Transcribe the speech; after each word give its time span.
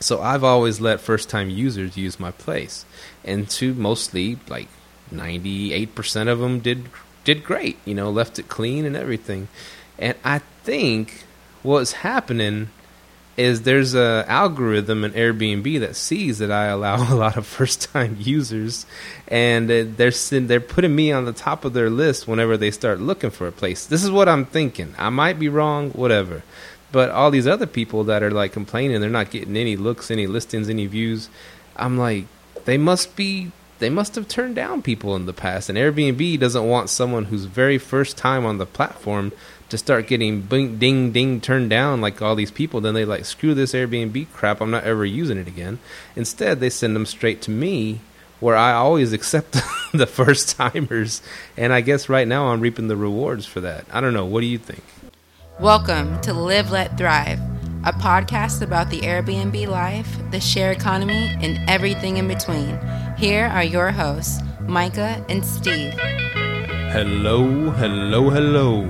So 0.00 0.20
I've 0.20 0.44
always 0.44 0.80
let 0.80 1.00
first 1.00 1.28
time 1.28 1.50
users 1.50 1.96
use 1.96 2.20
my 2.20 2.30
place, 2.30 2.84
and 3.24 3.48
to 3.50 3.74
mostly 3.74 4.38
like 4.48 4.68
ninety 5.10 5.72
eight 5.72 5.94
percent 5.94 6.28
of 6.28 6.38
them 6.38 6.60
did 6.60 6.88
did 7.24 7.44
great. 7.44 7.78
You 7.84 7.94
know, 7.94 8.10
left 8.10 8.38
it 8.38 8.48
clean 8.48 8.84
and 8.84 8.96
everything. 8.96 9.48
And 9.98 10.16
I 10.24 10.38
think 10.62 11.24
what's 11.62 11.92
happening 11.92 12.70
is 13.36 13.62
there's 13.62 13.94
a 13.94 14.24
algorithm 14.26 15.04
in 15.04 15.12
Airbnb 15.12 15.78
that 15.80 15.94
sees 15.94 16.38
that 16.38 16.50
I 16.50 16.66
allow 16.66 16.96
a 17.12 17.14
lot 17.14 17.36
of 17.36 17.46
first 17.46 17.92
time 17.92 18.16
users, 18.18 18.84
and 19.28 19.70
they're 19.70 20.10
they're 20.10 20.60
putting 20.60 20.94
me 20.94 21.12
on 21.12 21.24
the 21.24 21.32
top 21.32 21.64
of 21.64 21.72
their 21.72 21.88
list 21.88 22.28
whenever 22.28 22.56
they 22.56 22.70
start 22.70 23.00
looking 23.00 23.30
for 23.30 23.46
a 23.46 23.52
place. 23.52 23.86
This 23.86 24.04
is 24.04 24.10
what 24.10 24.28
I'm 24.28 24.44
thinking. 24.44 24.94
I 24.98 25.10
might 25.10 25.38
be 25.38 25.48
wrong, 25.48 25.90
whatever. 25.90 26.42
But 26.90 27.10
all 27.10 27.30
these 27.30 27.46
other 27.46 27.66
people 27.66 28.04
that 28.04 28.22
are 28.22 28.30
like 28.30 28.52
complaining 28.52 29.00
they're 29.00 29.10
not 29.10 29.30
getting 29.30 29.56
any 29.56 29.76
looks, 29.76 30.10
any 30.10 30.26
listings, 30.26 30.68
any 30.68 30.86
views, 30.86 31.28
I'm 31.76 31.98
like, 31.98 32.24
they 32.64 32.78
must 32.78 33.16
be 33.16 33.52
they 33.78 33.90
must 33.90 34.16
have 34.16 34.26
turned 34.26 34.56
down 34.56 34.82
people 34.82 35.14
in 35.14 35.26
the 35.26 35.32
past. 35.32 35.68
And 35.68 35.78
Airbnb 35.78 36.40
doesn't 36.40 36.66
want 36.66 36.90
someone 36.90 37.26
who's 37.26 37.44
very 37.44 37.78
first 37.78 38.16
time 38.16 38.44
on 38.44 38.58
the 38.58 38.66
platform 38.66 39.32
to 39.68 39.78
start 39.78 40.06
getting 40.06 40.40
bing, 40.40 40.78
ding 40.78 41.12
ding 41.12 41.40
turned 41.40 41.70
down 41.70 42.00
like 42.00 42.20
all 42.22 42.34
these 42.34 42.50
people. 42.50 42.80
Then 42.80 42.94
they 42.94 43.04
like 43.04 43.24
screw 43.24 43.54
this 43.54 43.72
airbnb 43.72 44.32
crap. 44.32 44.60
I'm 44.60 44.70
not 44.70 44.84
ever 44.84 45.04
using 45.04 45.38
it 45.38 45.46
again. 45.46 45.78
Instead 46.16 46.60
they 46.60 46.70
send 46.70 46.96
them 46.96 47.06
straight 47.06 47.42
to 47.42 47.50
me 47.50 48.00
where 48.40 48.56
i 48.56 48.72
always 48.72 49.12
accept 49.18 49.56
the 49.92 50.06
first 50.06 50.56
timers. 50.56 51.22
And 51.56 51.72
i 51.72 51.80
guess 51.80 52.08
right 52.08 52.26
now 52.26 52.48
i'm 52.48 52.60
reaping 52.60 52.88
the 52.88 52.96
rewards 52.96 53.46
for 53.46 53.60
that. 53.60 53.84
I 53.92 54.00
don't 54.00 54.14
know. 54.14 54.26
What 54.26 54.40
do 54.40 54.46
you 54.46 54.58
think 54.58 54.82
welcome 55.60 56.20
to 56.20 56.32
live 56.32 56.70
let 56.70 56.96
thrive 56.96 57.40
a 57.84 57.92
podcast 57.92 58.62
about 58.62 58.88
the 58.90 59.00
airbnb 59.00 59.66
life 59.66 60.16
the 60.30 60.38
share 60.38 60.70
economy 60.70 61.36
and 61.40 61.58
everything 61.68 62.16
in 62.16 62.28
between 62.28 62.78
here 63.16 63.46
are 63.46 63.64
your 63.64 63.90
hosts 63.90 64.40
micah 64.62 65.24
and 65.28 65.44
steve 65.44 65.92
hello 66.92 67.70
hello 67.70 68.30
hello 68.30 68.82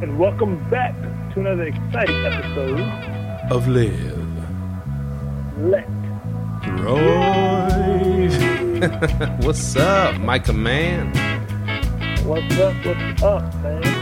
and 0.00 0.18
welcome 0.18 0.56
back 0.70 0.94
to 1.34 1.40
another 1.40 1.64
exciting 1.64 2.24
episode 2.24 2.80
of 3.50 3.66
Live. 3.66 4.16
Let 5.58 5.88
Thrive. 6.62 8.32
what's 9.44 9.74
up, 9.76 10.18
Micah 10.20 10.52
man? 10.52 11.08
What's 12.24 12.58
up? 12.58 12.74
What's 12.84 13.22
up, 13.22 13.54
man? 13.62 13.97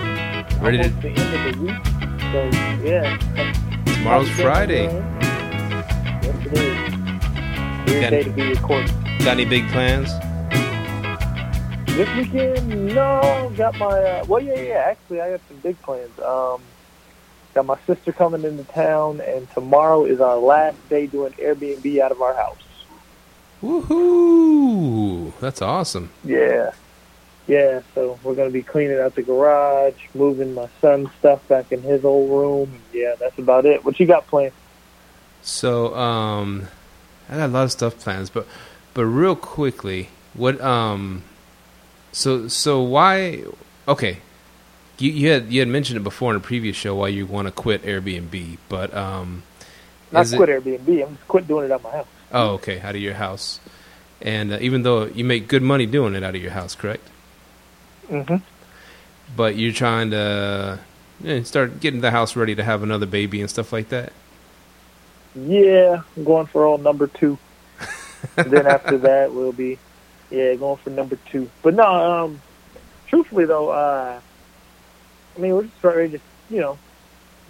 Ready 0.61 0.79
to 0.79 0.89
the 0.89 1.09
end 1.09 1.19
of 1.19 1.43
the 1.45 1.63
week, 1.63 1.87
so 2.33 2.39
yeah. 2.83 3.85
Tomorrow's 3.85 4.31
Friday. 4.31 4.85
Yes, 4.85 6.47
it 6.47 6.53
is. 6.55 7.93
Weird 7.93 8.11
day 8.11 8.23
to 8.23 8.31
be 8.31 8.49
recording. 8.49 8.91
Got 9.19 9.39
any 9.39 9.45
big 9.45 9.69
plans? 9.69 10.09
This 11.89 12.09
weekend, 12.17 12.95
no. 12.95 13.53
Got 13.57 13.79
my 13.79 13.87
uh, 13.87 14.25
well, 14.27 14.43
yeah, 14.43 14.61
yeah. 14.61 14.75
Actually, 14.89 15.21
I 15.21 15.31
got 15.33 15.41
some 15.49 15.59
big 15.59 15.81
plans. 15.83 16.19
Um, 16.21 16.63
got 17.55 17.67
my 17.67 17.79
sister 17.87 18.13
coming 18.13 18.45
into 18.45 18.65
town, 18.65 19.21
and 19.21 19.51
tomorrow 19.53 20.05
is 20.05 20.21
our 20.21 20.37
last 20.37 20.77
day 20.89 21.07
doing 21.07 21.33
Airbnb 21.35 22.01
out 22.01 22.13
of 22.13 22.23
our 22.23 22.35
house. 22.35 22.59
Woohoo! 23.63 25.33
That's 25.41 25.61
awesome. 25.63 26.11
Yeah, 26.25 26.73
yeah. 27.47 27.81
So 27.95 28.19
we're 28.23 28.35
gonna 28.35 28.51
be 28.51 28.63
cleaning 28.63 28.99
out 28.99 29.15
the 29.15 29.23
garage, 29.23 29.95
moving 30.15 30.55
my 30.55 30.69
son's 30.81 31.09
stuff 31.19 31.47
back 31.49 31.73
in 31.73 31.83
his 31.83 32.05
old 32.05 32.31
room. 32.31 32.81
Yeah, 32.93 33.15
that's 33.19 33.39
about 33.39 33.67
it. 33.67 33.85
What 33.85 33.99
you 34.01 34.07
got 34.07 34.27
planned? 34.27 34.53
So, 35.43 35.95
um, 35.95 36.67
I 37.29 37.37
got 37.37 37.47
a 37.47 37.53
lot 37.53 37.65
of 37.65 37.73
stuff 37.73 37.99
plans, 37.99 38.31
but 38.31 38.47
but 38.95 39.05
real 39.05 39.37
quickly, 39.37 40.09
what 40.35 40.61
um 40.61 41.23
so 42.13 42.49
so 42.49 42.83
why? 42.83 43.45
Okay, 43.87 44.19
you, 44.99 45.11
you 45.11 45.29
had 45.29 45.53
you 45.53 45.61
had 45.61 45.69
mentioned 45.69 45.99
it 45.99 46.03
before 46.03 46.31
in 46.31 46.37
a 46.37 46.41
previous 46.41 46.77
show 46.77 46.95
why 46.95 47.09
you 47.09 47.27
want 47.27 47.47
to 47.47 47.53
quit 47.53 47.83
Airbnb, 47.83 48.59
but 48.69 48.95
um, 48.95 49.43
not 50.11 50.27
quit 50.29 50.49
it, 50.49 50.65
Airbnb. 50.65 51.07
I'm 51.07 51.17
just 51.17 51.29
quit 51.29 51.47
doing 51.47 51.67
it 51.67 51.71
at 51.71 51.83
my 51.83 51.91
house. 51.91 52.07
Oh, 52.33 52.49
okay, 52.55 52.81
out 52.81 52.95
of 52.95 53.01
your 53.01 53.15
house, 53.15 53.61
and 54.21 54.55
uh, 54.55 54.59
even 54.61 54.83
though 54.83 55.05
you 55.05 55.25
make 55.25 55.47
good 55.47 55.63
money 55.63 55.87
doing 55.87 56.15
it 56.15 56.23
out 56.23 56.35
of 56.35 56.43
your 56.43 56.53
house, 56.53 56.75
correct? 56.75 57.07
Mm-hmm. 58.11 58.37
But 59.37 59.57
you're 59.57 59.73
trying 59.73 60.11
to 60.11 60.79
start 61.45 61.81
getting 61.81 62.01
the 62.01 62.11
house 62.11 62.37
ready 62.37 62.55
to 62.55 62.65
have 62.65 62.83
another 62.83 63.07
baby 63.07 63.41
and 63.41 63.51
stuff 63.51 63.73
like 63.73 63.89
that. 63.89 64.13
Yeah, 65.35 66.03
I'm 66.17 66.25
going 66.25 66.47
for 66.47 66.65
all 66.65 66.79
number 66.79 67.07
two. 67.09 67.39
then 68.37 68.67
after 68.67 68.99
that, 68.99 69.33
we'll 69.33 69.53
be 69.53 69.79
yeah, 70.31 70.55
going 70.55 70.79
for 70.79 70.91
number 70.91 71.19
two. 71.31 71.51
But 71.63 71.75
no, 71.75 71.85
um, 71.85 72.41
truthfully 73.07 73.45
though, 73.45 73.71
uh, 73.71 74.21
I 75.37 75.41
mean, 75.41 75.55
we're 75.55 75.65
just 75.65 75.85
ready, 75.85 76.13
just 76.13 76.25
you 76.49 76.61
know, 76.61 76.79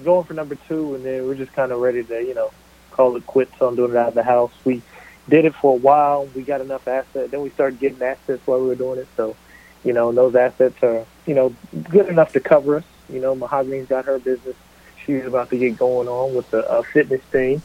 going 0.05 0.25
for 0.25 0.35
number 0.35 0.57
two, 0.69 0.95
and 0.95 1.05
then 1.05 1.27
we're 1.27 1.35
just 1.35 1.53
kind 1.53 1.73
of 1.73 1.81
ready 1.81 2.03
to, 2.05 2.23
you 2.23 2.35
know, 2.35 2.51
call 2.91 3.17
it 3.17 3.27
quits 3.27 3.61
on 3.61 3.77
doing 3.77 3.93
it 3.93 3.97
out 3.97 4.09
of 4.09 4.15
the 4.15 4.23
house. 4.23 4.53
We 4.65 4.83
did 5.29 5.45
it 5.45 5.55
for 5.55 5.75
a 5.75 5.79
while. 5.79 6.27
We 6.35 6.43
got 6.43 6.61
enough 6.61 6.87
assets. 6.89 7.31
Then 7.31 7.43
we 7.43 7.51
started 7.51 7.79
getting 7.79 8.03
assets 8.03 8.43
while 8.47 8.61
we 8.61 8.69
were 8.69 8.75
doing 8.75 8.99
it. 8.99 9.09
So, 9.17 9.37
you 9.87 9.93
know, 9.93 10.09
and 10.09 10.19
those 10.19 10.35
assets 10.35 10.83
are, 10.83 11.07
you 11.27 11.35
know, 11.35 11.55
good 11.85 12.09
enough 12.09 12.33
to 12.33 12.41
cover 12.41 12.79
us. 12.79 12.85
You 13.09 13.21
know, 13.21 13.37
Mahogany's 13.37 13.87
got 13.87 14.05
her 14.07 14.19
business. 14.19 14.57
She's 15.05 15.25
about 15.25 15.49
to 15.51 15.57
get 15.57 15.79
going 15.79 16.09
on 16.09 16.35
with 16.35 16.51
the 16.51 16.69
uh, 16.69 16.83
fitness 16.83 17.23
thing. 17.31 17.63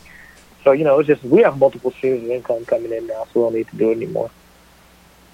So, 0.63 0.71
you 0.71 0.83
know, 0.83 0.99
it's 0.99 1.07
just 1.07 1.23
we 1.23 1.41
have 1.41 1.57
multiple 1.57 1.89
streams 1.89 2.23
of 2.23 2.29
income 2.29 2.63
coming 2.65 2.91
in 2.91 3.07
now, 3.07 3.25
so 3.33 3.39
we 3.39 3.41
don't 3.41 3.55
need 3.55 3.67
to 3.69 3.75
do 3.75 3.89
it 3.89 3.95
anymore. 3.95 4.29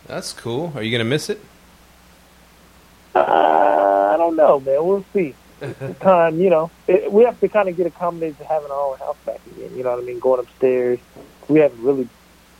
That's 0.05 0.31
cool. 0.31 0.71
Are 0.75 0.81
you 0.81 0.89
gonna 0.89 1.03
miss 1.03 1.29
it? 1.29 1.41
Uh, 3.13 4.11
I 4.13 4.15
don't 4.17 4.37
know, 4.37 4.61
man. 4.61 4.85
We'll 4.85 5.05
see. 5.11 5.35
time, 5.99 6.39
you 6.39 6.49
know, 6.51 6.69
it, 6.87 7.11
we 7.11 7.23
have 7.25 7.37
to 7.41 7.49
kind 7.49 7.67
of 7.67 7.75
get 7.75 7.87
accommodated 7.87 8.37
to 8.37 8.45
having 8.45 8.71
our 8.71 8.91
own 8.91 8.97
house 8.99 9.17
back 9.25 9.41
again. 9.47 9.75
You 9.75 9.83
know 9.83 9.89
what 9.89 9.99
I 9.99 10.03
mean? 10.03 10.19
Going 10.19 10.39
upstairs, 10.39 10.99
we 11.49 11.59
haven't 11.59 11.83
really, 11.83 12.07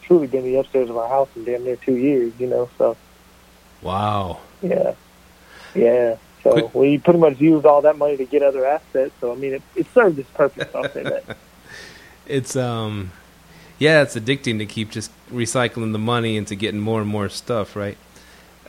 truly 0.01 0.27
been 0.27 0.43
the 0.43 0.55
upstairs 0.57 0.89
of 0.89 0.97
our 0.97 1.07
house 1.07 1.29
in 1.35 1.45
damn 1.45 1.63
near 1.63 1.77
two 1.77 1.95
years. 1.95 2.33
You 2.37 2.47
know, 2.47 2.69
so. 2.77 2.97
Wow. 3.81 4.39
Yeah. 4.61 4.93
Yeah. 5.75 6.17
So 6.43 6.51
Quick. 6.51 6.75
we 6.75 6.97
pretty 6.97 7.19
much 7.19 7.39
used 7.39 7.65
all 7.65 7.81
that 7.81 7.97
money 7.97 8.17
to 8.17 8.25
get 8.25 8.41
other 8.41 8.65
assets. 8.65 9.13
So 9.19 9.31
I 9.31 9.35
mean, 9.35 9.55
it, 9.55 9.61
it 9.75 9.87
served 9.93 10.19
its 10.19 10.29
purpose. 10.31 10.67
I'll 10.73 10.89
say 10.89 11.03
that. 11.03 11.37
it's 12.25 12.55
um 12.55 13.11
yeah, 13.79 14.01
it's 14.01 14.15
addicting 14.15 14.57
to 14.59 14.65
keep 14.65 14.89
just 14.89 15.11
recycling 15.29 15.91
the 15.91 15.99
money 15.99 16.35
into 16.35 16.55
getting 16.55 16.79
more 16.79 17.01
and 17.01 17.09
more 17.09 17.29
stuff, 17.29 17.75
right? 17.75 17.97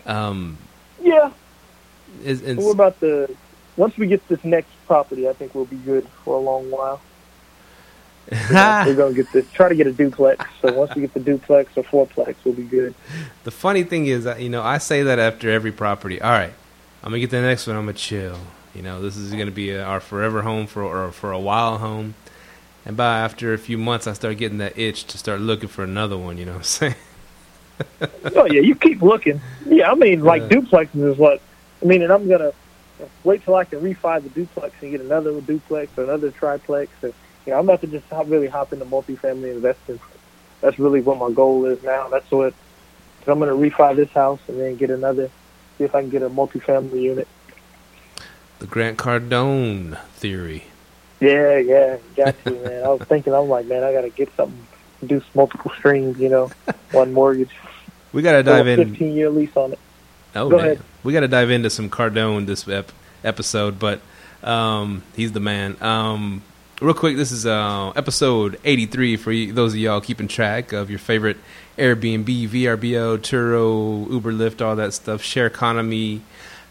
Um, 0.05 0.59
yeah. 1.03 1.31
It's, 2.25 2.41
it's, 2.43 2.63
we're 2.63 2.73
about 2.73 3.01
to 3.01 3.35
once 3.77 3.97
we 3.97 4.07
get 4.07 4.27
this 4.29 4.43
next 4.45 4.71
property, 4.87 5.29
I 5.29 5.33
think 5.33 5.55
we'll 5.55 5.65
be 5.65 5.77
good 5.77 6.07
for 6.25 6.35
a 6.35 6.41
long 6.41 6.71
while. 6.71 7.01
we're 8.51 8.95
gonna 8.95 9.15
get 9.15 9.33
this. 9.33 9.51
Try 9.53 9.69
to 9.71 9.75
get 9.75 9.87
a 9.87 9.93
duplex. 9.93 10.45
So 10.61 10.73
once 10.73 10.95
we 10.95 11.01
get 11.01 11.15
the 11.15 11.21
duplex 11.21 11.73
or 11.77 11.85
fourplex, 11.85 12.37
we'll 12.45 12.55
be 12.55 12.65
good. 12.65 12.95
The 13.45 13.51
funny 13.51 13.85
thing 13.85 14.07
is, 14.07 14.29
you 14.39 14.51
know, 14.51 14.63
I 14.63 14.79
say 14.79 15.03
that 15.03 15.19
after 15.19 15.51
every 15.51 15.73
property. 15.73 16.21
All 16.21 16.31
right, 16.31 16.53
I'm 17.03 17.11
gonna 17.11 17.21
get 17.21 17.31
the 17.31 17.41
next 17.41 17.67
one. 17.67 17.77
I'm 17.77 17.85
gonna 17.85 17.95
chill. 17.95 18.39
You 18.75 18.83
know, 18.83 19.01
this 19.01 19.17
is 19.17 19.31
gonna 19.31 19.51
be 19.51 19.71
a, 19.71 19.83
our 19.83 20.01
forever 20.01 20.43
home 20.43 20.67
for 20.67 20.83
or 20.83 21.11
for 21.11 21.33
a 21.33 21.41
while 21.41 21.79
home. 21.79 22.15
And 22.85 22.97
by 22.97 23.19
after 23.19 23.55
a 23.55 23.59
few 23.59 23.79
months, 23.79 24.07
I 24.07 24.13
start 24.13 24.37
getting 24.37 24.59
that 24.59 24.79
itch 24.79 25.05
to 25.07 25.19
start 25.19 25.41
looking 25.41 25.69
for 25.69 25.83
another 25.83 26.19
one. 26.19 26.37
You 26.37 26.47
know 26.47 26.53
what 26.53 26.59
I'm 26.59 26.65
saying? 26.65 26.95
oh 28.37 28.45
yeah, 28.45 28.61
you 28.61 28.75
keep 28.75 29.01
looking. 29.01 29.41
Yeah, 29.67 29.91
I 29.91 29.95
mean, 29.95 30.23
like 30.23 30.43
uh, 30.43 30.49
duplexes 30.49 31.13
is 31.13 31.17
what 31.17 31.41
I 31.83 31.87
mean, 31.87 32.03
and 32.03 32.13
I'm 32.13 32.29
gonna 32.29 32.53
wait 33.25 33.43
till 33.45 33.55
I 33.55 33.65
can 33.65 33.81
refi 33.81 34.23
the 34.23 34.29
duplex 34.29 34.75
and 34.83 34.91
get 34.91 35.01
another 35.01 35.41
duplex 35.41 35.97
or 35.97 36.05
another 36.05 36.31
triplex. 36.31 36.93
And 37.03 37.15
you 37.49 37.55
know, 37.55 37.61
I'm 37.61 37.65
about 37.65 37.81
to 37.81 37.87
just 37.87 38.07
hop, 38.11 38.29
really 38.29 38.47
hop 38.47 38.75
into 38.75 38.85
multifamily 38.85 39.53
investing. 39.53 39.99
That's 40.61 40.79
really 40.79 41.01
what 41.01 41.17
my 41.17 41.35
goal 41.35 41.65
is 41.65 41.83
now. 41.83 42.09
That's 42.09 42.31
what 42.31 42.53
i 43.27 43.31
I'm 43.31 43.39
gonna 43.39 43.53
refi 43.53 43.97
this 43.97 44.11
house 44.11 44.41
and 44.49 44.61
then 44.61 44.77
get 44.77 44.91
another. 44.91 45.31
See 45.79 45.85
if 45.85 45.95
I 45.95 46.03
can 46.03 46.11
get 46.11 46.23
a 46.23 46.29
multifamily 46.29 47.01
unit. 47.01 47.27
The 48.59 48.67
Grant 48.67 48.99
Cardone 48.99 49.99
theory. 50.09 50.65
Yeah, 51.21 51.57
yeah, 51.57 51.97
got 52.17 52.35
to, 52.45 52.51
man. 52.51 52.85
I 52.85 52.89
was 52.89 53.01
thinking, 53.09 53.35
I'm 53.35 53.49
like, 53.49 53.65
man, 53.65 53.83
I 53.83 53.95
got 53.95 54.03
to 54.03 54.11
get 54.11 54.31
something, 54.37 54.67
do 55.07 55.23
multiple 55.35 55.71
streams, 55.79 56.19
you 56.19 56.29
know, 56.29 56.51
one 56.93 57.15
mortgage. 57.15 57.51
We 58.13 58.21
got 58.21 58.33
to 58.33 58.43
dive 58.43 58.67
in. 58.67 58.91
15 58.91 59.13
year 59.15 59.31
lease 59.31 59.57
on 59.57 59.73
it. 59.73 59.79
Oh, 60.35 60.51
Go 60.51 60.59
man. 60.59 60.67
Ahead. 60.67 60.83
We 61.03 61.15
got 61.15 61.21
to 61.21 61.29
dive 61.29 61.51
into 61.51 61.71
some 61.71 61.89
Cardone 61.89 62.45
this 62.45 62.69
ep- 62.69 62.93
episode, 63.25 63.79
but 63.79 64.03
um, 64.43 65.03
he's 65.17 65.33
the 65.33 65.41
man. 65.41 65.83
Um, 65.83 66.43
real 66.81 66.95
quick, 66.95 67.17
this 67.17 67.33
is 67.33 67.47
uh, 67.47 67.93
episode 67.97 68.59
83 68.65 69.17
for 69.17 69.33
you, 69.33 69.53
those 69.53 69.73
of 69.73 69.79
y'all 69.79 70.01
keeping 70.01 70.29
track 70.29 70.73
of 70.73 70.91
your 70.91 70.99
favorite 70.99 71.37
Airbnb, 71.77 72.49
VRBO, 72.49 73.19
Turo, 73.19 74.11
Uber, 74.11 74.33
Lyft, 74.33 74.65
all 74.65 74.77
that 74.77 74.95
stuff, 74.95 75.23
share 75.23 75.47
economy 75.47 76.23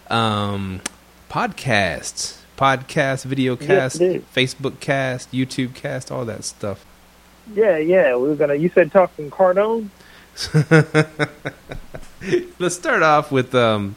um, 0.09 0.81
podcasts 1.29 2.37
podcast, 2.57 3.23
video 3.23 3.55
cast, 3.55 4.01
Facebook 4.01 4.79
cast, 4.79 5.31
YouTube 5.31 5.73
cast, 5.75 6.11
all 6.11 6.25
that 6.25 6.43
stuff. 6.43 6.85
Yeah, 7.53 7.77
yeah. 7.77 8.15
We 8.17 8.27
were 8.27 8.35
gonna. 8.35 8.55
You 8.55 8.69
said 8.69 8.91
talking 8.91 9.31
Cardone. 9.31 9.89
Let's 12.59 12.75
start 12.75 13.03
off 13.03 13.31
with 13.31 13.55
um, 13.55 13.95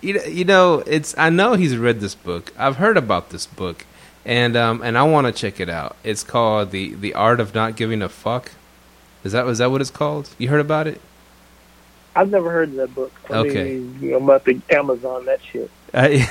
you 0.00 0.14
know, 0.14 0.24
you 0.24 0.44
know, 0.44 0.82
it's 0.86 1.16
I 1.16 1.30
know 1.30 1.54
he's 1.54 1.76
read 1.76 2.00
this 2.00 2.16
book. 2.16 2.52
I've 2.58 2.76
heard 2.76 2.96
about 2.96 3.30
this 3.30 3.46
book, 3.46 3.86
and 4.28 4.56
um, 4.56 4.82
and 4.82 4.96
I 4.98 5.02
want 5.04 5.26
to 5.26 5.32
check 5.32 5.58
it 5.58 5.68
out. 5.70 5.96
It's 6.04 6.22
called 6.22 6.70
the 6.70 6.94
the 6.94 7.14
Art 7.14 7.40
of 7.40 7.54
Not 7.54 7.74
Giving 7.76 8.02
a 8.02 8.08
Fuck. 8.08 8.52
Is 9.24 9.32
that 9.32 9.46
is 9.48 9.58
that 9.58 9.70
what 9.72 9.80
it's 9.80 9.90
called? 9.90 10.28
You 10.38 10.48
heard 10.50 10.60
about 10.60 10.86
it? 10.86 11.00
I've 12.14 12.30
never 12.30 12.50
heard 12.50 12.68
of 12.70 12.74
that 12.76 12.94
book. 12.94 13.12
I 13.30 13.38
Okay. 13.38 13.64
mean, 13.64 13.98
you 14.00 14.10
know, 14.10 14.16
I'm 14.18 14.24
about 14.24 14.44
to 14.44 14.60
Amazon 14.70 15.24
that 15.26 15.40
shit. 15.42 15.70
I, 15.94 16.28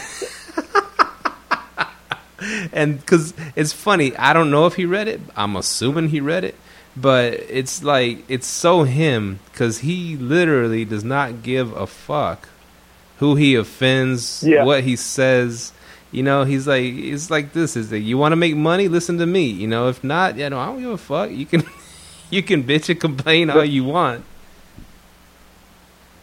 and 2.72 3.00
because 3.00 3.34
it's 3.56 3.74
funny, 3.74 4.16
I 4.16 4.34
don't 4.34 4.52
know 4.52 4.68
if 4.68 4.76
he 4.76 4.86
read 4.86 5.08
it. 5.08 5.20
I'm 5.36 5.56
assuming 5.56 6.10
he 6.10 6.20
read 6.22 6.44
it, 6.44 6.56
but 6.96 7.34
it's 7.34 7.82
like 7.84 8.24
it's 8.30 8.46
so 8.48 8.84
him 8.84 9.40
because 9.52 9.80
he 9.80 10.16
literally 10.18 10.86
does 10.86 11.04
not 11.04 11.42
give 11.42 11.76
a 11.76 11.88
fuck 11.88 12.50
who 13.18 13.36
he 13.36 13.56
offends, 13.56 14.44
Yeah. 14.46 14.64
what 14.64 14.84
he 14.84 14.96
says. 14.96 15.74
You 16.12 16.24
know, 16.24 16.46
he's 16.46 16.68
like 16.68 16.84
it's 16.84 17.30
like 17.30 17.54
this 17.54 17.76
is 17.76 17.90
that 17.90 18.00
you 18.00 18.18
want 18.18 18.32
to 18.32 18.38
make 18.38 18.56
money, 18.56 18.88
listen 18.88 19.18
to 19.18 19.26
me. 19.26 19.46
You 19.48 19.68
know, 19.68 19.90
if 19.90 20.04
not, 20.04 20.38
you 20.38 20.50
know, 20.50 20.60
I 20.60 20.68
don't 20.68 20.82
give 20.82 20.92
a 20.92 20.98
fuck. 20.98 21.32
You 21.32 21.46
can 21.46 21.64
you 22.30 22.42
can 22.44 22.64
bitch 22.64 22.90
and 22.90 23.00
complain 23.00 23.50
all 23.50 23.66
you 23.66 23.84
want. 23.84 24.24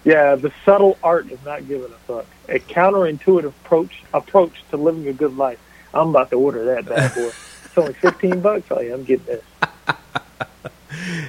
Yeah, 0.04 0.34
the 0.34 0.52
subtle 0.64 0.98
art 1.02 1.30
of 1.32 1.44
not 1.44 1.66
giving 1.66 1.90
a 1.90 1.96
fuck. 2.06 2.26
A 2.48 2.58
counterintuitive 2.58 3.46
approach 3.46 4.02
approach 4.12 4.52
to 4.70 4.76
living 4.76 5.06
a 5.08 5.12
good 5.12 5.36
life. 5.36 5.58
I'm 5.92 6.10
about 6.10 6.30
to 6.30 6.36
order 6.36 6.64
that 6.64 6.86
bad 6.86 7.14
boy. 7.14 7.30
it's 7.64 7.78
only 7.78 7.94
fifteen 7.94 8.40
bucks. 8.40 8.66
Oh 8.70 8.80
yeah, 8.80 8.94
I'm 8.94 9.04
getting 9.04 9.26
this. 9.26 9.44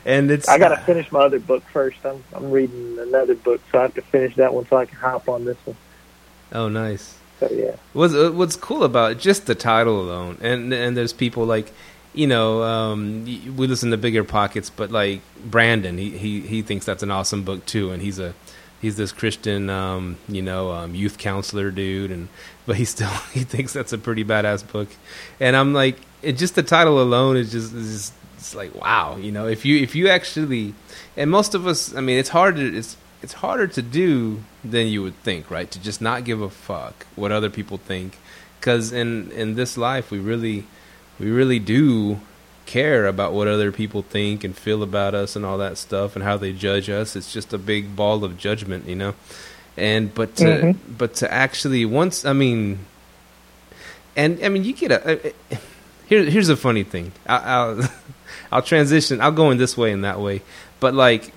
And 0.06 0.30
it's 0.30 0.48
I 0.48 0.58
gotta 0.58 0.78
finish 0.78 1.12
my 1.12 1.22
other 1.22 1.40
book 1.40 1.64
first. 1.74 1.98
I'm 2.06 2.24
I'm 2.34 2.52
reading 2.52 2.98
another 3.00 3.36
book, 3.36 3.62
so 3.72 3.80
I 3.80 3.82
have 3.84 3.96
to 3.96 4.02
finish 4.02 4.36
that 4.36 4.54
one 4.54 4.68
so 4.68 4.78
I 4.78 4.86
can 4.86 4.98
hop 4.98 5.28
on 5.28 5.44
this 5.44 5.58
one. 5.66 5.76
oh 6.54 6.70
nice. 6.70 7.18
Yeah. 7.42 7.76
What's 7.94 8.14
uh, 8.14 8.32
what's 8.32 8.56
cool 8.56 8.84
about 8.84 9.14
it, 9.14 9.20
just 9.20 9.46
the 9.46 9.56
title 9.56 10.02
alone, 10.02 10.38
and 10.42 10.74
and 10.74 10.96
there's 10.96 11.14
people 11.14 11.46
like, 11.46 11.72
you 12.14 12.28
know, 12.28 12.64
um, 12.64 13.26
we 13.26 13.68
listen 13.68 13.92
to 13.92 13.98
Bigger 13.98 14.24
Pockets, 14.24 14.70
but 14.70 14.92
like 14.92 15.22
Brandon, 15.44 15.98
he 15.98 16.18
he 16.18 16.42
he 16.42 16.62
thinks 16.62 16.86
that's 16.86 17.04
an 17.04 17.12
awesome 17.12 17.44
book 17.44 17.66
too, 17.66 17.92
and 17.92 18.02
he's 18.02 18.20
a 18.20 18.34
he's 18.82 18.98
this 18.98 19.12
Christian, 19.12 19.70
um, 19.70 20.18
you 20.28 20.42
know, 20.42 20.72
um, 20.72 20.96
youth 20.96 21.18
counselor 21.18 21.72
dude, 21.72 22.12
and 22.12 22.30
but 22.66 22.78
he 22.78 22.86
still 22.86 23.10
he 23.34 23.42
thinks 23.42 23.74
that's 23.74 23.94
a 23.94 23.98
pretty 23.98 24.24
badass 24.24 24.70
book, 24.72 24.90
and 25.40 25.56
I'm 25.56 25.74
like, 25.74 25.98
it 26.22 26.34
just 26.34 26.56
the 26.56 26.64
title 26.64 27.02
alone 27.02 27.38
is 27.38 27.52
just 27.52 27.74
is 27.74 27.92
just 27.92 28.14
it's 28.36 28.56
like 28.56 28.74
wow, 28.76 29.18
you 29.18 29.32
know, 29.32 29.48
if 29.48 29.66
you 29.66 29.78
if 29.82 29.96
you 29.96 30.08
actually, 30.08 30.74
and 31.18 31.30
most 31.30 31.54
of 31.56 31.68
us, 31.68 31.96
I 31.96 32.02
mean, 32.02 32.18
it's 32.18 32.30
hard 32.30 32.56
to 32.58 32.78
it's 32.78 32.98
it's 33.26 33.34
harder 33.34 33.66
to 33.66 33.82
do 33.82 34.44
than 34.64 34.86
you 34.94 35.02
would 35.02 35.18
think, 35.24 35.50
right? 35.50 35.70
To 35.72 35.80
just 35.82 36.00
not 36.00 36.24
give 36.26 36.42
a 36.42 36.50
fuck 36.70 37.08
what 37.16 37.32
other 37.32 37.50
people 37.50 37.78
think, 37.92 38.20
because 38.60 38.94
in 38.94 39.32
in 39.32 39.56
this 39.56 39.78
life 39.78 40.12
we 40.12 40.20
really 40.20 40.66
we 41.20 41.32
really 41.32 41.58
do 41.58 42.20
care 42.68 43.08
about 43.08 43.34
what 43.34 43.48
other 43.48 43.72
people 43.72 44.02
think 44.04 44.44
and 44.44 44.56
feel 44.56 44.82
about 44.84 45.14
us 45.16 45.36
and 45.36 45.44
all 45.44 45.58
that 45.58 45.78
stuff 45.78 46.16
and 46.16 46.24
how 46.24 46.38
they 46.38 46.52
judge 46.54 46.88
us. 46.90 47.16
It's 47.16 47.34
just 47.34 47.52
a 47.54 47.58
big 47.58 47.96
ball 47.96 48.24
of 48.24 48.38
judgment, 48.38 48.88
you 48.88 48.96
know. 48.96 49.14
And 49.76 50.14
but 50.14 50.36
to 50.38 50.46
Mhm. 50.46 50.76
but 51.02 51.16
to 51.16 51.26
actually 51.34 51.84
once 51.84 52.26
I 52.26 52.34
mean, 52.34 52.80
and 54.16 54.40
I 54.44 54.50
mean 54.50 54.64
you 54.64 54.74
get 54.74 54.92
a. 54.92 55.34
Here, 56.08 56.24
here's 56.24 56.50
a 56.50 56.56
funny 56.68 56.84
thing. 56.84 57.12
I, 57.26 57.38
I'll 57.38 57.90
I'll 58.52 58.62
transition. 58.62 59.20
I'll 59.20 59.32
go 59.44 59.50
in 59.52 59.58
this 59.58 59.76
way 59.76 59.92
and 59.92 60.04
that 60.04 60.20
way, 60.20 60.42
but 60.80 60.94
like 60.94 61.34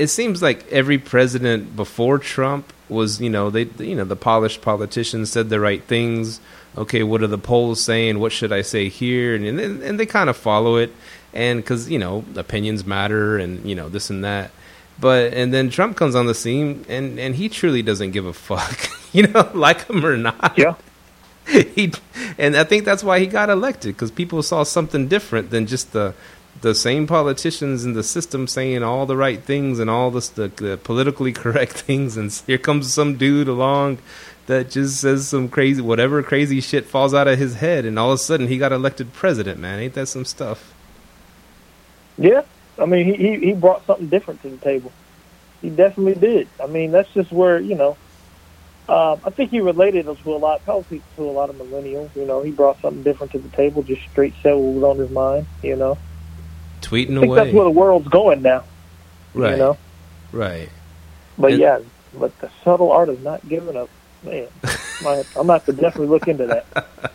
it 0.00 0.08
seems 0.08 0.40
like 0.40 0.66
every 0.72 0.96
president 0.96 1.76
before 1.76 2.18
Trump 2.18 2.72
was, 2.88 3.20
you 3.20 3.28
know, 3.28 3.50
they, 3.50 3.64
you 3.78 3.94
know, 3.94 4.04
the 4.04 4.16
polished 4.16 4.62
politicians 4.62 5.30
said 5.30 5.50
the 5.50 5.60
right 5.60 5.84
things. 5.84 6.40
Okay, 6.74 7.02
what 7.02 7.22
are 7.22 7.26
the 7.26 7.36
polls 7.36 7.82
saying? 7.82 8.18
What 8.18 8.32
should 8.32 8.50
I 8.50 8.62
say 8.62 8.88
here? 8.88 9.34
And 9.34 9.44
and, 9.44 9.82
and 9.82 10.00
they 10.00 10.06
kind 10.06 10.30
of 10.30 10.38
follow 10.38 10.76
it, 10.76 10.90
and 11.34 11.60
because 11.60 11.90
you 11.90 11.98
know 11.98 12.24
opinions 12.34 12.86
matter, 12.86 13.36
and 13.36 13.62
you 13.68 13.74
know 13.74 13.90
this 13.90 14.08
and 14.08 14.24
that. 14.24 14.52
But 14.98 15.34
and 15.34 15.52
then 15.52 15.68
Trump 15.68 15.98
comes 15.98 16.14
on 16.14 16.26
the 16.26 16.34
scene, 16.34 16.86
and 16.88 17.20
and 17.20 17.34
he 17.34 17.50
truly 17.50 17.82
doesn't 17.82 18.12
give 18.12 18.24
a 18.24 18.32
fuck, 18.32 18.88
you 19.12 19.26
know, 19.26 19.50
like 19.52 19.86
him 19.86 20.06
or 20.06 20.16
not 20.16 20.54
Yeah. 20.56 20.76
he 21.46 21.92
and 22.38 22.56
I 22.56 22.64
think 22.64 22.84
that's 22.84 23.04
why 23.04 23.18
he 23.18 23.26
got 23.26 23.50
elected 23.50 23.94
because 23.96 24.10
people 24.10 24.42
saw 24.42 24.62
something 24.62 25.08
different 25.08 25.50
than 25.50 25.66
just 25.66 25.92
the 25.92 26.14
the 26.60 26.74
same 26.74 27.06
politicians 27.06 27.84
in 27.84 27.94
the 27.94 28.02
system 28.02 28.46
saying 28.46 28.82
all 28.82 29.06
the 29.06 29.16
right 29.16 29.42
things 29.42 29.78
and 29.78 29.88
all 29.88 30.10
this 30.10 30.28
the, 30.28 30.48
the 30.48 30.78
politically 30.78 31.32
correct 31.44 31.72
things 31.72 32.16
and 32.16 32.32
here 32.46 32.58
comes 32.58 32.92
some 32.92 33.16
dude 33.16 33.48
along 33.48 33.98
that 34.46 34.70
just 34.70 35.00
says 35.00 35.28
some 35.28 35.48
crazy 35.48 35.80
whatever 35.80 36.22
crazy 36.22 36.60
shit 36.60 36.84
falls 36.84 37.14
out 37.14 37.28
of 37.28 37.38
his 37.38 37.56
head 37.56 37.84
and 37.84 37.98
all 37.98 38.10
of 38.10 38.14
a 38.14 38.18
sudden 38.18 38.48
he 38.48 38.58
got 38.58 38.72
elected 38.72 39.12
president 39.12 39.58
man 39.58 39.78
ain't 39.78 39.94
that 39.94 40.06
some 40.06 40.24
stuff 40.24 40.74
Yeah, 42.20 42.42
I 42.78 42.84
mean, 42.84 43.06
he, 43.06 43.14
he 43.14 43.46
he 43.46 43.52
brought 43.54 43.86
something 43.86 44.08
different 44.08 44.42
to 44.42 44.50
the 44.50 44.58
table. 44.58 44.92
He 45.62 45.70
definitely 45.70 46.14
did. 46.14 46.48
I 46.62 46.66
mean, 46.66 46.90
that's 46.90 47.10
just 47.14 47.32
where 47.32 47.58
you 47.58 47.74
know. 47.74 47.96
Um, 48.90 49.20
I 49.24 49.30
think 49.30 49.50
he 49.52 49.60
related 49.60 50.06
us 50.08 50.18
to 50.24 50.34
a 50.34 50.36
lot, 50.36 50.62
probably 50.64 51.00
to 51.16 51.22
a 51.22 51.30
lot 51.30 51.48
of 51.48 51.56
millennials. 51.56 52.14
You 52.14 52.26
know, 52.26 52.42
he 52.42 52.50
brought 52.50 52.78
something 52.80 53.02
different 53.02 53.32
to 53.32 53.38
the 53.38 53.48
table, 53.50 53.82
just 53.82 54.02
straight 54.10 54.34
said 54.42 54.52
what 54.52 54.74
was 54.74 54.82
on 54.82 54.98
his 54.98 55.10
mind. 55.10 55.46
You 55.62 55.76
know, 55.76 55.98
tweeting 56.80 57.16
I 57.16 57.20
think 57.20 57.34
that's 57.34 57.52
where 57.52 57.64
the 57.64 57.70
world's 57.70 58.08
going 58.08 58.42
now. 58.42 58.64
right 59.34 59.52
You 59.52 59.56
know, 59.58 59.78
right 60.32 60.68
but 61.38 61.52
And- 61.52 61.60
yeah, 61.60 61.78
but 62.18 62.38
the 62.40 62.50
subtle 62.64 62.90
art 62.92 63.08
of 63.08 63.22
not 63.22 63.48
giving 63.48 63.76
up, 63.76 63.88
man. 64.22 64.46
I'm 65.06 65.24
gonna 65.34 65.52
have 65.54 65.64
to 65.66 65.72
definitely 65.72 66.08
look 66.08 66.28
into 66.28 66.46
that. 66.46 66.66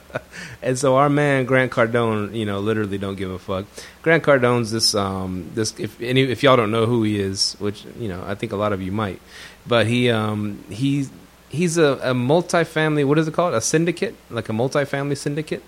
And 0.62 0.80
so 0.80 0.96
our 0.96 1.10
man 1.10 1.46
Grant 1.46 1.72
Cardone, 1.72 2.36
you 2.36 2.46
know, 2.46 2.60
literally 2.60 2.98
don't 2.98 3.16
give 3.16 3.30
a 3.30 3.38
fuck. 3.38 3.66
Grant 4.02 4.24
Cardone's 4.24 4.72
this 4.72 4.96
um 4.96 5.52
this 5.54 5.78
if 5.80 6.02
any 6.02 6.24
if 6.24 6.42
y'all 6.42 6.56
don't 6.56 6.72
know 6.72 6.88
who 6.88 7.04
he 7.04 7.20
is, 7.20 7.56
which 7.60 7.86
you 8.00 8.08
know 8.08 8.24
I 8.26 8.34
think 8.34 8.52
a 8.52 8.56
lot 8.56 8.74
of 8.74 8.82
you 8.82 8.92
might, 8.92 9.22
but 9.68 9.86
he 9.86 10.10
um 10.10 10.64
he's 10.70 11.12
he's 11.50 11.78
a, 11.78 12.00
a 12.02 12.14
multifamily 12.14 13.06
what 13.06 13.20
is 13.20 13.28
it 13.28 13.34
called 13.36 13.54
a 13.54 13.62
syndicate 13.62 14.16
like 14.32 14.50
a 14.50 14.52
multifamily 14.52 15.16
syndicate 15.18 15.62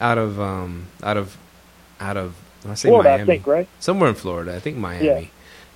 out 0.00 0.16
of 0.18 0.40
um 0.40 0.86
out 1.02 1.16
of 1.16 1.36
out 2.00 2.16
of 2.16 2.36
I 2.70 2.74
say 2.74 2.88
Florida, 2.88 3.10
Miami 3.10 3.22
I 3.22 3.26
think, 3.26 3.46
right? 3.46 3.68
somewhere 3.80 4.08
in 4.08 4.14
Florida. 4.14 4.54
I 4.54 4.60
think 4.60 4.76
Miami. 4.76 5.04
Yeah. 5.06 5.24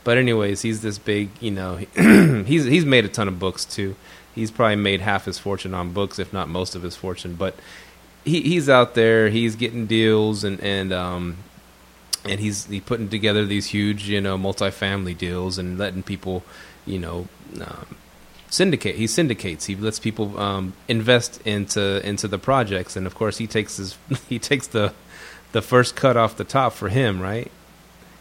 But 0.04 0.16
anyways, 0.18 0.62
he's 0.62 0.80
this 0.80 0.99
big. 0.99 1.30
You 1.40 1.50
know, 1.50 1.76
he's 2.47 2.64
he's 2.64 2.85
made 2.85 3.04
a 3.04 3.09
ton 3.09 3.28
of 3.28 3.38
books 3.38 3.64
too. 3.64 3.95
He's 4.35 4.50
probably 4.50 4.76
made 4.76 5.00
half 5.00 5.25
his 5.25 5.38
fortune 5.38 5.75
on 5.75 5.92
books, 5.92 6.18
if 6.18 6.33
not 6.33 6.49
most 6.49 6.75
of 6.75 6.83
his 6.83 6.97
fortune. 6.97 7.35
But 7.35 7.57
he 8.25 8.40
he's 8.42 8.68
out 8.68 8.95
there. 8.95 9.28
He's 9.28 9.57
getting 9.57 9.87
deals 9.87 10.45
and 10.45 10.61
and 10.61 10.92
um 10.92 11.38
and 12.25 12.40
he's 12.40 12.66
he 12.66 12.80
putting 12.80 13.09
together 13.09 13.45
these 13.45 13.66
huge 13.66 14.09
you 14.09 14.21
know 14.21 14.38
multifamily 14.38 15.16
deals 15.16 15.59
and 15.59 15.78
letting 15.78 16.02
people 16.02 16.42
you 16.87 16.99
know. 16.99 17.28
Um, 17.61 17.97
syndicate 18.50 18.95
he 18.97 19.07
syndicates 19.07 19.66
he 19.66 19.76
lets 19.76 19.99
people 19.99 20.38
um, 20.40 20.73
invest 20.88 21.38
into 21.47 22.00
into 22.07 22.26
the 22.26 22.38
projects 22.38 22.97
and 22.97 23.07
of 23.07 23.14
course 23.14 23.37
he 23.37 23.47
takes 23.47 23.76
his 23.76 23.99
he 24.28 24.38
takes 24.38 24.66
the 24.68 24.92
the 25.52 25.62
first 25.62 25.97
cut 25.97 26.17
off 26.17 26.37
the 26.37 26.45
top 26.45 26.73
for 26.73 26.88
him 26.88 27.21
right 27.23 27.50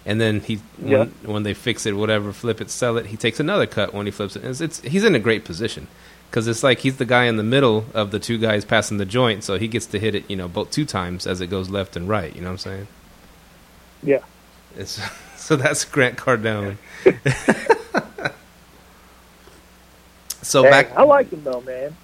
and 0.06 0.22
then 0.22 0.40
he 0.42 0.60
Yeah. 0.82 1.00
when, 1.00 1.10
when 1.24 1.44
they 1.44 1.54
fix 1.54 1.86
it 1.86 1.94
whatever 1.96 2.32
flip 2.34 2.62
it 2.62 2.70
sell 2.70 2.98
it 2.98 3.08
he 3.08 3.18
takes 3.18 3.40
another 3.40 3.66
cut 3.68 3.94
when 3.94 4.06
he 4.06 4.12
flips 4.12 4.36
it 4.36 4.44
it's, 4.46 4.62
it's 4.62 4.82
he's 4.82 5.04
in 5.04 5.16
a 5.16 5.20
great 5.20 5.44
position 5.46 5.88
because 6.30 6.48
it's 6.48 6.64
like 6.64 6.80
he's 6.80 6.98
the 6.98 7.06
guy 7.06 7.26
in 7.26 7.38
the 7.38 7.44
middle 7.44 7.86
of 7.94 8.12
the 8.12 8.20
two 8.20 8.38
guys 8.38 8.64
passing 8.66 8.98
the 8.98 9.06
joint 9.06 9.44
so 9.44 9.58
he 9.58 9.68
gets 9.68 9.86
to 9.88 10.00
hit 10.00 10.16
it 10.16 10.24
you 10.30 10.36
know 10.36 10.48
both 10.48 10.72
two 10.72 10.86
times 10.86 11.28
as 11.28 11.42
it 11.42 11.48
goes 11.48 11.70
left 11.70 11.96
and 11.96 12.08
right 12.08 12.34
you 12.36 12.42
know 12.42 12.48
what 12.48 12.54
i'm 12.54 12.58
saying 12.58 12.88
Yeah. 14.04 14.20
it's, 14.78 15.00
so 15.36 15.56
that's 15.56 15.84
grant 15.86 16.18
cardone 16.18 16.78
so 20.42 20.64
Hey, 20.64 20.70
back 20.70 20.92
I 20.96 21.04
like 21.04 21.30
him 21.32 21.44
though, 21.44 21.62
man. 21.62 21.96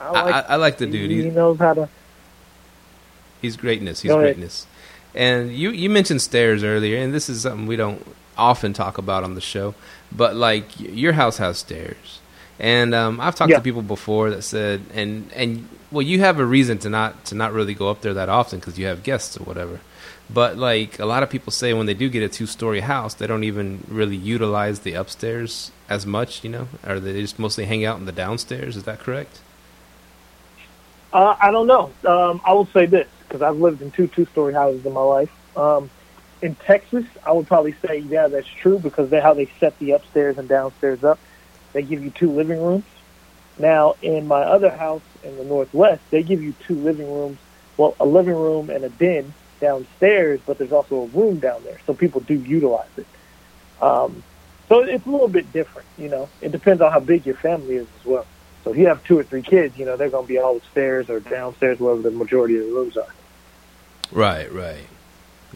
I 0.00 0.10
like. 0.10 0.34
I, 0.34 0.40
I 0.40 0.56
like 0.56 0.78
the 0.78 0.86
dude. 0.86 1.10
he 1.10 1.24
He's, 1.24 1.34
knows 1.34 1.58
how 1.58 1.74
to. 1.74 1.88
He's 3.44 3.56
greatness. 3.56 4.00
He's 4.02 4.12
greatness. 4.12 4.66
And 5.14 5.52
you 5.54 5.70
you 5.70 5.88
mentioned 5.98 6.20
stairs 6.22 6.64
earlier, 6.64 6.96
and 7.02 7.12
this 7.14 7.28
is 7.28 7.42
something 7.42 7.66
we 7.66 7.76
don't 7.76 8.02
often 8.36 8.72
talk 8.72 8.98
about 8.98 9.22
on 9.24 9.34
the 9.34 9.40
show. 9.40 9.74
But 10.10 10.34
like 10.34 10.66
your 10.80 11.12
house 11.12 11.36
has 11.38 11.58
stairs, 11.58 12.20
and 12.58 12.94
um, 12.94 13.20
I've 13.20 13.34
talked 13.36 13.50
Yeah. 13.50 13.58
to 13.58 13.62
people 13.62 13.82
before 13.82 14.30
that 14.30 14.42
said, 14.42 14.78
and 14.92 15.30
and 15.34 15.68
well, 15.92 16.02
you 16.02 16.18
have 16.20 16.40
a 16.40 16.44
reason 16.44 16.78
to 16.78 16.88
not 16.90 17.24
to 17.26 17.34
not 17.34 17.52
really 17.52 17.74
go 17.74 17.88
up 17.92 18.00
there 18.00 18.14
that 18.14 18.28
often 18.28 18.58
because 18.58 18.78
you 18.78 18.86
have 18.86 19.02
guests 19.04 19.36
or 19.38 19.44
whatever. 19.44 19.78
But 20.30 20.56
like 20.56 20.98
a 20.98 21.06
lot 21.06 21.22
of 21.22 21.28
people 21.30 21.52
say, 21.52 21.74
when 21.74 21.86
they 21.86 21.94
do 21.94 22.08
get 22.08 22.22
a 22.22 22.28
two 22.28 22.46
story 22.46 22.80
house, 22.80 23.14
they 23.14 23.26
don't 23.28 23.44
even 23.44 23.84
really 23.88 24.16
utilize 24.16 24.80
the 24.80 24.94
upstairs 24.94 25.70
as 25.88 26.06
much, 26.06 26.42
you 26.42 26.50
know, 26.50 26.66
or 26.86 26.98
they 26.98 27.20
just 27.20 27.38
mostly 27.38 27.66
hang 27.66 27.84
out 27.84 27.98
in 28.00 28.06
the 28.06 28.16
downstairs. 28.24 28.74
Is 28.76 28.84
that 28.84 28.98
correct? 29.00 29.34
Uh, 31.12 31.36
I 31.40 31.50
don't 31.52 31.66
know. 31.68 31.92
Um, 32.04 32.40
I 32.44 32.52
will 32.54 32.66
say 32.72 32.86
this: 32.86 33.06
because 33.28 33.42
I've 33.42 33.56
lived 33.56 33.82
in 33.82 33.90
two 33.90 34.08
two 34.08 34.26
story 34.26 34.54
houses 34.54 34.84
in 34.84 34.92
my 34.92 35.02
life. 35.02 35.30
Um, 35.56 35.90
in 36.42 36.56
Texas, 36.56 37.04
I 37.24 37.32
would 37.32 37.46
probably 37.46 37.74
say 37.86 37.98
yeah, 37.98 38.28
that's 38.28 38.48
true 38.62 38.78
because 38.78 39.10
they 39.10 39.20
how 39.20 39.34
they 39.34 39.50
set 39.60 39.78
the 39.78 39.92
upstairs 39.92 40.36
and 40.38 40.48
downstairs 40.48 41.02
up. 41.04 41.20
They 41.72 41.82
give 41.82 42.02
you 42.02 42.10
two 42.10 42.32
living 42.32 42.60
rooms. 42.60 42.84
Now, 43.58 43.94
in 44.02 44.26
my 44.26 44.42
other 44.42 44.70
house 44.70 45.02
in 45.22 45.36
the 45.36 45.44
Northwest, 45.44 46.02
they 46.10 46.22
give 46.22 46.42
you 46.42 46.54
two 46.66 46.74
living 46.82 47.10
rooms. 47.10 47.38
Well, 47.76 47.96
a 48.00 48.06
living 48.06 48.34
room 48.34 48.70
and 48.70 48.84
a 48.84 48.88
den 48.88 49.34
downstairs, 49.60 50.40
but 50.46 50.58
there's 50.58 50.72
also 50.72 50.96
a 50.96 51.06
room 51.06 51.40
down 51.40 51.64
there, 51.64 51.80
so 51.86 51.94
people 51.94 52.20
do 52.20 52.34
utilize 52.34 52.90
it. 52.96 53.06
Um, 53.80 54.22
so 54.68 54.82
it's 54.82 55.06
a 55.06 55.10
little 55.10 55.28
bit 55.28 55.52
different, 55.52 55.88
you 55.96 56.08
know. 56.08 56.30
It 56.40 56.52
depends 56.52 56.82
on 56.82 56.92
how 56.92 57.00
big 57.00 57.26
your 57.26 57.36
family 57.36 57.76
is 57.76 57.88
as 57.98 58.04
well. 58.04 58.26
So 58.64 58.70
if 58.70 58.78
you 58.78 58.86
have 58.86 59.04
two 59.04 59.18
or 59.18 59.22
three 59.22 59.42
kids, 59.42 59.78
you 59.78 59.84
know, 59.84 59.96
they're 59.96 60.08
going 60.08 60.24
to 60.24 60.28
be 60.28 60.38
all 60.38 60.56
upstairs 60.56 61.10
or 61.10 61.20
downstairs, 61.20 61.78
wherever 61.78 62.00
the 62.00 62.10
majority 62.10 62.56
of 62.56 62.66
the 62.66 62.72
rooms 62.72 62.96
are. 62.96 63.14
Right, 64.10 64.50
right. 64.50 64.86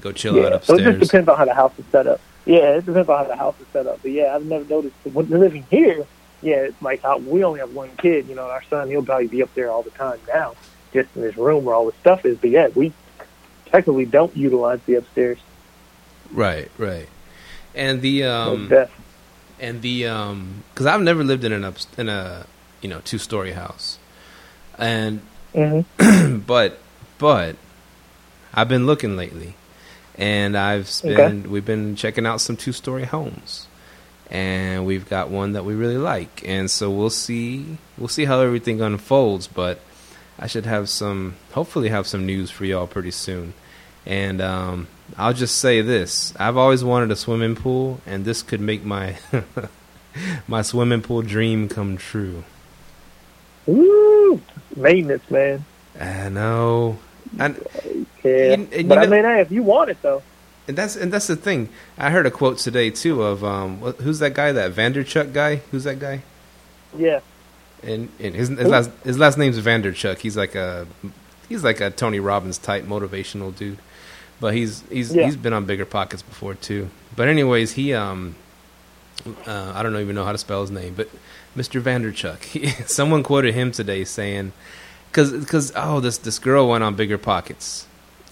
Go 0.01 0.13
chill 0.13 0.37
yeah, 0.37 0.47
out 0.47 0.53
upstairs. 0.53 0.81
So 0.81 0.89
it 0.89 0.99
just 0.99 1.11
depends 1.11 1.29
on 1.29 1.39
how 1.39 1.45
the 1.47 1.55
house 1.55 1.73
is 1.79 1.87
set 1.91 2.07
up. 2.07 2.21
Yeah, 2.45 2.77
it 2.77 2.87
depends 2.87 3.09
on 3.09 3.19
how 3.19 3.25
the 3.25 3.37
house 3.37 3.55
is 3.61 3.67
set 3.73 3.87
up. 3.87 4.01
But 4.03 4.11
yeah, 4.11 4.35
I've 4.35 4.45
never 4.45 4.65
noticed 4.65 4.95
when 5.05 5.29
living 5.29 5.65
here. 5.71 6.07
Yeah, 6.43 6.57
it's 6.57 6.81
like 6.81 7.05
uh, 7.05 7.19
we 7.21 7.43
only 7.43 7.61
have 7.61 7.75
one 7.75 7.91
kid. 7.97 8.29
You 8.29 8.35
know, 8.35 8.45
our 8.45 8.63
son 8.65 8.89
he'll 8.89 9.03
probably 9.03 9.27
be 9.27 9.43
up 9.43 9.53
there 9.55 9.71
all 9.71 9.83
the 9.83 9.91
time 9.91 10.21
now, 10.29 10.55
just 10.93 11.09
in 11.17 11.23
this 11.23 11.37
room 11.37 11.65
where 11.65 11.75
all 11.75 11.87
the 11.87 11.97
stuff 12.01 12.25
is. 12.25 12.39
But 12.39 12.51
yeah, 12.51 12.69
we 12.69 12.93
technically 13.67 14.05
don't 14.05 14.37
utilize 14.37 14.81
the 14.87 14.97
upstairs. 14.97 15.39
Right, 16.31 16.71
right. 16.79 17.09
And 17.75 18.03
the 18.03 18.25
um, 18.25 18.73
and 19.59 19.83
the 19.83 20.07
um, 20.07 20.63
because 20.73 20.87
I've 20.87 21.03
never 21.03 21.25
lived 21.25 21.45
in 21.45 21.53
an 21.53 21.65
up 21.65 21.77
in 21.97 22.09
a 22.09 22.47
you 22.83 22.89
know 22.89 23.01
two 23.05 23.19
story 23.19 23.53
house, 23.53 23.99
and 24.79 25.21
Mhm. 25.55 26.45
but 26.47 26.79
but 27.19 27.57
I've 28.55 28.69
been 28.69 28.87
looking 28.87 29.17
lately, 29.17 29.55
and 30.17 30.57
I've 30.57 30.89
been 31.17 31.51
we've 31.51 31.65
been 31.65 31.97
checking 31.97 32.27
out 32.27 32.41
some 32.41 32.57
two 32.57 32.73
story 32.73 33.05
homes, 33.05 33.67
and 34.31 34.85
we've 34.87 35.09
got 35.09 35.31
one 35.31 35.53
that 35.53 35.65
we 35.65 35.75
really 35.75 35.97
like, 35.99 36.43
and 36.47 36.71
so 36.71 36.91
we'll 36.91 37.11
see 37.11 37.79
we'll 37.97 38.09
see 38.09 38.27
how 38.27 38.41
everything 38.41 38.81
unfolds. 38.81 39.47
But 39.47 39.81
I 40.39 40.47
should 40.47 40.67
have 40.67 40.89
some 40.89 41.37
hopefully 41.53 41.89
have 41.89 42.07
some 42.07 42.27
news 42.27 42.51
for 42.51 42.65
y'all 42.65 42.87
pretty 42.87 43.11
soon, 43.11 43.55
and 44.07 44.41
um, 44.41 44.89
I'll 45.17 45.33
just 45.35 45.57
say 45.59 45.81
this: 45.81 46.35
I've 46.39 46.57
always 46.57 46.85
wanted 46.85 47.11
a 47.11 47.17
swimming 47.17 47.57
pool, 47.57 48.01
and 48.07 48.25
this 48.25 48.43
could 48.43 48.61
make 48.61 48.85
my 48.85 49.17
my 50.47 50.63
swimming 50.63 51.03
pool 51.03 51.23
dream 51.23 51.69
come 51.69 51.97
true. 51.97 52.45
Woo! 53.69 54.41
Maintenance, 54.77 55.31
man. 55.31 55.65
I 56.01 56.29
know. 56.31 56.99
And 57.39 57.63
Yeah, 58.25 58.31
And- 58.55 58.73
and 58.73 58.89
but 58.89 58.97
you 58.99 59.05
I 59.05 59.07
mean, 59.07 59.25
hey, 59.25 59.41
if 59.43 59.53
you 59.53 59.63
want 59.63 59.91
it 59.91 59.99
though, 60.03 60.23
And 60.67 60.77
that's 60.77 60.97
and 60.97 61.13
that's 61.13 61.27
the 61.29 61.37
thing. 61.37 61.69
I 61.99 62.11
heard 62.11 62.27
a 62.27 62.31
quote 62.31 62.59
today 62.59 62.91
too 62.91 63.23
of 63.23 63.45
um 63.45 63.79
who's 64.03 64.19
that 64.21 64.35
guy 64.35 64.53
that 64.53 64.73
Vanderchuck 64.73 65.33
guy? 65.33 65.57
Who's 65.71 65.85
that 65.85 65.99
guy? 65.99 66.23
yeah, 66.97 67.21
And, 67.83 68.09
and 68.19 68.35
his 68.35 68.49
his 68.49 68.67
last 68.69 68.91
his 69.05 69.19
last 69.19 69.37
name's 69.39 69.59
Vanderchuck. 69.61 70.19
He's 70.19 70.37
like 70.37 70.55
a 70.55 70.87
he's 71.49 71.63
like 71.65 71.81
a 71.81 71.91
Tony 71.91 72.19
Robbins 72.21 72.59
type 72.59 72.85
motivational 72.85 73.55
dude. 73.55 73.79
But 74.41 74.55
he's 74.55 74.83
he's 74.91 75.15
Yeah. 75.15 75.25
he's 75.27 75.37
been 75.37 75.53
on 75.53 75.65
bigger 75.67 75.85
pockets 75.85 76.23
before 76.23 76.55
too. 76.55 76.89
But 77.17 77.29
anyways, 77.29 77.73
he 77.73 77.93
um 77.95 78.35
uh, 79.47 79.73
I 79.75 79.83
don't 79.83 79.97
even 79.99 80.15
know 80.15 80.25
how 80.25 80.33
to 80.33 80.39
spell 80.39 80.61
his 80.63 80.71
name, 80.71 80.95
but 80.95 81.09
Mr. 81.59 81.81
Vanderchuck. 81.81 82.89
Someone 82.89 83.23
quoted 83.23 83.55
him 83.55 83.73
today 83.73 84.05
saying 84.05 84.53
cuz 85.13 85.45
cuz 85.47 85.73
oh 85.75 86.01
this 86.01 86.19
this 86.19 86.39
girl 86.39 86.69
went 86.69 86.85
on 86.85 86.95
bigger 86.95 87.19
pockets 87.19 87.87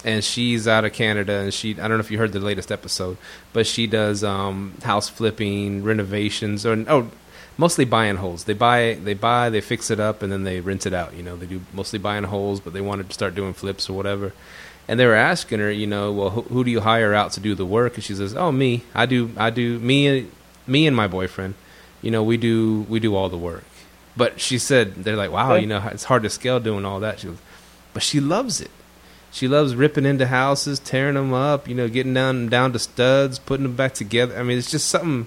and 0.04 0.23
she's 0.23 0.68
out 0.68 0.85
of 0.85 0.92
Canada 0.92 1.40
and 1.40 1.52
she 1.52 1.73
I 1.73 1.88
don't 1.88 1.99
know 1.99 1.99
if 1.99 2.11
you 2.11 2.18
heard 2.18 2.33
the 2.33 2.40
latest 2.40 2.71
episode, 2.71 3.16
but 3.52 3.66
she 3.66 3.87
does 3.87 4.23
um 4.23 4.75
house 4.83 5.09
flipping, 5.09 5.83
renovations 5.83 6.64
or 6.64 6.85
oh 6.88 7.11
mostly 7.59 7.85
buy 7.85 8.04
and 8.04 8.18
holds. 8.18 8.45
They 8.45 8.54
buy 8.54 8.99
they 9.02 9.14
buy, 9.14 9.50
they 9.50 9.61
fix 9.61 9.90
it 9.90 9.99
up 9.99 10.23
and 10.23 10.30
then 10.30 10.45
they 10.45 10.61
rent 10.61 10.87
it 10.87 10.95
out, 10.95 11.14
you 11.14 11.23
know. 11.23 11.37
They 11.37 11.47
do 11.47 11.62
mostly 11.73 11.99
buy 11.99 12.16
and 12.16 12.26
holds, 12.26 12.61
but 12.61 12.73
they 12.73 12.80
wanted 12.80 13.09
to 13.09 13.14
start 13.14 13.35
doing 13.35 13.52
flips 13.52 13.90
or 13.90 13.95
whatever. 13.95 14.33
And 14.88 15.00
they 15.00 15.06
were 15.06 15.14
asking 15.14 15.59
her, 15.59 15.71
you 15.73 15.88
know, 15.88 16.12
well 16.12 16.30
who, 16.30 16.42
who 16.42 16.62
do 16.62 16.71
you 16.71 16.80
hire 16.80 17.12
out 17.12 17.33
to 17.33 17.40
do 17.40 17.56
the 17.56 17.66
work? 17.66 17.95
And 17.97 18.04
she 18.04 18.14
says, 18.14 18.37
"Oh, 18.37 18.52
me. 18.52 18.83
I 18.95 19.06
do 19.06 19.33
I 19.37 19.50
do 19.50 19.78
me 19.80 20.28
me 20.66 20.87
and 20.87 20.97
my 20.97 21.09
boyfriend. 21.09 21.54
You 22.03 22.11
know, 22.11 22.23
we 22.23 22.37
do 22.37 22.87
we 22.88 23.00
do 23.00 23.15
all 23.17 23.29
the 23.29 23.38
work." 23.38 23.65
But 24.17 24.41
she 24.41 24.59
said 24.59 24.95
they're 25.05 25.17
like, 25.17 25.31
"Wow, 25.31 25.55
you 25.55 25.67
know, 25.67 25.83
it's 25.93 26.05
hard 26.05 26.23
to 26.23 26.31
scale 26.31 26.61
doing 26.61 26.85
all 26.85 27.00
that." 27.00 27.21
She 27.21 27.26
goes, 27.29 27.38
but 27.93 28.03
she 28.03 28.21
loves 28.21 28.61
it. 28.61 28.71
She 29.33 29.49
loves 29.49 29.75
ripping 29.75 30.07
into 30.07 30.26
houses, 30.29 30.79
tearing 30.79 31.15
them 31.15 31.35
up, 31.35 31.69
you 31.69 31.75
know, 31.75 31.88
getting 31.88 32.15
down 32.15 32.49
down 32.49 32.73
to 32.73 32.79
studs, 32.79 33.38
putting 33.38 33.65
them 33.65 33.76
back 33.76 33.93
together. 33.95 34.38
I 34.38 34.43
mean, 34.43 34.57
it's 34.57 34.71
just 34.71 34.88
something 34.88 35.26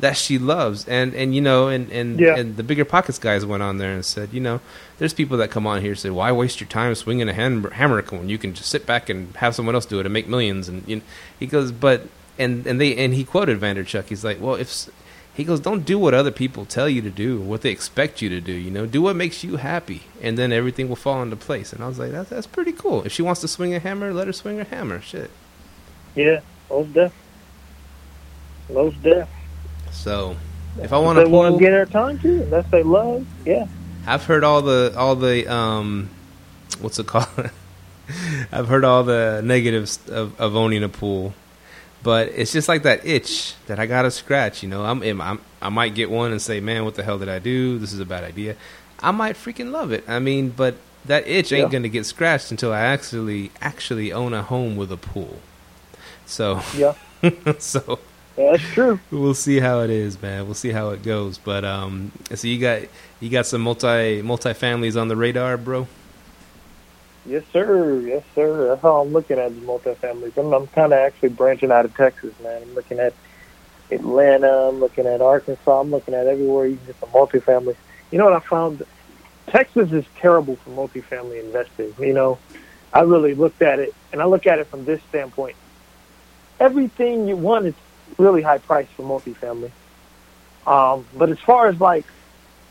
that 0.00 0.16
she 0.16 0.36
loves. 0.38 0.86
And 0.88 1.14
and 1.14 1.34
you 1.34 1.40
know, 1.40 1.68
and 1.68 1.90
and, 1.90 2.20
Yeah. 2.20 2.36
and 2.36 2.56
the 2.56 2.62
bigger 2.62 2.84
pockets 2.84 3.18
guys 3.18 3.46
went 3.46 3.62
on 3.62 3.78
there 3.78 3.92
and 3.92 4.04
said, 4.04 4.30
you 4.32 4.40
know, 4.40 4.60
there's 4.98 5.14
people 5.14 5.36
that 5.38 5.50
come 5.50 5.66
on 5.66 5.80
here 5.80 5.92
and 5.92 5.98
say, 5.98 6.10
why 6.10 6.30
waste 6.32 6.60
your 6.60 6.68
time 6.68 6.94
swinging 6.94 7.28
a 7.28 7.32
ham- 7.32 7.64
hammer 7.70 8.02
when 8.02 8.28
you 8.28 8.36
can 8.36 8.52
just 8.52 8.68
sit 8.68 8.84
back 8.84 9.08
and 9.08 9.34
have 9.36 9.54
someone 9.54 9.74
else 9.74 9.86
do 9.86 10.00
it 10.00 10.04
and 10.06 10.12
make 10.12 10.28
millions? 10.28 10.68
And 10.68 10.82
you 10.86 10.96
know, 10.96 11.02
he 11.38 11.46
goes, 11.46 11.72
but 11.72 12.08
and 12.38 12.66
and 12.66 12.78
they 12.80 12.94
and 12.96 13.14
he 13.14 13.24
quoted 13.24 13.58
Vanderchuck. 13.60 14.06
He's 14.06 14.24
like, 14.24 14.40
well, 14.40 14.56
if 14.56 14.88
he 15.34 15.44
goes, 15.44 15.60
don't 15.60 15.84
do 15.84 15.98
what 15.98 16.12
other 16.12 16.30
people 16.30 16.66
tell 16.66 16.88
you 16.88 17.00
to 17.02 17.10
do, 17.10 17.40
what 17.40 17.62
they 17.62 17.70
expect 17.70 18.20
you 18.20 18.28
to 18.28 18.40
do. 18.40 18.52
You 18.52 18.70
know, 18.70 18.84
do 18.84 19.00
what 19.00 19.16
makes 19.16 19.42
you 19.42 19.56
happy, 19.56 20.02
and 20.20 20.36
then 20.36 20.52
everything 20.52 20.88
will 20.88 20.96
fall 20.96 21.22
into 21.22 21.36
place. 21.36 21.72
And 21.72 21.82
I 21.82 21.88
was 21.88 21.98
like, 21.98 22.12
that's 22.12 22.28
that's 22.28 22.46
pretty 22.46 22.72
cool. 22.72 23.02
If 23.04 23.12
she 23.12 23.22
wants 23.22 23.40
to 23.40 23.48
swing 23.48 23.74
a 23.74 23.78
hammer, 23.78 24.12
let 24.12 24.26
her 24.26 24.32
swing 24.32 24.58
her 24.58 24.64
hammer. 24.64 25.00
Shit. 25.00 25.30
yeah, 26.14 26.40
most 26.68 26.92
def, 26.92 27.12
most 28.70 29.02
def. 29.02 29.28
So, 29.90 30.36
if 30.80 30.92
I 30.92 30.98
want 30.98 31.16
they 31.16 31.24
to 31.24 31.30
want 31.30 31.54
to 31.54 31.60
get 31.60 31.70
their 31.70 31.86
time 31.86 32.18
to, 32.18 32.42
unless 32.42 32.70
they 32.70 32.82
love, 32.82 33.26
yeah, 33.46 33.66
I've 34.06 34.24
heard 34.24 34.44
all 34.44 34.60
the 34.60 34.92
all 34.96 35.16
the 35.16 35.50
um, 35.50 36.10
what's 36.80 36.98
it 36.98 37.06
called? 37.06 37.50
I've 38.52 38.68
heard 38.68 38.84
all 38.84 39.04
the 39.04 39.40
negatives 39.42 39.98
of, 40.08 40.38
of 40.38 40.56
owning 40.56 40.82
a 40.82 40.88
pool, 40.90 41.32
but 42.02 42.28
it's 42.28 42.52
just 42.52 42.68
like 42.68 42.82
that 42.84 43.06
itch 43.06 43.54
that 43.66 43.78
I 43.78 43.86
gotta 43.86 44.10
scratch. 44.10 44.62
You 44.62 44.68
know, 44.68 44.84
I'm, 44.84 45.02
I'm 45.20 45.40
I 45.60 45.68
might 45.68 45.94
get 45.94 46.10
one 46.10 46.32
and 46.32 46.40
say, 46.42 46.60
"Man, 46.60 46.84
what 46.84 46.94
the 46.94 47.02
hell 47.02 47.18
did 47.18 47.28
I 47.28 47.38
do? 47.38 47.78
This 47.78 47.92
is 47.92 48.00
a 48.00 48.04
bad 48.06 48.24
idea." 48.24 48.56
I 49.00 49.10
might 49.10 49.34
freaking 49.36 49.72
love 49.72 49.90
it. 49.92 50.04
I 50.08 50.18
mean, 50.20 50.50
but 50.50 50.76
that 51.06 51.26
itch 51.26 51.52
ain't 51.52 51.68
Yeah. 51.68 51.72
gonna 51.78 51.88
get 51.88 52.06
scratched 52.06 52.50
until 52.50 52.72
I 52.72 52.80
actually 52.80 53.50
actually 53.60 54.12
own 54.12 54.32
a 54.32 54.42
home 54.42 54.76
with 54.76 54.92
a 54.92 54.96
pool. 54.96 55.40
So, 56.26 56.60
yeah, 56.76 56.94
so 57.58 57.98
yeah, 58.38 58.52
that's 58.52 58.62
true. 58.72 59.00
we'll 59.10 59.34
see 59.34 59.58
how 59.60 59.80
it 59.80 59.90
is, 59.90 60.20
man. 60.22 60.44
We'll 60.46 60.54
see 60.54 60.70
how 60.70 60.90
it 60.90 61.02
goes. 61.02 61.36
But 61.38 61.64
um, 61.64 62.12
so 62.34 62.46
you 62.46 62.58
got 62.60 62.82
you 63.20 63.28
got 63.28 63.46
some 63.46 63.60
multi 63.62 64.22
multi 64.22 64.54
families 64.54 64.96
on 64.96 65.08
the 65.08 65.16
radar, 65.16 65.56
bro. 65.56 65.86
Yes, 67.24 67.44
sir. 67.52 68.00
Yes, 68.00 68.24
sir. 68.34 68.68
That's 68.68 68.82
how 68.82 69.00
I'm 69.00 69.12
looking 69.12 69.38
at 69.38 69.54
the 69.54 69.60
multifamilies. 69.66 70.36
I'm, 70.36 70.52
I'm 70.52 70.66
kind 70.68 70.92
of 70.92 70.98
actually 70.98 71.30
branching 71.30 71.70
out 71.70 71.84
of 71.84 71.96
Texas, 71.96 72.34
man. 72.42 72.62
I'm 72.62 72.74
looking 72.74 72.98
at 72.98 73.14
Atlanta. 73.90 74.68
I'm 74.68 74.80
looking 74.80 75.06
at 75.06 75.20
Arkansas. 75.20 75.80
I'm 75.80 75.90
looking 75.90 76.14
at 76.14 76.26
everywhere 76.26 76.66
you 76.66 76.76
can 76.76 76.86
get 76.86 77.00
some 77.00 77.10
multifamilies. 77.10 77.76
You 78.10 78.18
know 78.18 78.24
what 78.24 78.34
I 78.34 78.40
found? 78.40 78.82
Texas 79.46 79.92
is 79.92 80.04
terrible 80.16 80.56
for 80.56 80.70
multifamily 80.70 81.42
investing. 81.44 81.94
You 81.98 82.12
know, 82.12 82.38
I 82.92 83.02
really 83.02 83.34
looked 83.34 83.62
at 83.62 83.78
it, 83.78 83.94
and 84.12 84.20
I 84.20 84.24
look 84.24 84.46
at 84.46 84.58
it 84.58 84.66
from 84.66 84.84
this 84.84 85.00
standpoint. 85.08 85.56
Everything 86.58 87.28
you 87.28 87.36
want 87.36 87.66
is 87.66 87.74
really 88.18 88.42
high 88.42 88.58
price 88.58 88.88
for 88.96 89.02
multifamily. 89.02 89.70
Um, 90.66 91.06
but 91.16 91.30
as 91.30 91.38
far 91.40 91.68
as 91.68 91.80
like 91.80 92.06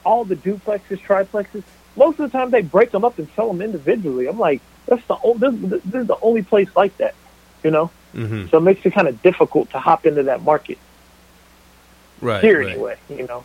all 0.05 0.25
the 0.25 0.35
duplexes, 0.35 0.99
triplexes, 1.01 1.63
most 1.95 2.19
of 2.19 2.31
the 2.31 2.37
time 2.37 2.51
they 2.51 2.61
break 2.61 2.91
them 2.91 3.03
up 3.05 3.17
and 3.19 3.27
sell 3.35 3.47
them 3.47 3.61
individually. 3.61 4.27
I'm 4.27 4.39
like, 4.39 4.61
that's 4.85 5.05
the 5.07 5.17
o- 5.23 5.37
this, 5.37 5.53
this 5.83 6.01
is 6.01 6.07
the 6.07 6.17
only 6.21 6.41
place 6.43 6.69
like 6.75 6.95
that, 6.97 7.15
you 7.63 7.71
know. 7.71 7.91
Mm-hmm. 8.15 8.47
So 8.47 8.57
it 8.57 8.61
makes 8.61 8.85
it 8.85 8.93
kind 8.93 9.07
of 9.07 9.21
difficult 9.21 9.69
to 9.71 9.79
hop 9.79 10.05
into 10.05 10.23
that 10.23 10.41
market 10.43 10.77
Right. 12.21 12.43
here 12.43 12.59
right. 12.59 12.69
anyway, 12.71 12.97
you 13.09 13.25
know. 13.27 13.43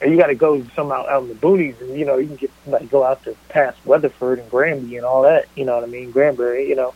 And 0.00 0.10
you 0.10 0.18
got 0.18 0.26
to 0.26 0.34
go 0.34 0.62
somehow 0.74 1.06
out 1.08 1.22
in 1.22 1.28
the 1.28 1.34
boonies, 1.34 1.80
and 1.80 1.98
you 1.98 2.04
know 2.04 2.18
you 2.18 2.26
can 2.26 2.36
get 2.36 2.50
like 2.66 2.90
go 2.90 3.02
out 3.02 3.22
to 3.24 3.34
past 3.48 3.78
Weatherford 3.86 4.38
and 4.40 4.50
Granby 4.50 4.96
and 4.96 5.06
all 5.06 5.22
that. 5.22 5.46
You 5.54 5.64
know 5.64 5.74
what 5.74 5.84
I 5.84 5.86
mean, 5.86 6.10
Granbury, 6.10 6.68
you 6.68 6.74
know. 6.74 6.92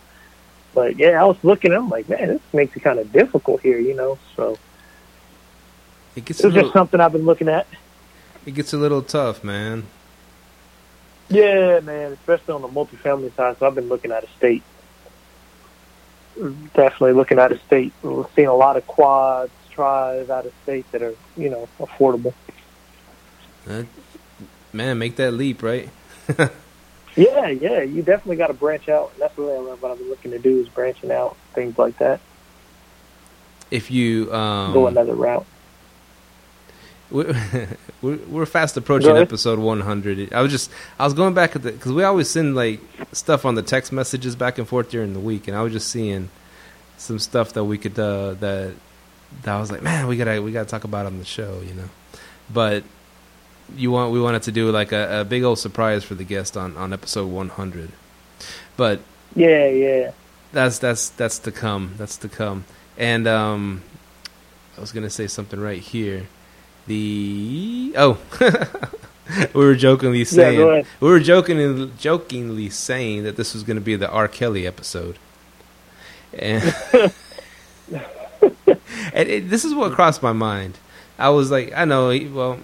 But 0.75 0.97
yeah, 0.99 1.21
I 1.21 1.25
was 1.25 1.37
looking. 1.43 1.73
I'm 1.73 1.89
like, 1.89 2.09
man, 2.11 2.29
this 2.29 2.41
makes 2.53 2.77
it 2.77 2.81
kind 2.81 2.99
of 2.99 3.11
difficult 3.13 3.63
here, 3.63 3.79
you 3.79 3.95
know. 3.95 4.19
So 4.37 4.59
It 6.15 6.25
gets 6.27 6.45
it's 6.45 6.55
just 6.55 6.73
something 6.75 7.01
I've 7.01 7.13
been 7.13 7.25
looking 7.25 7.49
at. 7.49 7.67
it 8.45 8.53
gets 8.55 8.73
a 8.75 8.79
little 8.79 9.01
tough, 9.03 9.43
man. 9.43 9.85
Yeah, 11.31 11.81
man, 11.81 12.13
especially 12.13 12.55
on 12.55 12.63
the 12.63 12.69
multifamily 12.69 13.35
side. 13.37 13.57
So 13.59 13.67
I've 13.67 13.75
been 13.75 13.89
looking 13.89 14.13
at 14.13 14.25
a 14.25 14.29
state. 14.37 14.63
Definitely 16.75 17.13
looking 17.13 17.39
at 17.39 17.53
a 17.53 17.59
state. 17.61 17.93
We're 18.03 18.27
seeing 18.35 18.49
a 18.49 18.55
lot 18.55 18.77
of 18.77 18.87
quads, 18.87 19.53
tries 19.71 20.29
out 20.29 20.47
of 20.47 20.53
state 20.65 20.91
that 20.93 21.03
are, 21.03 21.15
you 21.37 21.51
know, 21.51 21.69
affordable. 21.79 22.35
Uh, 23.69 23.85
man, 24.73 24.99
make 24.99 25.17
that 25.17 25.33
leap, 25.33 25.63
right? 25.63 25.89
Yeah, 27.17 27.49
yeah, 27.49 27.83
you 27.83 28.03
definitely 28.03 28.37
got 28.37 28.49
to 28.49 28.55
branch 28.55 28.89
out. 28.89 29.13
That's 29.19 29.37
what, 29.37 29.53
I, 29.53 29.59
what 29.59 29.91
I've 29.91 29.99
been 29.99 30.09
looking 30.09 30.31
to 30.31 30.39
do 30.39 30.61
is 30.61 30.69
branching 30.69 31.11
out, 31.11 31.37
things 31.55 31.77
like 31.77 31.99
that. 31.99 32.21
If 33.71 33.91
you 33.91 34.33
um, 34.33 34.73
Go 34.73 34.87
another 34.87 35.15
route. 35.15 35.47
We're, 37.11 37.35
we're 38.03 38.47
fast 38.47 38.77
approaching 38.77 39.17
episode 39.17 39.59
100. 39.59 40.33
I 40.33 40.41
was 40.41 40.51
just 40.51 40.71
I 40.99 41.05
was 41.05 41.15
going 41.15 41.35
back 41.35 41.57
at 41.57 41.63
the 41.63 41.73
because 41.73 41.93
we 41.93 42.05
always 42.05 42.29
send 42.31 42.55
like 42.55 42.81
stuff 43.13 43.45
on 43.45 43.55
the 43.55 43.63
text 43.63 43.93
messages 43.93 44.37
back 44.37 44.59
and 44.59 44.69
forth 44.69 44.91
during 44.91 45.13
the 45.13 45.21
week, 45.21 45.49
and 45.49 45.57
I 45.57 45.63
was 45.63 45.73
just 45.73 45.89
seeing 45.89 46.31
some 46.97 47.19
stuff 47.19 47.53
that 47.55 47.65
we 47.65 47.79
could 47.79 47.99
uh, 47.99 48.35
that 48.35 48.75
that 49.43 49.55
I 49.55 49.61
was 49.61 49.71
like, 49.71 49.83
man, 49.83 50.07
we 50.07 50.17
gotta 50.17 50.41
we 50.43 50.53
gotta 50.53 50.69
talk 50.69 50.85
about 50.85 51.07
on 51.07 51.19
the 51.19 51.25
show, 51.25 51.61
you 51.67 51.75
know. 51.75 51.89
But 52.53 52.85
you 53.77 53.91
want 53.91 54.13
we 54.13 54.21
wanted 54.21 54.43
to 54.43 54.53
do 54.53 54.71
like 54.71 54.93
a, 54.93 55.21
a 55.21 55.25
big 55.25 55.43
old 55.43 55.59
surprise 55.59 56.05
for 56.05 56.15
the 56.15 56.25
guest 56.25 56.57
on 56.57 56.77
on 56.77 56.93
episode 56.93 57.27
100, 57.31 57.91
but 58.77 59.01
Yeah, 59.35 59.67
yeah. 59.69 60.11
that's 60.53 60.79
that's 60.79 61.11
that's 61.11 61.39
to 61.41 61.53
come. 61.53 61.95
That's 61.97 62.17
to 62.19 62.29
come. 62.29 62.65
And 62.99 63.27
um, 63.27 63.83
I 64.77 64.81
was 64.81 64.93
gonna 64.93 65.11
say 65.11 65.27
something 65.27 65.61
right 65.61 65.81
here. 65.81 66.27
The 66.91 67.95
oh, 67.97 68.19
we 69.55 69.65
were 69.65 69.77
jokingly 69.77 70.25
saying 70.25 70.61
ahead. 70.61 70.87
we 70.99 71.09
were 71.09 71.21
jokingly 71.21 71.93
jokingly 71.97 72.69
saying 72.69 73.23
that 73.23 73.37
this 73.37 73.55
was 73.55 73.63
gonna 73.63 73.81
be 73.81 73.95
the 73.95 74.11
R. 74.11 74.27
Kelly 74.27 74.67
episode. 74.67 75.17
And, 76.37 76.75
and 77.93 79.29
it, 79.29 79.51
this 79.51 79.65
is 79.65 79.73
what 79.73 79.93
crossed 79.93 80.21
my 80.21 80.33
mind. 80.33 80.79
I 81.17 81.29
was 81.29 81.53
like, 81.53 81.73
I 81.77 81.85
know, 81.85 82.09
well, 82.33 82.59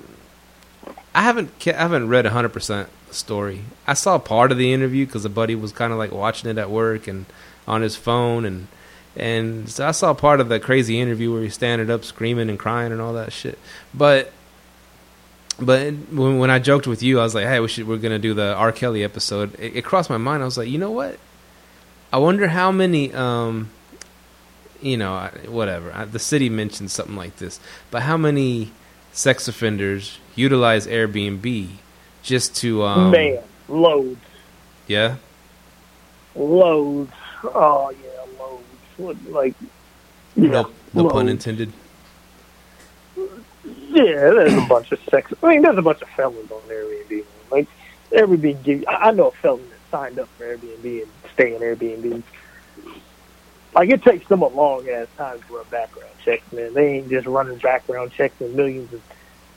I 1.15 1.23
haven't 1.23 1.53
I 1.65 1.71
haven't 1.75 2.09
read 2.09 2.27
hundred 2.27 2.49
percent 2.49 2.89
the 3.07 3.15
story. 3.15 3.63
I 3.87 3.95
saw 3.95 4.19
part 4.19 4.51
of 4.51 4.59
the 4.59 4.73
interview 4.73 5.07
because 5.07 5.25
a 5.25 5.29
buddy 5.31 5.55
was 5.55 5.71
kind 5.71 5.93
of 5.93 6.01
like 6.01 6.11
watching 6.11 6.51
it 6.51 6.59
at 6.59 6.69
work 6.69 7.07
and 7.07 7.27
on 7.69 7.83
his 7.83 7.95
phone, 7.95 8.45
and 8.45 8.67
and 9.17 9.69
so 9.69 9.87
I 9.87 9.93
saw 9.93 10.15
part 10.15 10.41
of 10.41 10.49
the 10.49 10.61
crazy 10.61 11.01
interview 11.01 11.33
where 11.33 11.43
he's 11.43 11.55
standing 11.55 11.91
up 11.91 12.05
screaming 12.05 12.51
and 12.51 12.59
crying 12.59 12.93
and 12.93 13.01
all 13.01 13.15
that 13.15 13.33
shit. 13.33 13.59
But 13.95 14.33
but 15.59 15.93
when 16.13 16.39
when 16.39 16.51
I 16.51 16.59
joked 16.59 16.87
with 16.87 17.03
you, 17.03 17.19
I 17.21 17.23
was 17.23 17.35
like, 17.35 17.47
hey, 17.47 17.61
we 17.61 17.69
should 17.69 17.89
we're 17.89 17.97
gonna 17.97 18.19
do 18.19 18.35
the 18.35 18.55
R. 18.55 18.73
Kelly 18.73 19.03
episode. 19.03 19.59
It, 19.59 19.77
it 19.77 19.85
crossed 19.85 20.11
my 20.11 20.19
mind. 20.19 20.43
I 20.43 20.47
was 20.47 20.59
like, 20.59 20.69
you 20.69 20.79
know 20.79 20.91
what? 20.91 21.19
I 22.13 22.19
wonder 22.19 22.49
how 22.49 22.71
many 22.71 23.13
um 23.15 23.71
you 24.83 24.97
know, 24.99 25.31
whatever. 25.49 25.91
I, 25.93 26.05
the 26.05 26.19
city 26.19 26.51
mentioned 26.51 26.91
something 26.91 27.17
like 27.17 27.37
this, 27.37 27.59
but 27.91 28.03
how 28.03 28.19
many 28.19 28.73
sex 29.13 29.49
offenders 29.49 30.19
utilize 30.35 30.87
Airbnb 30.87 31.69
just 32.23 32.55
to 32.57 32.83
um 32.83 33.13
Man, 33.13 33.39
loads, 33.69 34.21
yeah 34.87 35.17
loads. 36.35 37.13
Oh 37.45 37.91
yeah. 37.91 38.06
What, 38.97 39.17
like, 39.27 39.55
yeah, 40.37 40.49
no 40.49 40.71
no 40.95 41.09
pun 41.09 41.29
intended 41.29 41.73
Yeah, 43.17 43.25
there's 43.95 44.55
a 44.55 44.67
bunch 44.69 44.93
of 44.93 45.01
sex. 45.11 45.33
I 45.43 45.49
mean, 45.49 45.63
there's 45.63 45.79
a 45.79 45.83
bunch 45.83 46.03
of 46.03 46.09
felons 46.11 46.51
on 46.51 46.61
Airbnb. 46.63 47.25
Like 47.51 47.69
Airbnb, 48.11 48.63
give, 48.63 48.85
I 48.89 49.11
know 49.13 49.29
a 49.29 49.33
felon 49.33 49.69
that 49.71 49.79
signed 49.91 50.19
up 50.19 50.29
for 50.37 50.45
Airbnb 50.45 51.03
and 51.03 51.11
stay 51.35 51.55
in 51.55 51.63
Airbnb. 51.63 52.23
Like 53.75 53.91
it 53.91 54.03
takes 54.03 54.27
them 54.29 54.43
a 54.43 54.49
long 54.49 54.89
ass 54.89 55.09
time 55.19 55.41
to 55.41 55.57
run 55.57 55.67
background 55.71 56.13
checks, 56.25 56.51
man. 56.53 56.73
They 56.73 56.97
ain't 56.97 57.11
just 57.11 57.27
running 57.27 57.59
background 57.59 58.13
checks 58.13 58.41
and 58.41 58.55
millions 58.55 58.93
and 58.93 59.03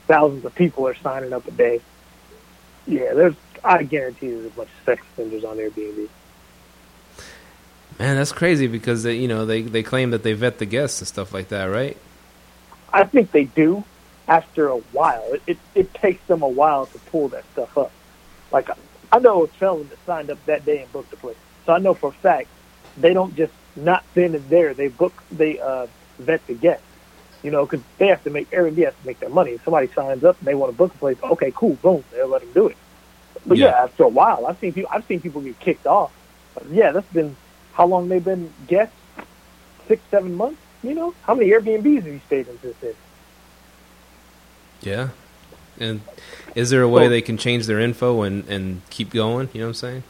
thousands 0.06 0.44
of 0.44 0.54
people 0.54 0.86
are 0.86 0.94
signing 0.96 1.32
up 1.32 1.46
a 1.46 1.50
day. 1.52 1.80
Yeah, 2.86 3.14
there's. 3.14 3.34
I 3.62 3.82
guarantee 3.82 4.30
there's 4.30 4.46
a 4.46 4.50
bunch 4.50 4.68
of 4.68 4.84
sex 4.84 5.02
offenders 5.12 5.44
on 5.44 5.58
Airbnb. 5.58 6.08
Man 8.00 8.16
that's 8.16 8.32
crazy 8.32 8.66
because 8.68 9.04
they, 9.04 9.16
you 9.16 9.28
know 9.28 9.46
they 9.46 9.62
they 9.62 9.84
claim 9.84 10.10
that 10.12 10.24
they 10.24 10.34
vet 10.34 10.58
the 10.58 10.66
guests 10.66 11.00
and 11.00 11.08
stuff 11.08 11.34
like 11.34 11.48
that 11.50 11.66
right 11.66 11.98
I 12.92 13.04
think 13.04 13.32
they 13.32 13.44
do 13.44 13.84
after 14.28 14.68
a 14.68 14.78
while. 14.78 15.24
It, 15.34 15.42
it 15.46 15.58
it 15.74 15.94
takes 15.94 16.26
them 16.26 16.42
a 16.42 16.48
while 16.48 16.86
to 16.88 16.98
pull 17.00 17.28
that 17.30 17.44
stuff 17.52 17.78
up. 17.78 17.94
Like 18.52 18.68
I 19.12 19.20
know 19.20 19.44
a 19.44 19.48
felon 19.48 19.88
that 19.90 19.98
signed 20.06 20.30
up 20.30 20.44
that 20.46 20.64
day 20.64 20.82
and 20.82 20.92
booked 20.92 21.10
the 21.10 21.18
place, 21.18 21.38
so 21.66 21.72
I 21.74 21.78
know 21.78 21.94
for 21.94 22.10
a 22.10 22.12
fact 22.12 22.48
they 22.96 23.14
don't 23.14 23.36
just 23.36 23.54
not 23.76 24.04
then 24.14 24.34
and 24.34 24.48
there. 24.50 24.74
They 24.74 24.88
book 24.88 25.22
they 25.30 25.60
uh, 25.60 25.88
vet 26.18 26.46
the 26.46 26.54
guest, 26.54 26.84
you 27.42 27.52
know, 27.52 27.66
because 27.66 27.84
they 27.98 28.08
have 28.08 28.24
to 28.24 28.30
make 28.30 28.50
Airbnb 28.50 28.84
has 28.84 28.94
to 28.96 29.06
make 29.06 29.20
their 29.20 29.30
money. 29.30 29.52
If 29.52 29.64
somebody 29.64 29.88
signs 29.94 30.24
up 30.24 30.38
and 30.40 30.48
they 30.48 30.56
want 30.56 30.72
to 30.72 30.76
book 30.76 30.94
a 30.94 30.98
place, 30.98 31.18
okay, 31.22 31.52
cool, 31.54 31.76
boom, 31.76 32.04
they'll 32.12 32.28
let 32.28 32.42
them 32.42 32.52
do 32.52 32.68
it. 32.68 32.78
But 33.46 33.58
yeah, 33.58 33.68
Yeah. 33.68 33.84
after 33.84 34.04
a 34.04 34.08
while, 34.08 34.46
I've 34.46 34.58
seen 34.60 34.72
people 34.74 34.90
I've 34.92 35.06
seen 35.06 35.20
people 35.20 35.42
get 35.42 35.60
kicked 35.60 35.86
off. 35.86 36.12
But 36.54 36.68
yeah, 36.70 36.92
that's 36.92 37.08
been 37.12 37.38
how 37.80 37.86
long 37.86 38.10
they've 38.10 38.22
been 38.22 38.52
guests? 38.66 38.94
Six, 39.88 40.02
seven 40.10 40.34
months. 40.34 40.60
You 40.82 40.92
know, 40.94 41.14
how 41.22 41.34
many 41.34 41.48
Airbnbs 41.48 41.96
have 42.02 42.06
you 42.12 42.20
stayed 42.26 42.46
in 42.46 42.58
since 42.60 42.76
then? 42.82 42.94
yeah 44.82 45.08
and 45.78 46.00
is 46.54 46.70
there 46.70 46.80
a 46.80 46.88
way 46.88 47.02
Well- 47.02 47.10
they 47.10 47.20
can 47.20 47.36
change 47.36 47.66
their 47.66 47.78
info 47.80 48.22
and 48.22 48.48
and 48.48 48.80
keep 48.88 49.10
going 49.10 49.50
you 49.52 49.60
know 49.60 49.66
what 49.66 49.70
i'm 49.70 49.74
saying 49.74 50.02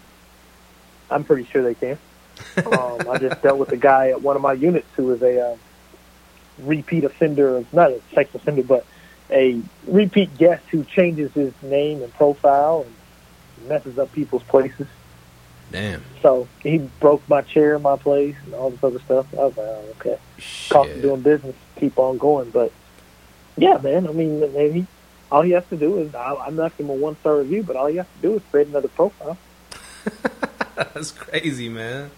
I'm 1.11 1.25
pretty 1.25 1.45
sure 1.51 1.61
they 1.65 1.75
can. 1.75 1.99
um, 2.67 3.09
I 3.11 3.19
just 3.19 3.43
dealt 3.43 3.59
with 3.59 3.73
a 3.73 3.77
guy 3.77 4.11
at 4.11 4.23
one 4.23 4.37
of 4.37 4.43
my 4.43 4.53
units 4.53 4.87
who 4.95 5.07
was 5.07 5.21
a 5.23 5.45
uh, 5.45 5.57
repeat 6.61 7.03
offender, 7.03 7.57
of 7.57 7.73
not 7.75 7.91
a 7.91 8.01
sex 8.15 8.33
offender, 8.33 8.63
but 8.63 8.87
a 9.29 9.61
repeat 9.89 10.39
guest 10.39 10.65
who 10.71 10.85
changes 10.85 11.33
his 11.33 11.53
name 11.63 12.01
and 12.01 12.15
profile 12.15 12.87
and 12.87 13.69
messes 13.69 13.99
up 13.99 14.13
people's 14.13 14.45
places. 14.45 14.87
Damn 15.71 16.05
So 16.23 16.49
he 16.63 16.79
broke 16.79 17.29
my 17.29 17.43
chair 17.43 17.77
in 17.77 17.83
my 17.83 17.97
place 17.97 18.37
and 18.45 18.55
all 18.55 18.71
this 18.71 18.81
other 18.83 19.01
stuff. 19.01 19.27
I 19.33 19.37
was 19.37 19.55
like, 19.57 19.67
oh, 19.67 19.97
okay. 20.01 20.17
Cost 20.69 20.89
of 20.91 20.95
Shit. 20.97 21.03
doing 21.03 21.23
business, 21.23 21.57
keep 21.79 21.99
on 21.99 22.19
going. 22.19 22.51
But 22.51 22.73
yeah, 23.57 23.79
man, 23.79 24.07
I 24.07 24.13
mean, 24.13 24.41
maybe 24.55 24.87
all 25.31 25.43
he 25.43 25.53
has 25.53 25.65
to 25.71 25.77
do 25.77 25.99
is, 25.99 26.15
I, 26.15 26.35
I'm 26.47 26.57
not 26.57 26.79
him 26.79 26.91
a 26.91 26.95
one 26.95 27.17
star 27.21 27.39
review, 27.39 27.63
but 27.63 27.77
all 27.77 27.87
he 27.87 27.97
has 27.97 28.07
to 28.15 28.23
do 28.23 28.37
is 28.37 28.43
create 28.51 28.69
another 28.69 28.89
profile. 28.89 29.41
that's 30.77 31.11
crazy 31.13 31.69
man 31.69 32.11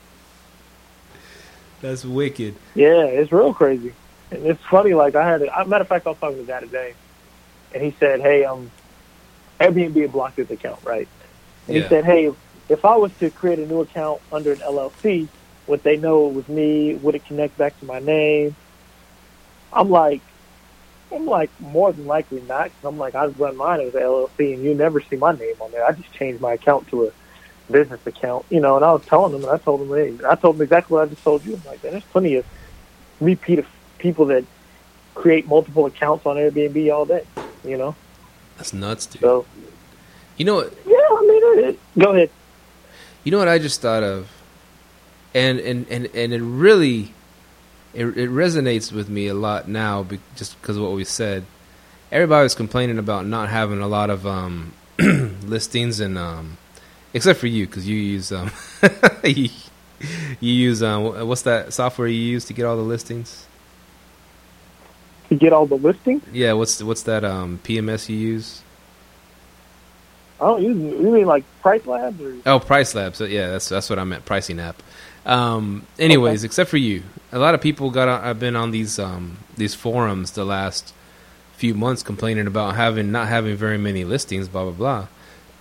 that's 1.81 2.05
wicked 2.05 2.55
Yeah, 2.75 3.05
it's 3.07 3.33
real 3.33 3.55
crazy. 3.55 3.97
And 4.31 4.47
it's 4.47 4.61
funny, 4.71 4.95
like 4.95 5.15
I 5.17 5.29
had 5.29 5.43
a 5.43 5.67
matter 5.67 5.83
of 5.83 5.89
fact 5.89 6.07
I 6.07 6.11
was 6.11 6.19
talking 6.21 6.37
to 6.39 6.43
a 6.45 6.47
guy 6.47 6.61
today 6.61 6.95
and 7.75 7.83
he 7.83 7.97
said, 7.99 8.21
Hey, 8.21 8.45
um 8.45 8.71
Airbnb 9.61 10.01
had 10.01 10.13
blocked 10.13 10.39
his 10.39 10.51
account, 10.51 10.81
right? 10.85 11.09
And 11.69 11.77
Yeah. 11.77 11.83
he 11.83 11.89
said, 11.89 12.05
Hey, 12.05 12.29
if 12.69 12.85
I 12.85 12.97
was 12.97 13.11
to 13.21 13.31
create 13.31 13.59
a 13.59 13.67
new 13.67 13.81
account 13.81 14.21
under 14.31 14.53
an 14.53 14.61
LLC, 14.61 15.29
would 15.67 15.83
they 15.83 15.97
know 15.97 16.29
it 16.29 16.35
was 16.35 16.49
me? 16.49 16.95
Would 16.95 17.15
it 17.15 17.27
connect 17.27 17.57
back 17.59 17.79
to 17.81 17.87
my 17.87 17.99
name? 18.01 18.57
I'm 19.73 19.91
like 19.91 20.23
I'm 21.13 21.27
like 21.27 21.51
more 21.61 21.93
than 21.93 22.07
likely 22.07 22.41
not. 22.43 22.65
'cause 22.69 22.85
I'm 22.85 22.99
like 22.99 23.15
I 23.15 23.27
run 23.27 23.57
mine 23.57 23.81
as 23.81 23.95
an 23.95 24.01
LLC, 24.03 24.55
and 24.55 24.63
you 24.63 24.75
never 24.75 25.01
see 25.01 25.17
my 25.17 25.33
name 25.33 25.55
on 25.61 25.71
there. 25.73 25.85
I 25.85 25.93
just 25.93 26.13
changed 26.15 26.41
my 26.41 26.55
account 26.55 26.89
to 26.89 27.07
a 27.07 27.11
business 27.73 28.01
account, 28.07 28.47
you 28.51 28.61
know. 28.61 28.77
And 28.77 28.85
I 28.85 28.93
was 28.93 29.03
telling 29.09 29.33
them, 29.33 29.45
and 29.45 29.53
I 29.53 29.59
told 29.59 29.81
them, 29.81 29.97
hey, 29.97 30.27
I 30.29 30.35
told 30.37 30.57
them 30.57 30.63
exactly 30.63 30.95
what 30.95 31.07
I 31.07 31.11
just 31.11 31.23
told 31.23 31.45
you. 31.45 31.55
I'm 31.55 31.63
like, 31.65 31.83
man, 31.83 31.93
there's 31.93 32.05
plenty 32.05 32.37
of 32.37 32.45
repeat 33.21 33.59
of 33.59 33.67
people 33.99 34.27
that 34.27 34.45
create 35.15 35.47
multiple 35.47 35.87
accounts 35.87 36.27
on 36.27 36.37
Airbnb 36.37 36.93
all 36.93 37.05
day, 37.05 37.25
you 37.65 37.77
know. 37.77 37.95
that's 38.57 38.73
nuts 38.73 39.07
dude 39.07 39.21
So 39.23 39.47
you 40.37 40.45
know 40.45 40.57
what 40.57 40.73
yeah, 40.87 40.95
I 40.95 41.27
mean, 41.29 41.59
it, 41.59 41.65
it, 41.71 41.81
go 41.99 42.13
ahead. 42.13 42.31
You 43.25 43.31
know 43.31 43.39
what 43.39 43.49
I 43.49 43.59
just 43.59 43.81
thought 43.81 44.03
of, 44.03 44.29
and 45.35 45.61
and 45.61 45.87
and 45.89 46.07
and 46.07 46.33
it 46.33 46.43
really, 46.43 47.15
it 47.95 48.07
it 48.07 48.31
resonates 48.31 48.91
with 48.91 49.09
me 49.09 49.29
a 49.29 49.35
lot 49.35 49.69
now, 49.69 50.03
be, 50.03 50.19
just 50.35 50.61
because 50.61 50.77
of 50.77 50.83
what 50.83 50.93
we 50.93 51.05
said. 51.05 51.45
Everybody 52.11 52.43
was 52.43 52.55
complaining 52.55 52.99
about 52.99 53.25
not 53.25 53.49
having 53.49 53.81
a 53.81 53.87
lot 53.87 54.11
of 54.11 54.27
um, 54.27 54.73
listings, 54.99 56.01
and 56.01 56.19
um, 56.19 56.59
except 57.15 57.39
for 57.39 57.47
you, 57.47 57.67
because 57.67 57.89
you 57.89 57.97
use 57.97 58.33
um, 58.33 58.51
you, 59.25 59.49
you 60.41 60.53
use 60.53 60.83
um, 60.83 61.27
what's 61.29 61.43
that 61.43 61.73
software 61.73 62.09
you 62.09 62.21
use 62.21 62.45
to 62.47 62.53
get 62.53 62.65
all 62.67 62.77
the 62.77 62.83
listings? 62.83 63.47
To 65.29 65.37
get 65.37 65.53
all 65.53 65.67
the 65.67 65.77
listings, 65.77 66.25
Yeah, 66.33 66.55
what's 66.55 66.83
what's 66.83 67.05
that 67.05 67.25
um, 67.25 67.61
PMS 67.63 68.09
you 68.09 68.17
use? 68.17 68.62
I 70.43 70.47
don't. 70.47 70.63
You 70.63 71.13
mean 71.13 71.27
like 71.27 71.45
Price 71.61 71.87
Labs 71.87 72.21
or 72.21 72.37
Oh, 72.47 72.59
Price 72.59 72.95
Labs. 72.95 73.21
Yeah, 73.21 73.51
that's 73.51 73.69
that's 73.69 73.89
what 73.89 73.99
I 73.99 74.05
meant. 74.05 74.25
Pricing 74.25 74.59
app. 74.59 74.83
Um, 75.25 75.87
anyways, 75.99 76.43
except 76.43 76.69
for 76.69 76.79
you, 76.79 77.05
a 77.31 77.39
lot 77.39 77.55
of 77.55 77.61
people 77.61 77.91
got. 77.91 78.09
On, 78.09 78.21
I've 78.25 78.41
been 78.41 78.57
on 78.57 78.73
these 78.73 78.99
um, 78.99 79.39
these 79.57 79.75
forums 79.75 80.33
the 80.33 80.45
last 80.45 80.93
few 81.57 81.75
months 81.75 82.03
complaining 82.03 82.49
about 82.49 82.75
having 82.75 83.13
not 83.13 83.29
having 83.29 83.57
very 83.57 83.79
many 83.79 84.05
listings. 84.05 84.49
Blah 84.49 84.71
blah 84.71 84.73
blah. 84.73 85.07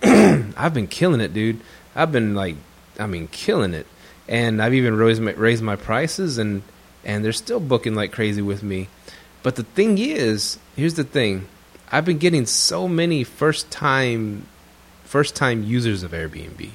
I've 0.56 0.74
been 0.74 0.88
killing 0.88 1.20
it, 1.20 1.32
dude. 1.32 1.60
I've 1.94 2.10
been 2.10 2.34
like, 2.34 2.56
I 2.98 3.06
mean, 3.06 3.28
killing 3.28 3.74
it, 3.74 3.86
and 4.26 4.60
I've 4.60 4.74
even 4.74 4.96
raised 4.96 5.22
my, 5.22 5.32
raised 5.32 5.62
my 5.62 5.76
prices, 5.76 6.38
and 6.38 6.62
and 7.04 7.24
they're 7.24 7.32
still 7.32 7.60
booking 7.60 7.94
like 7.94 8.10
crazy 8.10 8.42
with 8.42 8.64
me. 8.64 8.88
But 9.44 9.54
the 9.54 9.62
thing 9.62 9.98
is, 9.98 10.58
here's 10.74 10.94
the 10.94 11.04
thing: 11.04 11.46
I've 11.92 12.04
been 12.04 12.18
getting 12.18 12.46
so 12.46 12.88
many 12.88 13.22
first 13.22 13.70
time 13.70 14.46
first 15.12 15.36
time 15.36 15.62
users 15.62 16.02
of 16.02 16.12
Airbnb. 16.12 16.70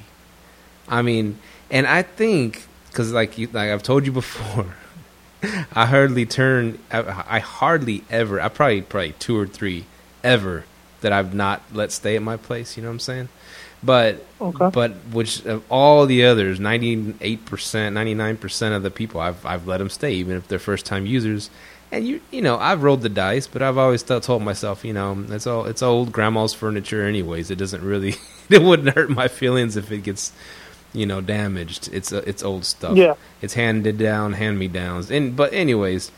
I 0.87 1.01
mean, 1.01 1.39
and 1.71 1.87
I 1.87 2.03
think 2.03 2.67
because 2.91 3.11
like 3.11 3.39
you, 3.39 3.47
like 3.47 3.71
I've 3.71 3.81
told 3.81 4.05
you 4.05 4.11
before, 4.11 4.75
I 5.73 5.87
hardly 5.87 6.27
turn. 6.27 6.77
I, 6.91 7.25
I 7.27 7.39
hardly 7.39 8.03
ever. 8.11 8.39
I 8.39 8.49
probably 8.49 8.83
probably 8.83 9.13
two 9.13 9.35
or 9.35 9.47
three 9.47 9.85
ever 10.23 10.65
that 11.01 11.11
I've 11.11 11.33
not 11.33 11.63
let 11.73 11.91
stay 11.91 12.15
at 12.15 12.21
my 12.21 12.37
place. 12.37 12.77
You 12.77 12.83
know 12.83 12.89
what 12.89 12.93
I'm 12.93 12.99
saying? 12.99 13.29
But 13.83 14.23
Okay. 14.39 14.69
but 14.71 14.91
which 15.11 15.43
of 15.45 15.63
all 15.71 16.05
the 16.05 16.23
others, 16.25 16.59
ninety 16.59 17.15
eight 17.21 17.43
percent, 17.45 17.95
ninety 17.95 18.13
nine 18.13 18.37
percent 18.37 18.75
of 18.75 18.83
the 18.83 18.91
people, 18.91 19.19
I've 19.19 19.43
I've 19.47 19.65
let 19.67 19.77
them 19.77 19.89
stay, 19.89 20.13
even 20.13 20.37
if 20.37 20.47
they're 20.47 20.59
first 20.59 20.85
time 20.85 21.07
users. 21.07 21.49
And 21.91 22.05
you 22.05 22.21
you 22.31 22.41
know 22.41 22.57
I've 22.57 22.83
rolled 22.83 23.01
the 23.01 23.09
dice, 23.09 23.47
but 23.47 23.61
I've 23.61 23.77
always 23.77 24.03
told 24.03 24.41
myself, 24.43 24.83
you 24.83 24.93
know, 24.93 25.25
it's 25.29 25.47
all 25.47 25.65
it's 25.65 25.81
old 25.81 26.11
grandma's 26.11 26.53
furniture, 26.53 27.05
anyways. 27.05 27.49
It 27.49 27.55
doesn't 27.55 27.83
really, 27.83 28.15
it 28.49 28.61
wouldn't 28.61 28.93
hurt 28.95 29.09
my 29.09 29.27
feelings 29.27 29.77
if 29.77 29.91
it 29.91 30.03
gets, 30.03 30.33
you 30.93 31.05
know, 31.05 31.21
damaged. 31.21 31.89
It's 31.93 32.11
uh, 32.11 32.23
it's 32.27 32.43
old 32.43 32.65
stuff. 32.65 32.97
Yeah. 32.97 33.13
It's 33.41 33.53
handed 33.53 33.97
down, 33.97 34.33
hand 34.33 34.59
me 34.59 34.67
downs. 34.67 35.09
And 35.09 35.35
but 35.35 35.53
anyways, 35.53 36.11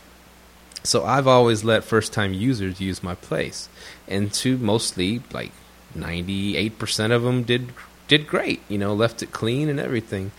so 0.83 1.05
I've 1.05 1.27
always 1.27 1.63
let 1.63 1.83
first 1.83 2.13
time 2.13 2.33
users 2.33 2.81
use 2.81 3.03
my 3.03 3.13
place, 3.15 3.69
and 4.07 4.33
to 4.33 4.57
mostly 4.57 5.21
like 5.31 5.51
ninety 5.93 6.57
eight 6.57 6.79
percent 6.79 7.13
of 7.13 7.21
them 7.21 7.43
did 7.43 7.73
did 8.07 8.25
great. 8.25 8.61
You 8.69 8.79
know, 8.79 8.95
left 8.95 9.21
it 9.21 9.31
clean 9.31 9.69
and 9.69 9.79
everything. 9.79 10.31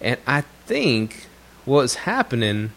And 0.00 0.18
I 0.26 0.42
think 0.66 1.26
what's 1.64 1.94
happening 1.96 2.70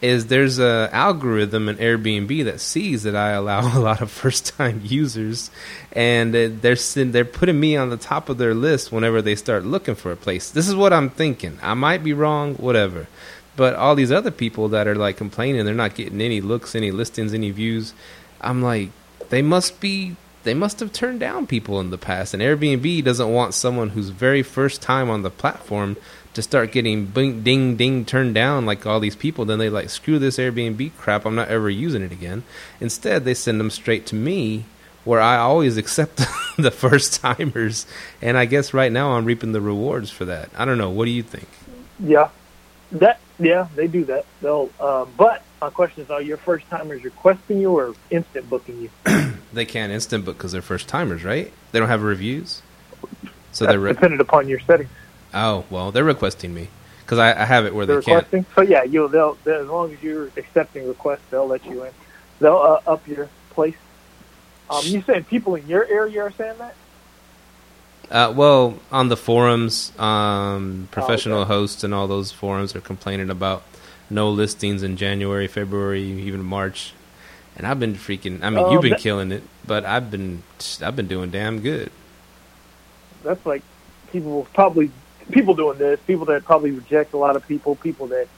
is 0.00 0.26
there's 0.26 0.58
a 0.58 0.88
algorithm 0.92 1.68
in 1.68 1.76
Airbnb 1.76 2.44
that 2.44 2.60
sees 2.60 3.02
that 3.02 3.14
I 3.14 3.30
allow 3.30 3.60
a 3.76 3.80
lot 3.80 4.00
of 4.00 4.10
first 4.10 4.56
time 4.56 4.80
users, 4.84 5.50
and 5.92 6.34
they're 6.34 6.76
they're 6.76 7.24
putting 7.24 7.60
me 7.60 7.76
on 7.76 7.90
the 7.90 7.96
top 7.96 8.28
of 8.28 8.38
their 8.38 8.54
list 8.54 8.92
whenever 8.92 9.20
they 9.20 9.34
start 9.34 9.64
looking 9.64 9.94
for 9.94 10.12
a 10.12 10.16
place. 10.16 10.50
This 10.50 10.68
is 10.68 10.74
what 10.74 10.92
I'm 10.92 11.10
thinking. 11.10 11.58
I 11.62 11.74
might 11.74 12.02
be 12.02 12.12
wrong, 12.12 12.54
whatever. 12.54 13.08
But 13.56 13.74
all 13.74 13.94
these 13.94 14.12
other 14.12 14.30
people 14.30 14.68
that 14.68 14.88
are 14.88 14.94
like 14.94 15.16
complaining, 15.16 15.64
they're 15.64 15.74
not 15.74 15.94
getting 15.94 16.20
any 16.20 16.40
looks, 16.40 16.74
any 16.74 16.90
listings, 16.90 17.34
any 17.34 17.50
views. 17.50 17.92
I'm 18.40 18.62
like, 18.62 18.90
they 19.28 19.42
must 19.42 19.80
be 19.80 20.16
they 20.42 20.54
must 20.54 20.80
have 20.80 20.92
turned 20.92 21.20
down 21.20 21.46
people 21.46 21.80
in 21.80 21.90
the 21.90 21.98
past 21.98 22.32
and 22.32 22.42
airbnb 22.42 23.04
doesn't 23.04 23.30
want 23.30 23.52
someone 23.52 23.90
who's 23.90 24.08
very 24.08 24.42
first 24.42 24.80
time 24.80 25.10
on 25.10 25.20
the 25.20 25.30
platform 25.30 25.96
to 26.34 26.42
start 26.42 26.72
getting 26.72 27.06
bing, 27.06 27.42
ding 27.42 27.76
ding 27.76 28.04
turned 28.04 28.34
down 28.34 28.66
like 28.66 28.86
all 28.86 29.00
these 29.00 29.16
people 29.16 29.44
then 29.44 29.58
they 29.58 29.70
like 29.70 29.90
screw 29.90 30.18
this 30.18 30.38
airbnb 30.38 30.92
crap 30.96 31.26
i'm 31.26 31.34
not 31.34 31.48
ever 31.48 31.70
using 31.70 32.02
it 32.02 32.12
again 32.12 32.42
instead 32.80 33.24
they 33.24 33.34
send 33.34 33.60
them 33.60 33.70
straight 33.70 34.06
to 34.06 34.14
me 34.14 34.64
where 35.04 35.20
i 35.20 35.36
always 35.36 35.76
accept 35.76 36.16
the 36.58 36.70
first 36.70 37.20
timers 37.20 37.86
and 38.22 38.36
i 38.38 38.44
guess 38.44 38.74
right 38.74 38.92
now 38.92 39.12
i'm 39.12 39.24
reaping 39.24 39.52
the 39.52 39.60
rewards 39.60 40.10
for 40.10 40.24
that 40.24 40.50
i 40.56 40.64
don't 40.64 40.78
know 40.78 40.90
what 40.90 41.06
do 41.06 41.10
you 41.10 41.22
think 41.22 41.48
Yeah, 41.98 42.30
that 42.92 43.20
yeah 43.38 43.68
they 43.74 43.88
do 43.88 44.04
that. 44.06 44.26
They'll. 44.42 44.70
Uh, 44.80 45.06
but 45.16 45.42
my 45.60 45.70
question 45.70 46.04
is, 46.04 46.10
are 46.10 46.22
your 46.22 46.38
first 46.38 46.68
timers 46.68 47.04
requesting 47.04 47.60
you 47.60 47.76
or 47.78 47.94
instant 48.10 48.48
booking 48.50 48.80
you? 48.80 48.90
they 49.52 49.64
can't 49.66 49.92
instant 49.92 50.24
book 50.24 50.36
because 50.38 50.52
they're 50.52 50.62
first 50.62 50.88
timers 50.88 51.24
right 51.24 51.52
they 51.72 51.78
don't 51.78 51.88
have 51.88 52.02
reviews 52.02 52.62
so 53.52 53.66
That's 53.66 53.72
they're 53.72 53.80
re- 53.80 53.94
dependent 53.94 54.20
upon 54.20 54.48
your 54.48 54.60
settings. 54.60 54.90
Oh 55.34 55.64
well 55.70 55.90
they're 55.92 56.04
requesting 56.04 56.52
me 56.54 56.68
because 57.04 57.18
I, 57.18 57.42
I 57.42 57.44
have 57.44 57.66
it 57.66 57.74
where 57.74 57.86
They're 57.86 57.96
they 58.00 58.02
can't 58.06 58.24
requesting. 58.32 58.46
So 58.54 58.62
yeah, 58.62 58.84
you 58.84 59.08
they'll, 59.08 59.34
they'll 59.44 59.62
as 59.62 59.68
long 59.68 59.92
as 59.92 60.02
you're 60.02 60.26
accepting 60.36 60.86
requests, 60.86 61.22
they'll 61.30 61.46
let 61.46 61.64
you 61.66 61.84
in. 61.84 61.92
They'll 62.38 62.56
uh, 62.56 62.80
up 62.90 63.06
your 63.08 63.28
place. 63.50 63.74
Um, 64.70 64.80
you 64.84 65.02
saying 65.02 65.24
people 65.24 65.56
in 65.56 65.66
your 65.66 65.84
area 65.86 66.22
are 66.22 66.30
saying 66.30 66.56
that? 66.58 66.74
Uh, 68.10 68.32
well, 68.36 68.78
on 68.90 69.08
the 69.08 69.16
forums, 69.16 69.92
um, 69.98 70.88
professional 70.90 71.38
Oh, 71.38 71.42
okay. 71.42 71.48
hosts 71.54 71.84
and 71.84 71.92
all 71.94 72.06
those 72.08 72.32
forums 72.32 72.74
are 72.74 72.80
complaining 72.80 73.30
about 73.30 73.62
no 74.08 74.30
listings 74.30 74.82
in 74.82 74.96
January, 74.96 75.46
February, 75.46 76.02
even 76.02 76.42
March. 76.44 76.92
And 77.56 77.66
I've 77.66 77.78
been 77.80 77.94
freaking. 77.94 78.42
I 78.42 78.50
mean, 78.50 78.64
Oh, 78.64 78.72
you've 78.72 78.82
been 78.82 78.90
that- 78.92 79.00
killing 79.00 79.32
it, 79.32 79.42
but 79.66 79.84
I've 79.84 80.10
been. 80.10 80.42
I've 80.82 80.96
been 80.96 81.08
doing 81.08 81.30
damn 81.30 81.60
good. 81.60 81.90
That's 83.22 83.44
like 83.44 83.62
people 84.12 84.30
will 84.30 84.48
probably 84.54 84.90
people 85.30 85.54
doing 85.54 85.78
this. 85.78 86.00
People 86.06 86.26
that 86.26 86.44
probably 86.44 86.70
reject 86.72 87.12
a 87.14 87.16
lot 87.16 87.36
of 87.36 87.46
people. 87.46 87.76
People 87.76 88.08
that 88.08 88.28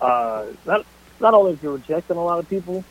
uh, 0.00 0.46
not 0.66 0.84
not 1.20 1.34
only 1.34 1.52
if 1.52 1.62
you're 1.62 1.74
rejecting 1.74 2.16
a 2.16 2.24
lot 2.24 2.38
of 2.38 2.48
people. 2.48 2.84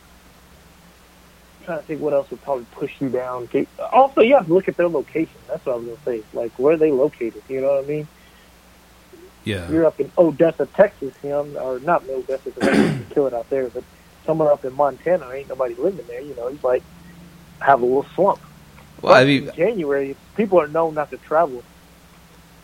I'm 1.60 1.66
trying 1.66 1.80
to 1.80 1.86
think 1.86 2.02
what 2.02 2.14
else 2.14 2.30
would 2.32 2.42
probably 2.42 2.66
push 2.72 3.00
you 3.00 3.10
down. 3.10 3.50
Also, 3.92 4.22
you 4.22 4.36
have 4.36 4.48
to 4.48 4.54
look 4.54 4.68
at 4.68 4.78
their 4.78 4.90
location. 4.90 5.36
That's 5.48 5.66
what 5.66 5.74
I 5.74 5.76
was 5.78 5.86
gonna 5.86 6.00
say. 6.06 6.24
Like 6.34 6.52
where 6.58 6.74
are 6.74 6.78
they 6.78 6.92
located? 6.92 7.44
You 7.48 7.62
know 7.62 7.76
what 7.76 7.84
I 7.84 7.88
mean? 7.88 8.08
Yeah. 9.46 9.70
you're 9.72 9.86
up 9.86 10.00
in 10.00 10.12
Odessa, 10.18 10.66
Texas, 10.66 11.14
you 11.24 11.30
know, 11.30 11.46
or 11.60 11.80
not 11.80 12.04
Odessa 12.10 12.50
because 12.50 12.78
they 12.78 13.14
kill 13.14 13.26
it 13.28 13.34
out 13.34 13.50
there, 13.50 13.68
but 13.70 13.84
somewhere 14.26 14.52
up 14.52 14.64
in 14.66 14.74
Montana, 14.74 15.30
ain't 15.32 15.50
nobody 15.50 15.76
living 15.76 16.06
there. 16.08 16.22
You 16.22 16.36
know, 16.36 16.50
you 16.50 16.60
like 16.62 16.84
have 17.60 17.82
a 17.82 17.86
little 17.86 18.06
slump. 18.16 18.40
Well, 19.02 19.14
But 19.14 19.22
I 19.22 19.26
mean, 19.26 19.48
in 19.50 19.56
January, 19.56 20.16
people 20.36 20.60
are 20.60 20.68
known 20.68 20.94
not 20.94 21.10
to 21.12 21.18
travel. 21.18 21.64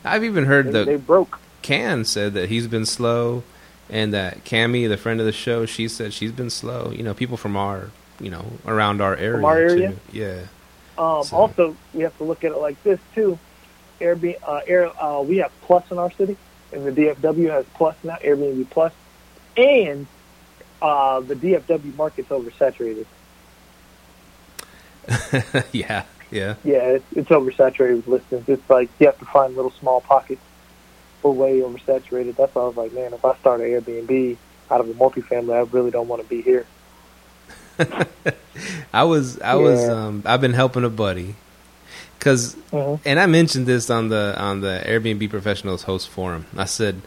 I've 0.05 0.23
even 0.23 0.45
heard 0.45 0.67
They, 0.67 0.71
that 0.71 0.85
they 0.85 0.95
broke. 0.97 1.39
Can 1.61 2.05
said 2.05 2.33
that 2.35 2.49
he's 2.49 2.67
been 2.67 2.85
slow, 2.85 3.43
and 3.89 4.13
that 4.13 4.43
Cammy, 4.45 4.87
the 4.87 4.97
friend 4.97 5.19
of 5.19 5.25
the 5.25 5.31
show, 5.31 5.65
she 5.65 5.87
said 5.87 6.13
she's 6.13 6.31
been 6.31 6.49
slow. 6.49 6.91
You 6.91 7.03
know, 7.03 7.13
people 7.13 7.37
from 7.37 7.57
our, 7.57 7.89
you 8.19 8.29
know, 8.29 8.45
around 8.65 9.01
our 9.01 9.15
area. 9.15 9.43
our 9.43 9.57
area? 9.57 9.89
Too. 9.91 9.99
Yeah. 10.11 10.39
Um, 10.97 11.23
So- 11.23 11.37
Also, 11.37 11.75
we 11.93 12.03
have 12.03 12.15
to 12.19 12.23
look 12.23 12.43
at 12.43 12.51
it 12.51 12.57
like 12.57 12.81
this 12.83 12.99
too. 13.13 13.37
Airbnb, 13.99 14.35
uh, 14.43 14.61
Air, 14.67 14.91
uh, 15.03 15.21
we 15.21 15.37
have 15.37 15.51
Plus 15.61 15.89
in 15.91 15.97
our 15.97 16.11
city, 16.11 16.37
and 16.73 16.85
the 16.85 16.91
DFW 16.91 17.49
has 17.49 17.65
Plus 17.75 17.95
now, 18.03 18.15
Airbnb 18.23 18.69
Plus, 18.69 18.93
and 19.57 20.05
uh, 20.81 21.19
the 21.21 21.35
DFW 21.35 21.95
market's 21.95 22.29
oversaturated. 22.29 23.05
yeah. 25.71 26.03
Yeah. 26.31 26.55
Yeah, 26.63 26.83
it's, 26.97 27.05
it's 27.15 27.29
oversaturated 27.29 27.97
with 27.97 28.07
listings. 28.07 28.49
It's 28.49 28.69
like 28.69 28.89
you 28.99 29.05
have 29.07 29.19
to 29.19 29.25
find 29.25 29.55
little 29.55 29.71
small 29.71 30.01
pockets. 30.01 30.41
We're 31.23 31.31
way 31.31 31.59
oversaturated. 31.59 32.35
That's 32.35 32.53
why 32.53 32.63
I 32.63 32.65
was 32.65 32.77
like, 32.77 32.93
man, 32.93 33.13
if 33.13 33.23
I 33.25 33.35
start 33.37 33.61
an 33.61 33.67
Airbnb 33.67 34.37
out 34.69 34.79
of 34.81 34.89
a 34.89 34.93
multifamily, 34.93 35.53
I 35.55 35.59
really 35.71 35.91
don't 35.91 36.07
want 36.07 36.21
to 36.21 36.27
be 36.27 36.41
here. 36.41 36.65
I 38.93 39.03
was 39.03 39.39
I 39.41 39.55
was 39.55 39.89
um 39.89 40.23
I've 40.25 40.39
been 40.41 40.53
helping 40.53 40.83
a 40.85 40.89
buddy 40.89 41.35
cuz 42.19 42.55
Mhm. 42.71 42.99
and 43.05 43.19
I 43.19 43.25
mentioned 43.25 43.65
this 43.65 43.89
on 43.89 44.07
the 44.09 44.33
on 44.37 44.61
the 44.61 44.81
Airbnb 44.85 45.29
professionals 45.29 45.83
host 45.83 46.07
forum. 46.09 46.45
I 46.55 46.65
said 46.65 47.01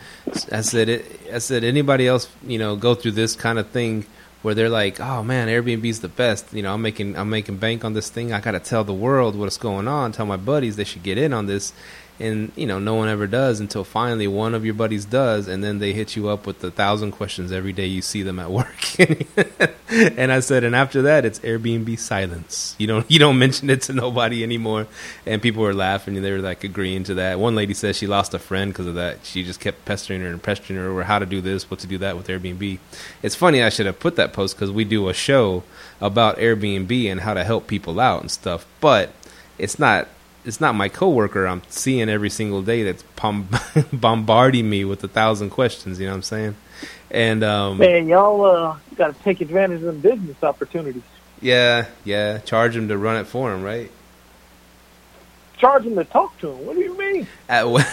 I 0.53 0.61
said 0.61 0.89
it 0.89 1.21
I 1.33 1.39
said 1.39 1.65
anybody 1.65 2.07
else, 2.07 2.29
you 2.47 2.59
know, 2.59 2.77
go 2.77 2.95
through 2.95 3.13
this 3.13 3.35
kind 3.35 3.59
of 3.59 3.69
thing 3.71 4.05
where 4.43 4.55
they're 4.55 4.69
like, 4.69 5.01
"Oh 5.01 5.23
man, 5.23 5.49
Airbnb's 5.49 6.01
the 6.01 6.09
best. 6.09 6.53
You 6.53 6.63
know, 6.63 6.75
I'm 6.75 6.83
making 6.83 7.17
I'm 7.17 7.31
making 7.31 7.57
bank 7.57 7.85
on 7.85 7.93
this 7.95 8.11
thing. 8.11 8.33
I 8.33 8.41
got 8.41 8.53
to 8.53 8.61
tell 8.61 8.85
the 8.85 8.95
world 8.95 9.37
what's 9.37 9.59
going 9.59 9.89
on, 9.89 10.13
tell 10.13 10.27
my 10.27 10.37
buddies 10.37 10.77
they 10.77 10.85
should 10.85 11.03
get 11.03 11.19
in 11.19 11.33
on 11.33 11.47
this." 11.47 11.73
And 12.21 12.51
you 12.57 12.67
know, 12.67 12.79
no 12.79 12.95
one 12.95 13.09
ever 13.09 13.27
does 13.27 13.61
until 13.61 13.85
finally 13.85 14.27
one 14.27 14.55
of 14.55 14.65
your 14.65 14.75
buddies 14.75 15.05
does, 15.05 15.47
and 15.47 15.63
then 15.63 15.79
they 15.79 15.93
hit 15.93 16.17
you 16.17 16.29
up 16.29 16.47
with 16.47 16.63
a 16.65 16.71
thousand 16.71 17.13
questions 17.13 17.53
every 17.53 17.73
day 17.73 17.87
you 17.87 18.03
see 18.03 18.23
them 18.23 18.39
at 18.41 18.51
work. 18.51 18.99
and 19.89 20.33
I 20.33 20.41
said, 20.41 20.65
and 20.65 20.75
after 20.75 21.03
that, 21.03 21.25
it's 21.25 21.39
Airbnb 21.41 21.99
silence. 21.99 22.75
You 22.79 22.89
don't 22.89 23.09
you 23.11 23.19
don't 23.19 23.39
mention 23.39 23.71
it 23.71 23.83
to 23.83 23.93
nobody 23.93 24.43
anymore. 24.43 24.89
And 25.27 25.41
people 25.41 25.63
were 25.63 25.75
laughing 25.75 26.17
and 26.17 26.25
they 26.25 26.33
were 26.33 26.41
like 26.41 26.65
agreeing 26.65 27.05
to 27.05 27.15
that. 27.15 27.39
One 27.39 27.55
lady 27.55 27.75
says 27.75 27.97
she 27.97 28.07
lost 28.07 28.35
a 28.35 28.39
friend 28.39 28.73
because 28.73 28.87
of 28.87 28.97
that. 28.97 29.25
She 29.25 29.45
just 29.45 29.61
kept 29.61 29.85
pestering 29.85 30.21
her 30.21 30.29
and 30.29 30.43
pestering 30.43 30.79
her 30.79 30.89
over 30.89 31.05
how 31.05 31.21
to 31.21 31.27
do 31.27 31.41
this, 31.41 31.71
what 31.71 31.81
to 31.81 31.87
do 31.87 31.99
that 31.99 32.17
with 32.17 32.27
Airbnb. 32.27 32.79
It's 33.23 33.35
funny 33.37 33.63
I 33.63 33.69
should 33.69 33.87
have 33.87 34.01
put 34.01 34.17
that 34.17 34.33
post 34.33 34.57
because 34.57 34.73
we 34.73 34.85
do 34.85 35.09
a 35.09 35.15
show 35.15 35.63
about 36.01 36.39
Airbnb 36.39 37.11
and 37.11 37.21
how 37.21 37.35
to 37.35 37.45
help 37.45 37.67
people 37.67 38.01
out 38.01 38.23
and 38.23 38.31
stuff. 38.31 38.67
But 38.81 39.13
it's 39.57 39.79
not 39.79 40.09
it's 40.49 40.61
not 40.63 40.75
my 40.75 40.89
coworker 40.89 41.47
I'm 41.47 41.63
seeing 41.69 42.09
every 42.09 42.31
single 42.31 42.63
day 42.63 42.83
that's 42.83 43.05
bombarding 43.93 44.69
me 44.69 44.85
with 44.85 45.05
a 45.05 45.09
thousand 45.09 45.51
questions. 45.51 46.01
You 46.01 46.07
know 46.07 46.13
what 46.13 46.17
I'm 46.17 46.23
saying? 46.23 46.57
And 47.11 47.45
um, 47.45 47.79
Man, 47.79 48.09
y'all 48.09 48.45
uh, 48.45 48.79
got 48.97 49.15
to 49.17 49.23
take 49.23 49.43
advantage 49.43 49.83
of 49.83 49.87
them 49.87 50.01
business 50.01 50.43
opportunities. 50.43 51.03
yeah, 51.43 51.87
yeah, 52.05 52.39
charge 52.39 52.75
him 52.75 52.89
to 52.89 52.97
run 52.97 53.17
it 53.17 53.27
for 53.27 53.53
him, 53.53 53.63
right? 53.63 53.91
Charge 55.59 55.85
them 55.85 55.97
to 55.97 56.05
talk 56.05 56.39
to 56.39 56.49
them. 56.49 56.65
What 56.67 56.77
do 56.77 56.81
you 56.83 56.97
mean? 56.97 57.27
At 57.49 57.63
w- 57.63 57.85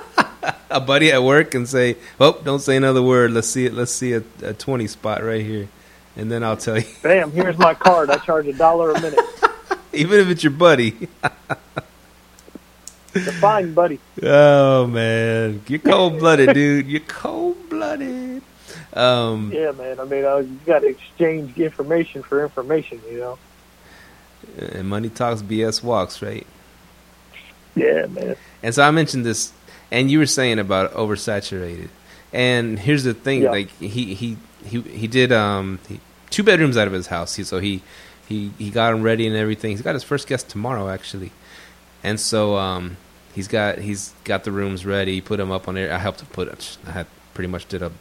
a 0.70 0.80
buddy 0.80 1.10
at 1.10 1.22
work 1.22 1.54
and 1.54 1.68
say, 1.68 1.96
"Oh, 2.20 2.40
don't 2.44 2.60
say 2.60 2.76
another 2.76 3.02
word. 3.02 3.32
Let's 3.32 3.48
see 3.48 3.64
it. 3.64 3.72
Let's 3.72 3.92
see 3.92 4.12
a, 4.12 4.22
a 4.42 4.52
twenty 4.52 4.86
spot 4.88 5.24
right 5.24 5.44
here, 5.44 5.68
and 6.16 6.30
then 6.30 6.44
I'll 6.44 6.58
tell 6.58 6.78
you." 6.78 6.84
Bam, 7.02 7.32
here's 7.32 7.56
my 7.56 7.72
card. 7.72 8.10
I 8.10 8.18
charge 8.18 8.46
a 8.46 8.52
dollar 8.52 8.90
a 8.90 9.00
minute. 9.00 9.18
Even 9.94 10.20
if 10.20 10.28
it's 10.28 10.44
your 10.44 10.52
buddy. 10.52 11.08
The 13.24 13.32
fine, 13.32 13.72
buddy. 13.74 13.98
Oh 14.22 14.86
man, 14.86 15.62
you're 15.68 15.78
cold 15.78 16.18
blooded, 16.18 16.54
dude. 16.54 16.86
You're 16.86 17.00
cold 17.00 17.68
blooded. 17.68 18.42
Um, 18.94 19.52
Yeah, 19.52 19.72
man. 19.72 20.00
I 20.00 20.04
mean, 20.04 20.24
uh, 20.24 20.36
you 20.38 20.58
got 20.66 20.80
to 20.80 20.88
exchange 20.88 21.58
information 21.58 22.22
for 22.22 22.42
information, 22.42 23.00
you 23.10 23.18
know? 23.18 23.38
and 24.72 24.88
money 24.88 25.08
talks, 25.08 25.42
BS 25.42 25.82
walks, 25.82 26.20
right? 26.22 26.46
Yeah, 27.76 28.06
man. 28.06 28.36
And 28.62 28.74
so 28.74 28.82
I 28.82 28.90
mentioned 28.90 29.24
this, 29.24 29.52
And 29.90 30.10
you 30.10 30.18
were 30.18 30.26
saying 30.26 30.58
about 30.58 30.92
oversaturated. 30.94 31.88
And 32.32 32.78
here's 32.78 33.04
the 33.04 33.14
thing: 33.14 33.42
Yeah. 33.42 33.50
like 33.50 33.70
he 33.78 34.14
he 34.14 34.36
he 34.64 34.80
he 34.82 35.06
did 35.06 35.32
um 35.32 35.78
he, 35.88 36.00
two 36.30 36.42
bedrooms 36.42 36.76
out 36.76 36.86
of 36.86 36.92
his 36.92 37.06
house. 37.06 37.36
He, 37.36 37.44
so 37.44 37.58
he 37.58 37.82
he 38.28 38.50
he 38.58 38.70
got 38.70 38.90
them 38.90 39.02
ready 39.02 39.26
and 39.26 39.34
everything. 39.36 39.70
He's 39.70 39.80
got 39.82 39.94
his 39.94 40.04
first 40.04 40.26
guest 40.28 40.48
tomorrow 40.50 40.90
actually, 40.90 41.32
and 42.02 42.20
so 42.20 42.56
um 42.56 42.96
he's 43.38 43.46
got 43.46 43.78
he's 43.78 44.12
got 44.24 44.42
the 44.42 44.50
rooms 44.50 44.84
ready. 44.84 45.20
Put 45.20 45.36
them 45.36 45.52
up 45.52 45.68
on 45.68 45.76
there. 45.76 45.92
I 45.92 45.98
helped 45.98 46.20
him 46.20 46.26
put 46.32 46.48
it. 46.48 46.76
I 46.84 46.90
had 46.90 47.06
pretty 47.34 47.46
much 47.46 47.68
did 47.68 47.84
up 47.84 47.92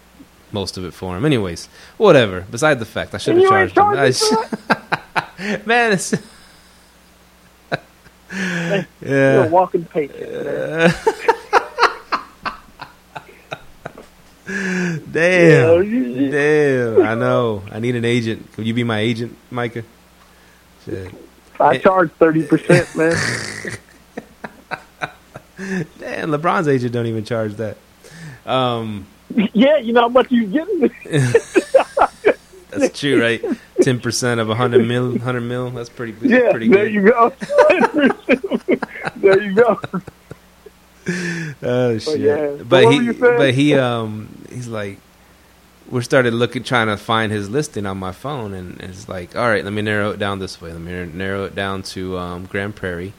most 0.52 0.78
of 0.78 0.84
it 0.84 0.96
for 0.96 1.16
him. 1.16 1.26
Anyways, 1.26 1.70
whatever. 1.98 2.42
Beside 2.42 2.80
the 2.80 2.86
fact, 2.86 3.14
I 3.14 3.20
should 3.20 3.38
have 3.38 3.48
charged 3.48 3.78
him. 3.78 4.12
Sh- 4.14 5.66
Man, 5.68 5.94
it's 5.94 6.12
You're 9.02 9.46
a 9.46 9.50
walking 9.50 9.86
patient. 9.86 10.18
Yeah, 10.20 10.92
Damn. 15.12 16.32
Damn. 16.32 17.02
I 17.06 17.14
know. 17.14 17.62
I 17.72 17.80
need 17.80 17.96
an 17.96 18.06
agent. 18.06 18.52
Could 18.54 18.66
you 18.66 18.74
be 18.74 18.84
my 18.84 19.00
agent, 19.00 19.38
Micah? 19.52 19.84
Shit. 20.84 21.14
I 21.60 21.78
charge 21.78 22.12
thirty 22.14 22.42
percent, 22.44 22.96
man. 22.96 23.16
Damn, 26.00 26.30
LeBron's 26.30 26.68
agent 26.68 26.94
don't 26.94 27.08
even 27.08 27.26
charge 27.26 27.56
that. 27.56 27.78
Um, 28.46 29.08
yeah, 29.54 29.78
you 29.78 29.92
know 29.92 30.02
how 30.02 30.10
much 30.10 30.32
you 30.32 30.46
getting? 30.46 30.82
that's 32.70 33.00
true, 33.00 33.22
right? 33.22 33.44
Ten 33.82 34.00
percent 34.00 34.40
of 34.40 34.50
a 34.50 34.56
hundred 34.56 34.88
mil, 34.88 35.18
hundred 35.20 35.42
mil. 35.42 35.72
That's 35.72 35.90
pretty 35.90 36.14
good. 36.14 36.30
Yeah, 36.30 36.52
pretty 36.52 36.68
there 36.70 36.86
good. 36.86 36.94
you 36.94 37.02
go. 37.12 37.34
there 39.18 39.42
you 39.42 39.54
go. 39.54 39.80
Oh 41.64 41.98
shit! 41.98 42.20
yeah. 42.20 42.64
But 42.64 42.92
he, 42.92 42.98
were 42.98 43.04
you 43.04 43.14
saying? 43.14 43.38
but 43.38 43.54
he, 43.54 43.74
um, 43.76 44.46
he's 44.50 44.68
like, 44.68 45.00
we 45.90 46.02
started 46.02 46.34
looking, 46.34 46.64
trying 46.64 46.88
to 46.88 46.98
find 46.98 47.32
his 47.32 47.50
listing 47.50 47.86
on 47.86 47.98
my 47.98 48.12
phone, 48.12 48.54
and 48.54 48.80
it's 48.82 49.08
like, 49.08 49.36
all 49.36 49.48
right, 49.48 49.64
let 49.64 49.74
me 49.74 49.82
narrow 49.82 50.12
it 50.12 50.20
down 50.20 50.40
this 50.40 50.62
way. 50.62 50.72
Let 50.72 50.82
me 50.82 51.06
narrow 51.06 51.46
it 51.46 51.56
down 51.56 51.84
to 51.84 52.18
um, 52.18 52.46
Grand 52.46 52.76
Prairie, 52.76 53.14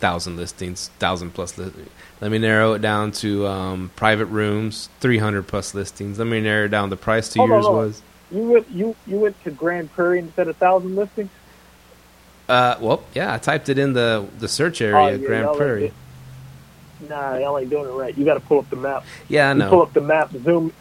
thousand 0.00 0.36
listings, 0.36 0.88
thousand 0.98 1.32
plus. 1.34 1.56
Li- 1.58 1.72
let 2.20 2.30
me 2.30 2.38
narrow 2.38 2.72
it 2.74 2.80
down 2.82 3.12
to 3.12 3.46
um, 3.46 3.90
private 3.96 4.26
rooms, 4.26 4.88
three 5.00 5.18
hundred 5.18 5.46
plus 5.46 5.74
listings. 5.74 6.18
Let 6.18 6.26
me 6.28 6.40
narrow 6.40 6.68
down 6.68 6.90
the 6.90 6.96
price 6.96 7.28
to 7.30 7.38
Hold 7.38 7.50
yours 7.50 7.66
on. 7.66 7.74
was. 7.74 8.02
You 8.32 8.42
went 8.42 8.70
you 8.70 8.96
you 9.06 9.18
went 9.18 9.42
to 9.44 9.50
Grand 9.50 9.90
Prairie 9.92 10.20
instead 10.20 10.48
of 10.48 10.56
Thousand 10.56 10.96
Listings. 10.96 11.30
Uh, 12.48 12.76
well, 12.80 13.02
yeah, 13.14 13.34
I 13.34 13.38
typed 13.38 13.68
it 13.68 13.78
in 13.78 13.92
the 13.92 14.26
the 14.40 14.48
search 14.48 14.82
Oh, 14.82 14.86
area, 14.86 15.18
yeah, 15.18 15.26
Grand 15.26 15.44
y'all 15.44 15.50
ain't 15.52 15.58
Prairie. 15.58 15.88
do- 15.88 15.94
Nah, 17.08 17.38
y'all 17.38 17.58
ain't 17.58 17.70
doing 17.70 17.86
it 17.86 17.92
right. 17.92 18.16
You 18.16 18.24
got 18.24 18.34
to 18.34 18.40
pull 18.40 18.58
up 18.58 18.68
the 18.70 18.76
map. 18.76 19.04
Yeah, 19.28 19.50
I 19.50 19.54
You 19.54 19.62
pull 19.62 19.82
up 19.82 19.92
the 19.94 20.00
map, 20.02 20.30
zoom. 20.44 20.72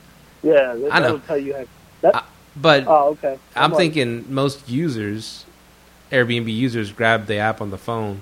Yeah, 0.43 0.73
that, 0.75 0.89
I 0.91 0.99
know. 0.99 1.03
that'll 1.03 1.19
tell 1.21 1.37
you. 1.37 1.53
How, 1.53 1.65
that, 2.01 2.15
I- 2.15 2.23
but 2.55 2.85
oh, 2.87 3.09
okay. 3.11 3.37
I'm 3.55 3.71
like, 3.71 3.77
thinking 3.79 4.25
most 4.33 4.67
users, 4.69 5.45
Airbnb 6.11 6.53
users, 6.53 6.91
grab 6.91 7.27
the 7.27 7.37
app 7.37 7.61
on 7.61 7.69
the 7.71 7.77
phone, 7.77 8.21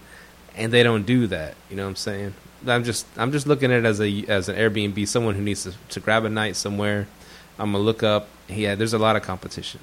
and 0.57 0.71
they 0.71 0.83
don't 0.83 1.05
do 1.05 1.27
that. 1.27 1.55
You 1.69 1.77
know 1.77 1.83
what 1.83 1.89
I'm 1.89 1.95
saying? 1.95 2.33
I'm 2.65 2.83
just 2.83 3.05
I'm 3.17 3.31
just 3.31 3.47
looking 3.47 3.71
at 3.71 3.79
it 3.79 3.85
as 3.85 4.01
a 4.01 4.25
as 4.27 4.49
an 4.49 4.55
Airbnb, 4.55 5.07
someone 5.07 5.35
who 5.35 5.41
needs 5.41 5.63
to, 5.63 5.73
to 5.89 5.99
grab 5.99 6.25
a 6.25 6.29
night 6.29 6.55
somewhere. 6.55 7.07
I'm 7.59 7.71
gonna 7.71 7.83
look 7.83 8.03
up. 8.03 8.27
Yeah, 8.47 8.75
there's 8.75 8.93
a 8.93 8.97
lot 8.97 9.15
of 9.15 9.21
competition, 9.23 9.79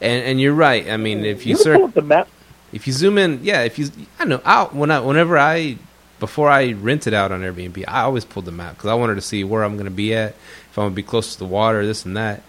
and 0.00 0.24
and 0.24 0.40
you're 0.40 0.54
right. 0.54 0.88
I 0.88 0.96
mean, 0.96 1.24
if 1.24 1.46
you 1.46 1.54
can 1.54 1.62
search, 1.64 1.94
the 1.94 2.02
map. 2.02 2.28
if 2.72 2.86
you 2.86 2.92
zoom 2.92 3.18
in, 3.18 3.40
yeah, 3.42 3.62
if 3.62 3.78
you, 3.78 3.90
I 4.18 4.24
know, 4.24 4.40
I 4.44 4.64
when 4.64 4.90
I 4.90 5.00
whenever 5.00 5.38
I 5.38 5.78
before 6.18 6.48
I 6.50 6.72
rented 6.72 7.14
out 7.14 7.32
on 7.32 7.42
Airbnb, 7.42 7.84
I 7.86 8.02
always 8.02 8.24
pulled 8.24 8.44
the 8.44 8.52
map 8.52 8.74
because 8.76 8.90
I 8.90 8.94
wanted 8.94 9.14
to 9.16 9.20
see 9.20 9.44
where 9.44 9.64
I'm 9.64 9.74
going 9.74 9.84
to 9.84 9.90
be 9.90 10.14
at, 10.14 10.30
if 10.30 10.78
I'm 10.78 10.84
going 10.84 10.92
to 10.92 10.96
be 10.96 11.02
close 11.02 11.32
to 11.32 11.38
the 11.38 11.44
water, 11.44 11.86
this 11.86 12.04
and 12.04 12.16
that. 12.16 12.42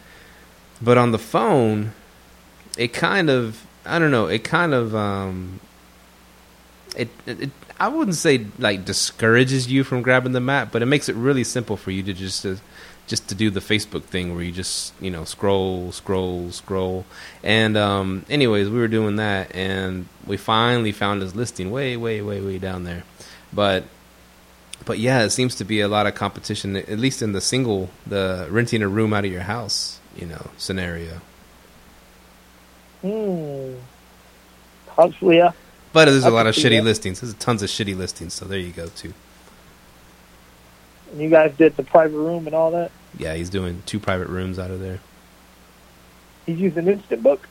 But 0.82 0.98
on 0.98 1.12
the 1.12 1.19
phone, 1.19 1.91
it 2.78 2.93
kind 2.93 3.30
of, 3.30 3.65
I 3.86 4.00
don't 4.00 4.12
know, 4.12 4.28
it 4.28 4.43
kind 4.43 4.74
of, 4.74 4.95
um, 4.95 5.60
it, 6.95 7.10
it, 7.25 7.49
I 7.80 7.88
wouldn't 7.88 8.15
say 8.15 8.45
like 8.58 8.86
discourages 8.86 9.71
you 9.71 9.84
from 9.84 10.02
grabbing 10.02 10.34
the 10.34 10.41
map, 10.41 10.71
but 10.71 10.82
it 10.82 10.88
makes 10.88 11.10
it 11.10 11.15
really 11.15 11.43
simple 11.43 11.78
for 11.78 11.91
you 11.91 12.04
to 12.04 12.13
just 12.13 12.41
to 12.43 12.60
just 13.08 13.28
to 13.30 13.36
do 13.36 13.49
the 13.49 13.60
Facebook 13.60 14.04
thing 14.04 14.36
where 14.36 14.43
you 14.43 14.52
just 14.52 14.93
you 15.02 15.10
know 15.10 15.23
scroll, 15.23 15.91
scroll, 15.91 16.52
scroll. 16.52 17.06
And 17.43 17.75
um, 17.78 18.25
anyways, 18.30 18.69
we 18.69 18.80
were 18.80 18.88
doing 18.88 19.15
that, 19.17 19.56
and 19.56 20.08
we 20.28 20.38
finally 20.38 20.91
found 20.91 21.21
his 21.21 21.36
listing 21.36 21.71
way, 21.71 21.97
way, 21.97 22.21
way, 22.21 22.41
way 22.41 22.58
down 22.58 22.84
there. 22.84 23.04
But 23.52 23.86
but 24.86 24.99
yeah, 24.99 25.23
it 25.23 25.32
seems 25.32 25.56
to 25.56 25.65
be 25.65 25.82
a 25.82 25.88
lot 25.88 26.08
of 26.08 26.15
competition, 26.15 26.75
at 26.75 26.99
least 26.99 27.21
in 27.21 27.32
the 27.32 27.41
single, 27.41 27.89
the 28.06 28.47
renting 28.49 28.82
a 28.82 28.88
room 28.88 29.13
out 29.13 29.25
of 29.25 29.32
your 29.32 29.41
house, 29.41 29.99
you 30.15 30.25
know, 30.25 30.49
scenario. 30.58 31.21
Hmm. 33.02 33.75
Possibly, 34.88 35.38
yeah. 35.38 35.52
But 35.91 36.06
there's 36.06 36.25
a 36.25 36.30
lot 36.30 36.47
of 36.47 36.56
shitty 36.56 36.78
that. 36.78 36.84
listings. 36.84 37.21
There's 37.21 37.34
tons 37.36 37.63
of 37.63 37.69
shitty 37.69 37.97
listings. 37.97 38.34
So 38.34 38.45
there 38.45 38.60
you 38.60 38.71
go 38.71 38.88
too. 38.89 39.13
And 41.12 41.21
you 41.21 41.30
guys 41.30 41.54
did 41.58 41.75
the 41.75 41.84
private 41.84 42.17
room 42.17 42.45
and 42.45 42.56
all 42.56 42.71
that. 42.71 42.91
Yeah, 43.17 43.34
he's 43.34 43.49
doing 43.49 43.82
two 43.86 43.99
private 43.99 44.28
rooms 44.28 44.60
out 44.60 44.69
of 44.69 44.80
there. 44.80 44.99
He's 46.45 46.60
using 46.60 46.88
Instant 46.88 47.23
Book. 47.23 47.47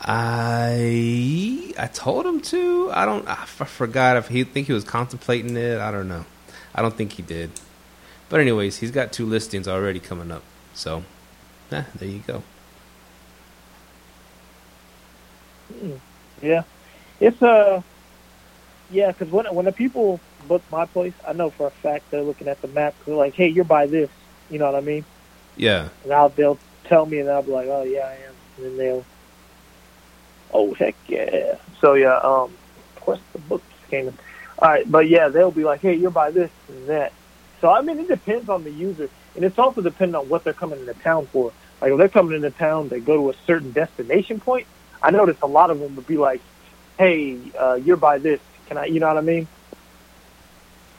I 0.00 1.74
I 1.78 1.86
told 1.88 2.24
him 2.24 2.40
to. 2.40 2.90
I 2.92 3.04
don't. 3.04 3.28
I 3.28 3.44
forgot 3.44 4.16
if 4.16 4.28
he 4.28 4.44
think 4.44 4.66
he 4.66 4.72
was 4.72 4.84
contemplating 4.84 5.56
it. 5.56 5.78
I 5.78 5.90
don't 5.90 6.08
know. 6.08 6.24
I 6.74 6.80
don't 6.80 6.96
think 6.96 7.12
he 7.12 7.22
did. 7.22 7.50
But 8.30 8.40
anyways, 8.40 8.78
he's 8.78 8.92
got 8.92 9.12
two 9.12 9.26
listings 9.26 9.68
already 9.68 10.00
coming 10.00 10.30
up. 10.30 10.42
So, 10.72 11.04
yeah, 11.70 11.84
there 11.96 12.08
you 12.08 12.20
go. 12.20 12.42
Hmm. 15.68 15.96
Yeah, 16.42 16.62
it's 17.20 17.40
uh, 17.42 17.82
yeah, 18.90 19.12
because 19.12 19.30
when 19.32 19.46
when 19.54 19.66
the 19.66 19.72
people 19.72 20.20
book 20.46 20.62
my 20.70 20.86
place, 20.86 21.14
I 21.26 21.32
know 21.32 21.50
for 21.50 21.68
a 21.68 21.72
fact 21.82 22.06
they're 22.10 22.22
looking 22.22 22.48
at 22.48 22.60
the 22.62 22.68
map. 22.68 22.94
They're 23.06 23.14
like, 23.14 23.34
"Hey, 23.34 23.48
you're 23.48 23.64
by 23.64 23.86
this," 23.86 24.10
you 24.48 24.58
know 24.58 24.66
what 24.66 24.74
I 24.74 24.80
mean? 24.80 25.04
Yeah, 25.56 25.88
And 26.02 26.12
I'll 26.12 26.30
they'll 26.30 26.58
tell 26.88 27.06
me, 27.06 27.18
and 27.18 27.30
I'll 27.30 27.42
be 27.42 27.52
like, 27.52 27.68
"Oh 27.68 27.82
yeah, 27.82 28.00
I 28.00 28.14
am." 28.28 28.34
And 28.56 28.66
then 28.66 28.76
they'll, 28.76 29.04
"Oh 30.52 30.74
heck 30.74 30.96
yeah!" 31.08 31.56
So 31.80 31.94
yeah, 31.94 32.18
um, 32.22 32.56
of 32.96 33.02
course 33.02 33.20
the 33.32 33.38
book 33.38 33.62
just 33.70 33.90
came 33.90 34.08
in. 34.08 34.18
All 34.58 34.70
right, 34.70 34.90
but 34.90 35.08
yeah, 35.08 35.28
they'll 35.28 35.50
be 35.50 35.64
like, 35.64 35.80
"Hey, 35.82 35.94
you're 35.94 36.10
by 36.10 36.30
this 36.30 36.50
and 36.68 36.88
that." 36.88 37.12
So 37.60 37.68
I 37.68 37.82
mean, 37.82 38.00
it 38.00 38.08
depends 38.08 38.48
on 38.48 38.64
the 38.64 38.72
user, 38.72 39.10
and 39.36 39.44
it's 39.44 39.58
also 39.58 39.82
dependent 39.82 40.16
on 40.16 40.28
what 40.28 40.44
they're 40.44 40.54
coming 40.54 40.80
into 40.80 40.94
town 40.94 41.28
for. 41.32 41.52
Like 41.80 41.92
if 41.92 41.98
they're 41.98 42.08
coming 42.08 42.36
into 42.36 42.50
town, 42.50 42.88
they 42.88 43.00
go 43.00 43.16
to 43.16 43.30
a 43.30 43.42
certain 43.46 43.72
destination 43.72 44.40
point. 44.40 44.66
I 45.02 45.10
noticed 45.10 45.40
a 45.42 45.46
lot 45.46 45.70
of 45.70 45.80
them 45.80 45.96
would 45.96 46.06
be 46.06 46.16
like, 46.16 46.40
"Hey, 46.98 47.38
uh, 47.58 47.74
you're 47.74 47.96
by 47.96 48.18
this. 48.18 48.40
Can 48.66 48.78
I?" 48.78 48.86
You 48.86 49.00
know 49.00 49.08
what 49.08 49.18
I 49.18 49.22
mean? 49.22 49.46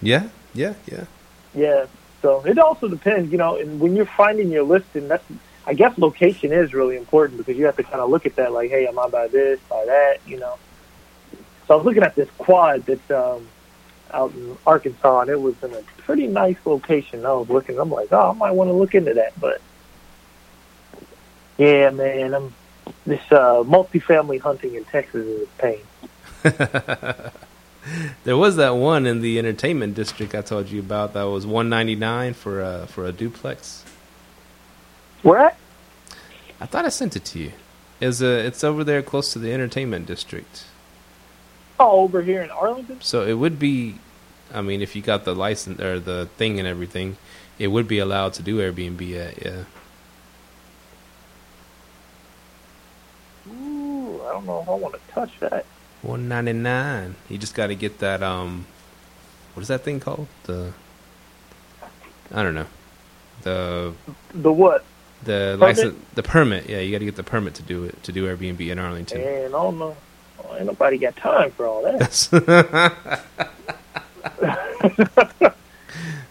yeah, 0.02 0.30
yeah, 0.54 0.74
yeah. 0.92 1.06
Yeah. 1.54 1.86
So 2.22 2.44
it 2.46 2.58
also 2.60 2.88
depends, 2.88 3.32
you 3.32 3.38
know, 3.38 3.58
and 3.58 3.80
when 3.80 3.96
you're 3.96 4.06
finding 4.06 4.52
your 4.52 4.64
listing, 4.64 5.08
that's 5.08 5.24
I 5.66 5.74
guess 5.74 5.98
location 5.98 6.52
is 6.52 6.74
really 6.74 6.98
important 6.98 7.38
because 7.38 7.58
you 7.58 7.66
have 7.66 7.78
to 7.78 7.84
kind 7.84 8.00
of 8.00 8.10
look 8.10 8.26
at 8.26 8.36
that, 8.36 8.52
like, 8.52 8.72
hey, 8.72 8.88
am 8.88 8.98
I 8.98 9.08
by 9.08 9.28
this, 9.28 9.60
by 9.70 9.86
that, 9.86 10.18
you 10.26 10.40
know. 10.40 10.58
So 11.68 11.76
I 11.76 11.78
was 11.78 11.86
looking 11.86 12.04
at 12.04 12.16
this 12.16 12.30
quad 12.38 12.86
that's 12.86 13.12
um, 13.12 13.48
out 14.12 14.34
in 14.34 14.58
Arkansas, 14.66 15.22
and 15.22 15.30
it 15.30 15.40
was 15.40 15.62
in 15.64 15.74
a 15.74 15.82
pretty 16.00 16.28
nice 16.28 16.58
location. 16.66 17.26
I 17.26 17.34
was 17.34 17.50
looking, 17.50 17.80
I'm 17.80 17.92
like, 17.92 18.12
oh, 18.12 18.32
I 18.32 18.34
might 18.34 18.52
want 18.52 18.70
to 18.70 18.74
look 18.74 18.96
into 18.96 19.14
that, 19.14 19.40
but 19.40 19.62
yeah, 21.58 21.92
man, 21.92 22.34
I'm 22.34 22.54
this 23.06 23.22
uh, 23.32 23.64
multifamily 23.64 24.40
hunting 24.40 24.76
in 24.76 24.84
Texas 24.86 25.26
is 25.26 25.48
a 25.48 25.62
pain. 25.62 25.80
there 28.24 28.38
was 28.38 28.56
that 28.56 28.72
one 28.72 29.06
in 29.06 29.22
the 29.22 29.38
entertainment 29.40 29.96
district 29.96 30.34
I 30.36 30.42
told 30.42 30.70
you 30.70 30.80
about 30.80 31.14
that 31.14 31.24
was 31.24 31.46
one 31.46 31.70
ninety 31.70 31.96
nine 31.96 32.34
for 32.34 32.62
a 32.62 32.88
for 32.88 33.06
a 33.06 33.12
duplex. 33.12 33.84
Where 35.22 35.40
at? 35.40 35.58
I 36.60 36.66
thought 36.66 36.86
I 36.86 36.90
sent 36.90 37.16
it 37.16 37.26
to 37.26 37.40
you. 37.40 37.52
It's 38.00 38.22
a, 38.22 38.46
it's 38.46 38.64
over 38.64 38.84
there 38.84 39.02
close 39.02 39.32
to 39.34 39.40
the 39.40 39.54
entertainment 39.54 40.08
district. 40.08 40.66
Oh, 41.80 42.02
over 42.02 42.22
here 42.22 42.42
in 42.42 42.52
Arlington. 42.52 43.02
So 43.02 43.26
it 43.26 43.34
would 43.34 43.58
be, 43.58 43.96
I 44.54 44.62
mean, 44.62 44.82
if 44.82 44.96
you 44.96 45.02
got 45.02 45.24
the 45.24 45.36
license 45.36 45.80
or 45.80 46.00
the 46.00 46.30
thing 46.38 46.60
and 46.60 46.68
everything, 46.68 47.18
it 47.58 47.68
would 47.68 47.88
be 47.88 48.00
allowed 48.00 48.34
to 48.34 48.44
do 48.44 48.60
Airbnb 48.60 49.02
at, 49.16 49.44
yeah. 49.44 49.64
Ooh, 53.52 54.21
I 54.32 54.36
don't 54.36 54.46
know 54.46 54.62
if 54.62 54.70
I 54.70 54.74
want 54.74 54.94
to 54.96 55.00
touch 55.14 55.32
that. 55.42 55.66
One 56.02 56.28
ninety 56.30 56.54
nine. 56.54 57.16
You 57.30 57.38
just 57.38 57.54
got 57.54 57.68
to 57.68 57.76
get 57.76 58.00
that. 58.00 58.24
Um, 58.24 58.66
what 59.54 59.62
is 59.62 59.68
that 59.68 59.84
thing 59.84 60.00
called? 60.00 60.28
The 60.44 60.72
I 62.34 62.42
don't 62.44 62.56
know. 62.56 62.68
The 63.44 63.94
The 64.34 64.52
what? 64.52 64.86
the 65.24 65.58
Permit? 65.60 65.60
license, 65.60 66.00
the 66.16 66.24
permit. 66.24 66.68
Yeah, 66.70 66.80
you 66.80 66.92
got 66.92 67.00
to 67.00 67.06
get 67.06 67.16
the 67.16 67.24
permit 67.24 67.54
to 67.56 67.62
do 67.64 67.84
it 67.84 68.02
to 68.04 68.12
do 68.12 68.26
Airbnb 68.26 68.60
in 68.62 68.80
Arlington. 68.80 69.22
Man, 69.22 69.46
I 69.48 69.50
don't 69.50 69.78
know. 69.78 69.96
Oh, 70.44 70.56
ain't 70.56 70.66
nobody 70.66 70.98
got 70.98 71.16
time 71.18 71.52
for 71.52 71.68
all 71.68 71.84
that. 71.84 72.12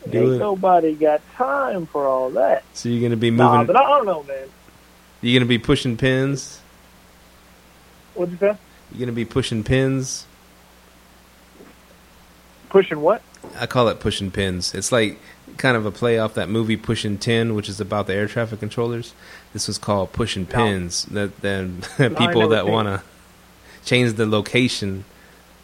Ain't 0.07 0.15
it. 0.15 0.39
nobody 0.39 0.95
got 0.95 1.21
time 1.35 1.87
for 1.87 2.07
all 2.09 2.31
that. 2.31 2.65
So 2.75 2.89
you're 2.89 3.03
gonna 3.03 3.17
be 3.17 3.31
Nah, 3.31 3.59
moving. 3.59 3.67
but 3.69 3.77
I 3.77 3.87
don't 3.89 4.07
know, 4.07 4.23
man. 4.25 4.49
you're 5.21 5.39
gonna 5.39 5.49
be 5.49 5.59
pushing 5.59 5.97
pins. 5.97 6.61
What'd 8.21 8.33
you 8.33 8.39
say? 8.39 8.55
You're 8.93 9.01
gonna 9.01 9.13
be 9.13 9.25
pushing 9.25 9.65
pins. 9.65 10.27
Pushing 12.69 13.01
what? 13.01 13.23
I 13.59 13.65
call 13.65 13.89
it 13.89 13.99
pushing 13.99 14.31
pins. 14.31 14.75
It's 14.75 14.93
like 14.93 15.19
kind 15.57 15.75
of 15.75 15.87
a 15.87 15.91
play 15.91 16.19
off 16.19 16.35
that 16.35 16.51
movie 16.51 16.77
Pushing 16.77 17.17
Tin, 17.17 17.55
which 17.55 17.67
is 17.71 17.81
about 17.81 18.07
the 18.07 18.15
air 18.15 18.29
traffic 18.29 18.61
controllers. 18.61 19.15
This 19.55 19.69
was 19.69 19.79
called 19.79 20.13
Pushing 20.13 20.43
No. 20.43 20.49
Pins. 20.51 21.05
That 21.07 21.41
then 21.41 21.81
people 21.97 22.49
that 22.49 22.67
want 22.67 22.89
to 22.89 23.03
change 23.87 24.13
the 24.13 24.27
location 24.27 25.07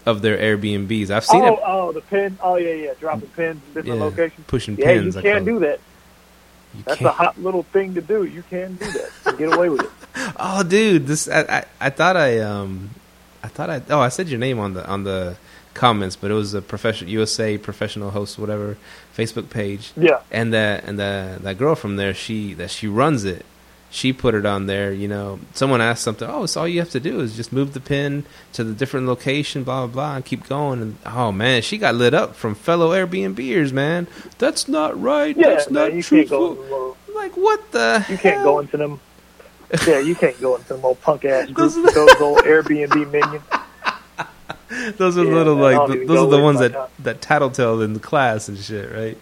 of 0.06 0.22
their 0.22 0.38
Airbnbs. 0.38 1.10
I've 1.10 1.26
seen 1.26 1.42
oh, 1.42 1.54
it. 1.56 1.60
oh, 1.62 1.92
the 1.92 2.00
pin. 2.00 2.38
Oh, 2.42 2.56
yeah, 2.56 2.72
yeah. 2.72 2.94
Dropping 2.98 3.28
pins 3.28 3.60
in 3.68 3.74
different 3.74 3.98
Yeah, 3.98 4.04
locations. 4.04 4.46
pushing 4.46 4.76
Yeah, 4.78 4.86
pins. 4.86 5.14
you 5.14 5.20
I 5.20 5.22
can't 5.22 5.44
do 5.44 5.58
that. 5.58 5.78
You 6.74 6.82
That's 6.86 6.98
can't. 7.00 7.08
a 7.10 7.12
hot 7.12 7.38
little 7.38 7.64
thing 7.64 7.94
to 7.96 8.00
do. 8.00 8.24
You 8.24 8.42
can 8.48 8.76
do 8.76 8.86
that. 9.24 9.36
Get 9.38 9.52
away 9.54 9.68
with 9.68 9.82
it. 9.82 9.90
Oh, 10.38 10.62
dude, 10.62 11.06
this 11.06 11.28
I, 11.28 11.40
I 11.40 11.64
I 11.86 11.90
thought 11.90 12.16
I 12.16 12.38
um 12.40 12.90
I 13.42 13.48
thought 13.48 13.70
I 13.70 13.82
oh 13.90 14.00
I 14.00 14.08
said 14.08 14.28
your 14.28 14.38
name 14.38 14.58
on 14.58 14.74
the 14.74 14.86
on 14.88 15.04
the 15.04 15.36
comments, 15.74 16.16
but 16.16 16.30
it 16.30 16.34
was 16.34 16.54
a 16.54 16.62
professional 16.62 17.10
USA 17.10 17.58
professional 17.58 18.10
host 18.10 18.38
whatever 18.38 18.76
Facebook 19.16 19.50
page, 19.50 19.92
Yeah. 19.96 20.20
and 20.30 20.52
that 20.54 20.84
and 20.84 20.98
the 20.98 21.38
that 21.42 21.58
girl 21.58 21.74
from 21.74 21.96
there 21.96 22.14
she 22.14 22.54
that 22.54 22.70
she 22.70 22.86
runs 22.88 23.24
it. 23.24 23.44
She 23.88 24.12
put 24.12 24.34
it 24.34 24.44
on 24.44 24.66
there, 24.66 24.92
you 24.92 25.06
know. 25.06 25.38
Someone 25.54 25.80
asked 25.80 26.02
something. 26.02 26.28
Oh, 26.28 26.44
so 26.46 26.62
all 26.62 26.68
you 26.68 26.80
have 26.80 26.90
to 26.90 27.00
do 27.00 27.20
is 27.20 27.36
just 27.36 27.52
move 27.52 27.72
the 27.72 27.80
pin 27.80 28.24
to 28.52 28.64
the 28.64 28.72
different 28.74 29.06
location, 29.06 29.62
blah 29.64 29.86
blah 29.86 29.92
blah, 29.94 30.16
and 30.16 30.24
keep 30.24 30.48
going. 30.48 30.82
And 30.82 30.96
oh 31.06 31.30
man, 31.30 31.62
she 31.62 31.78
got 31.78 31.94
lit 31.94 32.12
up 32.12 32.34
from 32.34 32.54
fellow 32.56 32.90
Airbnbers, 32.90 33.72
man. 33.72 34.06
That's 34.38 34.66
not 34.66 35.00
right. 35.00 35.36
Yeah, 35.36 35.50
That's 35.50 35.70
not 35.70 35.94
You 35.94 36.02
can't 36.02 36.28
go. 36.28 36.54
truthful. 36.54 36.64
in 36.64 36.70
little- 36.70 36.96
Like 37.14 37.36
what 37.36 37.70
the? 37.72 38.04
You 38.10 38.18
can't 38.18 38.42
go 38.42 38.58
into 38.58 38.76
them. 38.76 39.00
Yeah, 39.86 39.98
you 39.98 40.14
can't 40.14 40.40
go 40.40 40.56
into 40.56 40.68
them 40.74 40.84
old 40.84 41.00
punk 41.02 41.24
ass 41.24 41.50
groups 41.50 41.74
Those- 41.74 41.84
with 41.84 41.94
those 41.94 42.20
old 42.20 42.38
Airbnb 42.38 43.10
minions. 43.10 43.42
Those 44.96 45.16
are 45.16 45.24
Yeah, 45.24 45.32
little 45.32 45.54
like 45.54 45.76
don't 45.76 45.86
th- 45.88 45.96
even 46.02 46.08
those 46.08 46.26
are 46.26 46.36
the 46.36 46.42
ones 46.42 46.58
that 46.58 46.72
time. 46.72 46.88
that 47.00 47.20
tattletale 47.20 47.82
in 47.82 47.92
the 47.92 48.00
class 48.00 48.48
and 48.48 48.58
shit, 48.58 48.90
right? 48.92 49.16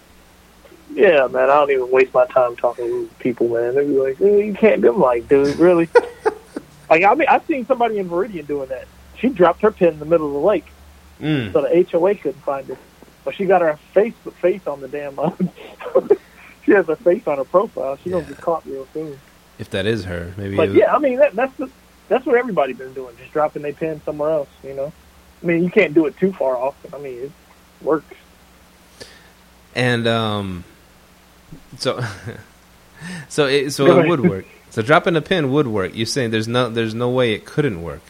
Yeah, 0.94 1.26
man. 1.26 1.44
I 1.50 1.54
don't 1.54 1.70
even 1.70 1.90
waste 1.90 2.14
my 2.14 2.24
time 2.26 2.56
talking 2.56 2.86
to 2.86 3.10
people, 3.18 3.48
man. 3.48 3.74
They 3.74 3.84
be 3.84 3.92
like, 3.92 4.20
eh, 4.20 4.36
you 4.44 4.54
can't 4.54 4.80
do 4.80 4.92
them 4.92 5.00
like, 5.00 5.28
dude, 5.28 5.56
really? 5.56 5.88
like, 6.90 7.02
I 7.04 7.14
mean, 7.14 7.28
I've 7.28 7.44
seen 7.46 7.66
somebody 7.66 7.98
in 7.98 8.08
Meridian 8.08 8.46
doing 8.46 8.68
that. 8.68 8.86
She 9.18 9.28
dropped 9.28 9.60
her 9.62 9.70
pin 9.70 9.88
in 9.94 9.98
the 9.98 10.04
middle 10.06 10.26
of 10.28 10.32
the 10.34 10.38
lake, 10.40 10.66
Mm. 11.20 11.52
so 11.52 11.60
the 11.62 11.86
HOA 11.90 12.14
couldn't 12.16 12.40
find 12.42 12.66
her. 12.68 12.76
But 13.24 13.34
she 13.34 13.44
got 13.44 13.60
her 13.62 13.76
face 13.92 14.14
face 14.40 14.66
on 14.66 14.80
the 14.80 14.88
damn. 14.88 15.14
she 16.64 16.72
has 16.72 16.86
her 16.86 16.96
face 16.96 17.26
on 17.26 17.38
her 17.38 17.44
profile. 17.44 17.96
She 18.02 18.10
gonna 18.10 18.22
Yeah. 18.24 18.30
get 18.30 18.40
caught 18.40 18.64
real 18.66 18.86
soon. 18.94 19.18
If 19.58 19.70
that 19.70 19.86
is 19.86 20.04
her, 20.04 20.32
maybe. 20.36 20.56
But 20.56 20.70
it- 20.70 20.76
yeah, 20.76 20.94
I 20.94 20.98
mean 20.98 21.18
that, 21.18 21.34
that's 21.34 21.54
the, 21.56 21.70
that's 22.08 22.26
what 22.26 22.36
everybody's 22.36 22.76
been 22.78 22.92
doing, 22.94 23.16
just 23.18 23.32
dropping 23.32 23.62
their 23.62 23.72
pin 23.72 24.00
somewhere 24.04 24.30
else. 24.30 24.48
You 24.62 24.74
know, 24.74 24.92
I 25.42 25.46
mean 25.46 25.62
you 25.62 25.70
can't 25.70 25.94
do 25.94 26.06
it 26.06 26.16
too 26.18 26.32
far 26.32 26.56
off. 26.56 26.74
But, 26.82 26.94
I 26.94 27.02
mean 27.02 27.18
it 27.24 27.32
works. 27.82 28.14
And 29.74 30.06
um, 30.06 30.64
so 31.78 32.00
so 33.28 33.46
it, 33.46 33.70
so 33.70 33.98
it 34.00 34.08
would 34.08 34.20
work. 34.20 34.46
So 34.70 34.82
dropping 34.82 35.14
a 35.14 35.20
pin 35.22 35.52
would 35.52 35.68
work. 35.68 35.92
You're 35.94 36.06
saying 36.06 36.30
there's 36.30 36.48
no 36.48 36.68
there's 36.68 36.94
no 36.94 37.10
way 37.10 37.32
it 37.32 37.44
couldn't 37.44 37.82
work. 37.82 38.02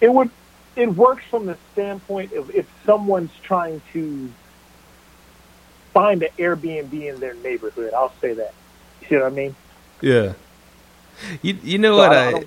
It 0.00 0.12
would 0.12 0.30
it 0.76 0.94
works 0.94 1.24
from 1.30 1.46
the 1.46 1.56
standpoint 1.72 2.32
of 2.32 2.50
if 2.50 2.66
someone's 2.84 3.30
trying 3.42 3.80
to 3.94 4.30
find 5.96 6.22
an 6.22 6.30
Airbnb 6.38 6.94
in 6.94 7.20
their 7.20 7.34
neighborhood. 7.34 7.92
I'll 7.96 8.14
say 8.22 8.34
that. 8.34 8.54
You 9.02 9.08
see 9.08 9.16
what 9.16 9.26
I 9.26 9.30
mean? 9.30 9.56
Yeah. 10.02 10.34
You 11.42 11.58
you 11.62 11.78
know 11.78 11.96
So 11.96 12.02
what 12.02 12.12
I 12.12 12.34
I, 12.34 12.34
I 12.38 12.44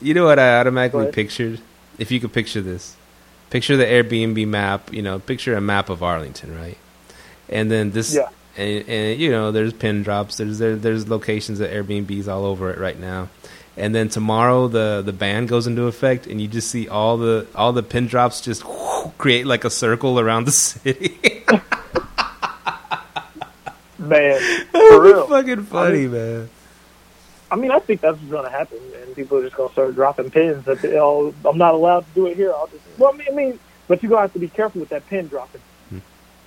you 0.00 0.14
know 0.14 0.26
what 0.26 0.38
I 0.40 0.58
automatically 0.60 1.06
pictured? 1.06 1.60
If 1.98 2.10
you 2.12 2.20
could 2.20 2.32
picture 2.34 2.62
this. 2.62 2.96
Picture 3.50 3.76
the 3.76 3.84
Airbnb 3.86 4.48
map, 4.48 4.92
you 4.92 5.02
know, 5.02 5.20
picture 5.20 5.56
a 5.56 5.62
map 5.62 5.90
of 5.90 6.02
Arlington, 6.02 6.56
right? 6.56 6.78
And 7.48 7.70
then 7.70 7.92
this 7.92 8.20
Yeah. 8.20 8.30
and, 8.56 8.88
and 8.88 9.20
you 9.20 9.30
know, 9.30 9.52
there's 9.52 9.74
pin 9.74 10.02
drops, 10.04 10.38
there's 10.38 10.58
there, 10.58 10.76
there's 10.76 11.08
locations 11.08 11.60
of 11.60 11.70
Airbnbs 11.70 12.28
all 12.28 12.46
over 12.46 12.70
it 12.72 12.78
right 12.78 12.98
now. 12.98 13.30
And 13.76 13.94
then 13.94 14.08
tomorrow 14.10 14.68
the 14.68 15.02
the 15.04 15.14
ban 15.14 15.46
goes 15.46 15.66
into 15.66 15.84
effect 15.84 16.26
and 16.28 16.40
you 16.40 16.48
just 16.48 16.70
see 16.70 16.88
all 16.88 17.18
the 17.18 17.48
all 17.54 17.72
the 17.72 17.84
pin 17.84 18.08
drops 18.08 18.40
just 18.42 18.64
create 19.18 19.46
like 19.46 19.64
a 19.64 19.70
circle 19.70 20.20
around 20.20 20.46
the 20.46 20.52
city. 20.52 21.18
Man, 24.08 24.64
for 24.70 25.02
real. 25.02 25.26
fucking 25.26 25.64
funny, 25.64 25.98
I 25.98 26.00
mean- 26.02 26.12
man. 26.12 26.50
I 27.50 27.56
mean, 27.56 27.70
I 27.70 27.78
think 27.78 28.00
that's 28.00 28.16
what's 28.18 28.30
going 28.30 28.44
to 28.44 28.50
happen, 28.50 28.78
and 29.02 29.14
people 29.14 29.38
are 29.38 29.42
just 29.42 29.54
going 29.54 29.68
to 29.68 29.72
start 29.72 29.94
dropping 29.94 30.30
pins. 30.30 30.64
That 30.64 30.80
they, 30.82 30.98
oh, 30.98 31.32
I'm 31.44 31.58
not 31.58 31.74
allowed 31.74 32.00
to 32.00 32.06
do 32.14 32.26
it 32.26 32.36
here. 32.36 32.52
I'll 32.52 32.66
just. 32.66 32.82
Well, 32.98 33.12
I 33.14 33.16
mean, 33.16 33.26
I 33.30 33.34
mean 33.34 33.58
but 33.86 34.02
you're 34.02 34.08
going 34.10 34.18
to 34.20 34.22
have 34.22 34.32
to 34.32 34.38
be 34.38 34.48
careful 34.48 34.80
with 34.80 34.88
that 34.90 35.06
pin 35.08 35.28
dropping. 35.28 35.60
Hmm. 35.90 35.98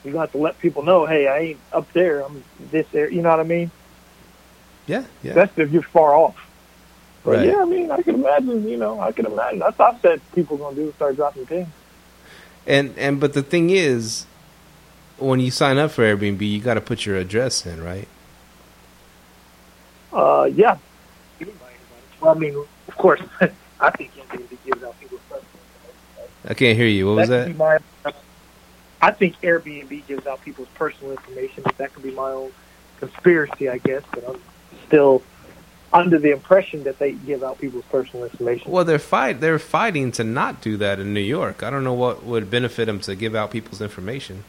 You're 0.03 0.13
going 0.13 0.15
to 0.15 0.19
have 0.19 0.31
to 0.31 0.37
let 0.39 0.59
people 0.59 0.83
know, 0.83 1.05
hey, 1.05 1.27
I 1.27 1.39
ain't 1.39 1.59
up 1.71 1.91
there. 1.93 2.21
I'm 2.25 2.43
this 2.71 2.87
there. 2.91 3.09
You 3.09 3.21
know 3.21 3.29
what 3.29 3.39
I 3.39 3.43
mean? 3.43 3.71
Yeah, 4.87 5.05
yeah. 5.21 5.33
That's 5.33 5.57
if 5.57 5.71
you're 5.71 5.81
far 5.83 6.15
off. 6.15 6.35
But 7.23 7.37
Right. 7.37 7.47
yeah, 7.47 7.61
I 7.61 7.65
mean, 7.65 7.91
I 7.91 8.01
can 8.01 8.15
imagine. 8.15 8.67
You 8.67 8.77
know, 8.77 8.99
I 8.99 9.11
can 9.11 9.25
imagine. 9.25 9.59
That's 9.59 9.77
what 9.77 9.95
I 9.95 9.99
said 9.99 10.21
people 10.33 10.57
going 10.57 10.75
to 10.75 10.81
do 10.85 10.93
start 10.93 11.15
dropping 11.15 11.45
pins. 11.45 11.67
And 12.65 12.97
and 12.97 13.19
but 13.19 13.33
the 13.33 13.43
thing 13.43 13.69
is, 13.69 14.25
when 15.17 15.39
you 15.39 15.51
sign 15.51 15.77
up 15.77 15.91
for 15.91 16.03
Airbnb, 16.03 16.41
you 16.41 16.59
got 16.59 16.75
to 16.75 16.81
put 16.81 17.05
your 17.05 17.17
address 17.17 17.65
in, 17.65 17.83
right? 17.83 18.07
Uh, 20.11 20.49
yeah. 20.53 20.77
Well, 22.21 22.35
I 22.35 22.39
mean, 22.39 22.55
of 22.87 22.97
course, 22.97 23.21
I 23.79 23.89
think 23.91 24.13
Airbnb 24.15 24.57
gives 24.65 24.83
out 24.83 24.99
people's 24.99 25.21
personal 25.29 25.51
information. 25.53 26.31
I 26.49 26.53
can't 26.53 26.77
hear 26.77 26.87
you. 26.87 27.07
What 27.07 27.15
was 27.17 27.29
could 27.29 27.57
that? 27.57 27.57
my- 27.57 28.13
I 28.99 29.11
think 29.11 29.39
Airbnb 29.41 30.07
gives 30.07 30.25
out 30.25 30.43
people's 30.43 30.67
personal 30.69 31.11
information. 31.11 31.63
But 31.63 31.77
that 31.77 31.93
could 31.93 32.03
be 32.03 32.11
my 32.11 32.31
own 32.31 32.51
conspiracy, 32.99 33.69
I 33.69 33.77
guess, 33.77 34.01
but 34.11 34.27
I'm 34.27 34.41
still 34.87 35.21
under 35.93 36.17
the 36.17 36.31
impression 36.31 36.83
that 36.83 36.99
they 36.99 37.11
give 37.13 37.43
out 37.43 37.59
people's 37.59 37.85
personal 37.85 38.25
information. 38.25 38.71
Well, 38.71 38.83
they're 38.83 38.99
fight. 38.99 39.39
They're 39.39 39.59
fighting 39.59 40.11
to 40.13 40.23
not 40.23 40.61
do 40.61 40.77
that 40.77 40.99
in 40.99 41.13
New 41.13 41.21
York. 41.21 41.63
I 41.63 41.69
don't 41.69 41.83
know 41.83 41.93
what 41.93 42.23
would 42.23 42.49
benefit 42.49 42.85
them 42.85 42.99
to 43.01 43.15
give 43.15 43.35
out 43.35 43.51
people's 43.51 43.81
information. 43.81 44.43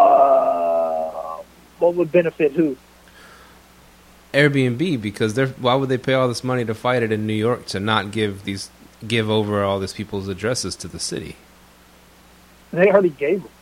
Uh, 0.00 1.42
what 1.78 1.94
would 1.94 2.10
benefit 2.10 2.52
who? 2.52 2.76
Airbnb 4.32 5.02
because 5.02 5.34
they're 5.34 5.48
why 5.48 5.74
would 5.74 5.88
they 5.88 5.98
pay 5.98 6.14
all 6.14 6.28
this 6.28 6.44
money 6.44 6.64
to 6.64 6.74
fight 6.74 7.02
it 7.02 7.10
in 7.10 7.26
New 7.26 7.34
York 7.34 7.66
to 7.66 7.80
not 7.80 8.12
give 8.12 8.44
these 8.44 8.70
give 9.06 9.28
over 9.28 9.64
all 9.64 9.80
these 9.80 9.92
people's 9.92 10.28
addresses 10.28 10.76
to 10.76 10.88
the 10.88 11.00
city? 11.00 11.36
They 12.72 12.88
already 12.90 13.10
gave 13.10 13.42
them. 13.42 13.52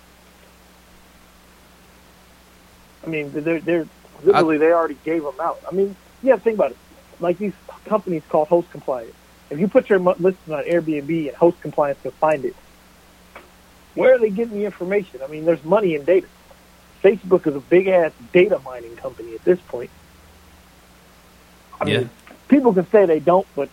I 3.04 3.06
mean, 3.08 3.32
they're 3.32 3.60
they're 3.60 3.88
literally 4.22 4.58
they 4.58 4.72
already 4.72 4.98
gave 5.04 5.22
them 5.22 5.40
out. 5.40 5.60
I 5.70 5.74
mean, 5.74 5.96
yeah, 6.22 6.36
think 6.36 6.56
about 6.56 6.72
it. 6.72 6.76
Like 7.20 7.38
these 7.38 7.54
companies 7.86 8.22
called 8.28 8.48
Host 8.48 8.70
compliance. 8.70 9.14
If 9.50 9.58
you 9.58 9.68
put 9.68 9.88
your 9.88 9.98
listing 9.98 10.52
on 10.52 10.64
Airbnb 10.64 11.28
and 11.28 11.36
Host 11.36 11.60
Compliance 11.62 11.98
can 12.02 12.10
find 12.12 12.44
it, 12.44 12.54
where 13.98 14.14
are 14.14 14.18
they 14.18 14.30
getting 14.30 14.54
the 14.58 14.64
information? 14.64 15.20
I 15.22 15.26
mean, 15.26 15.44
there's 15.44 15.64
money 15.64 15.94
in 15.96 16.04
data. 16.04 16.26
Facebook 17.02 17.46
is 17.46 17.56
a 17.56 17.60
big 17.60 17.88
ass 17.88 18.12
data 18.32 18.60
mining 18.64 18.94
company 18.96 19.34
at 19.34 19.44
this 19.44 19.58
point. 19.68 19.90
I 21.80 21.86
Yeah. 21.86 21.98
mean, 21.98 22.10
people 22.48 22.72
can 22.72 22.88
say 22.90 23.06
they 23.06 23.18
don't, 23.20 23.46
but 23.56 23.68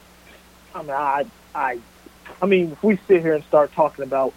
I 0.74 0.82
mean, 0.82 0.92
I, 0.92 1.26
I, 1.54 1.80
I 2.42 2.46
mean, 2.46 2.72
if 2.72 2.84
we 2.84 2.98
sit 3.08 3.22
here 3.22 3.34
and 3.34 3.44
start 3.44 3.72
talking 3.74 4.04
about 4.04 4.34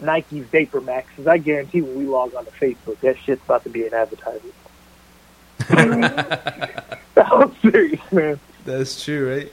Nike's 0.00 0.44
Vapor 0.46 0.80
Maxes, 0.80 1.26
I 1.26 1.38
guarantee 1.38 1.80
when 1.80 1.96
we 1.96 2.04
log 2.06 2.34
on 2.34 2.44
to 2.44 2.50
Facebook, 2.52 2.98
that 3.00 3.16
shit's 3.18 3.42
about 3.44 3.64
to 3.64 3.70
be 3.70 3.86
an 3.86 3.94
advertisement. 3.94 4.54
I'm 7.16 7.54
serious, 7.60 8.00
man. 8.12 8.38
That's 8.64 9.02
true, 9.04 9.34
right? 9.36 9.52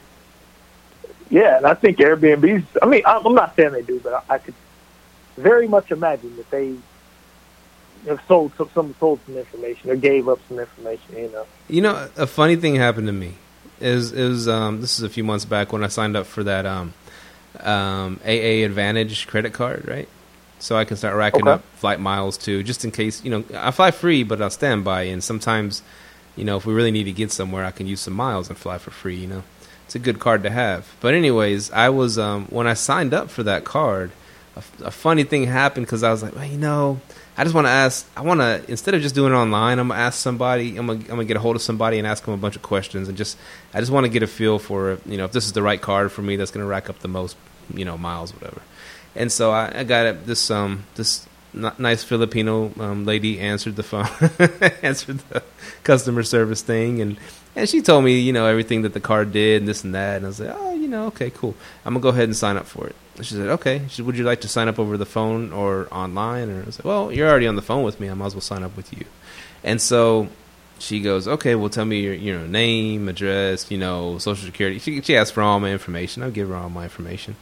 Yeah, 1.29 1.57
and 1.57 1.65
I 1.65 1.73
think 1.75 1.97
Airbnb's. 1.97 2.65
I 2.81 2.85
mean, 2.87 3.03
I- 3.05 3.21
I'm 3.23 3.33
not 3.35 3.55
saying 3.55 3.71
they 3.73 3.81
do, 3.83 3.99
but 3.99 4.25
I, 4.29 4.35
I 4.35 4.37
could 4.39 4.53
very 5.39 5.67
much 5.67 5.91
imagine 5.91 6.35
that 6.37 6.49
they 6.51 6.77
have 8.07 8.19
sold 8.27 8.53
some, 8.57 8.69
some 8.73 8.95
sold 8.99 9.21
some 9.25 9.37
information 9.37 9.91
or 9.91 9.95
gave 9.97 10.27
up 10.29 10.39
some 10.47 10.59
information. 10.59 11.15
You 11.17 11.31
know. 11.31 11.47
You 11.69 11.81
know, 11.81 12.09
a 12.17 12.27
funny 12.27 12.55
thing 12.57 12.75
happened 12.75 13.07
to 13.07 13.13
me. 13.13 13.35
Is 13.81 14.11
is 14.13 14.47
um 14.47 14.81
this 14.81 14.99
is 14.99 15.03
a 15.03 15.09
few 15.09 15.23
months 15.23 15.45
back 15.45 15.73
when 15.73 15.83
I 15.83 15.87
signed 15.89 16.17
up 16.17 16.27
for 16.27 16.43
that 16.43 16.65
um 16.65 16.93
um 17.61 18.19
AAdvantage 18.25 19.27
credit 19.27 19.53
card, 19.53 19.87
right? 19.87 20.09
So 20.59 20.77
I 20.77 20.85
can 20.85 20.97
start 20.97 21.15
racking 21.15 21.47
Okay. 21.47 21.51
up 21.51 21.63
flight 21.75 21.99
miles 21.99 22.37
too, 22.37 22.63
just 22.63 22.85
in 22.85 22.91
case 22.91 23.23
you 23.23 23.31
know 23.31 23.45
I 23.55 23.71
fly 23.71 23.91
free, 23.91 24.23
but 24.23 24.41
I'll 24.41 24.49
stand 24.51 24.83
by, 24.85 25.03
and 25.03 25.23
sometimes 25.23 25.83
you 26.35 26.45
know 26.45 26.57
if 26.57 26.65
we 26.65 26.73
really 26.73 26.91
need 26.91 27.05
to 27.05 27.13
get 27.13 27.31
somewhere, 27.31 27.65
I 27.65 27.71
can 27.71 27.87
use 27.87 28.01
some 28.01 28.13
miles 28.15 28.49
and 28.49 28.57
fly 28.57 28.77
for 28.79 28.91
free, 28.91 29.17
you 29.17 29.27
know. 29.27 29.43
it's 29.85 29.95
a 29.95 29.99
good 29.99 30.19
card 30.19 30.43
to 30.43 30.49
have. 30.51 30.95
But 31.01 31.13
anyways, 31.15 31.71
I 31.71 31.89
was 31.89 32.17
um, 32.19 32.45
when 32.47 32.67
I 32.67 32.75
signed 32.75 33.13
up 33.13 33.29
for 33.31 33.43
that 33.43 33.65
card, 33.65 34.11
a, 34.59 34.85
a 34.85 34.91
funny 34.91 35.23
thing 35.23 35.45
happened 35.45 35.85
because 35.85 36.03
I 36.03 36.11
was 36.11 36.23
like, 36.23 36.35
well, 36.35 36.45
you 36.45 36.57
know, 36.57 36.99
I 37.37 37.43
just 37.43 37.55
want 37.55 37.67
to 37.67 37.71
ask. 37.71 38.09
I 38.15 38.21
want 38.21 38.41
to 38.41 38.63
instead 38.67 38.93
of 38.93 39.01
just 39.01 39.15
doing 39.15 39.33
it 39.33 39.35
online, 39.35 39.79
I'm 39.79 39.87
gonna 39.87 39.99
ask 39.99 40.19
somebody. 40.19 40.77
I'm 40.77 40.87
gonna, 40.87 40.99
I'm 40.99 41.07
gonna 41.07 41.25
get 41.25 41.37
a 41.37 41.39
hold 41.39 41.55
of 41.55 41.61
somebody 41.61 41.97
and 41.97 42.05
ask 42.05 42.25
them 42.25 42.33
a 42.33 42.37
bunch 42.37 42.55
of 42.55 42.61
questions 42.61 43.07
and 43.07 43.17
just 43.17 43.37
I 43.73 43.79
just 43.79 43.91
want 43.91 44.05
to 44.05 44.09
get 44.09 44.23
a 44.23 44.27
feel 44.27 44.59
for 44.59 44.99
you 45.05 45.17
know 45.17 45.25
if 45.25 45.31
this 45.31 45.45
is 45.45 45.53
the 45.53 45.63
right 45.63 45.81
card 45.81 46.11
for 46.11 46.21
me 46.21 46.35
that's 46.35 46.51
gonna 46.51 46.65
rack 46.65 46.89
up 46.89 46.99
the 46.99 47.07
most 47.07 47.37
you 47.73 47.85
know 47.85 47.97
miles 47.97 48.33
whatever. 48.33 48.61
And 49.15 49.31
so 49.31 49.51
I, 49.51 49.79
I 49.79 49.83
got 49.83 50.25
this 50.25 50.51
um 50.51 50.83
this 50.95 51.27
nice 51.53 52.03
Filipino 52.03 52.71
um, 52.79 53.05
lady 53.05 53.39
answered 53.39 53.75
the 53.75 53.83
phone, 53.83 54.07
answered 54.83 55.19
the 55.29 55.41
customer 55.83 56.23
service 56.23 56.61
thing, 56.61 57.01
and 57.01 57.17
and 57.55 57.67
she 57.67 57.81
told 57.81 58.05
me, 58.05 58.19
you 58.19 58.31
know, 58.31 58.45
everything 58.45 58.83
that 58.83 58.93
the 58.93 58.99
card 58.99 59.31
did 59.31 59.61
and 59.61 59.67
this 59.67 59.83
and 59.83 59.95
that. 59.95 60.17
And 60.17 60.25
I 60.25 60.29
was 60.29 60.39
like, 60.39 60.55
oh, 60.55 60.73
you 60.73 60.87
know, 60.87 61.07
okay, 61.07 61.29
cool. 61.29 61.55
I'm 61.85 61.93
gonna 61.93 62.03
go 62.03 62.09
ahead 62.09 62.25
and 62.25 62.35
sign 62.35 62.57
up 62.57 62.65
for 62.65 62.87
it. 62.87 62.95
She 63.21 63.35
said, 63.35 63.47
okay. 63.47 63.81
She 63.89 63.97
said, 63.97 64.05
would 64.05 64.17
you 64.17 64.23
like 64.23 64.41
to 64.41 64.47
sign 64.47 64.67
up 64.67 64.79
over 64.79 64.97
the 64.97 65.05
phone 65.05 65.51
or 65.51 65.87
online? 65.91 66.49
And 66.49 66.63
I 66.63 66.65
was 66.65 66.79
like, 66.79 66.85
well, 66.85 67.11
you're 67.11 67.29
already 67.29 67.47
on 67.47 67.55
the 67.55 67.61
phone 67.61 67.83
with 67.83 67.99
me. 67.99 68.09
I 68.09 68.13
might 68.13 68.27
as 68.27 68.35
well 68.35 68.41
sign 68.41 68.63
up 68.63 68.75
with 68.75 68.91
you. 68.93 69.05
And 69.63 69.81
so 69.81 70.29
she 70.77 71.01
goes, 71.01 71.27
okay, 71.27 71.55
well, 71.55 71.69
tell 71.69 71.85
me 71.85 71.99
your, 71.99 72.13
you 72.13 72.37
know, 72.37 72.45
name, 72.45 73.09
address, 73.09 73.69
you 73.69 73.77
know, 73.77 74.17
social 74.17 74.45
security. 74.45 74.79
She, 74.79 75.01
she 75.01 75.15
asked 75.17 75.33
for 75.33 75.41
all 75.41 75.59
my 75.59 75.71
information. 75.71 76.23
I'll 76.23 76.31
give 76.31 76.49
her 76.49 76.55
all 76.55 76.69
my 76.69 76.83
information 76.83 77.35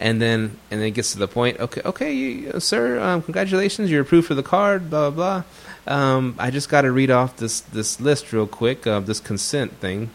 and 0.00 0.20
then 0.20 0.58
and 0.70 0.80
then 0.80 0.88
it 0.88 0.92
gets 0.92 1.12
to 1.12 1.18
the 1.18 1.28
point. 1.28 1.60
Okay, 1.60 1.82
okay, 1.84 2.12
you, 2.12 2.58
sir, 2.58 2.98
um, 2.98 3.22
congratulations, 3.22 3.90
you're 3.90 4.00
approved 4.00 4.26
for 4.26 4.34
the 4.34 4.42
card. 4.42 4.90
Blah 4.90 5.10
blah 5.10 5.42
blah. 5.86 5.94
Um, 5.94 6.34
I 6.38 6.50
just 6.50 6.68
got 6.68 6.82
to 6.82 6.90
read 6.90 7.10
off 7.10 7.36
this 7.36 7.60
this 7.60 8.00
list 8.00 8.32
real 8.32 8.46
quick 8.46 8.86
of 8.86 9.06
this 9.06 9.20
consent 9.20 9.72
thing 9.74 10.10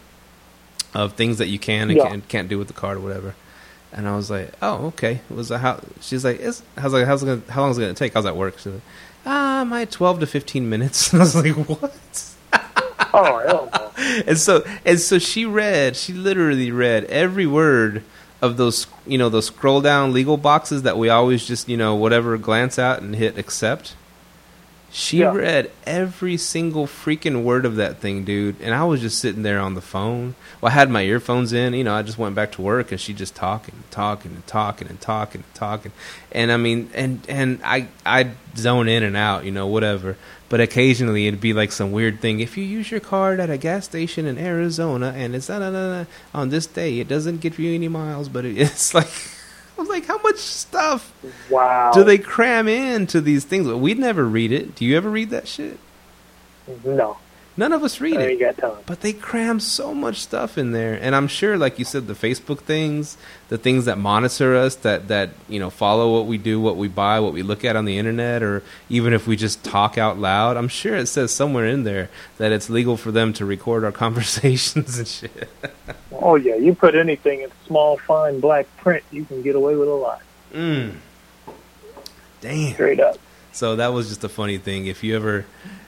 of 0.92 1.12
things 1.12 1.38
that 1.38 1.48
you 1.48 1.58
can 1.58 1.90
and 1.90 1.98
yeah. 1.98 2.08
can't, 2.08 2.28
can't 2.28 2.48
do 2.48 2.58
with 2.58 2.68
the 2.68 2.74
card 2.74 2.96
or 2.98 3.00
whatever. 3.00 3.34
And 3.92 4.06
I 4.06 4.16
was 4.16 4.30
like, 4.30 4.52
oh, 4.60 4.86
okay. 4.86 5.20
It 5.30 5.34
was 5.34 5.50
a 5.50 5.58
how? 5.58 5.80
She's 6.00 6.24
like, 6.24 6.40
is 6.40 6.62
how's 6.76 6.92
like 6.92 7.06
how's 7.06 7.22
it 7.22 7.26
gonna, 7.26 7.52
how 7.52 7.62
long 7.62 7.70
is 7.70 7.78
it 7.78 7.82
gonna 7.82 7.94
take? 7.94 8.14
How's 8.14 8.24
that 8.24 8.36
work. 8.36 8.58
She's 8.58 8.66
like, 8.66 8.82
ah, 9.24 9.64
my 9.66 9.84
twelve 9.86 10.20
to 10.20 10.26
fifteen 10.26 10.68
minutes. 10.68 11.14
I 11.14 11.18
was 11.18 11.34
like, 11.34 11.54
what? 11.68 12.34
oh 13.14 13.38
hell 13.46 13.70
no. 13.72 13.82
And 14.26 14.38
so 14.38 14.64
and 14.84 15.00
so 15.00 15.18
she 15.18 15.46
read. 15.46 15.96
She 15.96 16.12
literally 16.12 16.70
read 16.70 17.04
every 17.04 17.46
word 17.46 18.02
of 18.42 18.56
those 18.56 18.86
you 19.06 19.18
know 19.18 19.28
those 19.28 19.46
scroll 19.46 19.80
down 19.80 20.12
legal 20.12 20.36
boxes 20.36 20.82
that 20.82 20.98
we 20.98 21.08
always 21.08 21.46
just 21.46 21.68
you 21.68 21.76
know 21.76 21.94
whatever 21.94 22.36
glance 22.36 22.78
at 22.78 23.00
and 23.00 23.16
hit 23.16 23.38
accept 23.38 23.94
she 24.96 25.18
yeah. 25.18 25.30
read 25.30 25.70
every 25.84 26.38
single 26.38 26.86
freaking 26.86 27.42
word 27.42 27.66
of 27.66 27.76
that 27.76 27.98
thing, 27.98 28.24
dude. 28.24 28.58
And 28.62 28.74
I 28.74 28.84
was 28.84 29.02
just 29.02 29.18
sitting 29.18 29.42
there 29.42 29.60
on 29.60 29.74
the 29.74 29.82
phone. 29.82 30.36
Well, 30.62 30.72
I 30.72 30.74
had 30.74 30.88
my 30.88 31.02
earphones 31.02 31.52
in. 31.52 31.74
You 31.74 31.84
know, 31.84 31.94
I 31.94 32.00
just 32.00 32.16
went 32.16 32.34
back 32.34 32.52
to 32.52 32.62
work, 32.62 32.90
and 32.90 32.98
she 32.98 33.12
just 33.12 33.34
talking, 33.34 33.74
and 33.74 33.90
talking, 33.90 34.30
and 34.30 34.46
talking, 34.46 34.88
and 34.88 34.98
talking, 34.98 35.42
and 35.42 35.54
talking. 35.54 35.92
And 36.32 36.50
I 36.50 36.56
mean, 36.56 36.88
and 36.94 37.20
and 37.28 37.60
I 37.62 37.88
I 38.06 38.30
zone 38.56 38.88
in 38.88 39.02
and 39.02 39.18
out, 39.18 39.44
you 39.44 39.52
know, 39.52 39.66
whatever. 39.66 40.16
But 40.48 40.62
occasionally 40.62 41.26
it'd 41.26 41.42
be 41.42 41.52
like 41.52 41.72
some 41.72 41.92
weird 41.92 42.22
thing. 42.22 42.40
If 42.40 42.56
you 42.56 42.64
use 42.64 42.90
your 42.90 43.00
card 43.00 43.38
at 43.38 43.50
a 43.50 43.58
gas 43.58 43.84
station 43.84 44.24
in 44.24 44.38
Arizona, 44.38 45.12
and 45.14 45.34
it's 45.34 45.50
on 45.50 46.48
this 46.48 46.66
day, 46.66 47.00
it 47.00 47.08
doesn't 47.08 47.42
give 47.42 47.58
you 47.58 47.74
any 47.74 47.88
miles, 47.88 48.30
but 48.30 48.44
it's 48.46 48.94
like 48.94 49.12
I 49.78 49.80
was 49.80 49.88
like, 49.88 50.06
how 50.06 50.20
much 50.22 50.38
stuff 50.38 51.12
wow. 51.50 51.90
do 51.92 52.02
they 52.02 52.18
cram 52.18 52.66
into 52.66 53.20
these 53.20 53.44
things? 53.44 53.68
We'd 53.68 53.98
never 53.98 54.24
read 54.24 54.52
it. 54.52 54.74
Do 54.74 54.84
you 54.84 54.96
ever 54.96 55.10
read 55.10 55.30
that 55.30 55.46
shit? 55.46 55.78
No. 56.84 57.18
None 57.58 57.72
of 57.72 57.82
us 57.82 58.02
read 58.02 58.16
it. 58.16 58.60
But 58.84 59.00
they 59.00 59.14
cram 59.14 59.60
so 59.60 59.94
much 59.94 60.20
stuff 60.20 60.58
in 60.58 60.72
there. 60.72 60.94
And 61.00 61.16
I'm 61.16 61.26
sure, 61.26 61.56
like 61.56 61.78
you 61.78 61.86
said, 61.86 62.06
the 62.06 62.12
Facebook 62.12 62.58
things, 62.60 63.16
the 63.48 63.56
things 63.56 63.86
that 63.86 63.96
monitor 63.96 64.54
us, 64.54 64.74
that, 64.76 65.08
that 65.08 65.30
you 65.48 65.58
know, 65.58 65.70
follow 65.70 66.12
what 66.12 66.26
we 66.26 66.36
do, 66.36 66.60
what 66.60 66.76
we 66.76 66.88
buy, 66.88 67.18
what 67.20 67.32
we 67.32 67.42
look 67.42 67.64
at 67.64 67.74
on 67.74 67.86
the 67.86 67.96
internet, 67.96 68.42
or 68.42 68.62
even 68.90 69.14
if 69.14 69.26
we 69.26 69.36
just 69.36 69.64
talk 69.64 69.96
out 69.96 70.18
loud, 70.18 70.58
I'm 70.58 70.68
sure 70.68 70.96
it 70.96 71.06
says 71.06 71.32
somewhere 71.32 71.66
in 71.66 71.84
there 71.84 72.10
that 72.36 72.52
it's 72.52 72.68
legal 72.68 72.98
for 72.98 73.10
them 73.10 73.32
to 73.34 73.46
record 73.46 73.84
our 73.84 73.92
conversations 74.06 74.98
and 74.98 75.08
shit. 75.08 75.48
oh, 76.12 76.34
yeah. 76.34 76.56
You 76.56 76.74
put 76.74 76.94
anything 76.94 77.40
in 77.40 77.50
small, 77.66 77.96
fine 77.96 78.38
black 78.38 78.66
print, 78.76 79.02
you 79.10 79.24
can 79.24 79.40
get 79.40 79.56
away 79.56 79.76
with 79.76 79.88
a 79.88 79.94
lot. 79.94 80.20
Mm. 80.52 80.96
Damn. 82.42 82.74
Straight 82.74 83.00
up. 83.00 83.16
So 83.52 83.76
that 83.76 83.88
was 83.88 84.10
just 84.10 84.22
a 84.24 84.28
funny 84.28 84.58
thing. 84.58 84.86
If 84.86 85.02
you 85.02 85.16
ever. 85.16 85.46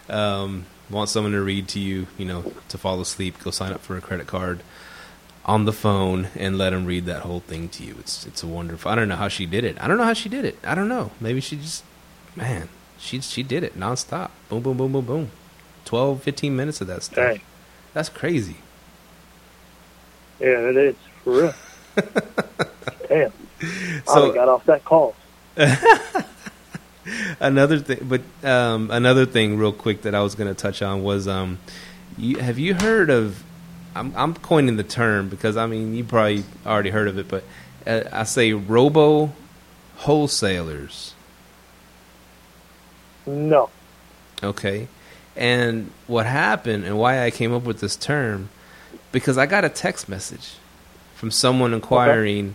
Um, 0.08 0.64
want 0.90 1.08
someone 1.10 1.32
to 1.32 1.42
read 1.42 1.68
to 1.68 1.80
you, 1.80 2.06
you 2.16 2.24
know, 2.24 2.52
to 2.68 2.78
fall 2.78 3.00
asleep, 3.00 3.36
go 3.42 3.50
sign 3.50 3.72
up 3.72 3.80
for 3.80 3.96
a 3.96 4.00
credit 4.00 4.26
card 4.26 4.60
on 5.44 5.64
the 5.64 5.72
phone 5.72 6.28
and 6.36 6.58
let 6.58 6.70
them 6.70 6.84
read 6.84 7.06
that 7.06 7.22
whole 7.22 7.40
thing 7.40 7.68
to 7.70 7.82
you. 7.82 7.96
It's 7.98 8.26
it's 8.26 8.42
a 8.42 8.46
wonderful. 8.46 8.90
I 8.90 8.94
don't 8.94 9.08
know 9.08 9.16
how 9.16 9.28
she 9.28 9.46
did 9.46 9.64
it. 9.64 9.76
I 9.80 9.88
don't 9.88 9.96
know 9.96 10.04
how 10.04 10.12
she 10.12 10.28
did 10.28 10.44
it. 10.44 10.58
I 10.62 10.74
don't 10.74 10.88
know. 10.88 11.10
Maybe 11.20 11.40
she 11.40 11.56
just 11.56 11.84
man, 12.36 12.68
she 12.98 13.20
she 13.20 13.42
did 13.42 13.62
it 13.62 13.78
nonstop. 13.78 14.30
Boom 14.48 14.62
boom 14.62 14.76
boom 14.76 14.92
boom 14.92 15.04
boom. 15.04 15.30
12 15.86 16.22
15 16.22 16.54
minutes 16.54 16.80
of 16.82 16.86
that 16.88 17.02
stuff. 17.02 17.16
Dang. 17.16 17.40
That's 17.94 18.10
crazy. 18.10 18.58
Yeah, 20.38 20.68
it 20.68 20.76
is 20.76 20.96
for 21.24 21.32
real. 21.32 21.54
Damn. 23.08 23.32
So, 24.04 24.30
I 24.30 24.34
got 24.34 24.48
off 24.48 24.64
that 24.66 24.84
call. 24.84 25.14
another 27.40 27.78
thing, 27.78 27.98
but 28.02 28.22
um, 28.48 28.90
another 28.90 29.26
thing, 29.26 29.58
real 29.58 29.72
quick, 29.72 30.02
that 30.02 30.14
I 30.14 30.22
was 30.22 30.34
going 30.34 30.52
to 30.52 30.60
touch 30.60 30.82
on 30.82 31.02
was, 31.02 31.28
um, 31.28 31.58
you, 32.16 32.38
have 32.38 32.58
you 32.58 32.74
heard 32.74 33.10
of? 33.10 33.42
I'm, 33.94 34.14
I'm, 34.16 34.34
coining 34.34 34.76
the 34.76 34.84
term 34.84 35.28
because 35.28 35.56
I 35.56 35.66
mean 35.66 35.94
you 35.94 36.04
probably 36.04 36.44
already 36.64 36.90
heard 36.90 37.08
of 37.08 37.18
it, 37.18 37.26
but 37.28 37.42
uh, 37.86 38.02
I 38.12 38.24
say 38.24 38.52
robo 38.52 39.32
wholesalers. 39.96 41.14
No. 43.26 43.70
Okay, 44.42 44.88
and 45.34 45.90
what 46.06 46.26
happened 46.26 46.84
and 46.84 46.98
why 46.98 47.24
I 47.24 47.30
came 47.30 47.52
up 47.52 47.64
with 47.64 47.80
this 47.80 47.96
term 47.96 48.50
because 49.10 49.36
I 49.36 49.46
got 49.46 49.64
a 49.64 49.68
text 49.68 50.08
message 50.08 50.54
from 51.16 51.30
someone 51.30 51.74
inquiring. 51.74 52.50
Okay 52.50 52.54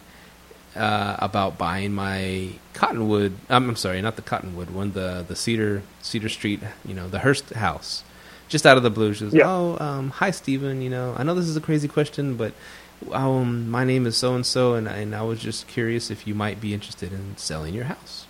uh, 0.75 1.15
about 1.19 1.57
buying 1.57 1.93
my 1.93 2.49
cottonwood. 2.73 3.33
Um, 3.49 3.69
I'm 3.69 3.75
sorry, 3.75 4.01
not 4.01 4.15
the 4.15 4.21
cottonwood 4.21 4.71
one. 4.71 4.93
The 4.93 5.23
the 5.27 5.35
cedar 5.35 5.83
Cedar 6.01 6.29
Street. 6.29 6.61
You 6.85 6.93
know, 6.93 7.07
the 7.07 7.19
Hearst 7.19 7.51
house. 7.51 8.03
Just 8.49 8.65
out 8.65 8.77
of 8.77 8.83
the 8.83 8.89
blue, 8.89 9.13
she 9.13 9.25
was, 9.25 9.33
yeah. 9.33 9.45
"Oh, 9.45 9.77
um, 9.79 10.09
hi, 10.09 10.31
Stephen. 10.31 10.81
You 10.81 10.89
know, 10.89 11.15
I 11.17 11.23
know 11.23 11.33
this 11.33 11.47
is 11.47 11.57
a 11.57 11.61
crazy 11.61 11.87
question, 11.87 12.35
but 12.35 12.53
um, 13.11 13.69
my 13.69 13.83
name 13.83 14.05
is 14.05 14.17
so 14.17 14.35
and 14.35 14.45
so, 14.45 14.73
and 14.75 14.87
and 14.87 15.15
I 15.15 15.21
was 15.23 15.39
just 15.39 15.67
curious 15.67 16.11
if 16.11 16.27
you 16.27 16.35
might 16.35 16.59
be 16.59 16.73
interested 16.73 17.11
in 17.13 17.37
selling 17.37 17.73
your 17.73 17.85
house." 17.85 18.25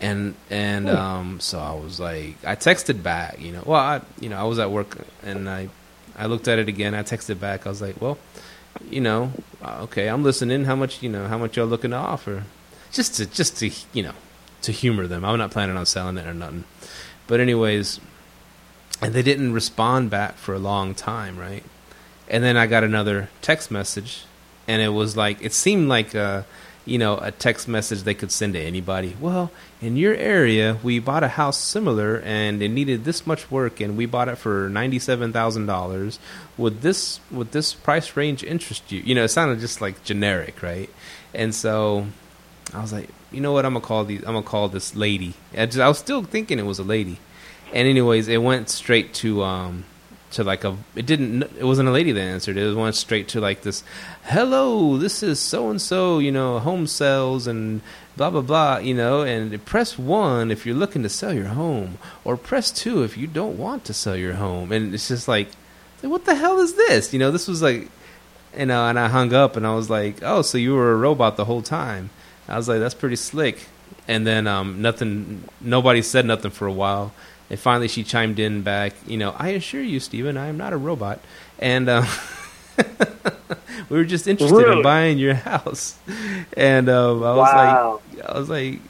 And 0.00 0.34
and 0.50 0.88
hmm. 0.88 0.96
um, 0.96 1.40
so 1.40 1.58
I 1.58 1.72
was 1.74 1.98
like, 1.98 2.36
I 2.44 2.56
texted 2.56 3.02
back. 3.02 3.40
You 3.40 3.52
know, 3.52 3.62
well, 3.64 3.80
I 3.80 4.00
you 4.20 4.28
know 4.28 4.36
I 4.36 4.44
was 4.44 4.58
at 4.58 4.70
work 4.70 4.98
and 5.22 5.48
I 5.48 5.68
I 6.16 6.26
looked 6.26 6.48
at 6.48 6.58
it 6.58 6.68
again. 6.68 6.94
I 6.94 7.02
texted 7.02 7.40
back. 7.40 7.66
I 7.66 7.70
was 7.70 7.82
like, 7.82 8.00
well 8.00 8.18
you 8.90 9.00
know, 9.00 9.32
uh, 9.62 9.80
okay, 9.82 10.08
I'm 10.08 10.22
listening. 10.22 10.64
How 10.64 10.76
much, 10.76 11.02
you 11.02 11.08
know, 11.08 11.26
how 11.26 11.38
much 11.38 11.56
y'all 11.56 11.66
looking 11.66 11.90
to 11.90 11.96
offer? 11.96 12.44
Just 12.92 13.16
to, 13.16 13.26
just 13.26 13.58
to, 13.58 13.70
you 13.92 14.02
know, 14.02 14.14
to 14.62 14.72
humor 14.72 15.06
them. 15.06 15.24
I'm 15.24 15.38
not 15.38 15.50
planning 15.50 15.76
on 15.76 15.86
selling 15.86 16.16
it 16.16 16.26
or 16.26 16.34
nothing. 16.34 16.64
But 17.26 17.40
anyways, 17.40 18.00
and 19.00 19.14
they 19.14 19.22
didn't 19.22 19.52
respond 19.52 20.10
back 20.10 20.36
for 20.36 20.54
a 20.54 20.58
long 20.58 20.94
time, 20.94 21.38
right? 21.38 21.64
And 22.28 22.42
then 22.42 22.56
I 22.56 22.66
got 22.66 22.84
another 22.84 23.30
text 23.42 23.70
message, 23.70 24.24
and 24.66 24.82
it 24.82 24.88
was 24.88 25.16
like 25.16 25.42
it 25.42 25.52
seemed 25.52 25.88
like 25.88 26.14
a, 26.14 26.44
you 26.88 26.98
know, 26.98 27.18
a 27.18 27.30
text 27.30 27.68
message 27.68 28.02
they 28.02 28.14
could 28.14 28.32
send 28.32 28.54
to 28.54 28.60
anybody. 28.60 29.16
Well, 29.20 29.50
in 29.80 29.96
your 29.96 30.14
area, 30.14 30.78
we 30.82 30.98
bought 30.98 31.22
a 31.22 31.28
house 31.28 31.58
similar, 31.58 32.20
and 32.24 32.62
it 32.62 32.70
needed 32.70 33.04
this 33.04 33.26
much 33.26 33.50
work, 33.50 33.80
and 33.80 33.96
we 33.96 34.06
bought 34.06 34.28
it 34.28 34.38
for 34.38 34.68
ninety-seven 34.68 35.32
thousand 35.32 35.66
dollars. 35.66 36.18
Would 36.56 36.80
this 36.80 37.20
would 37.30 37.52
this 37.52 37.74
price 37.74 38.16
range 38.16 38.42
interest 38.42 38.90
you? 38.90 39.00
You 39.00 39.14
know, 39.14 39.24
it 39.24 39.28
sounded 39.28 39.60
just 39.60 39.80
like 39.80 40.02
generic, 40.02 40.62
right? 40.62 40.88
And 41.34 41.54
so 41.54 42.06
I 42.72 42.80
was 42.80 42.92
like, 42.92 43.10
you 43.30 43.40
know 43.40 43.52
what? 43.52 43.66
I'm 43.66 43.74
gonna 43.74 43.84
call 43.84 44.04
these. 44.04 44.20
I'm 44.20 44.32
gonna 44.32 44.42
call 44.42 44.68
this 44.68 44.96
lady. 44.96 45.34
I, 45.56 45.66
just, 45.66 45.78
I 45.78 45.88
was 45.88 45.98
still 45.98 46.22
thinking 46.22 46.58
it 46.58 46.66
was 46.66 46.78
a 46.78 46.84
lady, 46.84 47.18
and 47.72 47.86
anyways, 47.86 48.28
it 48.28 48.42
went 48.42 48.70
straight 48.70 49.12
to 49.14 49.42
um, 49.42 49.84
to 50.30 50.44
like 50.44 50.64
a 50.64 50.76
it 50.94 51.06
didn't 51.06 51.42
it 51.42 51.64
wasn't 51.64 51.88
a 51.88 51.92
lady 51.92 52.12
that 52.12 52.20
answered. 52.20 52.56
It, 52.56 52.74
went 52.74 52.94
straight 52.94 53.28
to 53.28 53.40
like 53.40 53.62
this 53.62 53.82
hello 54.24 54.96
this 54.98 55.22
is 55.22 55.40
so 55.40 55.70
and 55.70 55.80
so 55.80 56.18
you 56.18 56.30
know 56.30 56.58
home 56.58 56.86
sales 56.86 57.46
and 57.46 57.80
blah 58.16 58.30
blah 58.30 58.42
blah 58.42 58.78
you 58.78 58.94
know 58.94 59.22
and 59.22 59.64
press 59.64 59.98
one 59.98 60.50
if 60.50 60.66
you're 60.66 60.74
looking 60.74 61.02
to 61.02 61.08
sell 61.08 61.32
your 61.32 61.48
home 61.48 61.98
or 62.24 62.36
press 62.36 62.70
two 62.70 63.02
if 63.02 63.16
you 63.16 63.26
don't 63.26 63.58
want 63.58 63.84
to 63.84 63.94
sell 63.94 64.16
your 64.16 64.34
home. 64.34 64.70
And 64.72 64.94
it's 64.94 65.08
just 65.08 65.28
like 65.28 65.48
what 66.02 66.26
the 66.26 66.34
hell 66.34 66.60
is 66.60 66.74
this? 66.74 67.12
You 67.12 67.18
know 67.18 67.30
this 67.30 67.48
was 67.48 67.62
like 67.62 67.90
you 68.56 68.66
know 68.66 68.86
and 68.86 68.98
i 68.98 69.08
hung 69.08 69.34
up 69.34 69.56
and 69.56 69.66
i 69.66 69.74
was 69.74 69.90
like 69.90 70.22
oh 70.22 70.40
so 70.40 70.56
you 70.56 70.74
were 70.74 70.92
a 70.92 70.96
robot 70.96 71.36
the 71.36 71.46
whole 71.46 71.62
time. 71.62 72.10
I 72.48 72.56
was 72.56 72.68
like 72.68 72.80
that's 72.80 72.94
pretty 72.94 73.16
slick. 73.16 73.66
And 74.06 74.26
then 74.26 74.46
um 74.46 74.82
nothing 74.82 75.48
nobody 75.60 76.02
said 76.02 76.26
nothing 76.26 76.50
for 76.50 76.66
a 76.66 76.72
while 76.72 77.12
and 77.50 77.58
finally, 77.58 77.88
she 77.88 78.04
chimed 78.04 78.38
in 78.38 78.62
back, 78.62 78.92
you 79.06 79.16
know, 79.16 79.34
I 79.38 79.48
assure 79.50 79.82
you, 79.82 80.00
Stephen, 80.00 80.36
I 80.36 80.46
am 80.48 80.56
not 80.56 80.72
a 80.72 80.76
robot. 80.76 81.20
And 81.58 81.88
uh, 81.88 82.04
we 83.88 83.96
were 83.96 84.04
just 84.04 84.26
interested 84.28 84.56
Really? 84.58 84.78
in 84.78 84.82
buying 84.82 85.18
your 85.18 85.34
house, 85.34 85.96
and 86.56 86.88
um, 86.88 87.22
I 87.22 87.34
was 87.34 87.52
Wow. 87.52 88.00
like, 88.16 88.24
I 88.26 88.38
was 88.38 88.48
like, 88.48 88.80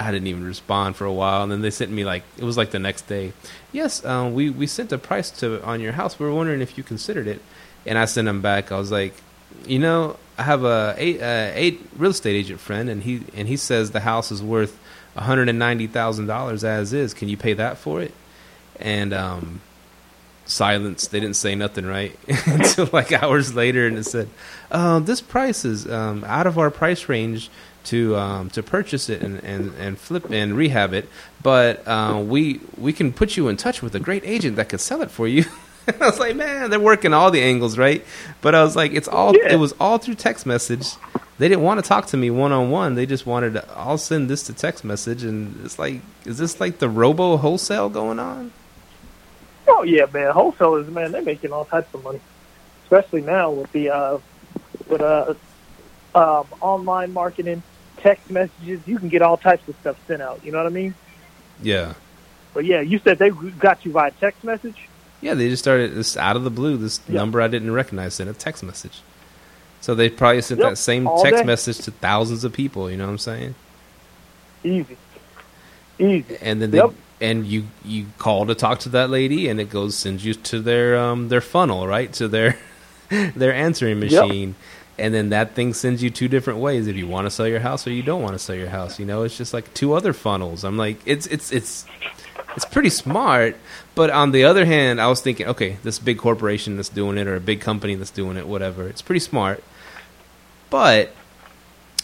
I 0.00 0.10
didn't 0.10 0.26
even 0.26 0.44
respond 0.44 0.96
for 0.96 1.04
a 1.04 1.12
while, 1.12 1.42
and 1.42 1.52
then 1.52 1.60
they 1.60 1.70
sent 1.70 1.90
me 1.92 2.04
like 2.04 2.24
it 2.38 2.44
was 2.44 2.56
like 2.56 2.70
the 2.70 2.78
next 2.80 3.02
day. 3.02 3.32
Yes, 3.72 4.04
um, 4.04 4.34
we 4.34 4.50
we 4.50 4.66
sent 4.66 4.90
a 4.92 4.98
price 4.98 5.30
to 5.40 5.62
on 5.64 5.80
your 5.80 5.92
house. 5.92 6.18
We 6.18 6.26
were 6.26 6.34
wondering 6.34 6.60
if 6.60 6.76
you 6.76 6.82
considered 6.82 7.26
it, 7.28 7.40
and 7.86 7.96
I 7.98 8.06
sent 8.06 8.26
them 8.26 8.40
back. 8.42 8.72
I 8.72 8.78
was 8.78 8.90
like, 8.90 9.14
you 9.66 9.78
know, 9.78 10.16
I 10.38 10.42
have 10.42 10.64
a 10.64 10.94
eight, 10.98 11.20
uh, 11.22 11.52
eight 11.54 11.86
real 11.96 12.10
estate 12.10 12.34
agent 12.34 12.58
friend, 12.58 12.88
and 12.88 13.02
he 13.04 13.22
and 13.34 13.46
he 13.46 13.56
says 13.56 13.92
the 13.92 14.00
house 14.00 14.32
is 14.32 14.42
worth 14.42 14.76
one 15.14 15.24
hundred 15.24 15.48
and 15.48 15.58
ninety 15.58 15.86
thousand 15.86 16.26
dollars 16.26 16.64
as 16.64 16.92
is. 16.92 17.14
Can 17.14 17.28
you 17.28 17.36
pay 17.36 17.52
that 17.54 17.78
for 17.78 18.00
it? 18.02 18.12
And 18.80 19.12
um, 19.12 19.60
silence. 20.46 21.06
They 21.08 21.20
didn't 21.20 21.36
say 21.36 21.54
nothing, 21.54 21.86
right? 21.86 22.16
Until 22.46 22.88
like 22.92 23.12
hours 23.12 23.54
later, 23.54 23.86
and 23.86 23.98
it 23.98 24.04
said, 24.04 24.28
uh, 24.70 24.98
"This 25.00 25.20
price 25.20 25.64
is 25.64 25.88
um, 25.90 26.24
out 26.24 26.46
of 26.46 26.58
our 26.58 26.70
price 26.70 27.08
range 27.08 27.50
to 27.84 28.16
um, 28.16 28.50
to 28.50 28.62
purchase 28.62 29.08
it 29.08 29.22
and, 29.22 29.42
and, 29.42 29.74
and 29.74 29.98
flip 29.98 30.30
and 30.30 30.56
rehab 30.56 30.92
it, 30.94 31.08
but 31.42 31.86
uh, 31.86 32.22
we 32.24 32.60
we 32.78 32.92
can 32.92 33.12
put 33.12 33.36
you 33.36 33.48
in 33.48 33.56
touch 33.56 33.82
with 33.82 33.94
a 33.94 34.00
great 34.00 34.24
agent 34.24 34.56
that 34.56 34.68
could 34.68 34.80
sell 34.80 35.02
it 35.02 35.10
for 35.10 35.26
you." 35.28 35.44
I 36.00 36.06
was 36.06 36.18
like, 36.20 36.36
"Man, 36.36 36.70
they're 36.70 36.78
working 36.80 37.12
all 37.12 37.30
the 37.30 37.42
angles, 37.42 37.76
right?" 37.76 38.04
But 38.40 38.54
I 38.54 38.62
was 38.62 38.76
like, 38.76 38.92
"It's 38.92 39.08
all 39.08 39.36
Yeah. 39.36 39.52
it 39.52 39.56
was 39.56 39.74
all 39.80 39.98
through 39.98 40.14
text 40.14 40.46
message." 40.46 40.88
They 41.42 41.48
didn't 41.48 41.64
want 41.64 41.82
to 41.82 41.88
talk 41.88 42.06
to 42.06 42.16
me 42.16 42.30
one 42.30 42.52
on 42.52 42.70
one. 42.70 42.94
They 42.94 43.04
just 43.04 43.26
wanted 43.26 43.54
to, 43.54 43.68
I'll 43.74 43.98
send 43.98 44.30
this 44.30 44.44
to 44.44 44.52
text 44.52 44.84
message, 44.84 45.24
and 45.24 45.58
it's 45.64 45.76
like, 45.76 46.00
is 46.24 46.38
this 46.38 46.60
like 46.60 46.78
the 46.78 46.88
robo 46.88 47.36
wholesale 47.36 47.88
going 47.88 48.20
on? 48.20 48.52
Oh 49.66 49.82
yeah, 49.82 50.06
man. 50.14 50.30
Wholesalers, 50.30 50.86
man, 50.86 51.10
they're 51.10 51.20
making 51.20 51.50
all 51.52 51.64
types 51.64 51.92
of 51.94 52.04
money, 52.04 52.20
especially 52.84 53.22
now 53.22 53.50
with 53.50 53.72
the 53.72 53.90
uh, 53.90 54.18
with 54.86 55.00
uh, 55.00 55.34
um, 56.14 56.46
online 56.60 57.12
marketing, 57.12 57.64
text 57.96 58.30
messages. 58.30 58.80
You 58.86 59.00
can 59.00 59.08
get 59.08 59.20
all 59.20 59.36
types 59.36 59.66
of 59.66 59.74
stuff 59.80 59.96
sent 60.06 60.22
out. 60.22 60.44
You 60.44 60.52
know 60.52 60.58
what 60.58 60.68
I 60.68 60.70
mean? 60.70 60.94
Yeah. 61.60 61.94
But 62.54 62.66
yeah, 62.66 62.82
you 62.82 63.00
said 63.00 63.18
they 63.18 63.30
got 63.30 63.84
you 63.84 63.90
via 63.90 64.12
text 64.12 64.44
message. 64.44 64.88
Yeah, 65.20 65.34
they 65.34 65.48
just 65.48 65.64
started 65.64 65.96
this 65.96 66.16
out 66.16 66.36
of 66.36 66.44
the 66.44 66.50
blue. 66.50 66.76
This 66.76 67.00
Yeah. 67.08 67.16
number 67.16 67.42
I 67.42 67.48
didn't 67.48 67.72
recognize 67.72 68.14
sent 68.14 68.30
a 68.30 68.32
text 68.32 68.62
message. 68.62 69.02
So 69.82 69.94
they 69.94 70.10
probably 70.10 70.42
sent 70.42 70.62
Yep, 70.62 70.62
that 70.62 70.78
same 70.78 71.10
text 71.10 71.44
day. 71.44 71.44
message 71.44 71.80
to 71.82 71.92
thousands 71.92 72.44
of 72.44 72.54
people. 72.54 72.90
You 72.90 72.98
know 72.98 73.06
what 73.06 73.12
I'm 73.12 73.18
saying? 73.18 73.56
Easy, 74.64 74.98
easy. 75.98 76.38
And 76.40 76.62
then 76.62 76.70
they 76.72 76.82
Yep. 76.82 76.94
and 77.20 77.46
you 77.46 77.64
you 77.84 78.06
call 78.18 78.46
to 78.46 78.54
talk 78.54 78.80
to 78.80 78.90
that 78.90 79.10
lady, 79.10 79.48
and 79.48 79.60
it 79.60 79.70
goes 79.70 79.96
sends 79.96 80.24
you 80.24 80.34
to 80.34 80.60
their 80.60 80.98
um 80.98 81.28
their 81.28 81.42
funnel, 81.42 81.86
right? 81.88 82.12
To 82.14 82.28
their 82.28 82.58
their 83.36 83.54
answering 83.54 84.00
Yep. 84.06 84.28
machine. 84.28 84.56
And 84.98 85.14
then 85.14 85.30
that 85.30 85.54
thing 85.56 85.74
sends 85.74 86.02
you 86.02 86.10
two 86.10 86.28
different 86.28 86.60
ways 86.60 86.86
if 86.86 86.96
you 86.96 87.08
want 87.08 87.26
to 87.26 87.30
sell 87.30 87.48
your 87.48 87.60
house 87.60 87.86
or 87.86 87.90
you 87.92 88.02
don't 88.02 88.22
want 88.22 88.34
to 88.34 88.38
sell 88.38 88.56
your 88.56 88.68
house. 88.68 88.98
You 89.00 89.06
know, 89.06 89.24
it's 89.24 89.36
just 89.36 89.54
like 89.54 89.74
two 89.74 89.94
other 89.94 90.12
funnels. 90.12 90.64
I'm 90.64 90.76
like, 90.78 91.02
it's 91.06 91.26
it's 91.28 91.52
it's 91.52 91.88
it's 92.56 92.66
pretty 92.66 92.90
smart. 92.90 93.56
But 93.94 94.10
on 94.10 94.32
the 94.32 94.44
other 94.44 94.66
hand, 94.66 95.00
I 95.00 95.08
was 95.08 95.20
thinking, 95.22 95.48
okay, 95.48 95.78
this 95.82 95.98
big 95.98 96.18
corporation 96.18 96.76
that's 96.76 96.90
doing 96.90 97.18
it 97.18 97.26
or 97.26 97.36
a 97.36 97.40
big 97.40 97.60
company 97.60 97.94
that's 97.96 98.10
doing 98.10 98.36
it, 98.36 98.46
whatever. 98.48 98.88
It's 98.88 99.02
pretty 99.02 99.20
smart. 99.20 99.64
But 100.72 101.12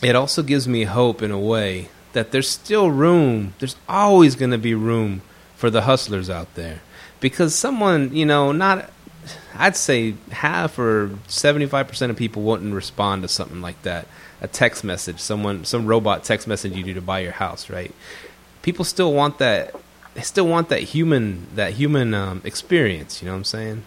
it 0.02 0.14
also 0.14 0.42
gives 0.42 0.68
me 0.68 0.84
hope 0.84 1.22
in 1.22 1.30
a 1.30 1.38
way 1.38 1.88
that 2.12 2.32
there's 2.32 2.50
still 2.50 2.90
room. 2.90 3.54
There's 3.58 3.76
always 3.88 4.36
going 4.36 4.50
to 4.50 4.58
be 4.58 4.74
room 4.74 5.22
for 5.56 5.70
the 5.70 5.82
hustlers 5.82 6.28
out 6.28 6.54
there. 6.54 6.82
Because 7.18 7.54
someone, 7.54 8.14
you 8.14 8.26
know, 8.26 8.52
not 8.52 8.90
I'd 9.54 9.74
say 9.74 10.16
half 10.30 10.78
or 10.78 11.08
75% 11.28 12.10
of 12.10 12.16
people 12.16 12.42
wouldn't 12.42 12.74
respond 12.74 13.22
to 13.22 13.28
something 13.28 13.62
like 13.62 13.80
that. 13.84 14.06
A 14.42 14.48
text 14.48 14.84
message, 14.84 15.18
someone 15.18 15.64
some 15.64 15.86
robot 15.86 16.22
text 16.22 16.46
message 16.46 16.76
you 16.76 16.84
do 16.84 16.92
to 16.92 17.00
buy 17.00 17.20
your 17.20 17.32
house, 17.32 17.70
right? 17.70 17.92
People 18.60 18.84
still 18.84 19.14
want 19.14 19.38
that 19.38 19.74
they 20.12 20.20
still 20.20 20.46
want 20.46 20.68
that 20.68 20.82
human 20.82 21.46
that 21.54 21.72
human 21.72 22.12
um, 22.12 22.42
experience, 22.44 23.22
you 23.22 23.26
know 23.26 23.32
what 23.32 23.38
I'm 23.38 23.44
saying? 23.44 23.84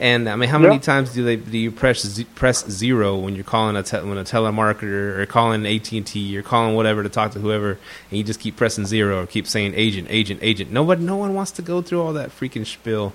And 0.00 0.28
I 0.28 0.36
mean, 0.36 0.48
how 0.48 0.58
many 0.58 0.76
Yeah. 0.76 0.80
times 0.80 1.12
do 1.12 1.24
they 1.24 1.34
do 1.34 1.58
you 1.58 1.72
press 1.72 2.22
press 2.36 2.64
zero 2.70 3.16
when 3.16 3.34
you're 3.34 3.42
calling 3.42 3.74
a 3.74 3.82
te- 3.82 3.96
when 3.98 4.16
a 4.16 4.22
telemarketer 4.22 5.18
or 5.18 5.26
calling 5.26 5.66
AT 5.66 5.90
and 5.96 6.06
T 6.06 6.38
or 6.38 6.42
calling 6.42 6.76
whatever 6.76 7.02
to 7.02 7.08
talk 7.08 7.32
to 7.32 7.40
whoever, 7.40 7.70
and 8.10 8.18
you 8.18 8.22
just 8.22 8.38
keep 8.38 8.56
pressing 8.56 8.86
zero 8.86 9.22
or 9.22 9.26
keep 9.26 9.48
saying 9.48 9.72
agent, 9.74 10.06
agent, 10.08 10.38
agent. 10.40 10.70
Nobody, 10.70 11.02
no 11.02 11.16
one 11.16 11.34
wants 11.34 11.50
to 11.52 11.62
go 11.62 11.82
through 11.82 12.00
all 12.00 12.12
that 12.12 12.30
freaking 12.30 12.64
spiel. 12.64 13.12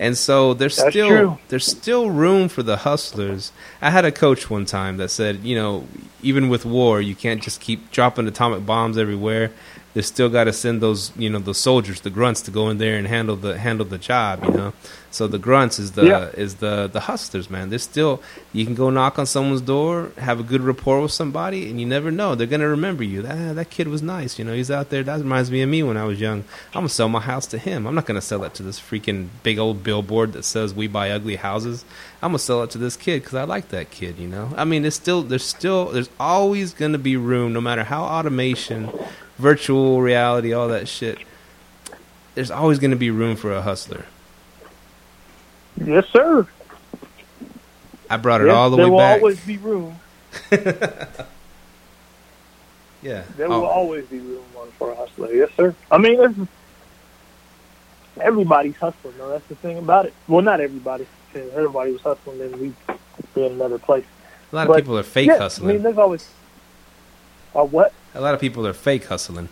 And 0.00 0.18
so 0.18 0.54
there's 0.54 0.76
That's 0.76 0.90
still 0.90 1.08
true. 1.08 1.38
there's 1.50 1.66
still 1.66 2.10
room 2.10 2.48
for 2.48 2.64
the 2.64 2.78
hustlers. 2.78 3.52
I 3.80 3.90
had 3.90 4.04
a 4.04 4.10
coach 4.10 4.50
one 4.50 4.64
time 4.64 4.96
that 4.96 5.10
said, 5.12 5.44
you 5.44 5.54
know, 5.54 5.86
even 6.20 6.48
with 6.48 6.64
war, 6.64 7.00
you 7.00 7.14
can't 7.14 7.42
just 7.44 7.60
keep 7.60 7.92
dropping 7.92 8.26
atomic 8.26 8.66
bombs 8.66 8.98
everywhere. 8.98 9.52
They 9.94 10.02
still 10.02 10.28
got 10.28 10.44
to 10.44 10.52
send 10.52 10.80
those, 10.80 11.12
you 11.16 11.30
know, 11.30 11.38
the 11.38 11.54
soldiers, 11.54 12.00
the 12.00 12.10
grunts, 12.10 12.42
to 12.42 12.50
go 12.50 12.68
in 12.68 12.78
there 12.78 12.96
and 12.96 13.06
handle 13.06 13.36
the 13.36 13.56
handle 13.58 13.86
the 13.86 13.96
job. 13.98 14.44
You 14.44 14.50
know, 14.50 14.72
so 15.12 15.28
the 15.28 15.38
grunts 15.38 15.78
is 15.78 15.92
the 15.92 16.04
Yeah. 16.04 16.28
is 16.44 16.56
the 16.56 16.90
the 16.92 17.00
hustlers, 17.00 17.48
man. 17.48 17.70
There's 17.70 17.84
still 17.84 18.20
you 18.52 18.64
can 18.64 18.74
go 18.74 18.90
knock 18.90 19.20
on 19.20 19.26
someone's 19.26 19.60
door, 19.60 20.10
have 20.18 20.40
a 20.40 20.42
good 20.42 20.62
rapport 20.62 21.00
with 21.00 21.12
somebody, 21.12 21.70
and 21.70 21.80
you 21.80 21.86
never 21.86 22.10
know 22.10 22.34
they're 22.34 22.48
gonna 22.48 22.66
remember 22.68 23.04
you. 23.04 23.22
That 23.22 23.54
that 23.54 23.70
kid 23.70 23.86
was 23.86 24.02
nice, 24.02 24.36
you 24.36 24.44
know. 24.44 24.52
He's 24.52 24.68
out 24.70 24.90
there. 24.90 25.04
That 25.04 25.20
reminds 25.20 25.52
me 25.52 25.62
of 25.62 25.68
me 25.68 25.84
when 25.84 25.96
I 25.96 26.04
was 26.04 26.20
young. 26.20 26.40
I'm 26.74 26.80
gonna 26.82 26.88
sell 26.88 27.08
my 27.08 27.20
house 27.20 27.46
to 27.54 27.58
him. 27.58 27.86
I'm 27.86 27.94
not 27.94 28.06
gonna 28.06 28.20
sell 28.20 28.42
it 28.42 28.52
to 28.54 28.64
this 28.64 28.80
freaking 28.80 29.28
big 29.44 29.60
old 29.60 29.84
billboard 29.84 30.32
that 30.32 30.44
says 30.44 30.74
we 30.74 30.88
buy 30.88 31.10
ugly 31.10 31.36
houses. 31.36 31.84
I'm 32.20 32.30
gonna 32.30 32.40
sell 32.40 32.64
it 32.64 32.70
to 32.70 32.78
this 32.78 32.96
kid 32.96 33.22
because 33.22 33.34
I 33.34 33.44
like 33.44 33.68
that 33.68 33.92
kid. 33.92 34.18
You 34.18 34.26
know. 34.26 34.52
I 34.56 34.64
mean, 34.64 34.84
it's 34.84 34.96
still 34.96 35.22
there's 35.22 35.44
still 35.44 35.84
there's 35.92 36.10
always 36.18 36.74
gonna 36.74 36.98
be 36.98 37.16
room, 37.16 37.52
no 37.52 37.60
matter 37.60 37.84
how 37.84 38.02
automation, 38.02 38.90
virtual 39.38 40.00
reality, 40.02 40.52
all 40.52 40.68
that 40.68 40.88
shit. 40.88 41.18
There's 42.34 42.50
always 42.50 42.78
gonna 42.78 42.96
be 42.96 43.10
room 43.10 43.36
for 43.36 43.52
a 43.52 43.62
hustler. 43.62 44.06
Yes, 45.82 46.06
sir. 46.08 46.46
I 48.10 48.16
brought 48.16 48.40
it 48.42 48.46
Yes, 48.46 48.54
all 48.54 48.70
the 48.70 48.76
way 48.76 48.82
back. 48.84 48.88
there 48.88 48.92
will 48.92 49.00
always 49.00 49.40
be 49.46 49.56
room. 49.56 49.98
yeah. 53.02 53.22
There 53.36 53.46
Oh, 53.50 53.60
will 53.60 53.66
always 53.66 54.06
be 54.06 54.18
room 54.18 54.44
for 54.78 54.90
a 54.92 54.94
hustler. 54.94 55.32
Yes, 55.32 55.50
sir. 55.56 55.74
I 55.90 55.98
mean, 55.98 56.48
everybody's 58.20 58.76
hustling. 58.76 59.14
though. 59.18 59.28
that's 59.30 59.46
the 59.46 59.54
thing 59.56 59.78
about 59.78 60.06
it. 60.06 60.14
Well, 60.28 60.42
not 60.42 60.60
everybody. 60.60 61.06
Everybody 61.34 61.92
was 61.92 62.00
hustling, 62.02 62.38
then 62.38 62.52
we'd 62.60 62.74
be 63.34 63.44
in 63.46 63.52
another 63.52 63.78
place. 63.78 64.04
a 64.52 64.56
lot 64.56 64.70
of 64.70 64.76
people 64.76 64.96
are 64.96 65.02
fake 65.02 65.26
yeah, 65.28 65.38
hustling. 65.38 65.70
I 65.70 65.72
mean, 65.74 65.82
there's 65.82 65.98
always. 65.98 66.28
Uh, 67.54 67.64
what? 67.64 67.92
A 68.14 68.20
lot 68.20 68.34
of 68.34 68.40
people 68.40 68.66
are 68.66 68.72
fake 68.72 69.04
hustling. 69.06 69.48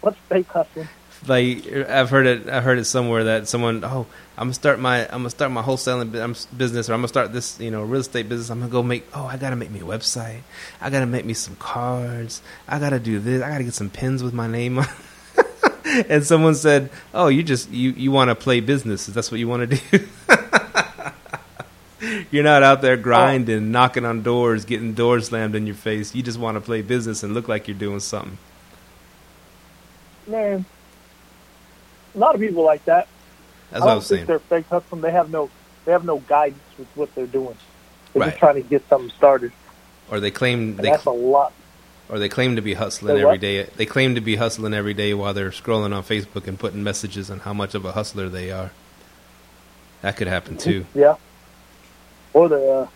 What's 0.00 0.18
fake 0.28 0.46
hustling? 0.48 0.88
Like 1.26 1.66
I've 1.72 2.10
heard 2.10 2.26
it. 2.26 2.48
I 2.48 2.60
heard 2.60 2.78
it 2.78 2.84
somewhere 2.84 3.24
that 3.24 3.48
someone, 3.48 3.82
oh, 3.84 4.06
I'm 4.36 4.46
gonna 4.48 4.54
start 4.54 4.78
my, 4.78 5.04
I'm 5.06 5.20
gonna 5.20 5.30
start 5.30 5.50
my 5.52 5.62
wholesaling 5.62 6.12
bu- 6.12 6.20
I'm 6.20 6.32
s- 6.32 6.44
business, 6.46 6.90
or 6.90 6.92
I'm 6.94 6.98
gonna 7.00 7.08
start 7.08 7.32
this, 7.32 7.58
you 7.60 7.70
know, 7.70 7.82
real 7.82 8.02
estate 8.02 8.28
business. 8.28 8.50
I'm 8.50 8.58
gonna 8.60 8.70
go 8.70 8.82
make. 8.82 9.06
Oh, 9.14 9.24
I 9.24 9.38
gotta 9.38 9.56
make 9.56 9.70
me 9.70 9.80
a 9.80 9.84
website. 9.84 10.40
I 10.82 10.90
gotta 10.90 11.06
make 11.06 11.24
me 11.24 11.32
some 11.32 11.56
cards. 11.56 12.42
I 12.68 12.78
gotta 12.78 12.98
do 12.98 13.18
this. 13.20 13.42
I 13.42 13.48
gotta 13.48 13.64
get 13.64 13.72
some 13.74 13.88
pins 13.88 14.22
with 14.22 14.34
my 14.34 14.46
name 14.46 14.78
on. 14.80 14.86
and 16.08 16.24
someone 16.24 16.54
said, 16.56 16.90
"Oh, 17.14 17.28
you 17.28 17.42
just 17.42 17.70
you 17.70 17.92
you 17.92 18.10
want 18.10 18.28
to 18.28 18.34
play 18.34 18.60
business? 18.60 19.06
That's 19.06 19.30
what 19.30 19.40
you 19.40 19.48
want 19.48 19.70
to 19.70 19.76
do." 19.78 20.06
You're 22.30 22.44
not 22.44 22.62
out 22.62 22.82
there 22.82 22.96
grinding, 22.96 23.56
oh. 23.56 23.60
knocking 23.60 24.04
on 24.04 24.22
doors, 24.22 24.64
getting 24.64 24.94
doors 24.94 25.28
slammed 25.28 25.54
in 25.54 25.66
your 25.66 25.76
face. 25.76 26.14
You 26.14 26.22
just 26.22 26.38
want 26.38 26.56
to 26.56 26.60
play 26.60 26.82
business 26.82 27.22
and 27.22 27.34
look 27.34 27.48
like 27.48 27.68
you're 27.68 27.76
doing 27.76 28.00
something. 28.00 28.38
Man, 30.26 30.64
a 32.14 32.18
lot 32.18 32.34
of 32.34 32.40
people 32.40 32.64
like 32.64 32.84
that. 32.86 33.08
That's 33.70 33.82
I 33.82 33.86
what 33.86 33.90
I 33.90 33.94
don't 33.94 33.96
was 33.98 34.08
think 34.08 34.18
saying. 34.18 34.26
they're 34.26 34.38
fake 34.38 34.66
hustling. 34.70 35.02
They 35.02 35.10
have 35.10 35.30
no, 35.30 35.50
they 35.84 35.92
have 35.92 36.04
no 36.04 36.18
guidance 36.18 36.60
with 36.78 36.88
what 36.94 37.14
they're 37.14 37.26
doing. 37.26 37.56
They're 38.12 38.20
Right. 38.20 38.28
just 38.30 38.38
trying 38.38 38.54
to 38.54 38.62
get 38.62 38.88
something 38.88 39.10
started. 39.10 39.52
Or 40.10 40.20
they 40.20 40.30
claim 40.30 40.76
they 40.76 40.90
that's 40.90 41.04
a 41.06 41.10
lot. 41.10 41.52
or 42.08 42.18
they 42.18 42.28
claim 42.28 42.56
to 42.56 42.62
be 42.62 42.74
hustling 42.74 43.16
every 43.16 43.24
what? 43.24 43.40
day. 43.40 43.64
They 43.64 43.86
claim 43.86 44.14
to 44.14 44.20
be 44.20 44.36
hustling 44.36 44.72
every 44.74 44.94
day 44.94 45.14
while 45.14 45.34
they're 45.34 45.50
scrolling 45.50 45.94
on 45.94 46.02
Facebook 46.04 46.46
and 46.46 46.58
putting 46.58 46.82
messages 46.84 47.30
on 47.30 47.40
how 47.40 47.52
much 47.52 47.74
of 47.74 47.84
a 47.84 47.92
hustler 47.92 48.28
they 48.28 48.50
are. 48.50 48.70
That 50.02 50.16
could 50.16 50.28
happen 50.28 50.56
too. 50.56 50.86
Yeah. 50.94 51.16
Or 52.34 52.48
they're 52.50 52.82
uh, 52.82 52.88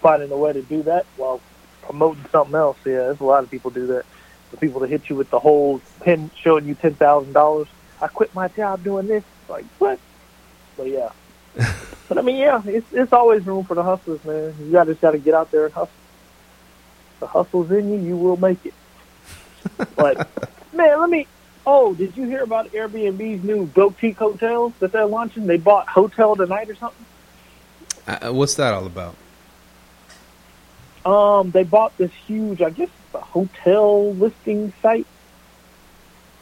finding 0.00 0.30
a 0.30 0.36
way 0.36 0.52
to 0.52 0.62
do 0.62 0.82
that 0.84 1.06
while 1.16 1.40
promoting 1.82 2.24
something 2.30 2.54
else. 2.54 2.76
Yeah, 2.84 2.98
there's 2.98 3.20
a 3.20 3.24
lot 3.24 3.42
of 3.42 3.50
people 3.50 3.70
do 3.70 3.88
that. 3.88 4.04
The 4.52 4.56
people 4.56 4.80
that 4.80 4.90
hit 4.90 5.08
you 5.10 5.16
with 5.16 5.30
the 5.30 5.40
whole 5.40 5.80
pin 6.02 6.30
showing 6.40 6.66
you 6.66 6.74
ten 6.74 6.94
thousand 6.94 7.32
dollars. 7.32 7.68
I 8.00 8.08
quit 8.08 8.34
my 8.34 8.48
job 8.48 8.84
doing 8.84 9.06
this. 9.06 9.24
Like 9.48 9.64
what? 9.78 9.98
But 10.76 10.88
yeah. 10.88 11.10
but 12.08 12.18
I 12.18 12.22
mean, 12.22 12.36
yeah, 12.36 12.62
it's 12.64 12.92
it's 12.92 13.12
always 13.12 13.46
room 13.46 13.64
for 13.64 13.74
the 13.74 13.82
hustlers, 13.82 14.24
man. 14.24 14.54
You 14.60 14.72
got 14.72 14.86
just 14.86 15.00
got 15.00 15.12
to 15.12 15.18
get 15.18 15.34
out 15.34 15.50
there 15.50 15.66
and 15.66 15.74
hustle. 15.74 15.92
The 17.20 17.26
hustle's 17.26 17.70
in 17.70 17.92
you, 17.92 17.98
you 18.00 18.16
will 18.16 18.36
make 18.36 18.64
it. 18.64 18.74
But 19.96 20.28
man, 20.72 21.00
let 21.00 21.10
me. 21.10 21.26
Oh, 21.66 21.92
did 21.92 22.16
you 22.16 22.24
hear 22.24 22.42
about 22.42 22.72
Airbnb's 22.72 23.44
new 23.44 23.66
boutique 23.66 24.16
hotels 24.16 24.72
that 24.80 24.92
they're 24.92 25.04
launching? 25.04 25.46
They 25.46 25.58
bought 25.58 25.88
Hotel 25.88 26.34
Tonight 26.34 26.70
or 26.70 26.74
something. 26.74 27.04
Uh, 28.10 28.32
what's 28.32 28.56
that 28.56 28.74
all 28.74 28.86
about? 28.86 29.14
Um, 31.04 31.52
they 31.52 31.62
bought 31.62 31.96
this 31.96 32.12
huge, 32.26 32.60
I 32.60 32.70
guess, 32.70 32.88
hotel 33.14 34.12
listing 34.14 34.72
site, 34.82 35.06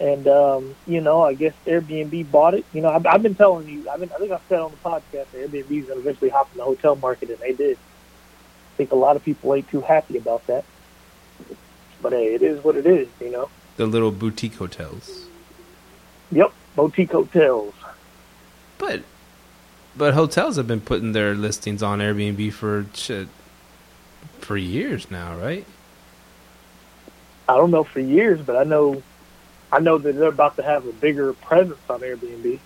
and 0.01 0.27
um, 0.27 0.75
you 0.87 1.01
know, 1.01 1.23
I 1.23 1.35
guess 1.35 1.53
Airbnb 1.67 2.31
bought 2.31 2.55
it. 2.55 2.65
You 2.73 2.81
know, 2.81 2.89
I've, 2.89 3.07
I've 3.07 3.23
been 3.23 3.35
telling 3.35 3.69
you, 3.69 3.89
I've 3.89 4.01
been, 4.01 4.11
I 4.13 4.17
think 4.17 4.33
I 4.33 4.41
said 4.49 4.61
on 4.61 4.71
the 4.71 4.77
podcast 4.79 5.31
that 5.31 5.35
Airbnb 5.35 5.71
is 5.71 5.85
going 5.85 5.87
to 5.87 5.99
eventually 5.99 6.31
hop 6.31 6.49
in 6.53 6.59
the 6.59 6.65
hotel 6.65 6.97
market, 6.97 7.29
and 7.29 7.39
they 7.39 7.53
did. 7.53 7.77
I 7.77 8.77
think 8.79 8.93
a 8.93 8.97
lot 8.97 9.17
of 9.17 9.25
people 9.25 9.55
ain't 9.55 9.69
too 9.69 9.83
happy 9.83 10.17
about 10.17 10.47
that, 10.47 10.65
but 12.01 12.13
hey, 12.13 12.35
it 12.35 12.43
is 12.43 12.65
what 12.65 12.77
it 12.77 12.87
is. 12.87 13.09
You 13.21 13.31
know. 13.31 13.51
The 13.77 13.87
little 13.87 14.11
boutique 14.11 14.55
hotels. 14.55 15.27
Yep, 16.33 16.53
boutique 16.75 17.13
hotels. 17.13 17.75
But 18.79 19.03
but 19.99 20.15
hotels 20.15 20.57
have 20.57 20.67
been 20.69 20.81
putting 20.81 21.13
their 21.13 21.35
listings 21.35 21.83
on 21.83 21.99
Airbnb 21.99 22.53
for 22.53 22.87
shit 22.95 23.29
for 24.39 24.57
years 24.57 25.11
now, 25.11 25.37
right? 25.37 25.67
I 27.49 27.57
don't 27.57 27.71
know 27.71 27.85
for 27.85 28.01
years, 28.01 28.41
but 28.41 28.57
I 28.57 28.65
know 28.65 29.03
I 29.71 29.81
know 29.81 29.99
that 29.99 30.15
they're 30.15 30.29
about 30.29 30.57
to 30.57 30.63
have 30.63 30.87
a 30.87 30.93
bigger 30.93 31.33
presence 31.33 31.81
on 31.91 32.01
Airbnb. 32.01 32.59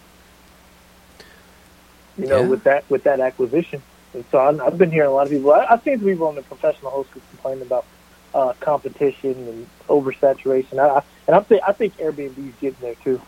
You 2.19 2.27
know, 2.27 2.43
Yeah. 2.43 2.49
with 2.49 2.65
that 2.65 2.89
with 2.91 3.05
that 3.05 3.21
acquisition, 3.21 3.83
and 4.13 4.25
so 4.31 4.39
I, 4.39 4.67
I've 4.67 4.77
been 4.77 4.91
hearing 4.91 5.09
a 5.09 5.13
lot 5.15 5.27
of 5.27 5.31
people. 5.31 5.53
I, 5.53 5.67
I've 5.71 5.83
seen 5.83 5.99
people 6.01 6.27
on 6.27 6.35
the 6.35 6.43
professional 6.43 6.91
host 6.91 7.11
complaining 7.13 7.63
about 7.63 7.87
uh, 8.35 8.53
competition 8.61 9.33
and 9.33 9.67
oversaturation. 9.89 10.79
I, 10.79 10.99
I, 10.99 11.03
and 11.27 11.37
I'm 11.37 11.45
think 11.45 11.63
I 11.67 11.73
think 11.73 11.97
Airbnb's 11.97 12.61
getting 12.61 12.77
there 12.81 12.97
too. 12.97 13.21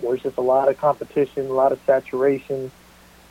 There's 0.00 0.22
just 0.22 0.36
a 0.36 0.42
lot 0.42 0.68
of 0.68 0.78
competition, 0.78 1.46
a 1.46 1.52
lot 1.52 1.72
of 1.72 1.80
saturation. 1.86 2.70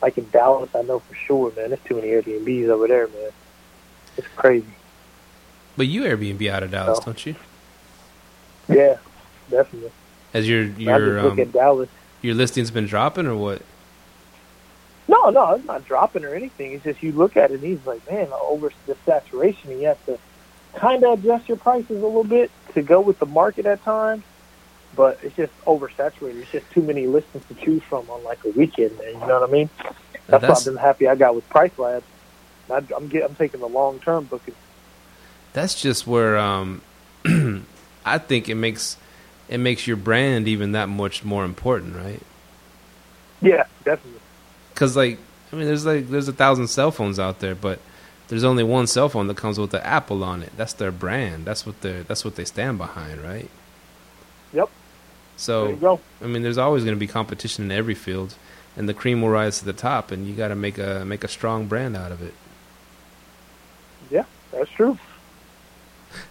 Like 0.02 0.18
in 0.18 0.28
Dallas, 0.30 0.70
I 0.74 0.82
know 0.82 0.98
for 0.98 1.14
sure, 1.14 1.52
man. 1.56 1.70
There's 1.70 1.80
too 1.84 1.94
many 1.96 2.08
Airbnbs 2.08 2.68
over 2.68 2.86
there, 2.88 3.06
man. 3.08 3.30
It's 4.16 4.26
crazy. 4.36 4.66
But 5.76 5.86
you 5.86 6.02
Airbnb 6.02 6.48
out 6.50 6.62
of 6.62 6.70
Dallas, 6.70 6.98
Oh. 7.00 7.04
don't 7.06 7.26
you? 7.26 7.34
Yeah, 8.68 8.96
definitely. 9.50 9.92
Has 10.32 10.48
your 10.48 10.64
your 10.64 11.18
um, 11.20 11.38
at 11.38 11.52
Dallas. 11.52 11.88
your 12.20 12.34
listings 12.34 12.70
been 12.70 12.86
dropping 12.86 13.26
or 13.26 13.36
what? 13.36 13.62
No, 15.08 15.30
no, 15.30 15.54
it's 15.54 15.64
not 15.64 15.84
dropping 15.84 16.24
or 16.24 16.34
anything. 16.34 16.72
It's 16.72 16.82
just 16.84 17.02
you 17.02 17.12
look 17.12 17.36
at 17.36 17.50
it 17.52 17.54
and 17.54 17.62
he's 17.62 17.84
like, 17.86 18.10
man, 18.10 18.28
over 18.42 18.72
the 18.86 18.96
saturation, 19.06 19.70
and 19.70 19.80
you 19.80 19.86
have 19.86 20.04
to 20.06 20.18
kind 20.74 21.04
of 21.04 21.20
adjust 21.20 21.48
your 21.48 21.58
prices 21.58 21.90
a 22.02 22.06
little 22.06 22.24
bit 22.24 22.50
to 22.74 22.82
go 22.82 23.00
with 23.00 23.18
the 23.20 23.26
market 23.26 23.66
at 23.66 23.82
times. 23.84 24.24
But 24.96 25.20
it's 25.22 25.36
just 25.36 25.52
oversaturated. 25.66 26.40
It's 26.42 26.50
just 26.50 26.70
too 26.70 26.80
many 26.82 27.06
listings 27.06 27.44
to 27.48 27.54
choose 27.54 27.82
from 27.82 28.08
on 28.10 28.24
like 28.24 28.42
a 28.44 28.48
weekend, 28.50 28.96
man. 28.98 29.12
You 29.14 29.20
know 29.20 29.40
what 29.40 29.48
I 29.48 29.52
mean? 29.52 29.70
That's, 29.78 29.92
that's- 30.26 30.42
why 30.42 30.54
I've 30.56 30.64
been 30.64 30.82
happy 30.82 31.08
I 31.08 31.14
got 31.14 31.34
with 31.34 31.48
Price 31.50 31.78
Labs. 31.78 32.06
I, 32.70 32.82
I'm 32.96 33.06
get, 33.08 33.24
I'm 33.24 33.34
taking 33.36 33.60
the 33.60 33.68
long 33.68 34.00
term 34.00 34.24
booking. 34.24 34.54
That's 35.52 35.80
just 35.80 36.06
where 36.06 36.36
um 36.38 36.82
I 38.04 38.18
think 38.18 38.48
it 38.48 38.54
makes 38.56 38.96
it 39.48 39.58
makes 39.58 39.86
your 39.86 39.96
brand 39.96 40.48
even 40.48 40.72
that 40.72 40.88
much 40.88 41.24
more 41.24 41.44
important, 41.44 41.94
right? 41.96 42.20
Yeah, 43.40 43.64
definitely. 43.84 44.20
Because 44.74 44.96
like 44.96 45.18
I 45.52 45.56
mean, 45.56 45.66
there's 45.66 45.86
like 45.86 46.08
there's 46.08 46.28
a 46.28 46.32
thousand 46.32 46.68
cell 46.68 46.90
phones 46.90 47.18
out 47.18 47.38
there, 47.40 47.54
but 47.54 47.78
there's 48.28 48.44
only 48.44 48.64
one 48.64 48.86
cell 48.88 49.08
phone 49.08 49.28
that 49.28 49.36
comes 49.36 49.58
with 49.58 49.70
the 49.70 49.86
Apple 49.86 50.24
on 50.24 50.42
it. 50.42 50.52
That's 50.56 50.72
their 50.72 50.90
brand. 50.90 51.44
That's 51.44 51.64
what 51.64 51.80
they 51.82 52.02
that's 52.02 52.24
what 52.24 52.34
they 52.36 52.44
stand 52.44 52.78
behind, 52.78 53.20
right? 53.22 53.48
Yep. 55.36 55.64
There 55.64 55.70
you 55.70 55.80
So. 55.80 56.00
I 56.22 56.26
mean, 56.26 56.42
there's 56.42 56.58
always 56.58 56.84
going 56.84 56.96
to 56.96 57.00
be 57.00 57.06
competition 57.06 57.64
in 57.64 57.70
every 57.70 57.94
field, 57.94 58.34
and 58.76 58.88
the 58.88 58.94
cream 58.94 59.22
will 59.22 59.28
rise 59.28 59.58
to 59.58 59.64
the 59.64 59.72
top, 59.72 60.10
and 60.10 60.26
you 60.26 60.34
got 60.34 60.48
to 60.48 60.54
make 60.54 60.78
a 60.78 61.04
make 61.04 61.24
a 61.24 61.28
strong 61.28 61.66
brand 61.66 61.96
out 61.96 62.12
of 62.12 62.22
it. 62.22 62.34
Yeah, 64.10 64.24
that's 64.52 64.70
true. 64.70 64.98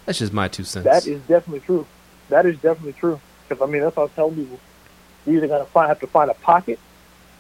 That's 0.06 0.20
just 0.20 0.34
my 0.34 0.48
two 0.48 0.64
cents. 0.64 0.86
That 0.86 1.08
is 1.08 1.22
definitely 1.22 1.62
true. 1.62 1.86
That 2.30 2.46
is 2.46 2.56
definitely 2.56 2.94
true. 2.94 3.20
Because 3.48 3.62
I 3.62 3.72
mean, 3.72 3.82
that's 3.82 3.96
what 3.96 4.04
I 4.04 4.06
was 4.06 4.14
telling 4.14 4.36
people. 4.36 4.60
You're 5.26 5.38
either 5.38 5.48
gonna 5.48 5.66
find 5.66 5.90
have 5.90 6.00
to 6.00 6.08
find 6.08 6.30
a 6.30 6.36
pocket, 6.36 6.80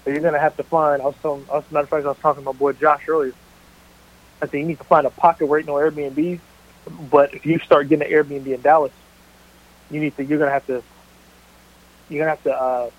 or 0.05 0.11
you're 0.11 0.22
gonna 0.22 0.39
have 0.39 0.57
to 0.57 0.63
find. 0.63 1.01
I 1.01 1.05
was 1.05 1.16
telling, 1.22 1.45
I 1.51 1.57
was, 1.57 1.72
matter 1.72 1.84
of 1.84 1.89
fact, 1.89 2.05
I 2.05 2.09
was 2.09 2.18
talking 2.18 2.43
to 2.43 2.45
my 2.45 2.57
boy 2.57 2.74
Josh 2.74 3.07
earlier. 3.07 3.34
I 4.41 4.47
said 4.47 4.59
you 4.59 4.66
need 4.66 4.78
to 4.80 4.84
find 4.84 5.07
a 5.07 5.11
pocket 5.11 5.47
where 5.47 5.59
ain't 5.59 5.68
no 5.68 5.76
Airbnbs. 5.76 6.39
But 7.09 7.34
if 7.34 7.45
you 7.45 7.57
start 7.59 7.89
getting 7.89 8.05
an 8.05 8.13
Airbnb 8.13 8.45
in 8.45 8.61
Dallas, 8.61 8.91
you 9.89 9.99
need 9.99 10.16
to. 10.18 10.24
You're 10.24 10.39
gonna 10.39 10.51
have 10.51 10.68
to. 10.68 10.84
You're 12.10 12.24
gonna 12.26 12.32
have 12.32 12.43
to 12.43 12.51
uh, 12.51 12.89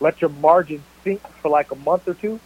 let 0.00 0.20
your 0.20 0.30
margin 0.30 0.86
sink 1.04 1.22
for 1.42 1.50
like 1.50 1.68
a 1.72 1.76
month 1.76 2.04
or 2.06 2.14
two, 2.14 2.40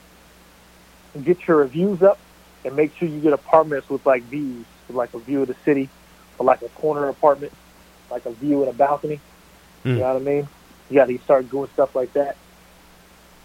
and 1.14 1.24
get 1.24 1.38
your 1.48 1.58
reviews 1.58 2.00
up, 2.02 2.20
and 2.64 2.74
make 2.76 2.92
sure 2.98 3.08
you 3.08 3.20
get 3.20 3.32
apartments 3.32 3.88
with 3.90 4.04
like 4.06 4.24
views, 4.28 4.66
with 4.88 4.96
like 4.96 5.10
a 5.14 5.20
view 5.20 5.42
of 5.42 5.48
the 5.48 5.56
city, 5.66 5.92
or 6.38 6.46
like 6.46 6.60
a 6.62 6.68
corner 6.70 7.08
apartment, 7.08 7.52
like 8.10 8.24
a 8.26 8.32
view 8.32 8.62
and 8.62 8.70
a 8.70 8.74
balcony. 8.74 9.22
You 9.84 9.92
Mm. 9.92 9.98
know 9.98 10.06
what 10.14 10.16
I 10.16 10.20
mean? 10.20 10.48
You 10.88 10.98
got 10.98 11.06
to 11.06 11.18
start 11.22 11.50
doing 11.50 11.70
stuff 11.72 11.90
like 11.94 12.12
that. 12.14 12.38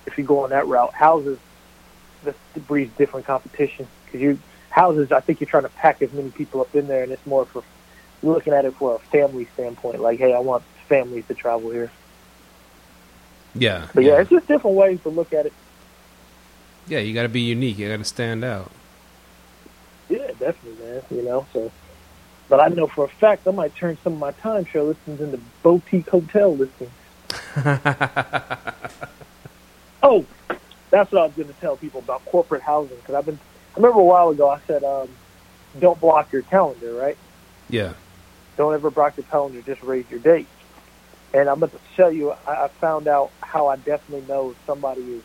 If 0.08 0.18
you 0.18 0.26
go 0.26 0.44
on 0.44 0.52
that 0.52 0.68
route, 0.68 0.92
houses 0.96 1.40
this 2.24 2.36
breeds 2.62 2.96
different 2.98 3.28
competition 3.28 3.90
because 4.06 4.22
you 4.22 4.40
houses. 4.70 5.10
I 5.16 5.22
think 5.22 5.40
you're 5.40 5.50
trying 5.50 5.64
to 5.64 5.70
pack 5.70 5.98
as 6.02 6.10
many 6.14 6.32
people 6.32 6.62
up 6.62 6.76
in 6.76 6.88
there, 6.88 7.04
and 7.04 7.12
it's 7.12 7.26
more 7.26 7.48
for 7.52 7.64
you're 8.22 8.34
looking 8.34 8.54
at 8.54 8.66
it 8.66 8.74
for 8.80 8.96
a 8.96 9.00
family 9.18 9.50
standpoint. 9.54 10.02
Like, 10.02 10.20
hey, 10.20 10.34
I 10.36 10.40
want 10.40 10.66
families 10.90 11.26
to 11.30 11.36
travel 11.36 11.72
here. 11.72 11.92
Yeah, 13.56 13.88
But 13.94 14.04
yeah, 14.04 14.20
it's 14.22 14.30
just 14.30 14.48
different 14.48 14.76
ways 14.76 15.00
to 15.04 15.10
look 15.10 15.34
at 15.34 15.46
it. 15.46 15.54
yeah. 16.88 17.00
You 17.00 17.14
got 17.14 17.24
to 17.24 17.30
be 17.30 17.42
unique. 17.42 17.78
You 17.78 17.90
got 17.90 17.98
to 17.98 18.04
stand 18.06 18.44
out. 18.44 18.72
Yeah, 20.10 20.28
definitely, 20.40 20.86
man. 20.86 21.02
You 21.12 21.24
know, 21.24 21.48
so. 21.54 21.72
But 22.50 22.60
I 22.60 22.68
know 22.68 22.88
for 22.88 23.06
a 23.06 23.10
fact 23.20 23.48
I 23.48 23.52
might 23.52 23.76
turn 23.76 23.98
some 24.04 24.14
of 24.14 24.20
my 24.20 24.32
timeshare 24.32 24.86
listings 24.88 25.22
into 25.22 25.40
boutique 25.64 26.10
hotel 26.10 26.56
listings. 26.56 26.92
Oh, 30.06 30.26
that's 30.92 31.10
what 31.14 31.22
I 31.22 31.26
was 31.26 31.34
going 31.34 31.48
to 31.48 31.54
tell 31.62 31.78
people 31.78 32.02
about 32.02 32.26
corporate 32.26 32.62
housing 32.62 32.98
because 32.98 33.16
I've 33.16 33.26
been. 33.26 33.40
I 33.74 33.78
remember 33.80 34.02
a 34.02 34.04
while 34.04 34.30
ago 34.30 34.50
I 34.50 34.60
said, 34.68 34.84
um, 34.84 35.08
"Don't 35.80 36.00
block 36.00 36.32
your 36.34 36.42
calendar, 36.42 36.94
right? 36.94 37.18
yeah, 37.70 37.94
Don't 38.58 38.74
ever 38.74 38.92
block 38.92 39.16
your 39.16 39.26
calendar. 39.32 39.62
Just 39.62 39.82
raise 39.82 40.04
your 40.10 40.20
date." 40.20 40.48
And 41.34 41.50
I'm 41.50 41.60
going 41.60 41.72
to 41.72 41.80
tell 41.96 42.12
you, 42.12 42.34
I, 42.48 42.52
I 42.52 42.68
found 42.80 43.08
out 43.08 43.34
how 43.42 43.68
I 43.68 43.76
definitely 43.78 44.22
know 44.22 44.52
if 44.52 44.58
somebody 44.66 45.02
is 45.02 45.24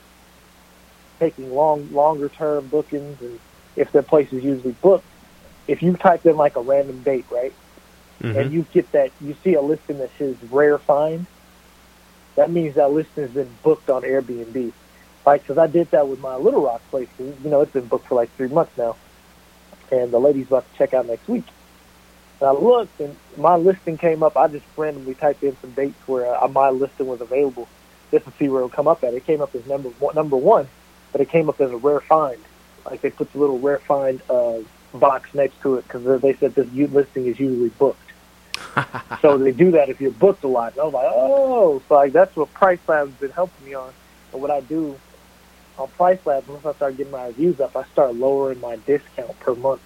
taking 1.20 1.50
long, 1.50 1.88
longer 1.92 2.28
term 2.30 2.68
bookings, 2.68 3.18
and 3.20 3.40
if 3.76 3.88
their 3.92 4.02
place 4.02 4.28
is 4.32 4.42
usually 4.42 4.72
booked. 4.82 5.12
If 5.66 5.82
you 5.82 5.94
type 5.96 6.22
in 6.24 6.36
like 6.36 6.56
a 6.56 6.62
random 6.62 7.02
date, 7.02 7.26
right, 7.30 7.56
Mhm. 8.22 8.40
and 8.40 8.52
you 8.52 8.64
get 8.72 8.90
that, 8.92 9.12
you 9.20 9.34
see 9.44 9.54
a 9.54 9.62
listing 9.62 9.98
that 9.98 10.10
says 10.18 10.36
rare 10.44 10.78
find. 10.78 11.26
That 12.36 12.50
means 12.50 12.76
that 12.76 12.90
listing 12.92 13.24
has 13.24 13.32
been 13.32 13.58
booked 13.62 13.90
on 13.90 14.02
Airbnb. 14.02 14.74
Like, 15.26 15.42
because 15.42 15.58
I 15.58 15.66
did 15.66 15.90
that 15.90 16.08
with 16.08 16.20
my 16.20 16.36
Little 16.36 16.62
Rock 16.62 16.82
place. 16.88 17.10
You 17.18 17.36
know, 17.42 17.60
it's 17.60 17.72
been 17.72 17.88
booked 17.88 18.08
for 18.08 18.14
like 18.14 18.34
three 18.36 18.48
months 18.48 18.72
now, 18.76 18.98
and 19.90 20.12
the 20.12 20.18
lady's 20.18 20.46
about 20.46 20.66
to 20.72 20.78
check 20.78 20.94
out 20.94 21.06
next 21.06 21.28
week. 21.28 21.46
And 22.40 22.48
I 22.48 22.52
looked, 22.52 23.00
and 23.00 23.16
my 23.36 23.56
listing 23.56 23.98
came 23.98 24.22
up. 24.22 24.36
I 24.36 24.48
just 24.48 24.64
randomly 24.76 25.14
typed 25.14 25.42
in 25.42 25.56
some 25.60 25.72
dates 25.72 26.06
where 26.06 26.34
uh, 26.34 26.46
my 26.48 26.70
listing 26.70 27.06
was 27.06 27.20
available, 27.20 27.68
just 28.10 28.24
to 28.26 28.32
see 28.38 28.48
where 28.48 28.60
it 28.60 28.64
would 28.66 28.72
come 28.72 28.88
up 28.88 29.02
at. 29.02 29.14
It 29.14 29.24
came 29.24 29.40
up 29.40 29.54
as 29.54 29.66
number 29.66 29.88
one, 29.88 30.14
number 30.14 30.36
one, 30.36 30.68
but 31.12 31.20
it 31.20 31.28
came 31.30 31.48
up 31.48 31.60
as 31.60 31.70
a 31.70 31.76
rare 31.76 32.00
find. 32.00 32.38
Like 32.84 33.00
they 33.00 33.10
put 33.10 33.32
the 33.32 33.38
little 33.38 33.58
rare 33.58 33.80
find 33.80 34.22
uh, 34.30 34.58
box 34.94 35.34
next 35.34 35.60
to 35.62 35.76
it 35.76 35.82
because 35.82 36.20
they 36.20 36.34
said 36.34 36.54
this 36.54 36.68
listing 36.72 37.26
is 37.26 37.38
usually 37.38 37.70
booked. 37.70 38.00
so 39.22 39.38
they 39.38 39.52
do 39.52 39.72
that 39.72 39.88
if 39.88 40.00
you're 40.00 40.10
booked 40.10 40.44
a 40.44 40.48
lot. 40.48 40.72
And 40.72 40.80
I 40.80 40.84
was 40.84 40.94
like, 40.94 41.06
oh, 41.08 41.82
so 41.88 41.94
like 41.94 42.12
that's 42.12 42.34
what 42.36 42.52
Price 42.54 42.80
Lab's 42.86 43.12
been 43.18 43.30
helping 43.30 43.66
me 43.66 43.74
on. 43.74 43.92
And 44.32 44.40
what 44.40 44.50
I 44.50 44.60
do 44.60 44.98
on 45.78 45.88
Price 45.88 46.18
Labs, 46.24 46.46
once 46.48 46.64
I 46.64 46.72
start 46.74 46.96
getting 46.96 47.12
my 47.12 47.26
reviews 47.26 47.60
up, 47.60 47.76
I 47.76 47.84
start 47.84 48.14
lowering 48.14 48.60
my 48.60 48.76
discount 48.76 49.38
per 49.40 49.54
month. 49.54 49.82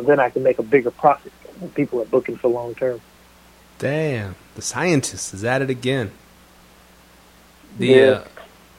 So 0.00 0.06
then 0.06 0.18
I 0.18 0.30
can 0.30 0.42
make 0.42 0.58
a 0.58 0.62
bigger 0.62 0.90
profit. 0.90 1.30
when 1.58 1.70
People 1.72 2.00
are 2.00 2.06
booking 2.06 2.36
for 2.38 2.48
long 2.48 2.74
term. 2.74 3.02
Damn, 3.78 4.34
the 4.54 4.62
scientist 4.62 5.34
is 5.34 5.44
at 5.44 5.60
it 5.60 5.68
again. 5.68 6.10
The 7.76 7.86
Yeah. 7.86 8.06
uh, 8.06 8.24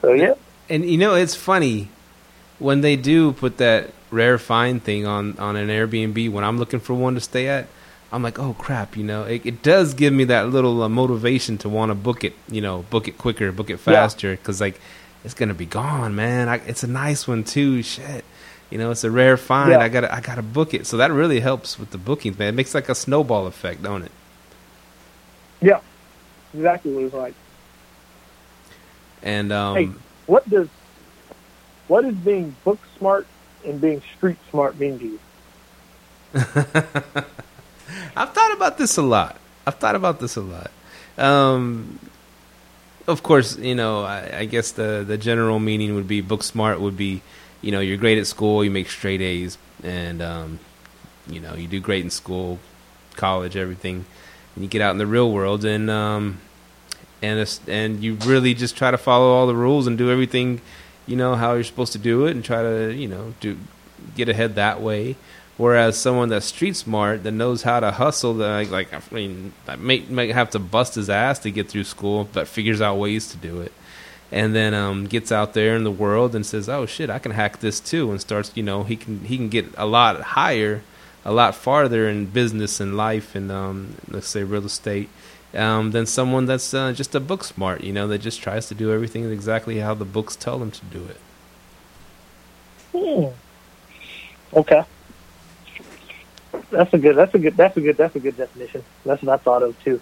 So 0.00 0.12
yeah, 0.14 0.34
and 0.68 0.84
you 0.84 0.98
know 0.98 1.14
it's 1.14 1.36
funny 1.36 1.90
when 2.58 2.80
they 2.80 2.96
do 2.96 3.32
put 3.32 3.58
that 3.58 3.92
rare 4.10 4.36
find 4.36 4.82
thing 4.82 5.06
on 5.06 5.38
on 5.38 5.54
an 5.54 5.68
Airbnb 5.68 6.28
when 6.32 6.42
I'm 6.42 6.58
looking 6.58 6.80
for 6.80 6.94
one 6.94 7.14
to 7.14 7.20
stay 7.20 7.46
at. 7.46 7.68
I'm 8.10 8.24
like, 8.24 8.40
oh 8.40 8.54
crap, 8.58 8.96
you 8.96 9.04
know, 9.04 9.22
it, 9.22 9.46
it 9.46 9.62
does 9.62 9.94
give 9.94 10.12
me 10.12 10.24
that 10.24 10.48
little 10.48 10.82
uh, 10.82 10.88
motivation 10.88 11.56
to 11.58 11.68
want 11.68 11.90
to 11.90 11.94
book 11.94 12.24
it, 12.24 12.34
you 12.50 12.60
know, 12.60 12.84
book 12.90 13.06
it 13.06 13.16
quicker, 13.16 13.52
book 13.52 13.70
it 13.70 13.78
faster, 13.78 14.32
because 14.32 14.60
like 14.60 14.80
it's 15.24 15.34
gonna 15.34 15.54
be 15.54 15.66
gone, 15.66 16.16
man. 16.16 16.48
I, 16.48 16.56
it's 16.66 16.82
a 16.82 16.88
nice 16.88 17.28
one 17.28 17.44
too. 17.44 17.80
Shit, 17.84 18.24
you 18.72 18.78
know, 18.78 18.90
it's 18.90 19.04
a 19.04 19.10
rare 19.10 19.36
find. 19.36 19.72
Yeah. 19.72 19.78
I 19.80 19.88
gotta 19.88 20.12
I 20.12 20.20
gotta 20.20 20.42
book 20.42 20.72
it. 20.72 20.86
So 20.86 20.96
that 20.96 21.12
really 21.12 21.40
helps 21.40 21.78
with 21.78 21.90
the 21.90 21.98
bookings, 21.98 22.38
man. 22.38 22.48
It 22.48 22.56
makes 22.56 22.74
like 22.74 22.88
a 22.88 22.94
snowball 22.94 23.46
effect, 23.46 23.82
don't 23.82 24.02
it? 24.02 24.12
yeah, 25.60 25.80
exactly 26.52 26.92
what 26.92 27.04
it's 27.04 27.14
like. 27.14 27.34
And 29.22 29.52
um, 29.52 29.76
Hey, 29.76 29.90
what 30.26 30.48
does 30.50 30.68
what 31.88 32.02
does 32.02 32.14
being 32.14 32.56
book 32.64 32.78
smart 32.98 33.26
and 33.64 33.80
being 33.80 34.02
street 34.16 34.38
smart 34.50 34.78
mean 34.78 34.98
to 34.98 35.04
you? 35.04 35.20
I've 38.16 38.32
thought 38.32 38.52
about 38.54 38.78
this 38.78 38.96
a 38.96 39.02
lot. 39.02 39.36
I've 39.66 39.76
thought 39.76 39.94
about 39.94 40.18
this 40.18 40.36
a 40.36 40.40
lot. 40.40 40.70
Um, 41.18 41.98
of 43.06 43.22
course, 43.22 43.58
you 43.58 43.74
know, 43.74 44.02
I, 44.02 44.38
I, 44.38 44.44
guess 44.46 44.72
the 44.72 45.04
the 45.06 45.18
general 45.18 45.58
meaning 45.58 45.94
would 45.94 46.08
be 46.08 46.20
book 46.20 46.42
smart 46.42 46.80
would 46.80 46.96
be, 46.96 47.20
you 47.62 47.72
know, 47.72 47.80
you're 47.80 47.96
great 47.96 48.18
at 48.18 48.26
school, 48.26 48.62
you 48.62 48.70
make 48.70 48.90
straight 48.90 49.20
A's, 49.20 49.56
and 49.82 50.20
um, 50.20 50.58
you 51.28 51.40
know, 51.40 51.54
you 51.54 51.66
do 51.66 51.80
great 51.80 52.04
in 52.04 52.10
school, 52.10 52.58
college, 53.16 53.56
everything, 53.56 54.04
and 54.54 54.64
you 54.64 54.68
get 54.68 54.82
out 54.82 54.90
in 54.90 54.98
the 54.98 55.06
real 55.06 55.32
world 55.32 55.64
and 55.64 55.88
um, 55.88 56.38
and 57.22 57.60
and 57.68 58.02
you 58.02 58.14
really 58.26 58.52
just 58.52 58.76
try 58.76 58.90
to 58.90 58.98
follow 58.98 59.32
all 59.32 59.46
the 59.46 59.54
rules 59.54 59.86
and 59.86 59.96
do 59.96 60.10
everything, 60.10 60.60
you 61.06 61.16
know, 61.16 61.36
how 61.36 61.54
you're 61.54 61.64
supposed 61.64 61.92
to 61.92 61.98
do 61.98 62.26
it, 62.26 62.32
and 62.32 62.44
try 62.44 62.62
to 62.62 62.92
you 62.92 63.08
know 63.08 63.34
do 63.40 63.56
get 64.16 64.28
ahead 64.28 64.56
that 64.56 64.80
way. 64.82 65.16
Whereas 65.58 65.98
someone 65.98 66.30
that's 66.30 66.46
street 66.46 66.76
smart 66.76 67.22
that 67.24 67.32
knows 67.32 67.62
how 67.62 67.78
to 67.80 67.92
hustle, 67.92 68.34
that 68.34 68.70
like, 68.70 68.92
I 68.92 69.00
mean, 69.10 69.52
may 69.78 70.00
may 70.00 70.32
have 70.32 70.50
to 70.50 70.58
bust 70.58 70.94
his 70.94 71.10
ass 71.10 71.38
to 71.40 71.50
get 71.50 71.68
through 71.68 71.84
school, 71.84 72.28
but 72.32 72.48
figures 72.48 72.80
out 72.80 72.96
ways 72.96 73.28
to 73.28 73.36
do 73.36 73.60
it, 73.60 73.72
and 74.32 74.54
then 74.54 74.74
um, 74.74 75.06
gets 75.06 75.30
out 75.30 75.54
there 75.54 75.76
in 75.76 75.84
the 75.84 75.90
world 75.90 76.34
and 76.34 76.44
says, 76.44 76.68
"Oh 76.68 76.86
shit, 76.86 77.10
I 77.10 77.18
can 77.20 77.32
hack 77.32 77.60
this 77.60 77.78
too," 77.78 78.10
and 78.10 78.20
starts, 78.20 78.50
you 78.54 78.62
know, 78.62 78.82
he 78.82 78.96
can 78.96 79.20
he 79.24 79.36
can 79.36 79.48
get 79.48 79.66
a 79.76 79.86
lot 79.86 80.20
higher, 80.20 80.82
a 81.24 81.32
lot 81.32 81.54
farther 81.54 82.08
in 82.08 82.26
business 82.26 82.80
and 82.80 82.96
life 82.96 83.34
and 83.34 83.52
um, 83.52 83.96
let's 84.08 84.28
say 84.28 84.42
real 84.42 84.66
estate. 84.66 85.08
Um, 85.54 85.90
than 85.90 86.06
someone 86.06 86.46
that's 86.46 86.72
uh, 86.72 86.92
just 86.92 87.14
a 87.14 87.20
book 87.20 87.44
smart, 87.44 87.84
you 87.84 87.92
know, 87.92 88.08
that 88.08 88.22
just 88.22 88.40
tries 88.40 88.68
to 88.68 88.74
do 88.74 88.90
everything 88.90 89.30
exactly 89.30 89.80
how 89.80 89.92
the 89.92 90.06
books 90.06 90.34
tell 90.34 90.58
them 90.58 90.70
to 90.70 90.84
do 90.86 91.04
it. 91.04 91.20
Hmm. 92.94 94.56
Okay 94.56 94.82
that's 96.72 96.92
a 96.94 96.98
good. 96.98 97.16
That's 97.16 97.34
a 97.34 97.38
good. 97.38 97.56
That's 97.56 97.76
a 97.76 97.80
good. 97.80 97.96
That's 97.96 98.16
a 98.16 98.20
good 98.20 98.36
definition. 98.36 98.82
That's 99.04 99.22
what 99.22 99.40
I 99.40 99.42
thought 99.42 99.62
of 99.62 99.78
too. 99.84 100.00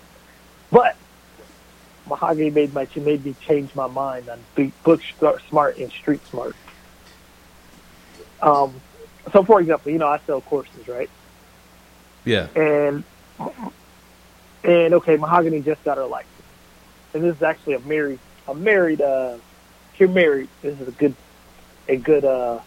But 0.70 0.96
mahogany 2.10 2.50
made 2.50 2.74
my 2.74 2.86
made 2.96 3.24
me 3.24 3.36
change 3.48 3.74
my 3.74 3.86
mind 3.86 4.28
on 4.28 4.44
book 4.84 5.00
smart 5.48 5.78
and 5.78 5.90
street 5.92 6.20
smart. 6.30 6.56
Um, 8.42 8.82
so 9.32 9.44
for 9.44 9.60
example, 9.60 9.92
you 9.92 9.98
know, 9.98 10.08
I 10.08 10.18
sell 10.26 10.40
courses, 10.42 10.86
right? 10.88 11.10
Yeah. 12.24 12.48
And 12.54 13.04
and 14.62 14.94
okay, 14.94 15.16
mahogany 15.16 15.60
just 15.62 15.82
got 15.84 15.96
her 15.96 16.06
license, 16.06 16.46
and 17.14 17.24
this 17.24 17.36
is 17.36 17.42
actually 17.42 17.74
a 17.74 17.80
married, 17.80 18.20
a 18.46 18.54
married. 18.54 19.00
uh 19.00 19.38
If 19.94 20.00
you're 20.00 20.08
married, 20.10 20.50
this 20.62 20.78
is 20.78 20.88
a 20.88 20.92
good, 20.92 21.16
a 21.88 21.96
good. 21.96 22.24
uh 22.24 22.60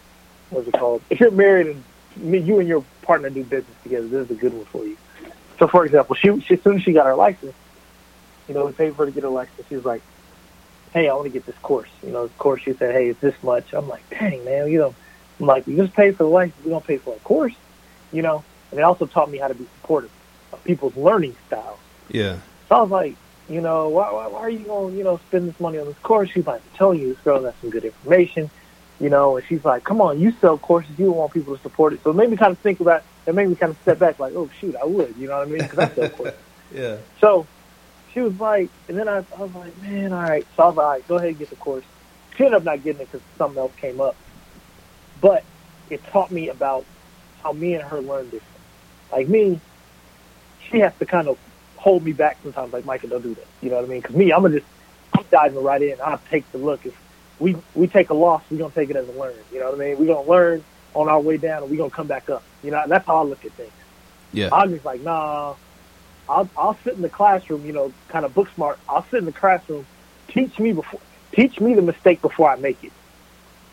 What's 0.49 0.67
it 0.67 0.73
called? 0.73 1.03
If 1.09 1.19
you're 1.19 1.31
married 1.31 1.67
and 1.67 1.83
me, 2.15 2.39
you 2.39 2.59
and 2.59 2.67
your 2.67 2.85
partner 3.01 3.29
do 3.29 3.43
business 3.43 3.75
together, 3.81 4.07
this 4.07 4.25
is 4.25 4.31
a 4.31 4.39
good 4.39 4.53
one 4.53 4.65
for 4.71 4.85
you. 4.85 4.97
So, 5.59 5.67
for 5.67 5.85
example, 5.85 6.15
she, 6.15 6.29
she 6.47 6.55
as 6.55 6.63
soon 6.63 6.77
as 6.77 6.83
she 6.83 6.93
got 6.93 7.05
her 7.07 7.15
license, 7.15 7.55
you 8.47 8.53
know, 8.53 8.65
we 8.65 8.71
paid 8.71 8.95
for 8.95 9.05
her 9.05 9.11
to 9.11 9.11
get 9.11 9.29
license. 9.29 9.67
She 9.67 9.75
was 9.75 9.85
like, 9.85 10.01
"Hey, 10.93 11.09
I 11.09 11.13
want 11.13 11.25
to 11.25 11.29
get 11.31 11.45
this 11.45 11.57
course." 11.61 11.89
You 12.03 12.11
know, 12.11 12.23
of 12.23 12.37
course, 12.37 12.61
she 12.61 12.73
said, 12.73 12.93
"Hey, 12.93 13.09
it's 13.09 13.19
this 13.19 13.35
much." 13.43 13.73
I'm 13.73 13.87
like, 13.87 14.07
"Dang, 14.09 14.43
man, 14.45 14.71
you 14.71 14.79
know." 14.79 14.95
I'm 15.39 15.47
like, 15.47 15.65
"We 15.67 15.75
just 15.75 15.93
pay 15.93 16.11
for 16.11 16.23
the 16.23 16.29
license. 16.29 16.63
We 16.63 16.71
don't 16.71 16.85
pay 16.85 16.97
for 16.97 17.15
a 17.15 17.19
course." 17.19 17.55
You 18.11 18.21
know, 18.21 18.43
and 18.71 18.79
it 18.79 18.83
also 18.83 19.05
taught 19.05 19.29
me 19.29 19.39
how 19.39 19.47
to 19.47 19.55
be 19.55 19.65
supportive 19.81 20.11
of 20.51 20.63
people's 20.63 20.95
learning 20.95 21.35
styles. 21.47 21.79
Yeah. 22.09 22.37
So 22.69 22.75
I 22.75 22.81
was 22.81 22.91
like, 22.91 23.15
you 23.49 23.59
know, 23.59 23.89
why, 23.89 24.11
why, 24.11 24.27
why 24.27 24.39
are 24.39 24.49
you 24.49 24.59
going 24.59 24.91
to, 24.91 24.97
you 24.97 25.03
know, 25.03 25.17
spend 25.17 25.49
this 25.49 25.59
money 25.59 25.79
on 25.79 25.87
this 25.87 25.97
course? 25.99 26.29
She's 26.29 26.45
like, 26.45 26.61
I'm 26.61 26.77
telling 26.77 26.99
you, 26.99 27.09
this 27.13 27.23
girl 27.23 27.43
has 27.43 27.55
some 27.61 27.71
good 27.71 27.85
information 27.85 28.51
you 28.99 29.09
know, 29.09 29.37
and 29.37 29.45
she's 29.45 29.65
like, 29.65 29.83
come 29.83 30.01
on, 30.01 30.19
you 30.19 30.31
sell 30.39 30.57
courses, 30.57 30.97
you 30.97 31.11
want 31.11 31.33
people 31.33 31.55
to 31.55 31.61
support 31.61 31.91
it. 31.93 32.01
So 32.03 32.11
it 32.11 32.15
made 32.15 32.29
me 32.29 32.37
kind 32.37 32.51
of 32.51 32.59
think 32.59 32.79
about, 32.79 33.03
it 33.25 33.35
made 33.35 33.49
me 33.49 33.55
kind 33.55 33.71
of 33.71 33.77
step 33.81 33.99
back 33.99 34.19
like, 34.19 34.33
oh, 34.33 34.49
shoot, 34.59 34.75
I 34.75 34.85
would, 34.85 35.15
you 35.17 35.27
know 35.27 35.37
what 35.39 35.47
I 35.47 35.51
mean? 35.51 35.61
Because 35.61 35.79
I 35.79 35.89
sell 35.89 36.09
courses. 36.09 36.39
yeah. 36.73 36.97
So 37.19 37.45
she 38.13 38.21
was 38.21 38.33
like, 38.39 38.69
and 38.87 38.97
then 38.97 39.07
I, 39.07 39.17
I 39.17 39.39
was 39.39 39.51
like, 39.53 39.77
man, 39.81 40.13
all 40.13 40.21
right. 40.21 40.45
So 40.55 40.63
I 40.63 40.67
was 40.67 40.75
like, 40.75 40.85
all 40.85 40.91
right, 40.91 41.07
go 41.07 41.15
ahead 41.17 41.29
and 41.29 41.39
get 41.39 41.49
the 41.49 41.55
course. 41.55 41.85
She 42.37 42.43
ended 42.43 42.57
up 42.57 42.63
not 42.63 42.83
getting 42.83 43.01
it 43.01 43.11
because 43.11 43.25
something 43.37 43.57
else 43.57 43.73
came 43.79 43.99
up. 44.01 44.15
But 45.21 45.43
it 45.89 46.03
taught 46.11 46.31
me 46.31 46.49
about 46.49 46.85
how 47.41 47.53
me 47.53 47.73
and 47.73 47.83
her 47.83 48.01
learn 48.01 48.25
different. 48.25 48.61
Like 49.11 49.27
me, 49.27 49.59
she 50.69 50.79
has 50.79 50.93
to 50.99 51.05
kind 51.05 51.27
of 51.27 51.37
hold 51.77 52.03
me 52.03 52.13
back 52.13 52.37
sometimes, 52.41 52.71
like, 52.73 52.85
Micah, 52.85 53.07
don't 53.07 53.21
do 53.21 53.35
that. 53.35 53.47
You 53.61 53.69
know 53.69 53.75
what 53.75 53.85
I 53.85 53.87
mean? 53.87 54.01
Because 54.01 54.15
me, 54.15 54.31
I'm 54.31 54.41
going 54.41 54.53
to 54.53 54.59
just, 54.59 54.71
I'm 55.17 55.25
diving 55.29 55.61
right 55.61 55.81
in. 55.81 55.95
I'll 56.03 56.21
take 56.31 56.49
the 56.51 56.57
look. 56.57 56.85
If 56.85 56.93
we 57.39 57.55
we 57.73 57.87
take 57.87 58.09
a 58.09 58.13
loss, 58.13 58.41
we're 58.49 58.57
gonna 58.57 58.73
take 58.73 58.89
it 58.89 58.95
as 58.95 59.07
a 59.07 59.11
learn. 59.11 59.35
You 59.51 59.59
know 59.59 59.65
what 59.65 59.75
I 59.75 59.77
mean? 59.77 59.99
We're 59.99 60.13
gonna 60.13 60.29
learn 60.29 60.63
on 60.93 61.09
our 61.09 61.19
way 61.19 61.37
down, 61.37 61.63
and 61.63 61.69
we're 61.69 61.77
gonna 61.77 61.89
come 61.89 62.07
back 62.07 62.29
up. 62.29 62.43
You 62.63 62.71
know, 62.71 62.81
that's 62.87 63.05
how 63.05 63.17
I 63.17 63.23
look 63.23 63.43
at 63.43 63.51
things. 63.53 63.71
Yeah, 64.31 64.49
I'm 64.51 64.71
just 64.71 64.85
like, 64.85 65.01
nah. 65.01 65.55
I'll 66.29 66.49
I'll 66.57 66.77
sit 66.83 66.93
in 66.93 67.01
the 67.01 67.09
classroom, 67.09 67.65
you 67.65 67.73
know, 67.73 67.93
kind 68.07 68.25
of 68.25 68.33
book 68.33 68.49
smart. 68.55 68.79
I'll 68.87 69.05
sit 69.09 69.19
in 69.19 69.25
the 69.25 69.31
classroom, 69.31 69.85
teach 70.27 70.57
me 70.59 70.73
before, 70.73 70.99
teach 71.31 71.59
me 71.59 71.73
the 71.73 71.81
mistake 71.81 72.21
before 72.21 72.49
I 72.49 72.55
make 72.55 72.83
it. 72.83 72.91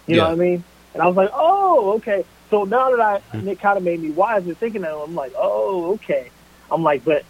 You 0.06 0.16
yeah. 0.16 0.22
know 0.22 0.28
what 0.30 0.32
I 0.32 0.36
mean? 0.36 0.64
And 0.94 1.02
I 1.02 1.06
was 1.06 1.16
like, 1.16 1.30
oh, 1.32 1.92
okay. 1.96 2.24
So 2.50 2.64
now 2.64 2.90
that 2.90 3.00
I, 3.00 3.18
mm-hmm. 3.36 3.48
it 3.48 3.60
kind 3.60 3.78
of 3.78 3.84
made 3.84 4.00
me 4.00 4.10
wise 4.10 4.42
wiser 4.42 4.54
thinking 4.54 4.82
that, 4.82 4.92
I'm 4.92 5.14
like, 5.14 5.32
oh, 5.36 5.92
okay. 5.94 6.30
I'm 6.70 6.82
like, 6.82 7.04
but 7.04 7.24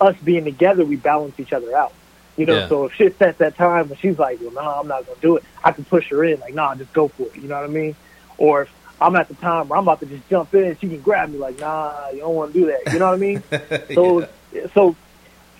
us 0.00 0.16
being 0.24 0.44
together, 0.44 0.84
we 0.84 0.96
balance 0.96 1.38
each 1.38 1.52
other 1.52 1.76
out. 1.76 1.92
You 2.36 2.46
know, 2.46 2.54
yeah. 2.54 2.68
so 2.68 2.86
if 2.86 2.94
shit's 2.94 3.20
at 3.20 3.38
that 3.38 3.56
time 3.56 3.88
when 3.88 3.98
she's 3.98 4.18
like, 4.18 4.40
well, 4.40 4.50
no, 4.50 4.62
nah, 4.62 4.80
I'm 4.80 4.88
not 4.88 5.06
going 5.06 5.16
to 5.16 5.20
do 5.20 5.36
it, 5.36 5.44
I 5.62 5.70
can 5.72 5.84
push 5.84 6.08
her 6.08 6.24
in, 6.24 6.40
like, 6.40 6.54
nah, 6.54 6.74
just 6.74 6.92
go 6.92 7.08
for 7.08 7.24
it. 7.24 7.36
You 7.36 7.48
know 7.48 7.56
what 7.56 7.64
I 7.64 7.68
mean? 7.68 7.94
Or 8.38 8.62
if 8.62 8.70
I'm 9.00 9.16
at 9.16 9.28
the 9.28 9.34
time 9.34 9.68
where 9.68 9.78
I'm 9.78 9.84
about 9.84 10.00
to 10.00 10.06
just 10.06 10.28
jump 10.28 10.54
in, 10.54 10.64
and 10.64 10.80
she 10.80 10.88
can 10.88 11.00
grab 11.00 11.30
me, 11.30 11.38
like, 11.38 11.58
nah, 11.58 12.10
you 12.10 12.20
don't 12.20 12.34
want 12.34 12.52
to 12.52 12.60
do 12.60 12.66
that. 12.66 12.92
You 12.92 12.98
know 12.98 13.06
what 13.06 13.14
I 13.14 13.18
mean? 13.18 13.42
So, 13.94 14.28
yeah. 14.52 14.66
so 14.72 14.96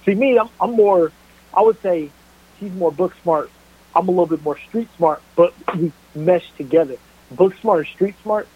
see, 0.04 0.14
me, 0.14 0.38
I'm, 0.38 0.48
I'm 0.60 0.72
more, 0.72 1.12
I 1.52 1.62
would 1.62 1.80
say 1.82 2.10
she's 2.58 2.72
more 2.72 2.92
book 2.92 3.14
smart. 3.22 3.50
I'm 3.94 4.08
a 4.08 4.10
little 4.10 4.26
bit 4.26 4.42
more 4.42 4.58
street 4.58 4.88
smart, 4.96 5.22
but 5.36 5.52
we 5.76 5.92
mesh 6.14 6.50
together. 6.56 6.96
Book 7.30 7.54
smart 7.60 7.80
and 7.80 7.88
street 7.88 8.14
smart, 8.22 8.48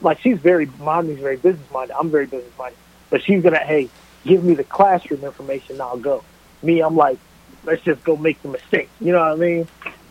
like, 0.00 0.20
she's 0.20 0.38
very, 0.38 0.66
mommy's 0.78 1.18
very 1.18 1.36
business 1.36 1.70
minded. 1.72 1.96
I'm 1.98 2.10
very 2.10 2.26
business 2.26 2.56
minded. 2.58 2.78
But 3.10 3.22
she's 3.22 3.42
going 3.42 3.54
to, 3.54 3.60
hey, 3.60 3.88
give 4.24 4.44
me 4.44 4.54
the 4.54 4.64
classroom 4.64 5.24
information, 5.24 5.72
and 5.72 5.82
I'll 5.82 5.98
go. 5.98 6.22
Me, 6.62 6.80
I'm 6.80 6.96
like, 6.96 7.18
let's 7.64 7.82
just 7.82 8.04
go 8.04 8.16
make 8.16 8.40
the 8.42 8.48
mistake. 8.48 8.88
You 9.00 9.12
know 9.12 9.20
what 9.20 9.32
I 9.32 9.36
mean? 9.36 9.68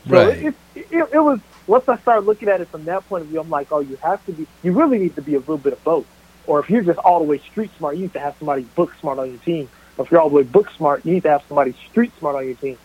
So 0.08 0.28
right. 0.28 0.38
it, 0.38 0.56
it, 0.76 0.88
it, 0.92 1.10
it 1.14 1.20
was 1.20 1.40
once 1.68 1.88
I 1.88 1.98
started 1.98 2.26
looking 2.26 2.48
at 2.48 2.62
it 2.62 2.70
from 2.70 2.86
that 2.86 3.08
point 3.08 3.24
of 3.24 3.28
view, 3.28 3.40
I'm 3.40 3.50
like, 3.50 3.72
oh, 3.72 3.82
you 3.82 3.98
have 3.98 4.26
to 4.26 4.32
be, 4.32 4.48
you 4.64 4.72
really 4.72 4.98
need 4.98 5.16
to 5.16 5.22
be 5.22 5.36
a 5.36 5.40
little 5.40 5.58
bit 5.58 5.74
of 5.74 5.84
both. 5.84 6.08
Or 6.48 6.62
if 6.62 6.70
you're 6.70 6.82
just 6.82 6.98
all 7.00 7.20
the 7.20 7.26
way 7.26 7.40
street 7.40 7.72
smart, 7.78 7.98
you 7.98 8.04
need 8.04 8.14
to 8.14 8.20
have 8.20 8.36
somebody 8.40 8.64
book 8.64 8.94
smart 9.02 9.20
on 9.20 9.30
your 9.30 9.40
team. 9.40 9.70
If 10.00 10.10
you're 10.10 10.22
all 10.22 10.30
the 10.30 10.36
way 10.36 10.44
book 10.44 10.70
smart, 10.72 11.06
you 11.06 11.14
need 11.14 11.24
to 11.24 11.30
have 11.30 11.44
somebody 11.48 11.74
street 11.90 12.12
smart 12.20 12.38
on 12.38 12.46
your 12.46 12.56
team. 12.56 12.78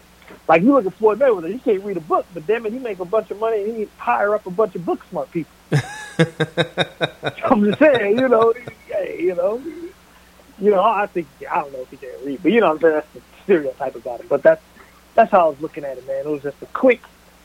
Like 0.49 0.63
you 0.63 0.73
look 0.73 0.87
at 0.87 0.95
Floyd 0.95 1.21
Mayweather, 1.21 1.53
he 1.53 1.59
can't 1.59 1.85
read 1.85 1.97
a 1.97 2.01
book, 2.01 2.27
but 2.35 2.47
damn 2.47 2.67
it, 2.67 2.73
he 2.73 2.79
make 2.79 2.99
a 2.99 3.05
bunch 3.05 3.31
of 3.31 3.39
money 3.39 3.63
and 3.63 3.77
he 3.77 3.89
hire 3.99 4.35
up 4.35 4.47
a 4.47 4.51
bunch 4.51 4.75
of 4.75 4.85
book 4.85 5.05
smart 5.11 5.31
people. 5.31 5.53
I'm 7.45 7.65
just 7.65 7.79
saying, 7.79 8.19
you 8.19 8.29
know, 8.29 8.53
you 9.17 9.35
know, 9.35 9.63
you 10.59 10.71
know, 10.71 10.83
I 10.83 11.07
think 11.07 11.29
I 11.51 11.61
don't 11.61 11.73
know 11.73 11.81
if 11.81 11.91
he 11.91 11.97
can 11.99 12.09
read, 12.25 12.43
but 12.43 12.51
you 12.51 12.61
know, 12.61 12.69
what 12.69 12.75
I'm 12.77 12.81
saying 12.81 12.95
that's 12.95 13.13
the 13.15 13.21
stereotype 13.45 13.95
about 13.95 14.21
it. 14.21 14.29
But 14.29 14.43
that's 14.43 14.63
that's 15.15 15.31
how 15.31 15.47
I 15.47 15.49
was 15.51 15.61
looking 15.61 15.85
at 15.85 15.99
it, 15.99 16.07
man. 16.07 16.27
It 16.27 16.31
was 16.31 16.43
just 16.43 16.61
a 16.63 16.67
quick 16.67 17.03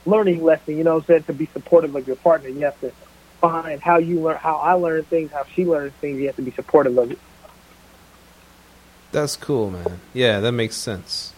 learning 0.08 0.44
lesson, 0.44 0.78
you 0.78 0.84
know 0.84 0.96
what 0.96 1.04
I'm 1.04 1.08
saying, 1.08 1.24
to 1.24 1.34
be 1.34 1.48
supportive 1.48 1.96
of 1.96 2.08
your 2.08 2.16
partner. 2.16 2.50
You 2.50 2.62
have 2.62 2.80
to 2.82 2.92
find 3.42 3.82
how 3.82 3.98
you 3.98 4.22
learn, 4.22 4.38
how 4.38 4.56
I 4.56 4.74
learn 4.74 5.04
things, 5.04 5.32
how 5.32 5.44
she 5.44 5.66
learns 5.66 5.94
things. 5.94 6.20
You 6.20 6.28
have 6.28 6.38
to 6.38 6.42
be 6.42 6.52
supportive 6.52 6.98
of 6.98 7.12
it. 7.12 7.20
That's 9.12 9.36
cool, 9.36 9.72
man. 9.72 10.00
Yeah, 10.14 10.40
that 10.40 10.52
makes 10.52 10.76
sense. 10.76 11.34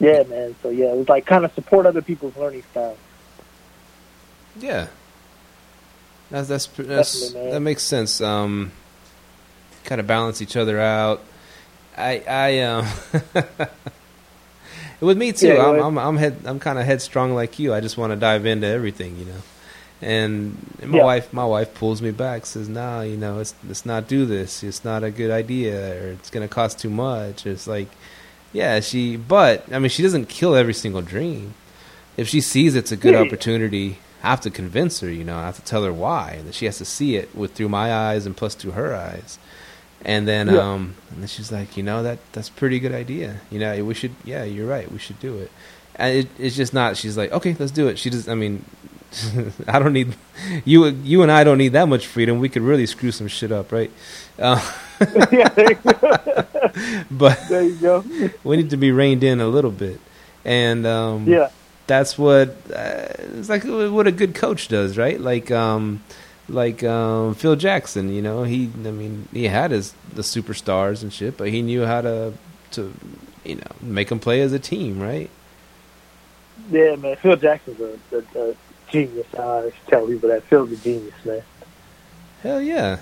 Yeah, 0.00 0.24
man. 0.24 0.56
So 0.62 0.70
yeah, 0.70 0.86
it 0.86 0.96
was 0.96 1.08
like 1.08 1.26
kind 1.26 1.44
of 1.44 1.52
support 1.54 1.86
other 1.86 2.02
people's 2.02 2.36
learning 2.36 2.64
styles. 2.70 2.98
Yeah, 4.58 4.88
that's 6.30 6.48
that's, 6.48 6.66
that's 6.66 7.32
that 7.32 7.60
makes 7.60 7.82
sense. 7.82 8.20
Um, 8.20 8.72
kind 9.84 10.00
of 10.00 10.06
balance 10.06 10.42
each 10.42 10.56
other 10.56 10.80
out. 10.80 11.22
I 11.96 12.22
I 12.28 12.60
um. 12.60 12.86
With 15.00 15.18
me 15.18 15.32
too. 15.32 15.48
Yeah, 15.48 15.66
I'm, 15.66 15.80
I'm, 15.80 15.98
I'm 15.98 16.16
head 16.16 16.38
I'm 16.44 16.60
kind 16.60 16.78
of 16.78 16.86
headstrong 16.86 17.34
like 17.34 17.58
you. 17.58 17.74
I 17.74 17.80
just 17.80 17.98
want 17.98 18.12
to 18.12 18.16
dive 18.16 18.46
into 18.46 18.66
everything, 18.66 19.18
you 19.18 19.26
know. 19.26 19.42
And, 20.00 20.56
my 20.82 20.98
yeah. 20.98 21.04
wife 21.04 21.32
my 21.32 21.46
wife 21.46 21.74
pulls 21.74 22.02
me 22.02 22.10
back, 22.10 22.46
says, 22.46 22.68
"Nah, 22.68 23.02
you 23.02 23.16
know, 23.16 23.38
it's 23.38 23.54
let's 23.66 23.86
not 23.86 24.06
do 24.06 24.26
this. 24.26 24.62
It's 24.62 24.84
not 24.84 25.02
a 25.02 25.10
good 25.10 25.30
idea, 25.30 25.94
or 25.94 26.08
it's 26.12 26.30
gonna 26.30 26.48
cost 26.48 26.78
too 26.78 26.90
much." 26.90 27.46
It's 27.46 27.66
like, 27.66 27.88
yeah, 28.52 28.80
she. 28.80 29.16
But 29.16 29.64
I 29.72 29.78
mean, 29.78 29.88
she 29.88 30.02
doesn't 30.02 30.28
kill 30.28 30.54
every 30.54 30.74
single 30.74 31.02
dream. 31.02 31.54
If 32.16 32.28
she 32.28 32.40
sees 32.40 32.74
it's 32.74 32.92
a 32.92 32.96
good 32.96 33.14
yeah. 33.14 33.20
opportunity, 33.20 33.98
I 34.22 34.30
have 34.30 34.40
to 34.42 34.50
convince 34.50 35.00
her. 35.00 35.10
You 35.10 35.24
know, 35.24 35.36
I 35.36 35.46
have 35.46 35.56
to 35.56 35.64
tell 35.64 35.84
her 35.84 35.92
why. 35.92 36.40
That 36.44 36.54
she 36.54 36.66
has 36.66 36.78
to 36.78 36.84
see 36.84 37.16
it 37.16 37.34
with 37.34 37.54
through 37.54 37.68
my 37.68 37.92
eyes 37.92 38.26
and 38.26 38.36
plus 38.36 38.54
through 38.54 38.72
her 38.72 38.94
eyes. 38.94 39.38
And 40.04 40.28
then, 40.28 40.48
yeah. 40.48 40.58
um, 40.60 40.94
and 41.12 41.20
then 41.22 41.28
she's 41.28 41.50
like, 41.50 41.76
you 41.76 41.82
know, 41.82 42.02
that 42.02 42.18
that's 42.32 42.50
pretty 42.50 42.78
good 42.78 42.92
idea. 42.92 43.40
You 43.50 43.58
know, 43.58 43.84
we 43.84 43.94
should, 43.94 44.12
yeah, 44.24 44.44
you're 44.44 44.66
right, 44.66 44.90
we 44.92 44.98
should 44.98 45.18
do 45.18 45.38
it. 45.38 45.50
And 45.96 46.18
it, 46.18 46.28
it's 46.38 46.56
just 46.56 46.74
not. 46.74 46.96
She's 46.96 47.16
like, 47.16 47.32
okay, 47.32 47.56
let's 47.58 47.72
do 47.72 47.88
it. 47.88 47.98
She 47.98 48.10
does. 48.10 48.28
I 48.28 48.34
mean, 48.34 48.64
I 49.68 49.78
don't 49.78 49.92
need 49.92 50.14
you. 50.64 50.86
You 50.86 51.22
and 51.22 51.30
I 51.32 51.44
don't 51.44 51.58
need 51.58 51.72
that 51.72 51.88
much 51.88 52.06
freedom. 52.06 52.38
We 52.40 52.48
could 52.48 52.62
really 52.62 52.84
screw 52.86 53.12
some 53.12 53.28
shit 53.28 53.52
up, 53.52 53.72
right? 53.72 53.90
Uh, 54.38 54.60
yeah, 55.32 55.48
there 55.50 55.74
but 57.10 57.38
There 57.48 57.62
you 57.62 57.76
go. 57.76 58.04
we 58.42 58.56
need 58.56 58.70
to 58.70 58.76
be 58.76 58.90
reined 58.92 59.22
in 59.22 59.40
a 59.40 59.46
little 59.46 59.70
bit, 59.70 60.00
and 60.44 60.84
um, 60.86 61.26
Yeah. 61.28 61.50
that's 61.86 62.18
what 62.18 62.48
uh, 62.74 63.06
it's 63.38 63.48
like. 63.48 63.64
What 63.64 64.06
a 64.06 64.12
good 64.12 64.34
coach 64.34 64.68
does, 64.68 64.98
right? 64.98 65.20
Like, 65.20 65.50
um, 65.50 66.02
like 66.48 66.82
um, 66.84 67.34
Phil 67.34 67.56
Jackson. 67.56 68.12
You 68.12 68.22
know, 68.22 68.42
he. 68.42 68.70
I 68.84 68.90
mean, 68.90 69.28
he 69.32 69.44
had 69.44 69.70
his 69.70 69.94
the 70.12 70.22
superstars 70.22 71.02
and 71.02 71.12
shit, 71.12 71.36
but 71.36 71.48
he 71.48 71.62
knew 71.62 71.84
how 71.84 72.00
to 72.00 72.32
to 72.72 72.92
you 73.44 73.56
know 73.56 73.70
make 73.80 74.08
them 74.08 74.18
play 74.18 74.40
as 74.40 74.52
a 74.52 74.58
team, 74.58 75.00
right? 75.00 75.30
Yeah, 76.70 76.96
man. 76.96 77.16
Phil 77.16 77.36
Jackson's 77.36 77.80
a, 77.80 78.16
a, 78.16 78.50
a 78.50 78.54
genius. 78.90 79.26
I 79.34 79.72
tell 79.88 80.06
people 80.06 80.28
that 80.28 80.42
Phil's 80.44 80.72
a 80.72 80.76
genius, 80.76 81.14
man. 81.24 81.42
Hell 82.42 82.60
yeah. 82.60 82.98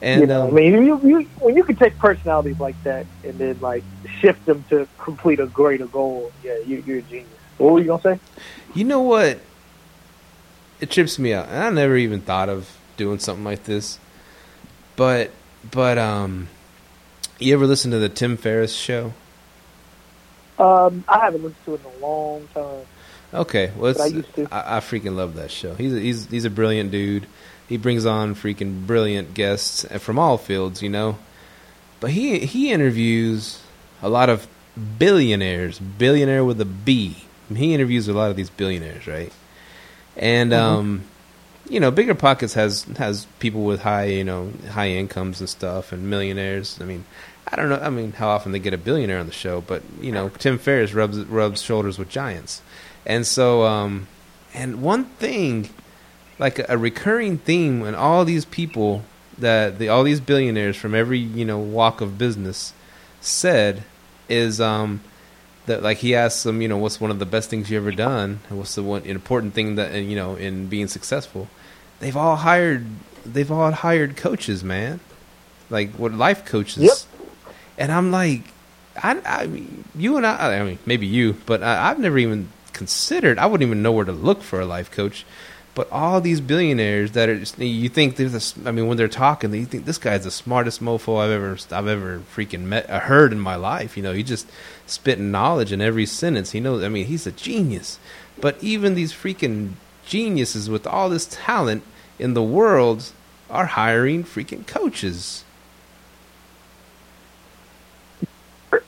And 0.00 0.20
you 0.20 0.26
know, 0.28 0.42
um, 0.42 0.48
I 0.48 0.50
mean, 0.52 0.72
you, 0.84 1.00
you, 1.02 1.22
when 1.40 1.56
you 1.56 1.64
can 1.64 1.74
take 1.74 1.98
personalities 1.98 2.60
like 2.60 2.80
that 2.84 3.04
and 3.24 3.36
then 3.38 3.58
like 3.60 3.82
shift 4.20 4.44
them 4.46 4.64
to 4.70 4.86
complete 4.98 5.40
a 5.40 5.46
greater 5.46 5.86
goal, 5.86 6.30
yeah, 6.44 6.56
you, 6.58 6.82
you're 6.86 6.98
a 6.98 7.02
genius. 7.02 7.28
What 7.58 7.72
were 7.72 7.80
you 7.80 7.86
gonna 7.86 8.02
say? 8.02 8.20
You 8.74 8.84
know 8.84 9.02
what? 9.02 9.40
It 10.80 10.90
trips 10.90 11.18
me 11.18 11.32
out. 11.32 11.48
And 11.48 11.62
I 11.62 11.70
never 11.70 11.96
even 11.96 12.20
thought 12.20 12.48
of 12.48 12.76
doing 12.96 13.18
something 13.18 13.44
like 13.44 13.64
this. 13.64 13.98
But 14.96 15.30
but 15.70 15.98
um 15.98 16.48
you 17.38 17.54
ever 17.54 17.66
listen 17.66 17.90
to 17.92 17.98
the 17.98 18.08
Tim 18.08 18.36
Ferriss 18.36 18.74
show? 18.74 19.12
Um, 20.58 21.04
I 21.06 21.20
haven't 21.20 21.44
listened 21.44 21.64
to 21.66 21.74
it 21.74 21.80
in 21.80 22.02
a 22.02 22.06
long 22.06 22.48
time. 22.52 22.86
Okay, 23.32 23.70
well, 23.76 23.94
I 24.00 24.06
used 24.06 24.34
to. 24.34 24.48
I, 24.50 24.78
I 24.78 24.80
freaking 24.80 25.14
love 25.14 25.34
that 25.36 25.50
show. 25.50 25.74
He's 25.74 25.94
a, 25.94 26.00
he's 26.00 26.26
he's 26.26 26.44
a 26.44 26.50
brilliant 26.50 26.90
dude. 26.90 27.26
He 27.68 27.76
brings 27.76 28.06
on 28.06 28.34
freaking 28.34 28.86
brilliant 28.86 29.34
guests 29.34 29.84
from 29.98 30.18
all 30.18 30.38
fields, 30.38 30.82
you 30.82 30.88
know. 30.88 31.18
But 32.00 32.10
he 32.10 32.40
he 32.40 32.72
interviews 32.72 33.62
a 34.02 34.08
lot 34.08 34.30
of 34.30 34.48
billionaires, 34.98 35.78
billionaire 35.78 36.44
with 36.44 36.60
a 36.60 36.64
B. 36.64 37.18
He 37.54 37.74
interviews 37.74 38.08
a 38.08 38.12
lot 38.12 38.30
of 38.30 38.36
these 38.36 38.50
billionaires, 38.50 39.06
right? 39.06 39.32
And 40.18 40.52
Mhm. 40.52 40.56
um, 40.58 41.04
you 41.68 41.80
know, 41.80 41.90
Bigger 41.90 42.14
Pockets 42.14 42.54
has 42.54 42.84
has 42.96 43.26
people 43.40 43.64
with 43.64 43.82
high, 43.82 44.04
you 44.06 44.24
know, 44.24 44.52
high 44.70 44.88
incomes 44.90 45.40
and 45.40 45.48
stuff, 45.48 45.92
and 45.92 46.08
millionaires. 46.08 46.78
I 46.80 46.84
mean, 46.84 47.04
I 47.50 47.56
don't 47.56 47.68
know. 47.68 47.80
I 47.82 47.90
mean, 47.90 48.12
how 48.12 48.28
often 48.28 48.52
they 48.52 48.58
get 48.58 48.72
a 48.74 48.78
billionaire 48.78 49.18
on 49.18 49.26
the 49.26 49.32
show, 49.32 49.60
but 49.60 49.82
you 50.00 50.12
know, 50.12 50.30
Tim 50.38 50.58
Ferriss 50.58 50.94
rubs 50.94 51.18
rubs 51.24 51.62
shoulders 51.62 51.98
with 51.98 52.08
giants, 52.08 52.62
and 53.06 53.26
so 53.26 53.64
um, 53.64 54.06
and 54.54 54.80
one 54.82 55.04
thing, 55.04 55.68
like 56.38 56.58
a, 56.58 56.66
a 56.70 56.78
recurring 56.78 57.38
theme 57.38 57.84
in 57.84 57.94
all 57.94 58.24
these 58.24 58.44
people 58.46 59.04
that 59.38 59.78
the 59.78 59.88
all 59.88 60.02
these 60.04 60.20
billionaires 60.20 60.76
from 60.76 60.94
every 60.94 61.18
you 61.18 61.44
know 61.44 61.58
walk 61.58 62.00
of 62.00 62.16
business 62.18 62.72
said 63.20 63.84
is 64.28 64.60
um 64.60 65.00
that 65.68 65.82
like 65.82 65.98
he 65.98 66.14
asked 66.14 66.44
them 66.44 66.60
you 66.60 66.68
know 66.68 66.76
what's 66.76 67.00
one 67.00 67.10
of 67.10 67.18
the 67.18 67.26
best 67.26 67.48
things 67.48 67.70
you 67.70 67.76
ever 67.78 67.92
done? 67.92 68.40
And 68.48 68.58
what's 68.58 68.74
the 68.74 68.82
one 68.82 69.02
important 69.04 69.54
thing 69.54 69.76
that 69.76 69.94
you 69.94 70.16
know 70.16 70.34
in 70.34 70.66
being 70.66 70.88
successful? 70.88 71.48
They've 72.00 72.16
all 72.16 72.36
hired 72.36 72.84
they've 73.24 73.50
all 73.50 73.70
hired 73.72 74.16
coaches 74.16 74.64
man. 74.64 75.00
Like 75.70 75.92
what 75.92 76.12
life 76.12 76.44
coaches. 76.44 76.82
Yep. 76.82 77.52
and 77.78 77.92
i'm 77.92 78.10
like 78.10 78.42
i 79.02 79.20
i 79.24 79.46
mean, 79.46 79.84
you 79.94 80.16
and 80.16 80.26
i 80.26 80.58
i 80.58 80.62
mean 80.64 80.78
maybe 80.86 81.06
you 81.06 81.36
but 81.46 81.62
I, 81.62 81.90
i've 81.90 81.98
never 81.98 82.18
even 82.18 82.48
considered 82.72 83.38
i 83.38 83.46
wouldn't 83.46 83.66
even 83.66 83.82
know 83.82 83.92
where 83.92 84.04
to 84.04 84.12
look 84.12 84.42
for 84.42 84.60
a 84.60 84.66
life 84.66 84.90
coach 84.90 85.24
but 85.78 85.88
all 85.92 86.20
these 86.20 86.40
billionaires 86.40 87.12
that 87.12 87.28
are, 87.28 87.38
just, 87.38 87.56
you 87.56 87.88
think 87.88 88.16
they're 88.16 88.28
the, 88.28 88.54
I 88.66 88.72
mean, 88.72 88.88
when 88.88 88.96
they're 88.96 89.06
talking, 89.06 89.54
you 89.54 89.64
think 89.64 89.84
this 89.84 89.96
guy's 89.96 90.24
the 90.24 90.30
smartest 90.32 90.82
mofo 90.82 91.20
I've 91.20 91.30
ever, 91.30 91.56
I've 91.70 91.86
ever 91.86 92.18
freaking 92.34 92.62
met, 92.62 92.90
uh, 92.90 92.98
heard 92.98 93.30
in 93.30 93.38
my 93.38 93.54
life. 93.54 93.96
You 93.96 94.02
know, 94.02 94.12
he 94.12 94.24
just 94.24 94.50
spitting 94.88 95.30
knowledge 95.30 95.70
in 95.70 95.80
every 95.80 96.04
sentence. 96.04 96.50
He 96.50 96.58
knows. 96.58 96.82
I 96.82 96.88
mean, 96.88 97.06
he's 97.06 97.28
a 97.28 97.30
genius. 97.30 98.00
But 98.40 98.60
even 98.60 98.96
these 98.96 99.12
freaking 99.12 99.74
geniuses 100.04 100.68
with 100.68 100.84
all 100.84 101.08
this 101.08 101.28
talent 101.30 101.84
in 102.18 102.34
the 102.34 102.42
world 102.42 103.12
are 103.48 103.66
hiring 103.66 104.24
freaking 104.24 104.66
coaches. 104.66 105.44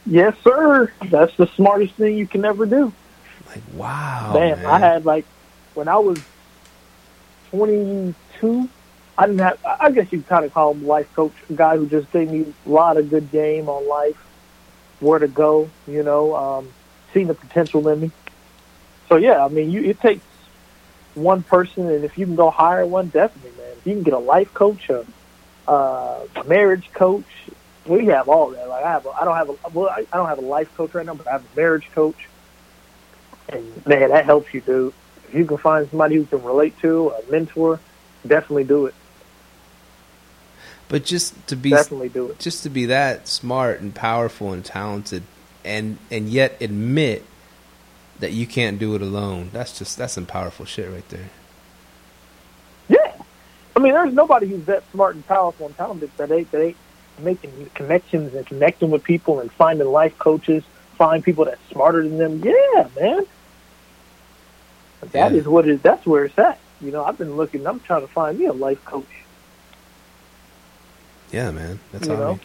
Yes, 0.07 0.35
sir. 0.43 0.93
That's 1.05 1.37
the 1.37 1.47
smartest 1.47 1.95
thing 1.95 2.19
you 2.19 2.27
can 2.27 2.45
ever 2.45 2.67
do. 2.67 2.93
Like, 3.47 3.63
wow, 3.75 4.33
man, 4.35 4.57
man. 4.57 4.67
I 4.67 4.79
had 4.81 5.05
like 5.05 5.25
when 5.75 5.87
I 5.87 5.99
was 5.99 6.21
22. 7.51 8.69
I 9.19 9.27
didn't 9.27 9.41
have. 9.41 9.59
I 9.65 9.91
guess 9.91 10.11
you 10.13 10.23
kind 10.23 10.45
of 10.45 10.55
call 10.55 10.73
him 10.73 10.87
life 10.87 11.13
coach, 11.15 11.33
a 11.51 11.53
guy 11.53 11.77
who 11.77 11.87
just 11.87 12.11
gave 12.11 12.31
me 12.31 12.53
a 12.65 12.69
lot 12.69 12.97
of 12.97 13.11
good 13.11 13.31
game 13.31 13.69
on 13.69 13.87
life, 13.87 14.17
where 15.01 15.19
to 15.19 15.29
go. 15.29 15.69
You 15.87 16.03
know, 16.03 16.35
um, 16.35 16.69
seeing 17.13 17.27
the 17.27 17.35
potential 17.35 17.87
in 17.89 18.01
me. 18.01 18.11
So 19.09 19.17
yeah, 19.17 19.45
I 19.45 19.49
mean, 19.49 19.71
you 19.71 19.83
it 19.83 20.01
takes 20.01 20.25
one 21.15 21.43
person, 21.43 21.89
and 21.89 22.05
if 22.05 22.17
you 22.17 22.27
can 22.27 22.37
go 22.37 22.51
hire 22.51 22.87
one, 22.87 23.09
definitely, 23.09 23.51
man. 23.63 23.73
If 23.79 23.87
you 23.87 23.95
can 23.95 24.03
get 24.05 24.15
a 24.15 24.19
life 24.19 24.55
coach, 24.55 24.89
a, 24.89 25.05
a 25.67 26.45
marriage 26.47 26.91
coach, 26.93 27.27
we 27.87 28.07
have 28.07 28.29
all 28.29 28.51
that. 28.51 28.69
Like 28.69 28.85
I 28.85 28.93
have, 28.93 29.07
a, 29.07 29.11
I 29.11 29.25
don't 29.25 29.37
have 29.37 29.51
a, 29.51 29.55
well, 29.75 29.89
I 29.89 30.07
I 30.13 30.17
don't 30.17 30.29
have 30.29 30.39
a 30.39 30.43
life 30.43 30.75
coach 30.77 30.95
right 30.95 31.05
now, 31.05 31.15
but 31.15 31.27
I 31.27 31.33
have 31.33 31.45
a 31.45 31.57
marriage 31.57 31.91
coach, 31.95 32.29
and 33.49 33.87
man, 33.87 34.11
that 34.11 34.25
helps 34.25 34.55
you, 34.55 34.61
dude. 34.61 34.95
If 35.31 35.37
you 35.39 35.45
can 35.47 35.59
find 35.59 35.89
somebody 35.89 36.17
who 36.17 36.25
can 36.25 36.43
relate 36.43 36.79
to, 36.81 37.11
a 37.11 37.31
mentor, 37.31 37.79
definitely 38.27 38.65
do 38.65 38.87
it. 38.87 38.95
but 40.89 41.05
just 41.05 41.47
to 41.47 41.55
be 41.57 41.71
Definitely 41.71 42.09
do 42.09 42.27
it. 42.31 42.39
just 42.41 42.65
to 42.65 42.69
be 42.69 42.87
that 42.87 43.29
smart 43.29 43.81
and 43.81 43.95
powerful 43.95 44.53
and 44.53 44.65
talented 44.65 45.23
and 45.65 45.99
and 46.11 46.29
yet 46.29 46.61
admit 46.61 47.25
that 48.19 48.33
you 48.33 48.45
can't 48.47 48.79
do 48.81 48.95
it 48.97 49.01
alone 49.03 49.51
that's 49.53 49.79
just 49.79 49.97
that's 49.97 50.15
some 50.15 50.27
powerful 50.27 50.67
shit 50.67 50.91
right 50.91 51.09
there 51.11 51.31
Yeah, 52.89 53.13
I 53.77 53.79
mean, 53.79 53.93
there's 53.93 54.13
nobody 54.13 54.49
who's 54.49 54.65
that 54.65 54.83
smart 54.91 55.15
and 55.15 55.25
powerful 55.27 55.67
and 55.67 55.77
talented 55.77 56.11
that 56.17 56.31
ain't 56.33 56.51
that 56.51 56.61
ain't 56.61 56.77
making 57.21 57.71
connections 57.75 58.35
and 58.35 58.45
connecting 58.45 58.91
with 58.91 59.05
people 59.05 59.39
and 59.41 59.51
finding 59.53 59.87
life 59.87 60.19
coaches, 60.19 60.65
find 60.97 61.23
people 61.23 61.45
that's 61.45 61.61
smarter 61.71 62.03
than 62.03 62.19
them. 62.19 62.43
Yeah, 62.43 62.89
man. 63.01 63.27
That 65.13 65.33
is 65.33 65.45
Yeah. 65.45 65.51
what 65.51 65.69
it. 65.69 65.83
That's 65.83 66.05
where 66.07 66.25
it's 66.27 66.39
at. 66.39 66.59
You 66.81 66.91
know, 66.91 67.05
I've 67.05 67.19
been 67.19 67.37
looking. 67.37 67.67
I'm 67.67 67.81
trying 67.81 68.03
to 68.03 68.07
find 68.09 68.39
me 68.39 68.47
a 68.47 68.53
life 68.53 68.83
coach. 68.85 69.07
yeah 71.33 71.51
man 71.51 71.79
that's 71.93 72.07
You 72.09 72.17
know, 72.17 72.41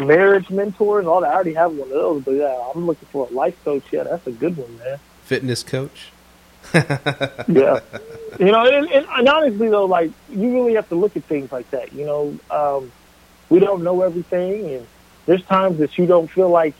marriage 0.00 0.50
mentors, 0.50 1.06
all 1.06 1.20
that. 1.22 1.30
I 1.30 1.34
already 1.34 1.54
have 1.54 1.72
one 1.72 1.88
of 1.88 1.94
those, 1.94 2.22
but 2.22 2.32
yeah, 2.32 2.70
I'm 2.74 2.86
looking 2.86 3.08
for 3.10 3.26
a 3.30 3.32
life 3.34 3.56
coach. 3.64 3.84
Yeah, 3.92 4.02
that's 4.04 4.26
a 4.26 4.32
good 4.32 4.56
one, 4.56 4.78
man. 4.78 4.98
fitness 5.24 5.62
coach 5.62 6.10
yeah. 6.74 7.80
You 8.38 8.46
know, 8.46 8.64
and, 8.66 8.88
and, 8.90 9.06
and 9.06 9.28
honestly 9.28 9.68
though, 9.68 9.84
like 9.84 10.10
you 10.30 10.52
really 10.54 10.74
have 10.74 10.88
to 10.88 10.94
look 10.94 11.16
at 11.16 11.24
things 11.24 11.52
like 11.52 11.70
that. 11.70 11.92
You 11.92 12.06
know, 12.06 12.38
um, 12.50 12.90
we 13.50 13.60
don't 13.60 13.82
know 13.84 14.00
everything, 14.02 14.66
and 14.74 14.86
there's 15.26 15.42
times 15.44 15.78
that 15.78 15.96
you 15.98 16.06
don't 16.06 16.28
feel 16.30 16.48
like, 16.48 16.74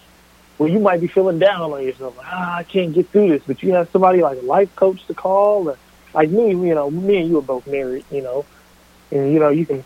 well, 0.58 0.68
you 0.70 0.78
might 0.78 1.00
be 1.00 1.08
feeling 1.08 1.38
down 1.38 1.72
on 1.72 1.82
yourself. 1.82 2.16
Like, 2.16 2.26
ah, 2.30 2.56
I 2.58 2.62
can't 2.64 2.92
get 2.94 3.10
through 3.10 3.30
this, 3.30 3.42
but 3.46 3.62
you 3.62 3.72
have 3.72 3.88
somebody 3.90 4.22
like 4.22 4.38
a 4.38 4.42
life 4.42 4.74
coach 4.76 5.04
to 5.06 5.14
call, 5.14 5.68
or 5.68 5.78
like 6.12 6.30
me. 6.30 6.50
You 6.50 6.74
know, 6.74 6.90
me 6.90 7.16
and 7.18 7.28
you 7.28 7.38
are 7.38 7.42
both 7.42 7.66
married. 7.66 8.04
You 8.10 8.22
know, 8.22 8.46
and 9.10 9.32
you 9.32 9.38
know 9.40 9.48
you 9.50 9.66
can 9.66 9.84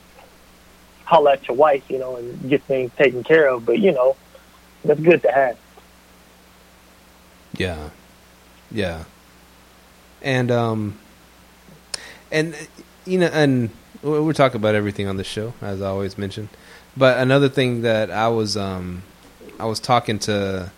holler 1.05 1.33
at 1.33 1.49
your 1.49 1.57
wife, 1.57 1.85
you 1.89 1.99
know, 1.99 2.16
and 2.16 2.49
get 2.51 2.62
things 2.64 2.91
taken 2.99 3.25
care 3.25 3.49
of. 3.49 3.64
But 3.64 3.79
you 3.79 3.93
know, 3.93 4.16
that's 4.85 5.01
good 5.01 5.23
to 5.23 5.33
have. 5.33 5.59
yeah 7.57 7.91
yeah 8.71 9.05
and 10.23 10.51
um 10.51 10.99
and 12.31 12.55
you 13.07 13.19
know 13.19 13.31
and 13.33 13.71
we- 14.03 14.21
we're 14.21 14.35
talking 14.35 14.57
about 14.61 14.75
everything 14.75 15.09
on 15.09 15.16
the 15.16 15.25
show 15.25 15.55
as 15.62 15.81
i 15.81 15.89
always 15.89 16.19
mention 16.19 16.49
but 16.97 17.19
another 17.19 17.49
thing 17.49 17.81
that 17.81 18.11
i 18.11 18.29
was 18.29 18.55
um 18.57 19.03
i 19.59 19.65
was 19.65 19.81
talking 19.81 20.19
to 20.19 20.71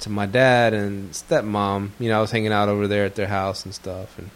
to 0.00 0.10
my 0.10 0.26
dad 0.26 0.74
and 0.74 1.12
stepmom 1.12 1.90
you 1.98 2.08
know 2.08 2.18
i 2.18 2.20
was 2.20 2.30
hanging 2.30 2.52
out 2.52 2.68
over 2.68 2.86
there 2.86 3.04
at 3.04 3.14
their 3.14 3.28
house 3.28 3.64
and 3.64 3.74
stuff. 3.74 4.18
And 4.18 4.30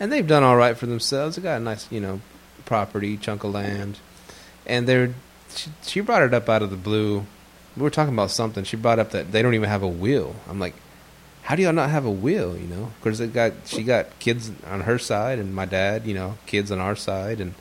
and 0.00 0.12
they've 0.12 0.26
done 0.26 0.42
all 0.42 0.56
right 0.56 0.76
for 0.76 0.86
themselves. 0.86 1.36
They 1.36 1.42
got 1.42 1.60
a 1.60 1.64
nice 1.64 1.90
you 1.90 2.00
know 2.00 2.20
property 2.64 3.16
chunk 3.16 3.44
of 3.44 3.52
land. 3.52 3.98
And 4.66 4.88
they're 4.88 5.14
she, 5.54 5.70
she 5.82 6.00
brought 6.00 6.22
it 6.22 6.34
up 6.34 6.48
out 6.48 6.62
of 6.62 6.70
the 6.70 6.76
blue. 6.76 7.26
We 7.76 7.82
were 7.82 7.90
talking 7.90 8.14
about 8.14 8.30
something. 8.30 8.64
She 8.64 8.76
brought 8.76 8.98
up 8.98 9.10
that 9.10 9.32
they 9.32 9.42
don't 9.42 9.54
even 9.54 9.68
have 9.68 9.82
a 9.82 9.88
will. 9.88 10.36
I'm 10.48 10.58
like 10.60 10.74
how 11.42 11.56
do 11.56 11.62
y'all 11.62 11.74
not 11.74 11.90
have 11.90 12.06
a 12.06 12.10
will? 12.10 12.56
You 12.56 12.66
know, 12.66 12.92
because 12.98 13.18
they 13.18 13.26
got 13.26 13.52
she 13.66 13.82
got 13.82 14.18
kids 14.18 14.50
on 14.66 14.82
her 14.82 14.98
side, 14.98 15.38
and 15.38 15.54
my 15.54 15.66
dad, 15.66 16.06
you 16.06 16.14
know, 16.14 16.38
kids 16.46 16.70
on 16.70 16.78
our 16.78 16.96
side, 16.96 17.40
and 17.40 17.54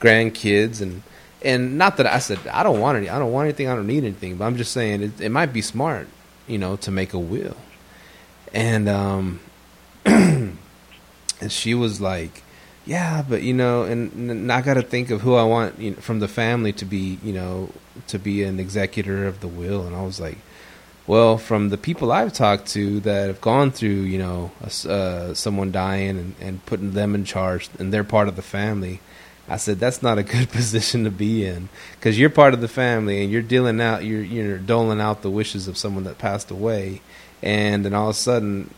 grandkids, 0.00 0.80
and 0.80 1.02
and 1.46 1.78
not 1.78 1.96
that 1.98 2.06
I 2.06 2.18
said 2.18 2.40
I 2.48 2.62
don't 2.64 2.80
want 2.80 2.98
any, 2.98 3.08
I 3.08 3.18
don't 3.18 3.32
want 3.32 3.46
anything, 3.46 3.68
I 3.68 3.74
don't 3.76 3.86
need 3.86 4.02
anything, 4.04 4.36
but 4.36 4.44
I'm 4.44 4.56
just 4.56 4.72
saying 4.72 5.02
it, 5.02 5.20
it 5.20 5.28
might 5.30 5.52
be 5.52 5.62
smart, 5.62 6.08
you 6.48 6.58
know, 6.58 6.76
to 6.76 6.90
make 6.90 7.14
a 7.14 7.18
will, 7.18 7.56
and 8.52 8.88
um, 8.88 9.40
and 10.04 10.58
she 11.48 11.72
was 11.72 12.00
like, 12.00 12.42
"Yeah, 12.84 13.24
but 13.26 13.42
you 13.42 13.54
know, 13.54 13.84
and, 13.84 14.12
and 14.12 14.52
I 14.52 14.60
got 14.60 14.74
to 14.74 14.82
think 14.82 15.10
of 15.10 15.20
who 15.20 15.34
I 15.34 15.44
want 15.44 15.78
you 15.78 15.92
know, 15.92 15.96
from 15.98 16.18
the 16.18 16.28
family 16.28 16.72
to 16.74 16.84
be, 16.84 17.18
you 17.22 17.32
know, 17.32 17.70
to 18.08 18.18
be 18.18 18.42
an 18.42 18.58
executor 18.58 19.26
of 19.26 19.40
the 19.40 19.48
will." 19.48 19.86
And 19.86 19.94
I 19.94 20.02
was 20.02 20.18
like, 20.18 20.38
"Well, 21.06 21.38
from 21.38 21.68
the 21.68 21.78
people 21.78 22.10
I've 22.10 22.32
talked 22.32 22.66
to 22.70 22.98
that 23.00 23.28
have 23.28 23.40
gone 23.40 23.70
through, 23.70 23.88
you 23.88 24.18
know, 24.18 24.50
uh, 24.88 25.32
someone 25.32 25.70
dying 25.70 26.18
and, 26.18 26.34
and 26.40 26.66
putting 26.66 26.90
them 26.92 27.14
in 27.14 27.24
charge, 27.24 27.70
and 27.78 27.94
they're 27.94 28.02
part 28.02 28.26
of 28.26 28.34
the 28.34 28.42
family." 28.42 29.00
I 29.48 29.56
said 29.56 29.78
that's 29.78 30.02
not 30.02 30.18
a 30.18 30.22
good 30.22 30.48
position 30.50 31.04
to 31.04 31.10
be 31.10 31.44
in 31.44 31.68
because 31.92 32.18
you're 32.18 32.30
part 32.30 32.54
of 32.54 32.60
the 32.60 32.68
family 32.68 33.22
and 33.22 33.32
you're 33.32 33.42
dealing 33.42 33.80
out, 33.80 34.04
you're 34.04 34.22
you're 34.22 34.58
doling 34.58 35.00
out 35.00 35.22
the 35.22 35.30
wishes 35.30 35.68
of 35.68 35.76
someone 35.76 36.04
that 36.04 36.18
passed 36.18 36.50
away, 36.50 37.00
and 37.42 37.84
then 37.84 37.94
all 37.94 38.10
of 38.10 38.16
a 38.16 38.18
sudden 38.18 38.70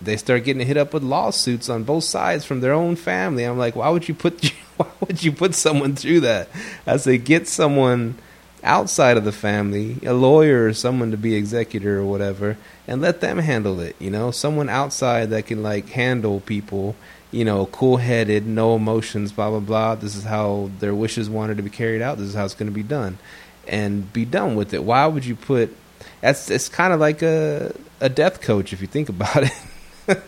they 0.00 0.16
start 0.16 0.44
getting 0.44 0.66
hit 0.66 0.76
up 0.76 0.92
with 0.92 1.02
lawsuits 1.02 1.68
on 1.68 1.84
both 1.84 2.04
sides 2.04 2.44
from 2.44 2.60
their 2.60 2.72
own 2.72 2.96
family. 2.96 3.44
I'm 3.44 3.58
like, 3.58 3.76
why 3.76 3.88
would 3.88 4.08
you 4.08 4.14
put 4.14 4.52
why 4.76 4.88
would 5.00 5.22
you 5.22 5.32
put 5.32 5.54
someone 5.54 5.94
through 5.96 6.20
that? 6.20 6.48
I 6.86 6.96
say, 6.96 7.18
get 7.18 7.48
someone 7.48 8.18
outside 8.64 9.16
of 9.16 9.24
the 9.24 9.32
family, 9.32 9.98
a 10.04 10.12
lawyer 10.12 10.66
or 10.66 10.72
someone 10.72 11.10
to 11.10 11.16
be 11.16 11.34
executor 11.34 11.98
or 11.98 12.04
whatever, 12.04 12.56
and 12.86 13.00
let 13.00 13.20
them 13.20 13.38
handle 13.38 13.80
it. 13.80 13.96
You 13.98 14.10
know, 14.10 14.30
someone 14.30 14.68
outside 14.68 15.30
that 15.30 15.46
can 15.46 15.62
like 15.62 15.88
handle 15.90 16.40
people. 16.40 16.96
You 17.32 17.44
know, 17.46 17.66
cool 17.66 17.96
headed, 17.96 18.46
no 18.46 18.76
emotions, 18.76 19.32
blah 19.32 19.50
blah 19.50 19.60
blah. 19.60 19.94
This 19.96 20.14
is 20.14 20.22
how 20.24 20.70
their 20.80 20.94
wishes 20.94 21.28
wanted 21.30 21.56
to 21.56 21.62
be 21.62 21.70
carried 21.70 22.02
out. 22.02 22.18
This 22.18 22.28
is 22.28 22.34
how 22.34 22.44
it's 22.44 22.54
going 22.54 22.68
to 22.70 22.74
be 22.74 22.82
done, 22.82 23.18
and 23.66 24.12
be 24.12 24.24
done 24.24 24.54
with 24.54 24.72
it. 24.74 24.84
Why 24.84 25.06
would 25.06 25.24
you 25.24 25.34
put? 25.34 25.74
That's 26.20 26.50
it's 26.50 26.68
kind 26.68 26.92
of 26.92 27.00
like 27.00 27.22
a 27.22 27.74
a 28.00 28.08
death 28.10 28.40
coach 28.42 28.72
if 28.74 28.80
you 28.82 28.86
think 28.86 29.08
about 29.08 29.44
it. 29.44 30.18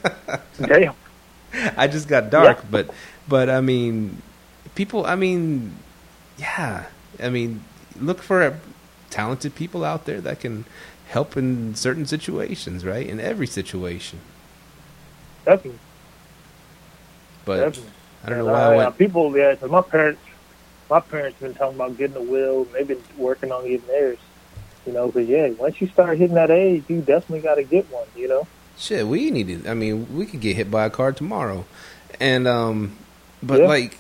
Damn. 0.61 0.95
I 1.77 1.87
just 1.87 2.09
got 2.09 2.31
dark, 2.31 2.59
Yeah. 2.59 2.65
but 2.71 2.91
but 3.29 3.51
I 3.51 3.61
mean, 3.61 4.23
people. 4.75 5.05
I 5.05 5.15
mean, 5.15 5.75
yeah. 6.39 6.87
I 7.23 7.29
mean, 7.29 7.63
look 8.01 8.23
for 8.23 8.59
talented 9.11 9.55
people 9.55 9.85
out 9.85 10.07
there 10.07 10.21
that 10.23 10.41
can 10.41 10.65
help 11.09 11.37
in 11.37 11.75
certain 11.75 12.07
situations, 12.07 12.85
right? 12.85 13.07
In 13.07 13.21
every 13.21 13.47
situation. 13.47 14.21
Definitely. 15.45 15.79
But 17.45 17.57
definitely. 17.59 17.91
I 18.25 18.29
don't 18.31 18.39
know 18.39 18.47
why 18.47 18.63
uh, 18.65 18.71
I 18.71 18.77
went. 18.77 18.99
People, 18.99 19.37
yeah, 19.37 19.55
'cause 19.55 19.71
my 19.71 19.83
parents, 19.83 20.21
my 20.91 21.01
parents 21.01 21.39
been 21.41 21.55
talking 21.55 21.77
about 21.77 21.97
getting 21.99 22.17
a 22.17 22.23
will. 22.23 22.65
They've 22.65 22.87
been 22.89 23.03
working 23.19 23.53
on 23.53 23.65
getting 23.69 23.87
theirs. 23.87 24.19
You 24.87 24.93
know, 24.93 25.07
because 25.07 25.29
yeah, 25.29 25.49
once 25.51 25.81
you 25.81 25.89
start 25.89 26.19
hitting 26.19 26.35
that 26.37 26.51
age, 26.51 26.85
you 26.89 27.01
definitely 27.01 27.41
got 27.41 27.55
to 27.57 27.63
get 27.65 27.91
one. 27.91 28.07
You 28.17 28.29
know. 28.29 28.47
Shit, 28.77 29.07
we 29.07 29.31
needed. 29.31 29.67
I 29.67 29.75
mean, 29.75 30.17
we 30.17 30.27
could 30.27 30.41
get 30.41 30.57
hit 30.57 30.71
by 30.71 30.85
a 30.85 30.91
car 30.91 31.13
tomorrow, 31.13 31.65
and 32.21 32.47
um, 32.49 32.97
but 33.43 33.61
Yeah. 33.61 33.67
like, 33.67 33.97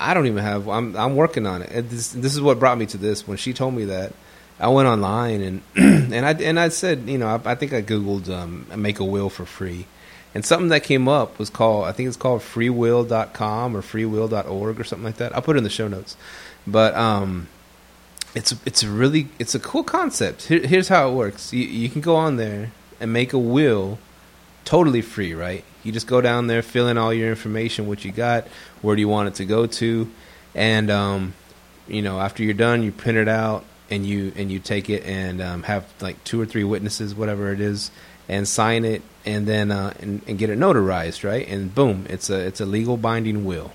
I 0.00 0.14
don't 0.14 0.26
even 0.26 0.42
have. 0.42 0.68
I'm 0.68 0.96
I'm 0.96 1.14
working 1.16 1.46
on 1.46 1.62
it. 1.62 1.70
And 1.70 1.90
this 1.90 2.08
this 2.08 2.34
is 2.34 2.40
what 2.40 2.58
brought 2.58 2.78
me 2.78 2.86
to 2.86 2.96
this. 2.96 3.26
When 3.28 3.36
she 3.36 3.52
told 3.52 3.74
me 3.74 3.84
that, 3.86 4.12
I 4.58 4.68
went 4.68 4.88
online 4.88 5.40
and 5.42 5.62
and 6.14 6.26
I 6.26 6.32
and 6.32 6.58
I 6.58 6.70
said, 6.70 7.08
you 7.08 7.18
know, 7.18 7.28
I, 7.28 7.52
I 7.52 7.54
think 7.54 7.72
I 7.72 7.82
googled 7.82 8.28
um, 8.30 8.66
make 8.76 8.98
a 9.00 9.04
will 9.04 9.28
for 9.30 9.44
free, 9.44 9.86
and 10.34 10.44
something 10.44 10.68
that 10.68 10.82
came 10.84 11.08
up 11.08 11.38
was 11.38 11.50
called 11.50 11.86
I 11.86 11.92
think 11.92 12.08
it's 12.08 12.16
called 12.16 12.42
freewill.com 12.42 13.76
or 13.76 13.82
freewill.org 13.82 14.80
or 14.80 14.84
something 14.84 15.04
like 15.04 15.16
that. 15.16 15.34
I'll 15.34 15.42
put 15.42 15.56
it 15.56 15.58
in 15.58 15.64
the 15.64 15.70
show 15.70 15.88
notes, 15.88 16.16
but 16.66 16.94
um. 16.94 17.48
It's 18.32 18.54
it's 18.64 18.84
really 18.84 19.26
it's 19.40 19.56
a 19.56 19.58
cool 19.58 19.82
concept. 19.82 20.44
Here, 20.44 20.64
here's 20.64 20.86
how 20.86 21.10
it 21.10 21.14
works. 21.14 21.52
You, 21.52 21.64
you 21.64 21.88
can 21.88 22.00
go 22.00 22.14
on 22.14 22.36
there 22.36 22.70
and 23.00 23.12
make 23.12 23.32
a 23.32 23.38
will 23.38 23.98
totally 24.64 25.02
free, 25.02 25.34
right? 25.34 25.64
You 25.82 25.92
just 25.92 26.06
go 26.06 26.20
down 26.20 26.46
there, 26.46 26.62
fill 26.62 26.88
in 26.88 26.98
all 26.98 27.12
your 27.12 27.30
information, 27.30 27.88
what 27.88 28.04
you 28.04 28.12
got, 28.12 28.46
where 28.82 28.94
do 28.94 29.00
you 29.00 29.08
want 29.08 29.28
it 29.28 29.34
to 29.36 29.44
go 29.44 29.66
to, 29.66 30.10
and 30.54 30.90
um, 30.90 31.34
you 31.88 32.02
know, 32.02 32.20
after 32.20 32.42
you're 32.42 32.54
done, 32.54 32.82
you 32.82 32.92
print 32.92 33.18
it 33.18 33.28
out 33.28 33.64
and 33.90 34.06
you 34.06 34.32
and 34.36 34.50
you 34.50 34.58
take 34.58 34.88
it 34.88 35.04
and 35.04 35.40
um, 35.40 35.62
have 35.64 35.86
like 36.00 36.22
two 36.24 36.40
or 36.40 36.46
three 36.46 36.64
witnesses, 36.64 37.14
whatever 37.14 37.52
it 37.52 37.60
is, 37.60 37.90
and 38.28 38.46
sign 38.46 38.84
it, 38.84 39.02
and 39.24 39.46
then 39.46 39.70
uh, 39.70 39.94
and, 40.00 40.22
and 40.26 40.38
get 40.38 40.50
it 40.50 40.58
notarized, 40.58 41.28
right? 41.28 41.46
And 41.46 41.74
boom, 41.74 42.06
it's 42.08 42.30
a 42.30 42.38
it's 42.38 42.60
a 42.60 42.66
legal 42.66 42.96
binding 42.96 43.44
will. 43.44 43.72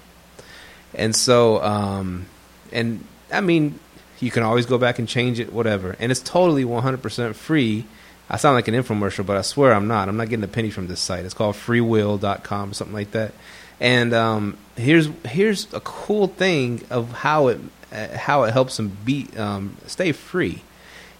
And 0.93 1.15
so, 1.15 1.61
um, 1.61 2.25
and 2.71 3.05
I 3.31 3.41
mean, 3.41 3.79
you 4.19 4.31
can 4.31 4.43
always 4.43 4.65
go 4.65 4.77
back 4.77 4.97
and 4.97 5.07
change 5.07 5.39
it, 5.39 5.51
whatever, 5.51 5.95
and 5.99 6.11
it's 6.11 6.21
totally 6.21 6.63
100% 6.63 7.35
free. 7.35 7.85
I 8.29 8.37
sound 8.37 8.55
like 8.55 8.67
an 8.67 8.73
infomercial, 8.73 9.25
but 9.25 9.37
I 9.37 9.41
swear 9.41 9.73
I'm 9.73 9.87
not. 9.87 10.09
I'm 10.09 10.17
not 10.17 10.29
getting 10.29 10.43
a 10.43 10.47
penny 10.47 10.71
from 10.71 10.87
this 10.87 10.99
site. 10.99 11.25
It's 11.25 11.33
called 11.33 11.55
freewill.com 11.55 12.71
or 12.71 12.73
something 12.73 12.93
like 12.93 13.11
that. 13.11 13.33
And 13.79 14.13
um, 14.13 14.57
here's 14.75 15.09
here's 15.25 15.71
a 15.73 15.81
cool 15.81 16.27
thing 16.27 16.83
of 16.89 17.11
how 17.11 17.47
it 17.49 17.59
uh, 17.91 18.17
how 18.17 18.43
it 18.43 18.51
helps 18.51 18.77
them 18.77 18.97
be 19.03 19.27
um, 19.37 19.77
stay 19.85 20.11
free. 20.11 20.63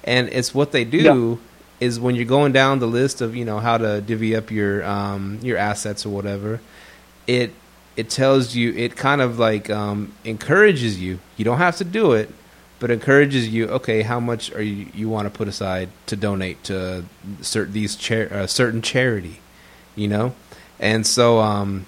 And 0.03 0.29
it's 0.29 0.53
what 0.53 0.71
they 0.71 0.85
do 0.85 1.39
is 1.79 1.99
when 1.99 2.15
you're 2.15 2.25
going 2.25 2.51
down 2.51 2.79
the 2.79 2.87
list 2.87 3.21
of 3.21 3.35
you 3.35 3.45
know 3.45 3.59
how 3.59 3.77
to 3.77 4.01
divvy 4.01 4.35
up 4.35 4.51
your 4.51 4.83
um, 4.85 5.39
your 5.41 5.57
assets 5.57 6.05
or 6.05 6.09
whatever. 6.09 6.59
It 7.27 7.53
it 7.95 8.09
tells 8.09 8.55
you 8.55 8.73
it 8.73 8.95
kind 8.95 9.21
of 9.21 9.39
like 9.39 9.69
um, 9.69 10.13
encourages 10.23 10.99
you. 10.99 11.19
You 11.37 11.45
don't 11.45 11.57
have 11.57 11.77
to 11.77 11.83
do 11.83 12.13
it, 12.13 12.29
but 12.79 12.91
encourages 12.91 13.49
you. 13.49 13.67
Okay, 13.67 14.01
how 14.01 14.19
much 14.19 14.51
are 14.53 14.61
you 14.61 14.87
you 14.93 15.09
want 15.09 15.25
to 15.25 15.35
put 15.35 15.47
aside 15.47 15.89
to 16.07 16.15
donate 16.15 16.63
to 16.65 17.05
certain 17.41 17.73
these 17.73 18.11
uh, 18.11 18.47
certain 18.47 18.81
charity, 18.81 19.39
you 19.95 20.07
know, 20.07 20.35
and 20.79 21.05
so 21.05 21.39
um, 21.39 21.85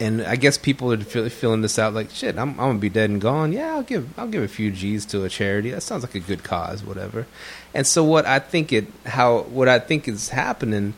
and 0.00 0.22
I 0.22 0.36
guess 0.36 0.56
people 0.56 0.92
are 0.92 0.98
feel, 0.98 1.28
feeling 1.28 1.62
this 1.62 1.78
out 1.78 1.94
like 1.94 2.10
shit. 2.10 2.38
I'm 2.38 2.50
I'm 2.50 2.56
gonna 2.56 2.78
be 2.78 2.88
dead 2.88 3.10
and 3.10 3.20
gone. 3.20 3.52
Yeah, 3.52 3.74
I'll 3.74 3.82
give 3.82 4.18
I'll 4.18 4.28
give 4.28 4.42
a 4.42 4.48
few 4.48 4.70
G's 4.70 5.04
to 5.06 5.24
a 5.24 5.28
charity. 5.28 5.70
That 5.70 5.82
sounds 5.82 6.02
like 6.02 6.14
a 6.14 6.20
good 6.20 6.44
cause, 6.44 6.84
whatever. 6.84 7.26
And 7.74 7.86
so 7.86 8.04
what 8.04 8.26
I 8.26 8.38
think 8.38 8.72
it 8.72 8.86
how 9.06 9.40
what 9.42 9.68
I 9.68 9.78
think 9.78 10.06
is 10.08 10.30
happening 10.30 10.94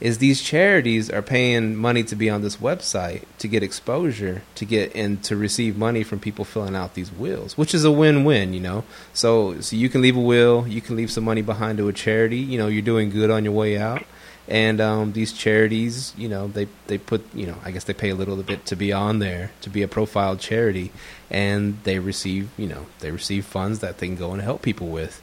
is 0.00 0.18
these 0.18 0.42
charities 0.42 1.08
are 1.08 1.22
paying 1.22 1.76
money 1.76 2.02
to 2.02 2.16
be 2.16 2.28
on 2.28 2.42
this 2.42 2.56
website 2.56 3.22
to 3.38 3.48
get 3.48 3.62
exposure 3.62 4.42
to 4.54 4.64
get 4.64 4.94
and 4.94 5.22
to 5.24 5.36
receive 5.36 5.78
money 5.78 6.02
from 6.02 6.18
people 6.18 6.44
filling 6.44 6.74
out 6.74 6.94
these 6.94 7.12
wills 7.12 7.56
which 7.56 7.72
is 7.72 7.84
a 7.84 7.90
win-win 7.90 8.52
you 8.52 8.60
know 8.60 8.84
so 9.12 9.58
so 9.60 9.76
you 9.76 9.88
can 9.88 10.02
leave 10.02 10.16
a 10.16 10.20
will 10.20 10.66
you 10.66 10.80
can 10.80 10.96
leave 10.96 11.10
some 11.10 11.24
money 11.24 11.42
behind 11.42 11.78
to 11.78 11.88
a 11.88 11.92
charity 11.92 12.38
you 12.38 12.58
know 12.58 12.66
you're 12.66 12.82
doing 12.82 13.08
good 13.08 13.30
on 13.30 13.44
your 13.44 13.52
way 13.54 13.78
out 13.78 14.04
and 14.48 14.80
um, 14.80 15.12
these 15.12 15.32
charities 15.32 16.12
you 16.16 16.28
know 16.28 16.48
they 16.48 16.68
they 16.86 16.98
put 16.98 17.24
you 17.34 17.46
know 17.46 17.56
i 17.64 17.70
guess 17.70 17.84
they 17.84 17.94
pay 17.94 18.10
a 18.10 18.14
little 18.14 18.36
bit 18.42 18.66
to 18.66 18.76
be 18.76 18.92
on 18.92 19.18
there 19.18 19.50
to 19.60 19.70
be 19.70 19.82
a 19.82 19.88
profiled 19.88 20.40
charity 20.40 20.92
and 21.30 21.78
they 21.84 21.98
receive 21.98 22.50
you 22.58 22.66
know 22.66 22.86
they 23.00 23.10
receive 23.10 23.44
funds 23.46 23.80
that 23.80 23.98
they 23.98 24.06
can 24.06 24.16
go 24.16 24.32
and 24.32 24.42
help 24.42 24.62
people 24.62 24.88
with 24.88 25.22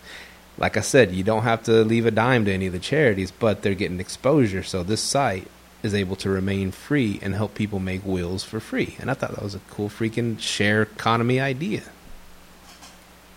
like 0.57 0.78
I 0.78 0.82
said, 0.82 1.11
you 1.13 1.24
don't 1.24 1.43
have 1.43 1.63
to 1.63 1.84
leave 1.84 2.05
a 2.05 2.11
dime 2.11 2.45
to 2.45 2.53
any 2.53 2.67
of 2.67 2.74
the 2.74 2.80
charities, 2.80 3.32
but 3.32 3.61
they're 3.63 3.74
getting 3.76 3.99
exposure. 3.99 4.63
So 4.63 4.84
this 4.84 5.01
site 5.01 5.47
is 5.84 5.93
able 5.95 6.15
to 6.17 6.30
remain 6.30 6.72
free 6.72 7.19
and 7.24 7.34
help 7.34 7.55
people 7.55 7.80
make 7.80 8.05
wills 8.05 8.43
for 8.43 8.59
free. 8.59 8.95
And 8.99 9.09
I 9.09 9.15
thought 9.15 9.32
that 9.32 9.43
was 9.43 9.55
a 9.55 9.59
cool 9.72 9.89
freaking 9.89 10.39
share 10.39 10.84
economy 10.84 11.39
idea. 11.39 11.84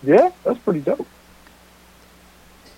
Yeah, 0.03 0.31
that's 0.43 0.59
pretty 0.59 0.81
dope. 0.81 1.07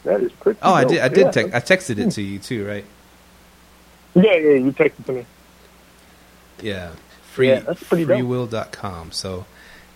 That 0.03 0.22
is 0.22 0.32
pretty. 0.34 0.62
Oh, 0.62 0.74
I 0.74 0.86
did. 0.86 1.01
I 1.01 1.10
Yeah, 1.10 1.32
did. 1.32 1.34
Text, 1.34 1.53
I 1.53 1.60
texted 1.62 1.99
it 1.99 2.12
to 2.12 2.22
you 2.22 2.39
too, 2.39 2.68
right? 2.68 2.86
Yeah, 4.18 4.34
yeah, 4.36 4.53
you 4.55 4.72
texted 4.72 5.05
to 5.05 5.11
me. 5.13 5.26
Yeah. 6.61 6.91
Free. 7.34 7.49
Yeah, 7.49 7.59
that's 7.59 7.84
pretty 7.84 8.05
dope. 8.05 8.18
freewill.com. 8.18 9.11
So 9.11 9.45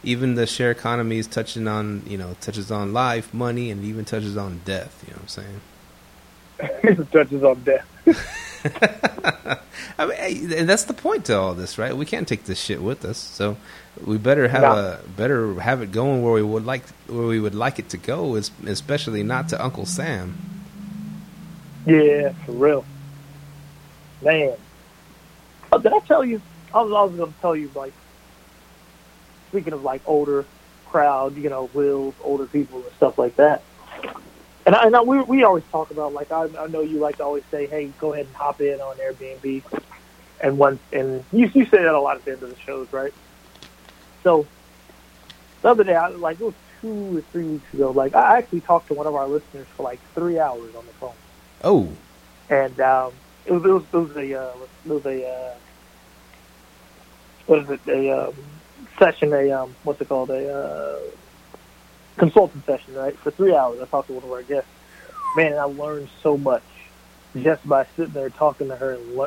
even 0.03 0.35
the 0.35 0.45
share 0.45 0.69
economy 0.71 1.17
is 1.17 1.27
touching 1.27 1.67
on, 1.67 2.03
you 2.05 2.17
know, 2.17 2.35
touches 2.39 2.71
on 2.71 2.93
life, 2.93 3.33
money, 3.33 3.71
and 3.71 3.83
even 3.83 4.05
touches 4.05 4.37
on 4.37 4.61
death. 4.63 5.03
You 5.07 5.13
know 5.13 5.21
what 5.21 5.23
I'm 5.23 5.27
saying? 5.29 5.61
it 6.99 7.11
touches 7.11 7.43
on 7.43 7.63
death. 7.63 7.87
I 9.97 10.05
mean, 10.05 10.53
and 10.53 10.69
that's 10.69 10.83
the 10.85 10.93
point 10.93 11.25
to 11.25 11.37
all 11.37 11.53
this, 11.55 11.77
right? 11.79 11.95
We 11.97 12.05
can't 12.05 12.27
take 12.27 12.43
this 12.45 12.59
shit 12.59 12.81
with 12.81 13.03
us, 13.05 13.17
so 13.17 13.57
we 14.05 14.17
better 14.19 14.47
have 14.47 14.61
No. 14.61 14.71
a 14.75 14.99
better 15.17 15.59
have 15.59 15.81
it 15.81 15.91
going 15.91 16.21
where 16.23 16.33
we 16.33 16.43
would 16.43 16.65
like 16.65 16.83
where 17.07 17.25
we 17.27 17.39
would 17.39 17.55
like 17.55 17.79
it 17.79 17.89
to 17.89 17.97
go, 17.97 18.35
is 18.35 18.51
especially 18.67 19.23
not 19.23 19.49
to 19.49 19.63
Uncle 19.63 19.85
Sam. 19.87 20.37
Yeah, 21.87 22.33
for 22.45 22.51
real. 22.51 22.85
Man. 24.21 24.55
Oh, 25.71 25.79
did 25.79 25.93
I 25.93 25.99
tell 25.99 26.23
you? 26.23 26.41
I 26.73 26.81
was, 26.81 26.91
I 26.91 27.03
was 27.03 27.15
going 27.15 27.33
to 27.33 27.39
tell 27.39 27.55
you, 27.55 27.69
like, 27.75 27.93
speaking 29.49 29.73
of, 29.73 29.83
like, 29.83 30.01
older 30.05 30.45
crowd, 30.87 31.35
you 31.35 31.49
know, 31.49 31.69
wills, 31.73 32.13
older 32.23 32.45
people 32.45 32.81
and 32.81 32.91
stuff 32.97 33.17
like 33.17 33.35
that. 33.37 33.61
And, 34.65 34.75
I, 34.75 34.89
know 34.89 35.03
we, 35.03 35.21
we 35.21 35.43
always 35.43 35.63
talk 35.71 35.91
about, 35.91 36.13
like, 36.13 36.31
I, 36.31 36.47
I 36.59 36.67
know 36.67 36.81
you 36.81 36.99
like 36.99 37.17
to 37.17 37.23
always 37.23 37.43
say, 37.51 37.65
hey, 37.65 37.91
go 37.99 38.13
ahead 38.13 38.25
and 38.27 38.35
hop 38.35 38.61
in 38.61 38.79
on 38.79 38.95
Airbnb. 38.97 39.63
And 40.41 40.57
once, 40.57 40.79
and 40.91 41.23
you, 41.31 41.49
you 41.53 41.65
say 41.65 41.77
that 41.83 41.93
a 41.93 41.99
lot 41.99 42.17
at 42.17 42.25
the 42.25 42.31
end 42.33 42.43
of 42.43 42.49
the 42.49 42.59
shows, 42.59 42.91
right? 42.91 43.13
So, 44.23 44.45
the 45.61 45.69
other 45.69 45.83
day, 45.83 45.95
I, 45.95 46.09
like, 46.09 46.39
it 46.39 46.43
was 46.43 46.53
two 46.81 47.17
or 47.17 47.21
three 47.31 47.45
weeks 47.45 47.73
ago, 47.73 47.91
like, 47.91 48.15
I 48.15 48.37
actually 48.37 48.61
talked 48.61 48.87
to 48.87 48.93
one 48.93 49.07
of 49.07 49.15
our 49.15 49.27
listeners 49.27 49.67
for, 49.75 49.83
like, 49.83 49.99
three 50.13 50.39
hours 50.39 50.75
on 50.75 50.85
the 50.85 50.93
phone 50.93 51.13
Oh, 51.63 51.89
and 52.49 52.79
um, 52.81 53.13
it 53.45 53.51
was 53.51 53.61
it 53.65 53.69
was 53.69 53.83
it 53.93 53.97
was 53.97 54.15
a 54.15 54.39
uh, 54.39 54.63
it 54.85 54.89
was 54.89 55.05
a 55.05 55.27
uh, 55.27 55.59
what 57.45 57.59
is 57.59 57.65
it 57.69 57.81
a 57.89 58.27
um, 58.29 58.61
session 59.01 59.33
a 59.33 59.51
um, 59.51 59.77
what's 59.83 60.01
it 60.01 60.09
called 60.09 60.29
a 60.31 60.47
uh, 60.49 60.99
consulting 62.19 62.63
session 62.65 62.93
right 62.93 63.15
for 63.23 63.31
three 63.31 63.55
hours. 63.55 63.79
I 63.81 63.87
talked 63.87 64.07
to 64.07 64.13
one 64.13 64.23
of 64.23 64.29
our 64.31 64.43
guests. 64.43 64.69
Man, 65.37 65.53
I 65.57 65.63
learned 65.65 66.09
so 66.23 66.37
much 66.37 66.65
just 67.35 67.65
by 67.67 67.85
sitting 67.95 68.13
there 68.13 68.29
talking 68.29 68.69
to 68.69 68.75
her 68.75 68.93
and. 68.93 69.17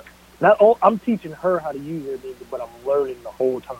Not 0.40 0.56
all, 0.60 0.78
I'm 0.82 0.98
teaching 0.98 1.32
her 1.32 1.60
how 1.60 1.72
to 1.72 1.78
use 1.78 2.06
Airbnb, 2.06 2.48
but 2.50 2.60
I'm 2.60 2.84
learning 2.84 3.22
the 3.22 3.30
whole 3.30 3.60
time. 3.60 3.78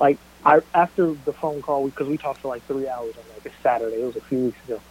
Like 0.00 0.20
I 0.44 0.58
after 0.74 1.14
the 1.24 1.32
phone 1.40 1.62
call 1.62 1.86
because 1.86 2.08
we 2.08 2.18
talked 2.18 2.42
for 2.42 2.48
like 2.48 2.66
three 2.66 2.88
hours 2.88 3.14
on 3.18 3.24
like 3.28 3.46
a 3.46 3.50
Saturday. 3.62 3.96
It 4.00 4.04
was 4.06 4.16
a 4.16 4.26
few 4.28 4.38
weeks 4.40 4.58
ago. 4.64 4.84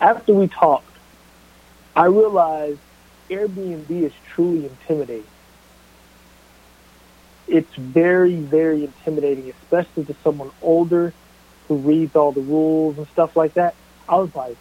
After 0.00 0.34
we 0.34 0.48
talked, 0.48 0.98
I 1.96 2.06
realized 2.06 2.80
Airbnb 3.30 3.90
is 3.90 4.12
truly 4.34 4.66
intimidating. 4.66 5.24
It's 7.46 7.74
very, 7.74 8.36
very 8.36 8.84
intimidating, 8.84 9.52
especially 9.62 10.04
to 10.04 10.14
someone 10.22 10.50
older 10.62 11.12
who 11.68 11.76
reads 11.76 12.16
all 12.16 12.32
the 12.32 12.40
rules 12.40 12.98
and 12.98 13.06
stuff 13.08 13.36
like 13.36 13.54
that. 13.54 13.74
I 14.08 14.16
was 14.16 14.34
like, 14.34 14.56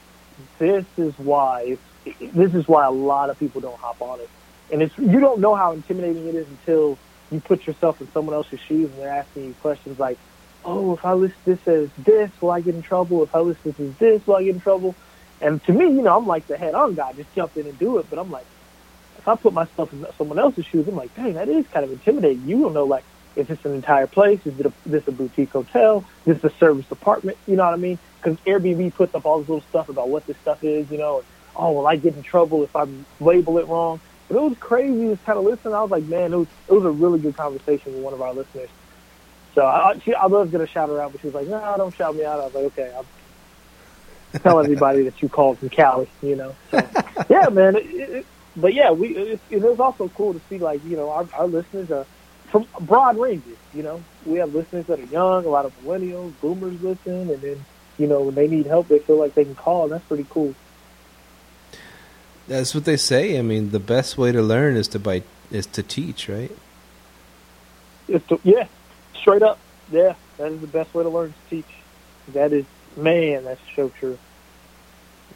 this 0.59 0.85
is 0.97 1.17
why 1.17 1.77
this 2.21 2.55
is 2.55 2.67
why 2.67 2.85
a 2.85 2.91
lot 2.91 3.29
of 3.29 3.37
people 3.37 3.61
don't 3.61 3.77
hop 3.79 4.01
on 4.01 4.19
it. 4.19 4.29
And 4.71 4.81
it's 4.81 4.97
you 4.97 5.19
don't 5.19 5.39
know 5.39 5.55
how 5.55 5.73
intimidating 5.73 6.27
it 6.27 6.35
is 6.35 6.47
until 6.47 6.97
you 7.31 7.39
put 7.39 7.67
yourself 7.67 7.99
in 8.01 8.11
someone 8.11 8.35
else's 8.35 8.59
shoes 8.61 8.89
and 8.89 8.99
they're 8.99 9.09
asking 9.09 9.45
you 9.45 9.55
questions 9.61 9.99
like, 9.99 10.17
"Oh, 10.63 10.93
if 10.93 11.03
I 11.03 11.13
list 11.13 11.35
this 11.45 11.59
as 11.67 11.89
this, 11.97 12.31
will 12.41 12.51
I 12.51 12.61
get 12.61 12.75
in 12.75 12.81
trouble? 12.81 13.23
If 13.23 13.35
I 13.35 13.39
list 13.39 13.63
this 13.63 13.79
as 13.79 13.93
this, 13.95 14.25
will 14.25 14.35
I 14.35 14.43
get 14.43 14.55
in 14.55 14.61
trouble?" 14.61 14.95
And 15.41 15.63
to 15.65 15.73
me, 15.73 15.85
you 15.85 16.01
know, 16.01 16.17
I'm 16.17 16.27
like 16.27 16.47
the 16.47 16.57
head-on 16.57 16.95
guy, 16.95 17.13
just 17.13 17.33
jump 17.33 17.55
in 17.57 17.65
and 17.65 17.77
do 17.79 17.97
it. 17.97 18.07
But 18.09 18.19
I'm 18.19 18.31
like, 18.31 18.45
if 19.19 19.27
I 19.27 19.35
put 19.35 19.53
myself 19.53 19.91
in 19.93 20.05
someone 20.17 20.39
else's 20.39 20.65
shoes, 20.65 20.87
I'm 20.87 20.95
like, 20.95 21.13
dang, 21.13 21.33
that 21.33 21.49
is 21.49 21.67
kind 21.67 21.83
of 21.83 21.91
intimidating. 21.91 22.47
You 22.47 22.61
don't 22.61 22.73
know, 22.73 22.85
like, 22.85 23.03
if 23.35 23.49
it's 23.51 23.63
an 23.65 23.73
entire 23.73 24.07
place, 24.07 24.39
is 24.45 24.59
it 24.59 24.65
a, 24.65 24.73
this 24.85 25.07
a 25.07 25.11
boutique 25.11 25.51
hotel? 25.51 26.05
Is 26.25 26.41
this 26.41 26.51
a 26.51 26.57
service 26.57 26.85
apartment? 26.89 27.37
You 27.45 27.57
know 27.57 27.65
what 27.65 27.73
I 27.73 27.77
mean? 27.77 27.99
Because 28.21 28.37
Airbnb 28.39 28.95
puts 28.95 29.13
up 29.13 29.25
all 29.25 29.39
this 29.39 29.49
little 29.49 29.63
stuff 29.69 29.89
about 29.89 30.09
what 30.09 30.25
this 30.25 30.37
stuff 30.37 30.63
is, 30.63 30.89
you 30.89 30.97
know. 30.97 31.17
And, 31.17 31.25
oh, 31.55 31.73
will 31.73 31.87
I 31.87 31.97
get 31.97 32.15
in 32.15 32.23
trouble 32.23 32.63
if 32.63 32.75
I 32.75 32.87
label 33.19 33.57
it 33.57 33.67
wrong? 33.67 33.99
But 34.29 34.37
it 34.37 34.41
was 34.41 34.57
crazy 34.57 35.09
to 35.09 35.17
kind 35.25 35.37
of 35.37 35.43
listen. 35.43 35.73
I 35.73 35.81
was 35.81 35.91
like, 35.91 36.03
man, 36.05 36.33
it 36.33 36.37
was 36.37 36.47
it 36.67 36.73
was 36.73 36.85
a 36.85 36.91
really 36.91 37.19
good 37.19 37.35
conversation 37.35 37.93
with 37.93 38.03
one 38.03 38.13
of 38.13 38.21
our 38.21 38.33
listeners. 38.33 38.69
So 39.55 39.65
I, 39.65 39.99
she, 39.99 40.13
I 40.13 40.27
was 40.27 40.49
gonna 40.49 40.67
shout 40.67 40.89
her 40.89 41.01
out, 41.01 41.11
but 41.11 41.21
she 41.21 41.27
was 41.27 41.33
like, 41.33 41.47
no, 41.47 41.73
don't 41.77 41.93
shout 41.93 42.15
me 42.15 42.23
out. 42.23 42.39
I 42.39 42.45
was 42.45 42.53
like, 42.53 42.65
okay, 42.65 42.93
I'll 42.95 43.05
tell 44.39 44.59
everybody 44.59 45.03
that 45.03 45.21
you 45.21 45.29
called 45.29 45.59
from 45.59 45.69
Cali, 45.69 46.09
you 46.21 46.35
know. 46.35 46.55
So, 46.71 46.87
yeah, 47.29 47.49
man. 47.49 47.75
It, 47.75 47.85
it, 47.85 48.25
but 48.55 48.73
yeah, 48.73 48.91
we 48.91 49.09
it, 49.15 49.39
it 49.49 49.61
was 49.61 49.79
also 49.79 50.09
cool 50.09 50.33
to 50.33 50.41
see 50.49 50.59
like 50.59 50.83
you 50.85 50.97
know 50.97 51.09
our, 51.09 51.27
our 51.37 51.47
listeners 51.47 51.91
are 51.91 52.05
from 52.49 52.67
broad 52.81 53.17
ranges. 53.17 53.57
You 53.73 53.83
know, 53.83 54.03
we 54.25 54.39
have 54.39 54.53
listeners 54.53 54.85
that 54.87 54.99
are 54.99 55.03
young, 55.03 55.45
a 55.45 55.49
lot 55.49 55.65
of 55.65 55.73
millennials, 55.81 56.33
boomers 56.41 56.81
listen, 56.81 57.29
and 57.29 57.41
then 57.41 57.65
you 57.97 58.07
know 58.07 58.21
when 58.21 58.35
they 58.35 58.47
need 58.47 58.65
help, 58.65 58.87
they 58.87 58.99
feel 58.99 59.17
like 59.17 59.35
they 59.35 59.45
can 59.45 59.55
call. 59.55 59.83
And 59.83 59.93
that's 59.93 60.05
pretty 60.05 60.25
cool. 60.29 60.55
That's 62.47 62.73
what 62.73 62.85
they 62.85 62.97
say. 62.97 63.37
I 63.37 63.43
mean, 63.43 63.69
the 63.69 63.79
best 63.79 64.17
way 64.17 64.31
to 64.31 64.41
learn 64.41 64.75
is 64.75 64.87
to 64.89 64.99
by 64.99 65.23
is 65.51 65.67
to 65.67 65.83
teach, 65.83 66.27
right? 66.27 66.51
It's 68.07 68.27
to, 68.27 68.39
yeah, 68.43 68.65
straight 69.15 69.43
up. 69.43 69.59
Yeah, 69.91 70.15
that 70.37 70.51
is 70.51 70.61
the 70.61 70.67
best 70.67 70.93
way 70.93 71.03
to 71.03 71.09
learn 71.09 71.31
to 71.31 71.49
teach. 71.49 71.71
That 72.29 72.53
is, 72.53 72.65
man, 72.97 73.43
that's 73.43 73.61
so 73.75 73.89
true. 73.89 74.17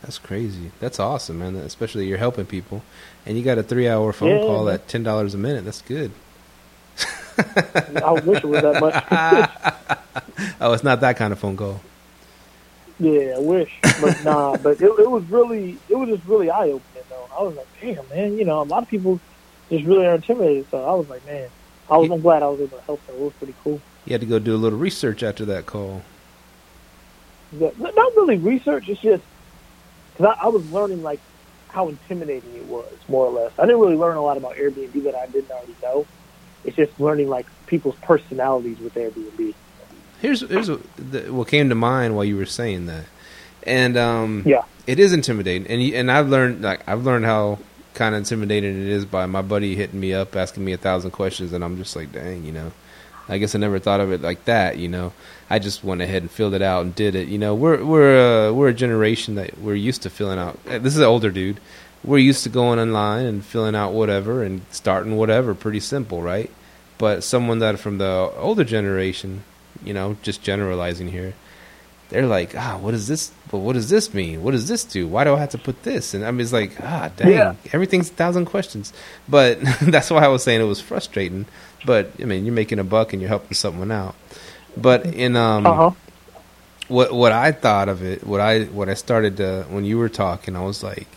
That's 0.03 0.19
crazy. 0.19 0.71
That's 0.79 0.99
awesome, 0.99 1.39
man. 1.39 1.55
Especially 1.55 2.05
you're 2.07 2.17
helping 2.17 2.45
people, 2.45 2.83
and 3.25 3.37
you 3.37 3.43
got 3.43 3.57
a 3.57 3.63
three-hour 3.63 4.13
phone 4.13 4.29
Yeah, 4.29 4.39
call 4.41 4.69
at 4.69 4.87
ten 4.87 5.01
dollars 5.03 5.33
a 5.33 5.37
minute. 5.37 5.65
That's 5.65 5.81
good. 5.81 6.11
I 7.37 8.11
wish 8.23 8.43
it 8.43 8.47
was 8.47 8.61
that 8.61 8.79
much. 8.79 10.55
oh, 10.61 10.73
it's 10.73 10.83
not 10.83 11.01
that 11.01 11.17
kind 11.17 11.33
of 11.33 11.39
phone 11.39 11.57
call. 11.57 11.81
yeah, 12.99 13.35
I 13.37 13.39
wish, 13.39 13.71
but 14.01 14.21
nah. 14.23 14.57
But 14.57 14.81
it, 14.81 14.85
it 14.99 15.09
was 15.09 15.23
really, 15.29 15.77
it 15.89 15.95
was 15.95 16.09
just 16.09 16.25
really 16.27 16.49
eye 16.51 16.69
opening 16.69 17.03
though. 17.09 17.27
I 17.37 17.41
was 17.41 17.55
like, 17.55 17.67
damn, 17.81 18.07
man. 18.09 18.37
You 18.37 18.45
know, 18.45 18.61
a 18.61 18.63
lot 18.63 18.83
of 18.83 18.89
people 18.89 19.19
just 19.69 19.85
really 19.85 20.05
are 20.05 20.15
intimidated. 20.15 20.67
So 20.69 20.83
I 20.83 20.93
was 20.93 21.09
like, 21.09 21.25
man, 21.25 21.49
I 21.89 21.97
was. 21.97 22.11
I'm 22.11 22.21
glad 22.21 22.43
I 22.43 22.49
was 22.49 22.59
able 22.61 22.77
to 22.77 22.83
help 22.83 23.05
them. 23.07 23.15
It 23.15 23.21
was 23.21 23.33
pretty 23.33 23.55
cool. 23.63 23.81
You 24.05 24.11
had 24.11 24.21
to 24.21 24.27
go 24.27 24.37
do 24.37 24.53
a 24.53 24.57
little 24.57 24.77
research 24.77 25.23
after 25.23 25.45
that 25.45 25.65
call. 25.65 26.03
Yeah, 27.53 27.69
not 27.77 27.95
not 27.95 28.15
really 28.15 28.37
research. 28.37 28.89
It's 28.89 29.01
just 29.01 29.23
because 30.13 30.35
I, 30.39 30.45
I 30.45 30.47
was 30.47 30.69
learning 30.71 31.03
like 31.03 31.19
how 31.69 31.89
intimidating 31.89 32.55
it 32.55 32.65
was, 32.65 32.93
more 33.07 33.25
or 33.25 33.31
less. 33.31 33.51
I 33.57 33.63
didn't 33.65 33.81
really 33.81 33.95
learn 33.95 34.15
a 34.15 34.21
lot 34.21 34.37
about 34.37 34.55
Airbnb 34.55 35.03
that 35.03 35.15
I 35.15 35.25
didn't 35.27 35.49
already 35.51 35.75
know. 35.81 36.05
It's 36.63 36.75
just 36.75 36.99
learning 36.99 37.29
like 37.29 37.45
people's 37.67 37.95
personalities 37.95 38.79
with 38.79 38.93
Airbnb. 38.93 39.53
Here's 40.21 40.41
here's 40.41 40.69
what, 40.69 40.81
the, 40.97 41.33
what 41.33 41.47
came 41.47 41.69
to 41.69 41.75
mind 41.75 42.15
while 42.15 42.23
you 42.23 42.37
were 42.37 42.45
saying 42.45 42.85
that, 42.85 43.05
and 43.63 43.97
um, 43.97 44.43
Yeah. 44.45 44.63
it 44.87 44.99
is 44.99 45.11
intimidating. 45.11 45.67
And 45.67 45.83
you, 45.83 45.95
and 45.95 46.09
I've 46.09 46.29
learned 46.29 46.61
like 46.61 46.87
I've 46.87 47.03
learned 47.03 47.25
how 47.25 47.59
kind 47.93 48.15
of 48.15 48.19
intimidating 48.19 48.81
it 48.81 48.87
is 48.87 49.05
by 49.05 49.25
my 49.25 49.41
buddy 49.41 49.75
hitting 49.75 49.99
me 49.99 50.13
up, 50.13 50.35
asking 50.35 50.63
me 50.63 50.71
a 50.73 50.77
thousand 50.77 51.11
questions, 51.11 51.53
and 51.53 51.63
I'm 51.63 51.77
just 51.77 51.95
like, 51.95 52.11
dang, 52.11 52.43
you 52.43 52.51
know. 52.51 52.71
I 53.29 53.37
guess 53.37 53.55
I 53.55 53.59
never 53.59 53.79
thought 53.79 54.01
of 54.01 54.11
it 54.11 54.21
like 54.21 54.45
that, 54.45 54.77
you 54.77 54.89
know. 54.89 55.13
I 55.49 55.59
just 55.59 55.83
went 55.83 56.01
ahead 56.01 56.21
and 56.23 56.31
filled 56.31 56.53
it 56.53 56.61
out 56.61 56.83
and 56.83 56.95
did 56.95 57.15
it. 57.15 57.27
You 57.27 57.37
know, 57.37 57.53
we're 57.55 57.83
we're 57.83 58.49
uh, 58.49 58.51
we're 58.53 58.69
a 58.69 58.73
generation 58.73 59.35
that 59.35 59.57
we're 59.59 59.75
used 59.75 60.01
to 60.03 60.09
filling 60.09 60.39
out. 60.39 60.57
uh, 60.69 60.79
This 60.79 60.93
is 60.93 60.99
an 60.99 61.05
older 61.05 61.29
dude. 61.31 61.59
We're 62.03 62.17
used 62.17 62.43
to 62.43 62.49
going 62.49 62.79
online 62.79 63.25
and 63.25 63.45
filling 63.45 63.75
out 63.75 63.93
whatever 63.93 64.43
and 64.43 64.61
starting 64.71 65.15
whatever. 65.15 65.53
Pretty 65.55 65.79
simple, 65.79 66.21
right? 66.21 66.49
But 66.97 67.23
someone 67.23 67.59
that 67.59 67.79
from 67.79 67.97
the 67.97 68.31
older 68.37 68.63
generation, 68.63 69.43
you 69.83 69.93
know, 69.93 70.17
just 70.21 70.41
generalizing 70.43 71.09
here, 71.09 71.33
they're 72.09 72.27
like, 72.27 72.55
ah, 72.57 72.77
what 72.77 72.93
is 72.93 73.07
this? 73.07 73.31
But 73.49 73.59
what 73.59 73.73
does 73.73 73.89
this 73.89 74.13
mean? 74.13 74.43
What 74.43 74.51
does 74.51 74.67
this 74.67 74.83
do? 74.83 75.07
Why 75.07 75.23
do 75.23 75.33
I 75.33 75.39
have 75.39 75.49
to 75.51 75.57
put 75.57 75.83
this? 75.83 76.13
And 76.13 76.25
I 76.25 76.31
mean, 76.31 76.41
it's 76.41 76.51
like, 76.53 76.71
ah, 76.81 77.09
dang, 77.15 77.31
Yeah. 77.31 77.55
everything's 77.71 78.09
a 78.09 78.13
thousand 78.13 78.45
questions. 78.45 78.91
But 79.29 79.59
that's 79.81 80.09
why 80.11 80.23
I 80.23 80.27
was 80.27 80.43
saying 80.43 80.59
it 80.61 80.65
was 80.65 80.81
frustrating. 80.81 81.45
But 81.85 82.11
I 82.19 82.25
mean, 82.25 82.45
you're 82.45 82.53
making 82.53 82.79
a 82.79 82.83
buck 82.83 83.13
and 83.13 83.21
you're 83.21 83.29
helping 83.29 83.55
someone 83.55 83.91
out. 83.91 84.15
But 84.75 85.05
in 85.05 85.35
um, 85.35 85.65
Uh 85.67 85.73
huh. 85.73 85.91
what 86.87 87.13
what 87.13 87.31
I 87.31 87.51
thought 87.51 87.89
of 87.89 88.03
it, 88.03 88.25
what 88.25 88.39
I 88.41 88.63
what 88.65 88.89
I 88.89 88.93
started 88.95 89.37
to 89.37 89.65
when 89.69 89.85
you 89.85 89.97
were 89.97 90.09
talking, 90.09 90.55
I 90.55 90.61
was 90.61 90.83
like, 90.83 91.07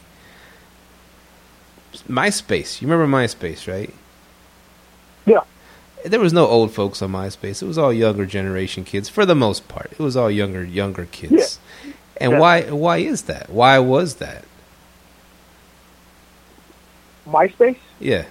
MySpace. 2.08 2.80
You 2.82 2.88
remember 2.88 3.16
MySpace, 3.16 3.66
right? 3.70 3.92
Yeah. 5.24 5.40
There 6.04 6.20
was 6.20 6.32
no 6.32 6.46
old 6.46 6.72
folks 6.72 7.02
on 7.02 7.10
MySpace. 7.12 7.62
It 7.62 7.66
was 7.66 7.78
all 7.78 7.92
younger 7.92 8.26
generation 8.26 8.84
kids 8.84 9.08
for 9.08 9.24
the 9.26 9.34
most 9.34 9.66
part. 9.68 9.90
It 9.92 9.98
was 9.98 10.16
all 10.16 10.30
younger 10.30 10.62
younger 10.62 11.06
kids. 11.06 11.58
And 12.20 12.32
Yeah. 12.32 12.38
why 12.38 12.62
why 12.70 12.98
is 12.98 13.22
that? 13.22 13.50
Why 13.50 13.78
was 13.78 14.16
that? 14.16 14.44
MySpace. 17.26 17.78
Yeah. 17.98 18.26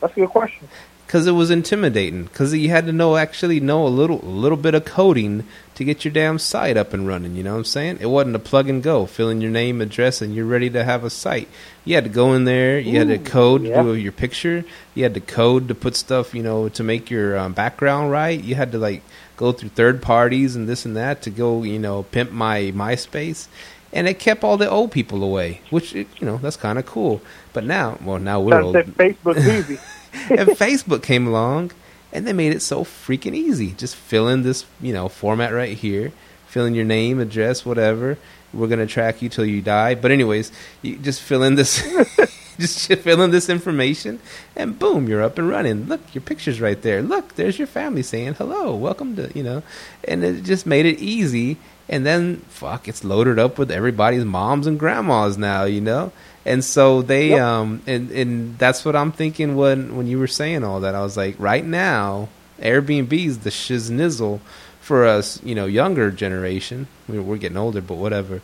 That's 0.00 0.12
a 0.16 0.20
good 0.20 0.30
question. 0.30 0.68
Because 1.14 1.28
it 1.28 1.32
was 1.32 1.48
intimidating. 1.48 2.24
Because 2.24 2.52
you 2.52 2.70
had 2.70 2.86
to 2.86 2.92
know 2.92 3.16
actually 3.16 3.60
know 3.60 3.86
a 3.86 3.88
little 3.88 4.20
a 4.24 4.26
little 4.26 4.58
bit 4.58 4.74
of 4.74 4.84
coding 4.84 5.46
to 5.76 5.84
get 5.84 6.04
your 6.04 6.12
damn 6.12 6.40
site 6.40 6.76
up 6.76 6.92
and 6.92 7.06
running. 7.06 7.36
You 7.36 7.44
know 7.44 7.52
what 7.52 7.58
I'm 7.58 7.64
saying? 7.66 7.98
It 8.00 8.06
wasn't 8.06 8.34
a 8.34 8.40
plug 8.40 8.68
and 8.68 8.82
go, 8.82 9.06
fill 9.06 9.30
in 9.30 9.40
your 9.40 9.52
name, 9.52 9.80
address, 9.80 10.20
and 10.20 10.34
you're 10.34 10.44
ready 10.44 10.68
to 10.70 10.82
have 10.82 11.04
a 11.04 11.10
site. 11.10 11.46
You 11.84 11.94
had 11.94 12.02
to 12.02 12.10
go 12.10 12.32
in 12.32 12.46
there. 12.46 12.80
You 12.80 12.98
had 12.98 13.06
to 13.06 13.18
code 13.18 13.62
yeah. 13.62 13.80
to 13.80 13.92
do 13.92 13.94
your 13.94 14.10
picture. 14.10 14.64
You 14.96 15.04
had 15.04 15.14
to 15.14 15.20
code 15.20 15.68
to 15.68 15.74
put 15.76 15.94
stuff, 15.94 16.34
you 16.34 16.42
know, 16.42 16.68
to 16.70 16.82
make 16.82 17.10
your 17.10 17.38
um, 17.38 17.52
background 17.52 18.10
right. 18.10 18.42
You 18.42 18.56
had 18.56 18.72
to 18.72 18.78
like 18.78 19.04
go 19.36 19.52
through 19.52 19.68
third 19.68 20.02
parties 20.02 20.56
and 20.56 20.68
this 20.68 20.84
and 20.84 20.96
that 20.96 21.22
to 21.22 21.30
go, 21.30 21.62
you 21.62 21.78
know, 21.78 22.02
pimp 22.02 22.32
my 22.32 22.72
MySpace. 22.74 23.46
And 23.92 24.08
it 24.08 24.18
kept 24.18 24.42
all 24.42 24.56
the 24.56 24.68
old 24.68 24.90
people 24.90 25.22
away, 25.22 25.60
which 25.70 25.94
you 25.94 26.06
know 26.22 26.38
that's 26.38 26.56
kind 26.56 26.76
of 26.76 26.86
cool. 26.86 27.22
But 27.52 27.62
now, 27.62 27.98
well, 28.02 28.18
now 28.18 28.40
we're 28.40 28.60
old. 28.60 28.74
Facebook's 28.74 29.46
easy. 29.70 29.78
and 30.30 30.48
Facebook 30.50 31.02
came 31.02 31.26
along 31.26 31.72
and 32.12 32.26
they 32.26 32.32
made 32.32 32.52
it 32.52 32.62
so 32.62 32.84
freaking 32.84 33.34
easy. 33.34 33.72
Just 33.72 33.96
fill 33.96 34.28
in 34.28 34.42
this, 34.42 34.64
you 34.80 34.92
know, 34.92 35.08
format 35.08 35.52
right 35.52 35.76
here. 35.76 36.12
Fill 36.46 36.66
in 36.66 36.74
your 36.74 36.84
name, 36.84 37.18
address, 37.20 37.66
whatever. 37.66 38.16
We're 38.52 38.68
gonna 38.68 38.86
track 38.86 39.20
you 39.20 39.28
till 39.28 39.44
you 39.44 39.60
die. 39.60 39.96
But 39.96 40.12
anyways, 40.12 40.52
you 40.82 40.96
just 40.96 41.20
fill 41.20 41.42
in 41.42 41.56
this 41.56 41.82
just 42.58 42.86
fill 43.02 43.20
in 43.22 43.32
this 43.32 43.48
information 43.48 44.20
and 44.54 44.78
boom, 44.78 45.08
you're 45.08 45.22
up 45.22 45.38
and 45.38 45.48
running. 45.48 45.86
Look, 45.86 46.14
your 46.14 46.22
picture's 46.22 46.60
right 46.60 46.80
there. 46.80 47.02
Look, 47.02 47.34
there's 47.34 47.58
your 47.58 47.66
family 47.66 48.02
saying 48.02 48.34
hello, 48.34 48.76
welcome 48.76 49.16
to 49.16 49.30
you 49.36 49.42
know 49.42 49.62
and 50.04 50.22
it 50.22 50.44
just 50.44 50.66
made 50.66 50.86
it 50.86 50.98
easy 51.00 51.56
and 51.88 52.06
then 52.06 52.36
fuck, 52.48 52.88
it's 52.88 53.04
loaded 53.04 53.38
up 53.38 53.58
with 53.58 53.70
everybody's 53.70 54.24
moms 54.24 54.66
and 54.66 54.78
grandmas 54.78 55.36
now, 55.36 55.64
you 55.64 55.80
know? 55.80 56.12
And 56.46 56.62
so 56.64 57.02
they 57.02 57.30
Yep. 57.30 57.40
um 57.40 57.82
and 57.86 58.10
and 58.10 58.58
that's 58.58 58.84
what 58.84 58.94
I'm 58.96 59.12
thinking 59.12 59.56
when 59.56 59.96
when 59.96 60.06
you 60.06 60.18
were 60.18 60.26
saying 60.26 60.62
all 60.64 60.80
that. 60.80 60.94
I 60.94 61.02
was 61.02 61.16
like, 61.16 61.36
right 61.38 61.64
now, 61.64 62.28
Airbnb 62.60 63.12
is 63.12 63.38
the 63.40 63.50
shiznizzle 63.50 64.40
for 64.80 65.06
us, 65.06 65.40
you 65.42 65.54
know, 65.54 65.64
younger 65.66 66.10
generation. 66.10 66.86
We- 67.08 67.18
We're 67.18 67.38
getting 67.38 67.56
older, 67.56 67.80
but 67.80 67.96
whatever. 67.96 68.42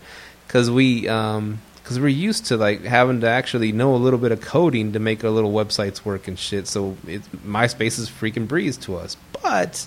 Cuz 0.49 0.71
we 0.71 1.07
um 1.09 1.61
because 1.83 1.99
we're 1.99 2.09
used 2.09 2.47
to 2.47 2.57
like 2.57 2.85
having 2.85 3.21
to 3.23 3.27
actually 3.29 3.73
know 3.73 3.95
a 3.95 4.01
little 4.05 4.19
bit 4.19 4.33
of 4.33 4.41
coding 4.41 4.93
to 4.93 4.99
make 5.01 5.25
our 5.25 5.31
little 5.31 5.53
websites 5.53 6.05
work 6.05 6.29
and 6.29 6.39
shit. 6.39 6.69
So 6.69 6.97
it, 7.07 7.23
MySpace 7.47 7.99
is 7.99 8.09
freaking 8.09 8.47
breeze 8.47 8.77
to 8.79 8.97
us, 8.97 9.17
but 9.43 9.87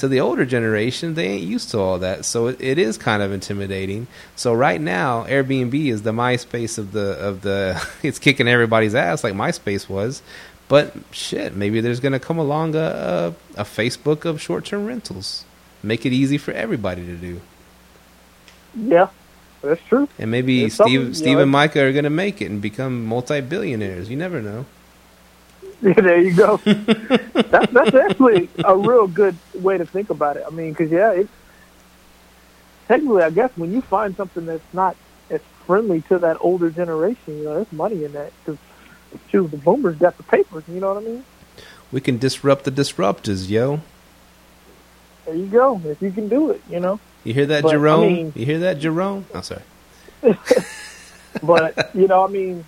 to 0.00 0.08
the 0.08 0.20
older 0.20 0.44
generation, 0.44 1.14
they 1.14 1.26
ain't 1.26 1.44
used 1.44 1.70
to 1.70 1.78
all 1.78 1.98
that. 2.00 2.24
So 2.24 2.48
it, 2.48 2.60
it 2.60 2.78
is 2.78 2.98
kind 2.98 3.22
of 3.22 3.32
intimidating. 3.32 4.06
So 4.36 4.52
right 4.52 4.80
now, 4.80 5.24
Airbnb 5.24 5.74
is 5.74 6.02
the 6.02 6.12
MySpace 6.12 6.78
of 6.78 6.92
the 6.92 7.12
of 7.12 7.42
the. 7.42 7.86
it's 8.02 8.18
kicking 8.18 8.48
everybody's 8.48 8.94
ass 8.94 9.22
like 9.22 9.34
MySpace 9.34 9.88
was. 9.88 10.22
But 10.68 10.94
shit, 11.10 11.54
maybe 11.54 11.80
there's 11.80 12.00
gonna 12.00 12.20
come 12.20 12.38
along 12.38 12.74
a 12.74 13.34
a, 13.56 13.60
a 13.60 13.64
Facebook 13.64 14.24
of 14.24 14.40
short 14.40 14.64
term 14.64 14.86
rentals. 14.86 15.44
Make 15.82 16.04
it 16.04 16.12
easy 16.12 16.38
for 16.38 16.52
everybody 16.52 17.04
to 17.06 17.16
do. 17.16 17.40
Yeah, 18.74 19.08
that's 19.62 19.82
true. 19.88 20.08
And 20.18 20.30
maybe 20.30 20.64
It's 20.64 20.74
Steve, 20.74 21.16
Steve 21.16 21.36
know, 21.36 21.42
and 21.42 21.50
Micah 21.50 21.82
are 21.82 21.92
going 21.92 22.04
to 22.04 22.10
make 22.10 22.40
it 22.40 22.50
and 22.50 22.60
become 22.60 23.04
multi 23.04 23.40
billionaires. 23.40 24.10
You 24.10 24.16
never 24.16 24.40
know. 24.40 24.66
There 25.82 26.20
you 26.20 26.34
go. 26.34 26.56
that's 26.64 27.72
that's 27.72 27.94
actually 27.94 28.50
a 28.62 28.76
real 28.76 29.06
good 29.06 29.34
way 29.54 29.78
to 29.78 29.86
think 29.86 30.10
about 30.10 30.36
it. 30.36 30.44
I 30.46 30.50
mean, 30.50 30.72
because 30.72 30.90
yeah, 30.90 31.12
it's 31.12 31.30
technically, 32.86 33.22
I 33.22 33.30
guess, 33.30 33.50
when 33.56 33.72
you 33.72 33.80
find 33.80 34.14
something 34.14 34.44
that's 34.44 34.74
not 34.74 34.94
as 35.30 35.40
friendly 35.66 36.02
to 36.02 36.18
that 36.18 36.36
older 36.40 36.70
generation, 36.70 37.38
you 37.38 37.44
know, 37.44 37.54
there's 37.54 37.72
money 37.72 38.04
in 38.04 38.12
that. 38.12 38.30
Because 38.44 38.58
shoot, 39.30 39.50
the 39.50 39.56
boomers 39.56 39.96
got 39.96 40.18
the 40.18 40.22
papers. 40.22 40.64
You 40.68 40.80
know 40.80 40.92
what 40.92 41.02
I 41.02 41.06
mean? 41.06 41.24
We 41.90 42.02
can 42.02 42.18
disrupt 42.18 42.64
the 42.64 42.70
disruptors, 42.70 43.48
yo. 43.48 43.80
There 45.24 45.34
you 45.34 45.46
go. 45.46 45.80
If 45.86 46.02
you 46.02 46.10
can 46.12 46.28
do 46.28 46.50
it, 46.50 46.60
you 46.68 46.80
know. 46.80 47.00
You 47.24 47.32
hear 47.32 47.46
that, 47.46 47.62
But, 47.62 47.70
I 47.70 47.72
Jerome? 47.72 48.00
mean- 48.00 48.32
you 48.36 48.44
hear 48.44 48.58
that, 48.60 48.78
Jerome? 48.80 49.24
I'm 49.32 49.38
oh, 49.38 49.40
sorry. 49.40 49.62
But 51.42 51.94
you 51.94 52.08
know, 52.08 52.24
I 52.24 52.28
mean, 52.28 52.64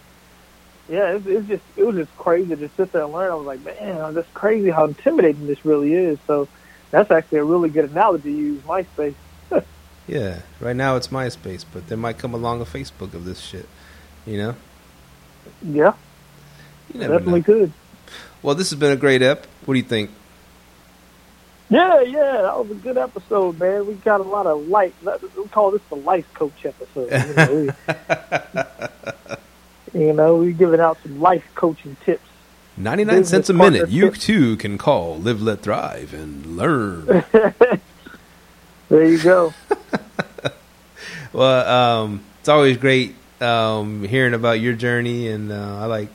yeah, 0.92 1.16
it's, 1.16 1.26
it's 1.26 1.48
just 1.48 1.62
it 1.76 1.84
was 1.84 1.96
just 1.96 2.16
crazy 2.18 2.54
to 2.54 2.68
sit 2.76 2.92
there 2.92 3.04
and 3.04 3.12
learn. 3.12 3.32
I 3.32 3.34
was 3.34 3.46
like, 3.46 3.64
man, 3.64 4.12
that's 4.14 4.28
crazy 4.34 4.70
how 4.70 4.84
intimidating 4.84 5.46
this 5.46 5.64
really 5.64 5.94
is. 5.94 6.18
So 6.26 6.46
that's 6.90 7.10
actually 7.10 7.38
a 7.38 7.44
really 7.44 7.70
good 7.70 7.90
analogy 7.90 8.24
to 8.32 8.36
use 8.38 8.60
MySpace. 8.62 9.14
Yeah, 10.08 10.40
right 10.60 10.74
now 10.74 10.96
it's 10.96 11.08
MySpace, 11.08 11.64
but 11.72 11.86
there 11.86 11.96
might 11.96 12.18
come 12.18 12.34
along 12.34 12.60
a 12.60 12.64
Facebook 12.64 13.14
of 13.14 13.24
this 13.24 13.38
shit. 13.38 13.68
You 14.26 14.36
know? 14.36 14.54
Yeah, 15.62 15.94
You 16.92 17.00
definitely 17.00 17.38
know. 17.40 17.44
could. 17.44 17.72
Well, 18.42 18.56
this 18.56 18.70
has 18.70 18.78
been 18.80 18.90
a 18.90 18.96
great 18.96 19.22
ep. 19.22 19.46
What 19.64 19.74
do 19.74 19.78
you 19.78 19.84
think? 19.86 20.10
Yeah, 21.70 22.00
yeah, 22.00 22.42
that 22.42 22.58
was 22.58 22.70
a 22.72 22.74
good 22.74 22.98
episode, 22.98 23.60
man. 23.60 23.86
We 23.86 23.94
got 23.94 24.20
a 24.20 24.24
lot 24.24 24.46
of 24.46 24.66
life. 24.66 24.92
We 25.36 25.46
call 25.48 25.70
this 25.70 25.80
the 25.88 25.94
life 25.96 26.26
coach 26.34 26.66
episode. 26.66 27.08
You 27.88 27.94
know, 28.56 29.36
you 29.94 30.12
know, 30.12 30.36
we're 30.36 30.52
giving 30.52 30.80
out 30.80 30.98
some 31.02 31.20
life 31.20 31.44
coaching 31.54 31.96
tips. 32.04 32.22
99 32.76 33.06
Business 33.06 33.28
cents 33.28 33.50
a 33.50 33.52
minute. 33.52 33.90
You 33.90 34.10
too 34.10 34.56
can 34.56 34.78
call 34.78 35.18
Live, 35.18 35.42
Let, 35.42 35.60
Thrive 35.60 36.14
and 36.14 36.56
learn. 36.56 37.24
There 38.92 39.06
you 39.06 39.16
go. 39.22 39.54
well, 41.32 41.66
um, 41.66 42.22
it's 42.40 42.50
always 42.50 42.76
great 42.76 43.14
um, 43.40 44.04
hearing 44.04 44.34
about 44.34 44.60
your 44.60 44.74
journey, 44.74 45.28
and 45.28 45.50
uh, 45.50 45.78
I 45.78 45.86
like, 45.86 46.10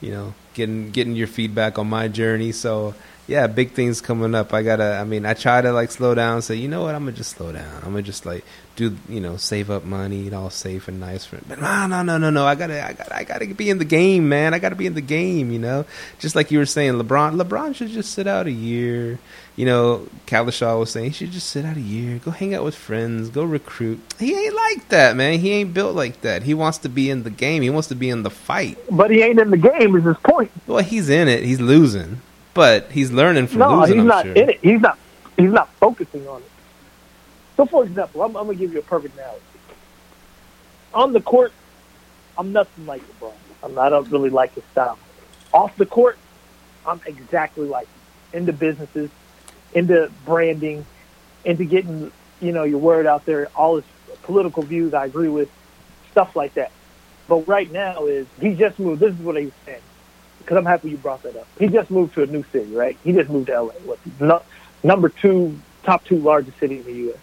you 0.00 0.10
know, 0.10 0.34
getting 0.52 0.90
getting 0.90 1.14
your 1.14 1.28
feedback 1.28 1.78
on 1.78 1.88
my 1.88 2.08
journey. 2.08 2.50
So 2.50 2.96
yeah, 3.26 3.46
big 3.46 3.72
things 3.72 4.00
coming 4.00 4.34
up. 4.34 4.54
I 4.54 4.62
gotta. 4.62 4.98
I 4.98 5.04
mean, 5.04 5.26
I 5.26 5.34
try 5.34 5.60
to 5.60 5.72
like 5.72 5.90
slow 5.90 6.14
down. 6.14 6.42
Say, 6.42 6.56
you 6.56 6.68
know 6.68 6.82
what? 6.82 6.94
I'm 6.94 7.02
gonna 7.04 7.16
just 7.16 7.36
slow 7.36 7.52
down. 7.52 7.76
I'm 7.78 7.90
gonna 7.90 8.02
just 8.02 8.24
like 8.24 8.44
do, 8.76 8.96
you 9.08 9.20
know, 9.20 9.36
save 9.36 9.70
up 9.70 9.84
money, 9.84 10.26
and 10.26 10.34
all 10.34 10.50
safe 10.50 10.86
and 10.86 11.00
nice 11.00 11.24
for. 11.24 11.38
But 11.48 11.60
no, 11.60 11.86
no, 11.86 12.02
no, 12.02 12.18
no, 12.18 12.30
no. 12.30 12.46
I 12.46 12.54
gotta, 12.54 12.86
I 12.86 12.92
gotta, 12.92 13.16
I 13.16 13.24
gotta 13.24 13.46
be 13.46 13.70
in 13.70 13.78
the 13.78 13.84
game, 13.84 14.28
man. 14.28 14.54
I 14.54 14.58
gotta 14.58 14.76
be 14.76 14.86
in 14.86 14.94
the 14.94 15.00
game. 15.00 15.50
You 15.50 15.58
know, 15.58 15.84
just 16.18 16.36
like 16.36 16.50
you 16.50 16.58
were 16.58 16.66
saying, 16.66 16.94
LeBron. 16.94 17.40
LeBron 17.40 17.74
should 17.74 17.88
just 17.88 18.12
sit 18.12 18.26
out 18.26 18.46
a 18.46 18.52
year. 18.52 19.18
You 19.56 19.64
know, 19.64 20.06
Kalishaw 20.26 20.78
was 20.78 20.90
saying 20.90 21.06
he 21.06 21.12
should 21.12 21.30
just 21.30 21.48
sit 21.48 21.64
out 21.64 21.78
a 21.78 21.80
year, 21.80 22.18
go 22.18 22.30
hang 22.30 22.54
out 22.54 22.62
with 22.62 22.74
friends, 22.74 23.30
go 23.30 23.42
recruit. 23.42 24.00
He 24.18 24.34
ain't 24.34 24.54
like 24.54 24.88
that, 24.90 25.16
man. 25.16 25.40
He 25.40 25.50
ain't 25.52 25.72
built 25.72 25.96
like 25.96 26.20
that. 26.20 26.42
He 26.42 26.52
wants 26.52 26.78
to 26.78 26.90
be 26.90 27.08
in 27.08 27.22
the 27.22 27.30
game. 27.30 27.62
He 27.62 27.70
wants 27.70 27.88
to 27.88 27.94
be 27.94 28.10
in 28.10 28.22
the 28.22 28.30
fight. 28.30 28.78
But 28.90 29.10
he 29.10 29.22
ain't 29.22 29.40
in 29.40 29.50
the 29.50 29.56
game. 29.56 29.96
Is 29.96 30.04
his 30.04 30.18
point? 30.18 30.50
Well, 30.66 30.84
he's 30.84 31.08
in 31.08 31.26
it. 31.28 31.42
He's 31.42 31.60
losing, 31.60 32.20
but 32.56 32.90
he's 32.90 33.12
learning 33.12 33.46
from 33.46 33.58
No, 33.60 33.80
losing. 33.80 33.94
he's 33.96 34.00
I'm 34.00 34.08
not 34.08 34.24
sure. 34.24 34.32
in 34.32 34.50
it. 34.50 34.58
He's 34.62 34.80
not. 34.80 34.98
He's 35.36 35.52
not 35.52 35.68
focusing 35.74 36.26
on 36.26 36.40
it. 36.40 36.50
So, 37.56 37.66
for 37.66 37.84
example, 37.84 38.22
I'm, 38.22 38.34
I'm 38.36 38.46
gonna 38.46 38.58
give 38.58 38.72
you 38.72 38.78
a 38.80 38.82
perfect 38.82 39.14
analogy. 39.14 39.42
On 40.94 41.12
the 41.12 41.20
court, 41.20 41.52
I'm 42.38 42.52
nothing 42.52 42.86
like 42.86 43.02
LeBron. 43.20 43.32
I'm, 43.62 43.78
I 43.78 43.90
don't 43.90 44.10
really 44.10 44.30
like 44.30 44.54
his 44.54 44.64
style. 44.72 44.98
Off 45.52 45.76
the 45.76 45.84
court, 45.86 46.18
I'm 46.86 47.00
exactly 47.06 47.66
like 47.68 47.86
him. 48.32 48.40
into 48.40 48.52
businesses, 48.54 49.10
into 49.74 50.10
branding, 50.24 50.86
into 51.44 51.64
getting 51.66 52.10
you 52.40 52.52
know 52.52 52.64
your 52.64 52.78
word 52.78 53.06
out 53.06 53.26
there. 53.26 53.48
All 53.54 53.76
his 53.76 53.84
political 54.22 54.62
views, 54.62 54.94
I 54.94 55.04
agree 55.04 55.28
with, 55.28 55.50
stuff 56.10 56.34
like 56.34 56.54
that. 56.54 56.72
But 57.28 57.46
right 57.46 57.70
now 57.70 58.06
is 58.06 58.26
he 58.40 58.54
just 58.54 58.78
moved. 58.78 59.00
This 59.00 59.12
is 59.12 59.20
what 59.20 59.36
he 59.36 59.44
was 59.46 59.54
saying 59.66 59.80
because 60.46 60.58
I'm 60.58 60.64
happy 60.64 60.90
you 60.90 60.96
brought 60.96 61.24
that 61.24 61.34
up. 61.34 61.48
He 61.58 61.66
just 61.66 61.90
moved 61.90 62.14
to 62.14 62.22
a 62.22 62.26
new 62.26 62.44
city, 62.52 62.72
right? 62.72 62.96
He 63.02 63.12
just 63.12 63.28
moved 63.28 63.48
to 63.48 63.62
LA, 63.62 63.72
what's 63.84 64.00
no, 64.20 64.42
number 64.84 65.08
two, 65.08 65.58
top 65.82 66.04
two 66.04 66.18
largest 66.18 66.56
city 66.60 66.78
in 66.78 66.84
the 66.84 66.92
U.S. 66.92 67.18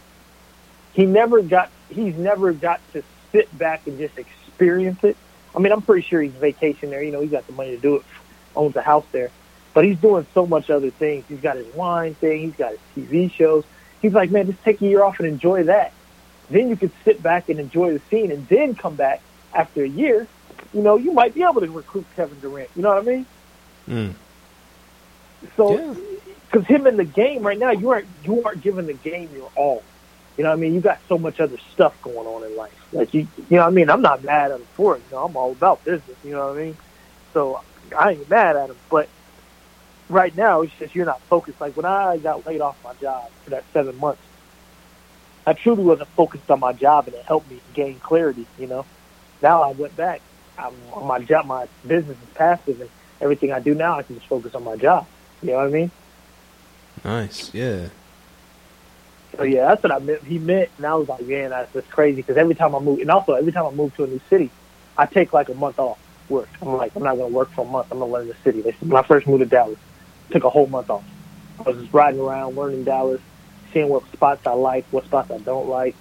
He 0.91 1.05
never 1.05 1.41
got, 1.41 1.69
he's 1.89 2.17
never 2.17 2.51
got 2.51 2.81
to 2.91 3.01
sit 3.31 3.57
back 3.57 3.87
and 3.87 3.97
just 3.97 4.17
experience 4.17 5.01
it. 5.05 5.15
I 5.55 5.59
mean, 5.59 5.71
I'm 5.71 5.81
pretty 5.81 6.05
sure 6.05 6.21
he's 6.21 6.33
vacation 6.33 6.89
there. 6.89 7.01
You 7.01 7.13
know, 7.13 7.21
he's 7.21 7.31
got 7.31 7.47
the 7.47 7.53
money 7.53 7.71
to 7.71 7.81
do 7.81 7.95
it, 7.95 8.03
owns 8.57 8.75
a 8.75 8.81
house 8.81 9.05
there, 9.13 9.31
but 9.73 9.85
he's 9.85 9.97
doing 9.99 10.27
so 10.33 10.45
much 10.45 10.69
other 10.69 10.89
things. 10.89 11.23
He's 11.29 11.39
got 11.39 11.55
his 11.55 11.73
wine 11.73 12.15
thing, 12.15 12.41
he's 12.41 12.55
got 12.57 12.71
his 12.71 13.07
TV 13.07 13.31
shows. 13.31 13.63
He's 14.01 14.13
like, 14.13 14.31
man, 14.31 14.47
just 14.47 14.61
take 14.63 14.81
a 14.81 14.85
year 14.85 15.01
off 15.01 15.19
and 15.19 15.29
enjoy 15.29 15.63
that. 15.63 15.93
Then 16.49 16.67
you 16.67 16.75
can 16.75 16.91
sit 17.05 17.23
back 17.23 17.47
and 17.47 17.57
enjoy 17.57 17.93
the 17.93 18.01
scene, 18.09 18.31
and 18.31 18.45
then 18.49 18.75
come 18.75 18.95
back 18.95 19.21
after 19.53 19.81
a 19.81 19.87
year 19.87 20.27
you 20.73 20.81
know, 20.81 20.97
you 20.97 21.13
might 21.13 21.33
be 21.33 21.43
able 21.43 21.61
to 21.61 21.69
recruit 21.69 22.05
Kevin 22.15 22.39
Durant. 22.39 22.69
You 22.75 22.81
know 22.81 22.89
what 22.89 22.97
I 22.97 23.01
mean? 23.01 23.25
Mm. 23.87 24.13
So, 25.55 25.77
Yeah. 25.77 25.93
because 26.51 26.67
him 26.67 26.87
in 26.87 26.97
the 26.97 27.03
game 27.03 27.43
right 27.43 27.57
now, 27.57 27.71
you 27.71 27.91
aren't 27.91 28.07
you 28.23 28.43
aren't 28.43 28.61
giving 28.61 28.85
the 28.85 28.93
game 28.93 29.29
your 29.33 29.49
all. 29.55 29.83
You 30.37 30.43
know 30.43 30.49
what 30.49 30.57
I 30.57 30.61
mean? 30.61 30.73
You 30.73 30.81
got 30.81 30.99
so 31.07 31.17
much 31.17 31.39
other 31.39 31.57
stuff 31.73 31.93
going 32.01 32.25
on 32.27 32.43
in 32.43 32.55
life. 32.55 32.71
Like 32.91 33.13
you, 33.13 33.27
you 33.37 33.57
know 33.57 33.61
what 33.61 33.67
I 33.67 33.71
mean? 33.71 33.89
I'm 33.89 34.01
not 34.01 34.23
mad 34.23 34.51
at 34.51 34.59
him 34.59 34.67
for 34.75 34.95
it. 34.95 35.03
You 35.09 35.15
know, 35.15 35.25
I'm 35.25 35.37
all 35.37 35.51
about 35.51 35.83
business. 35.83 36.17
You 36.23 36.31
know 36.31 36.47
what 36.47 36.57
I 36.57 36.63
mean? 36.63 36.77
So 37.33 37.61
I 37.97 38.11
ain't 38.11 38.29
mad 38.29 38.55
at 38.55 38.69
him. 38.69 38.77
But 38.89 39.09
right 40.09 40.35
now, 40.35 40.61
it's 40.61 40.73
just 40.79 40.95
you're 40.95 41.05
not 41.05 41.21
focused. 41.21 41.61
Like 41.61 41.75
when 41.75 41.85
I 41.85 42.17
got 42.17 42.45
laid 42.47 42.61
off 42.61 42.77
my 42.83 42.93
job 42.95 43.29
for 43.43 43.51
that 43.51 43.63
seven 43.73 43.99
months, 43.99 44.21
I 45.45 45.53
truly 45.53 45.83
wasn't 45.83 46.09
focused 46.09 46.49
on 46.49 46.59
my 46.59 46.73
job, 46.73 47.07
and 47.07 47.15
it 47.15 47.25
helped 47.25 47.49
me 47.49 47.59
gain 47.73 47.99
clarity. 47.99 48.47
You 48.57 48.67
know, 48.67 48.85
now 49.41 49.61
I 49.61 49.71
went 49.71 49.95
back. 49.95 50.21
I'm, 50.57 50.73
my 51.05 51.19
job, 51.19 51.45
my 51.45 51.67
business 51.85 52.17
is 52.17 52.29
passive, 52.35 52.81
and 52.81 52.89
everything 53.21 53.51
I 53.51 53.59
do 53.59 53.73
now, 53.73 53.97
I 53.97 54.03
can 54.03 54.15
just 54.15 54.27
focus 54.27 54.55
on 54.55 54.63
my 54.63 54.75
job. 54.75 55.07
You 55.41 55.51
know 55.51 55.57
what 55.57 55.67
I 55.67 55.69
mean? 55.69 55.91
Nice. 57.03 57.53
Yeah. 57.53 57.89
So 59.35 59.43
yeah, 59.43 59.67
that's 59.67 59.81
what 59.81 59.91
I 59.91 59.99
meant. 59.99 60.23
He 60.23 60.37
meant, 60.37 60.69
and 60.77 60.85
I 60.85 60.93
was 60.93 61.09
like, 61.09 61.25
man, 61.25 61.49
that's, 61.49 61.71
that's 61.73 61.87
crazy. 61.87 62.17
Because 62.17 62.37
every 62.37 62.55
time 62.55 62.75
I 62.75 62.79
move, 62.79 62.99
and 62.99 63.09
also 63.09 63.33
every 63.33 63.51
time 63.51 63.65
I 63.65 63.71
move 63.71 63.95
to 63.95 64.03
a 64.03 64.07
new 64.07 64.21
city, 64.29 64.51
I 64.97 65.05
take 65.05 65.33
like 65.33 65.49
a 65.49 65.55
month 65.55 65.79
off 65.79 65.99
work. 66.29 66.49
I'm 66.61 66.77
like, 66.77 66.95
I'm 66.95 67.03
not 67.03 67.17
going 67.17 67.31
to 67.31 67.35
work 67.35 67.49
for 67.51 67.65
a 67.65 67.69
month. 67.69 67.87
I'm 67.91 67.99
going 67.99 68.09
to 68.09 68.13
learn 68.13 68.27
the 68.27 68.35
city. 68.43 68.61
When 68.61 68.95
I 68.95 69.01
first 69.01 69.27
moved 69.27 69.39
to 69.39 69.45
Dallas, 69.45 69.79
took 70.31 70.43
a 70.43 70.49
whole 70.49 70.67
month 70.67 70.89
off. 70.89 71.03
I 71.59 71.63
was 71.63 71.77
just 71.77 71.93
riding 71.93 72.19
around, 72.19 72.55
learning 72.55 72.83
Dallas, 72.83 73.21
seeing 73.73 73.89
what 73.89 74.03
spots 74.11 74.45
I 74.45 74.53
like, 74.53 74.85
what 74.91 75.05
spots 75.05 75.31
I 75.31 75.39
don't 75.39 75.67
like. 75.67 75.95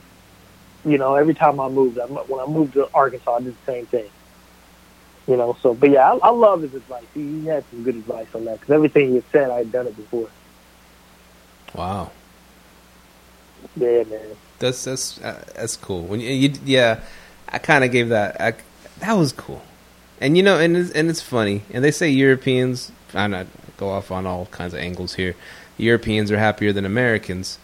You 0.85 0.99
know, 0.99 1.15
every 1.15 1.35
time 1.35 1.59
I 1.61 1.69
moved, 1.69 1.99
I, 1.99 2.05
when 2.05 2.41
I 2.41 2.47
moved 2.47 2.74
to 2.74 2.89
Arkansas, 2.93 3.35
I 3.37 3.41
did 3.41 3.55
the 3.55 3.73
same 3.73 3.87
thing. 3.87 4.11
You 5.27 5.36
know, 5.36 5.57
so 5.62 5.74
but 5.74 5.90
yeah, 5.90 6.12
I, 6.12 6.16
I 6.16 6.31
love 6.31 6.62
his 6.62 6.74
advice. 6.74 7.05
He, 7.15 7.40
he 7.40 7.47
had 7.47 7.65
some 7.70 7.85
good 7.85 7.94
advice 7.94 8.27
on 8.35 8.44
that 8.47 8.61
because 8.61 8.73
everything 8.74 9.11
he 9.11 9.15
had 9.16 9.24
said, 9.31 9.51
I 9.51 9.59
had 9.59 9.73
done 9.73 9.86
it 9.86 9.97
before. 9.97 10.28
Wow. 11.74 12.11
Yeah, 13.77 14.03
man. 14.05 14.20
That's 14.59 14.85
that's 14.85 15.20
uh, 15.20 15.44
that's 15.55 15.77
cool. 15.77 16.03
When 16.03 16.20
you, 16.20 16.31
you 16.31 16.53
yeah, 16.65 17.01
I 17.49 17.59
kind 17.59 17.85
of 17.85 17.93
gave 17.93 18.09
that. 18.09 18.40
I, 18.40 18.55
that 18.99 19.12
was 19.15 19.32
cool. 19.32 19.62
And 20.20 20.36
you 20.36 20.43
know, 20.43 20.59
and 20.59 20.77
it's, 20.77 20.90
and 20.90 21.09
it's 21.09 21.23
funny. 21.23 21.62
And 21.73 21.85
they 21.85 21.90
say 21.90 22.09
Europeans. 22.11 22.90
I'm 23.15 23.31
not 23.31 23.47
go 23.77 23.90
off 23.90 24.11
on 24.11 24.27
all 24.27 24.47
kinds 24.47 24.74
of 24.74 24.81
angles 24.81 25.15
here. 25.15 25.35
Europeans 25.77 26.31
are 26.31 26.39
happier 26.39 26.73
than 26.73 26.85
Americans 26.85 27.59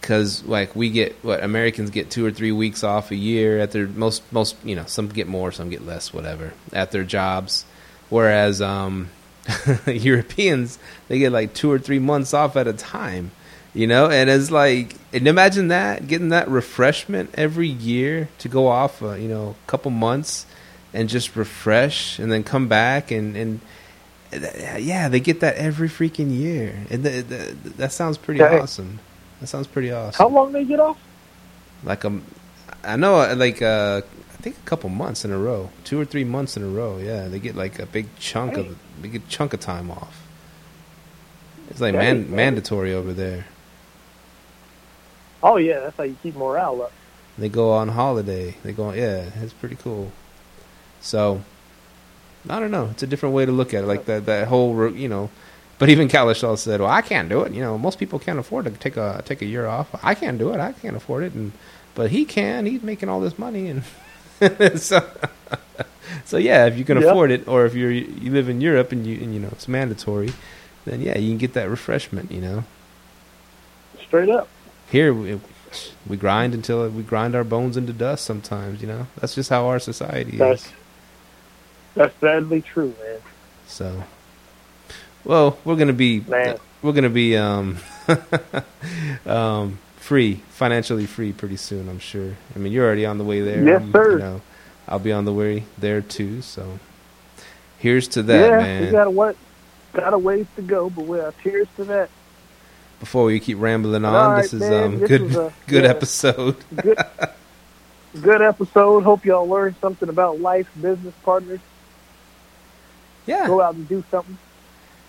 because 0.00 0.44
like 0.44 0.74
we 0.76 0.90
get 0.90 1.12
what 1.22 1.42
Americans 1.42 1.90
get 1.90 2.10
two 2.10 2.24
or 2.24 2.30
three 2.30 2.52
weeks 2.52 2.84
off 2.84 3.10
a 3.10 3.16
year 3.16 3.58
at 3.58 3.72
their 3.72 3.86
most 3.86 4.22
most 4.32 4.56
you 4.64 4.76
know 4.76 4.84
some 4.86 5.08
get 5.08 5.26
more 5.26 5.52
some 5.52 5.70
get 5.70 5.84
less 5.84 6.12
whatever 6.12 6.52
at 6.72 6.92
their 6.92 7.04
jobs, 7.04 7.64
whereas 8.08 8.60
um, 8.62 9.10
Europeans 9.86 10.78
they 11.08 11.18
get 11.18 11.32
like 11.32 11.54
two 11.54 11.70
or 11.70 11.78
three 11.78 11.98
months 11.98 12.34
off 12.34 12.56
at 12.56 12.66
a 12.66 12.72
time 12.72 13.30
you 13.74 13.86
know 13.86 14.08
and 14.08 14.30
it's 14.30 14.50
like 14.50 14.94
and 15.12 15.28
imagine 15.28 15.68
that 15.68 16.06
getting 16.06 16.30
that 16.30 16.48
refreshment 16.48 17.30
every 17.34 17.68
year 17.68 18.28
to 18.38 18.48
go 18.48 18.66
off 18.68 19.02
uh, 19.02 19.12
you 19.12 19.28
know 19.28 19.56
a 19.62 19.70
couple 19.70 19.90
months 19.90 20.46
and 20.94 21.08
just 21.08 21.36
refresh 21.36 22.18
and 22.18 22.32
then 22.32 22.42
come 22.42 22.66
back 22.66 23.10
and 23.10 23.36
and 23.36 23.60
yeah, 24.78 25.08
they 25.08 25.20
get 25.20 25.40
that 25.40 25.56
every 25.56 25.88
freaking 25.88 26.30
year, 26.36 26.80
and 26.90 27.02
the, 27.02 27.22
the, 27.22 27.70
that 27.78 27.92
sounds 27.92 28.18
pretty 28.18 28.40
Okay. 28.42 28.58
awesome. 28.60 29.00
That 29.40 29.46
sounds 29.46 29.66
pretty 29.66 29.92
awesome. 29.92 30.18
How 30.18 30.28
long 30.28 30.52
they 30.52 30.64
get 30.64 30.80
off? 30.80 30.98
Like 31.84 32.04
um, 32.04 32.24
I 32.82 32.96
know, 32.96 33.20
uh, 33.20 33.34
like 33.36 33.62
uh, 33.62 34.02
I 34.04 34.36
think 34.42 34.56
a 34.56 34.68
couple 34.68 34.90
months 34.90 35.24
in 35.24 35.30
a 35.30 35.38
row, 35.38 35.70
two 35.84 36.00
or 36.00 36.04
three 36.04 36.24
months 36.24 36.56
in 36.56 36.62
a 36.62 36.68
row. 36.68 36.98
Yeah, 36.98 37.28
they 37.28 37.38
get 37.38 37.54
like 37.54 37.78
a 37.78 37.86
big 37.86 38.06
chunk 38.18 38.54
Hey. 38.54 38.60
of 38.66 38.78
big 39.02 39.28
chunk 39.28 39.52
of 39.52 39.60
time 39.60 39.90
off. 39.90 40.24
It's 41.70 41.80
like 41.80 41.94
man, 41.94 42.22
man. 42.22 42.36
mandatory 42.36 42.94
over 42.94 43.12
there. 43.12 43.46
Oh 45.42 45.56
yeah, 45.56 45.80
that's 45.80 45.96
how 45.96 46.02
you 46.04 46.16
keep 46.22 46.34
morale 46.34 46.82
up. 46.82 46.92
They 47.36 47.48
go 47.48 47.72
on 47.72 47.88
holiday. 47.88 48.56
They 48.64 48.72
go, 48.72 48.86
on, 48.86 48.96
yeah, 48.96 49.30
it's 49.40 49.52
pretty 49.52 49.76
cool. 49.76 50.10
So, 51.00 51.42
I 52.48 52.58
don't 52.58 52.72
know. 52.72 52.88
It's 52.90 53.04
a 53.04 53.06
different 53.06 53.36
way 53.36 53.46
to 53.46 53.52
look 53.52 53.72
at 53.72 53.84
it. 53.84 53.86
Like 53.86 54.06
that, 54.06 54.26
that 54.26 54.48
whole, 54.48 54.90
you 54.90 55.08
know. 55.08 55.30
But 55.78 55.90
even 55.90 56.08
Kalishaw 56.08 56.58
said, 56.58 56.80
"Well, 56.80 56.90
I 56.90 57.02
can't 57.02 57.28
do 57.28 57.42
it. 57.42 57.52
You 57.52 57.60
know, 57.62 57.78
most 57.78 57.98
people 57.98 58.18
can't 58.18 58.38
afford 58.38 58.64
to 58.66 58.70
take 58.72 58.96
a 58.96 59.22
take 59.24 59.42
a 59.42 59.46
year 59.46 59.66
off. 59.66 59.88
I 60.04 60.14
can't 60.14 60.38
do 60.38 60.52
it. 60.52 60.60
I 60.60 60.72
can't 60.72 60.96
afford 60.96 61.24
it." 61.24 61.34
And 61.34 61.52
but 61.94 62.10
he 62.10 62.24
can. 62.24 62.66
He's 62.66 62.82
making 62.82 63.08
all 63.08 63.20
this 63.20 63.38
money, 63.38 63.68
and 63.68 63.84
so 64.80 65.00
so 66.24 66.36
yeah. 66.38 66.66
If 66.66 66.78
you 66.78 66.84
can 66.84 66.98
Yep. 66.98 67.08
afford 67.10 67.30
it, 67.30 67.48
or 67.48 67.66
if 67.66 67.74
you're 67.74 67.92
you 67.92 68.30
live 68.32 68.48
in 68.48 68.60
Europe 68.60 68.92
and 68.92 69.06
you 69.06 69.20
and 69.22 69.34
you 69.34 69.40
know 69.40 69.48
it's 69.52 69.68
mandatory, 69.68 70.32
then 70.84 71.00
yeah, 71.02 71.18
you 71.18 71.30
can 71.30 71.38
get 71.38 71.54
that 71.54 71.70
refreshment. 71.70 72.32
You 72.32 72.40
know. 72.40 72.64
Straight 74.00 74.30
up. 74.30 74.48
Here 74.90 75.12
we, 75.12 75.40
we 76.06 76.16
grind 76.16 76.54
until 76.54 76.88
we 76.88 77.02
grind 77.02 77.34
our 77.34 77.44
bones 77.44 77.76
into 77.76 77.92
dust. 77.92 78.24
Sometimes, 78.24 78.80
you 78.80 78.88
know, 78.88 79.06
that's 79.20 79.34
just 79.34 79.50
how 79.50 79.66
our 79.66 79.78
society 79.78 80.38
That's 80.38 80.66
is. 80.66 80.72
that's 81.94 82.14
sadly 82.20 82.62
true, 82.62 82.94
man. 83.02 83.20
So, 83.66 84.04
well, 85.28 85.56
we're 85.64 85.76
gonna 85.76 85.92
be 85.92 86.20
Man. 86.20 86.56
we're 86.82 86.92
gonna 86.92 87.08
be 87.10 87.36
um, 87.36 87.76
um, 89.26 89.78
free, 89.96 90.40
financially 90.50 91.06
free, 91.06 91.32
pretty 91.32 91.56
soon. 91.56 91.88
I'm 91.88 91.98
sure. 92.00 92.36
I 92.54 92.58
mean, 92.58 92.72
you're 92.72 92.84
already 92.86 93.06
on 93.06 93.18
the 93.18 93.24
way 93.24 93.40
there. 93.42 93.64
Yes, 93.64 93.80
I'm- 93.82 93.92
sir. 93.92 94.12
You 94.12 94.18
know, 94.18 94.40
I'll 94.88 94.98
be 94.98 95.12
on 95.12 95.24
the 95.26 95.32
way 95.32 95.64
there 95.76 96.00
too. 96.00 96.40
So, 96.42 96.78
here's 97.78 98.08
to 98.08 98.22
that, 98.24 98.50
yeah, 98.50 98.56
man. 98.58 98.84
we 98.86 98.90
got 98.90 99.06
a 99.06 99.10
what? 99.10 99.36
Got 99.92 100.12
a 100.14 100.18
ways 100.18 100.46
to 100.56 100.62
go, 100.62 100.90
but 100.90 101.04
we're 101.04 101.32
cheers 101.42 101.68
to 101.76 101.84
that. 101.84 102.10
Before 103.00 103.24
we 103.24 103.38
keep 103.38 103.58
rambling 103.60 104.04
on, 104.04 104.12
right, 104.32 104.42
this 104.42 104.52
is 104.52 104.60
man, 104.60 104.82
um 104.84 104.98
this 104.98 105.08
good 105.08 105.34
a- 105.36 105.52
good 105.66 105.84
yeah. 105.84 105.90
episode. 105.90 106.56
Good, 106.74 106.98
good 108.22 108.42
episode. 108.42 109.04
Hope 109.04 109.24
y'all 109.26 109.46
learned 109.46 109.76
something 109.80 110.08
about 110.08 110.40
life, 110.40 110.66
business 110.80 111.14
partners. 111.22 111.60
Yeah. 113.26 113.46
Go 113.46 113.60
out 113.60 113.74
and 113.74 113.86
do 113.86 114.02
something. 114.10 114.38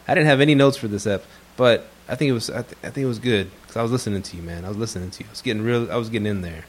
I 0.10 0.16
didn't 0.16 0.28
have 0.28 0.42
any 0.42 0.56
notes 0.56 0.76
for 0.78 0.88
this 0.88 1.06
ep, 1.06 1.24
but 1.56 1.86
I 2.08 2.16
think 2.16 2.30
it 2.30 2.34
was 2.34 2.50
I, 2.50 2.64
th- 2.64 2.78
I 2.84 2.90
think 2.90 3.06
it 3.06 3.08
was 3.08 3.20
good 3.20 3.52
because 3.62 3.78
I 3.78 3.84
was 3.84 3.92
listening 3.92 4.24
to 4.24 4.38
you, 4.38 4.42
man. 4.44 4.66
I 4.66 4.70
was 4.70 4.78
listening 4.78 5.12
to 5.12 5.24
you. 5.24 5.28
I 5.30 5.32
was 5.32 5.42
getting 5.42 5.62
real. 5.62 5.92
I 5.92 5.98
was 5.98 6.10
getting 6.10 6.26
in 6.26 6.42
there, 6.42 6.66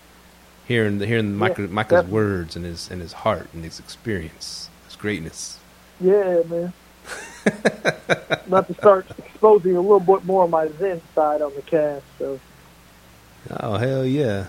hearing 0.69 0.99
the, 0.99 1.07
hearing 1.07 1.35
Micah, 1.35 1.63
Micah's 1.63 1.91
definitely. 2.03 2.13
words 2.13 2.57
and 2.57 2.65
his 2.67 2.91
and 2.91 3.01
his 3.01 3.13
heart 3.15 3.49
and 3.55 3.65
his 3.65 3.79
experience, 3.79 4.69
his 4.87 4.97
greatness. 4.97 5.59
Yeah, 6.01 6.43
man. 6.49 6.73
About 8.47 8.67
to 8.69 8.75
start 8.75 9.07
exposing 9.19 9.75
a 9.77 9.81
little 9.81 10.01
bit 10.01 10.25
more 10.25 10.45
of 10.45 10.51
my 10.51 10.69
Zen 10.79 11.01
side 11.15 11.41
on 11.43 11.53
the 11.55 11.63
cast. 11.63 12.05
So, 12.19 12.39
Oh 13.59 13.77
hell 13.79 14.05
yeah, 14.05 14.47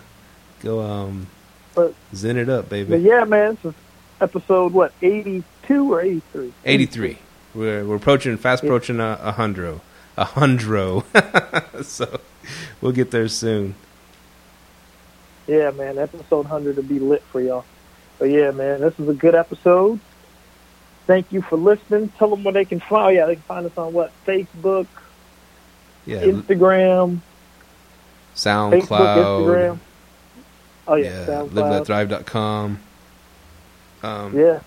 go 0.61 0.81
um, 0.81 1.27
But- 1.75 1.93
zen 2.13 2.35
it 2.37 2.49
up, 2.49 2.65
but 2.65 2.69
baby. 2.87 2.97
yeah, 2.97 3.23
man. 3.23 3.57
This 3.63 3.73
is 3.73 3.79
episode 4.19 4.73
what 4.73 4.91
eighty 5.01 5.43
two 5.63 5.93
or 5.93 6.01
eighty 6.01 6.21
three? 6.33 6.53
Eighty 6.65 6.85
three. 6.85 7.17
We're 7.53 7.83
we're 7.85 7.95
approaching 7.97 8.37
fast 8.37 8.63
approaching 8.63 8.99
a, 8.99 9.19
a 9.21 9.31
hundred, 9.31 9.81
a 10.17 10.25
hundred. 10.25 11.03
so 11.83 12.19
we'll 12.79 12.91
get 12.93 13.11
there 13.11 13.27
soon. 13.27 13.75
Yeah, 15.47 15.71
man. 15.71 15.97
Episode 15.97 16.45
hundred 16.45 16.77
will 16.77 16.83
be 16.83 16.99
lit 16.99 17.23
for 17.23 17.41
y'all. 17.41 17.65
But 18.19 18.29
yeah, 18.29 18.51
man, 18.51 18.81
this 18.81 18.97
is 18.99 19.09
a 19.09 19.13
good 19.13 19.35
episode. 19.35 19.99
Thank 21.07 21.31
you 21.31 21.41
for 21.41 21.57
listening. 21.57 22.09
Tell 22.17 22.29
them 22.29 22.43
where 22.43 22.53
they 22.53 22.63
can 22.65 22.79
find. 22.79 23.05
Oh, 23.05 23.09
yeah, 23.09 23.25
they 23.25 23.35
can 23.35 23.43
find 23.43 23.65
us 23.65 23.77
on 23.77 23.91
what 23.91 24.13
Facebook, 24.25 24.87
Yeah, 26.05 26.21
Instagram, 26.21 27.19
Facebook, 28.35 28.81
SoundCloud. 28.87 29.43
Instagram. 29.43 29.79
Oh 30.87 30.95
yeah, 30.95 31.05
yeah, 31.09 31.25
SoundCloud. 31.25 31.49
liveletthrive.com. 31.49 32.79
Um, 34.03 34.37
Yeah, 34.37 34.59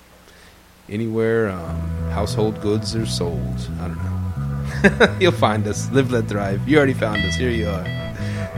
anywhere 0.89 1.51
um, 1.51 2.11
household 2.11 2.61
goods 2.61 2.95
are 2.95 3.07
sold. 3.07 3.69
I 3.81 3.89
don't 3.89 3.97
know. 3.97 5.17
You'll 5.21 5.33
find 5.33 5.67
us. 5.67 5.91
Live, 5.91 6.11
let 6.11 6.29
thrive. 6.29 6.67
You 6.69 6.77
already 6.79 6.95
found 6.95 7.25
us. 7.25 7.35
Here 7.35 7.51
you 7.51 7.69
are. 7.69 8.05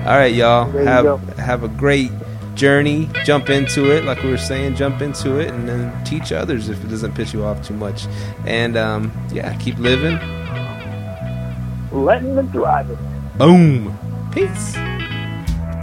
All 0.07 0.17
right, 0.17 0.35
y'all. 0.35 0.71
There 0.71 0.85
have 0.85 1.39
have 1.39 1.65
a 1.65 1.69
great 1.69 2.11
journey. 2.55 3.09
Jump 3.25 3.51
into 3.51 3.95
it, 3.95 4.05
like 4.05 4.23
we 4.23 4.31
were 4.31 4.39
saying. 4.39 4.77
Jump 4.77 5.03
into 5.03 5.39
it, 5.39 5.51
and 5.51 5.69
then 5.69 6.05
teach 6.05 6.33
others 6.33 6.69
if 6.69 6.83
it 6.85 6.89
doesn't 6.89 7.15
piss 7.15 7.33
you 7.33 7.45
off 7.45 7.67
too 7.67 7.75
much. 7.75 8.07
And 8.45 8.77
um, 8.77 9.13
yeah, 9.33 9.57
keep 9.59 9.79
living. 9.79 10.19
letting 11.93 12.35
the 12.35 12.43
driver. 12.43 12.99
Boom. 13.37 13.97
Peace. 14.33 14.75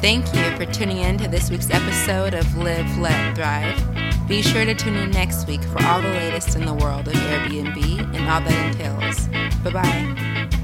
Thank 0.01 0.33
you 0.33 0.57
for 0.57 0.65
tuning 0.71 0.97
in 0.97 1.17
to 1.19 1.27
this 1.27 1.49
week's 1.49 1.69
episode 1.69 2.33
of 2.33 2.57
Live, 2.57 2.97
Let, 2.97 3.35
Thrive. 3.35 3.92
Be 4.33 4.41
sure 4.41 4.65
to 4.65 4.73
tune 4.73 4.95
in 4.95 5.11
next 5.11 5.45
week 5.45 5.61
for 5.61 5.79
all 5.83 6.01
the 6.01 6.09
latest 6.09 6.55
in 6.55 6.65
the 6.65 6.73
world 6.73 7.07
of 7.07 7.13
Airbnb 7.13 8.15
and 8.15 8.27
all 8.27 8.41
that 8.41 8.73
entails. 8.73 9.27
Bye 9.63 9.69
bye. 9.69 10.62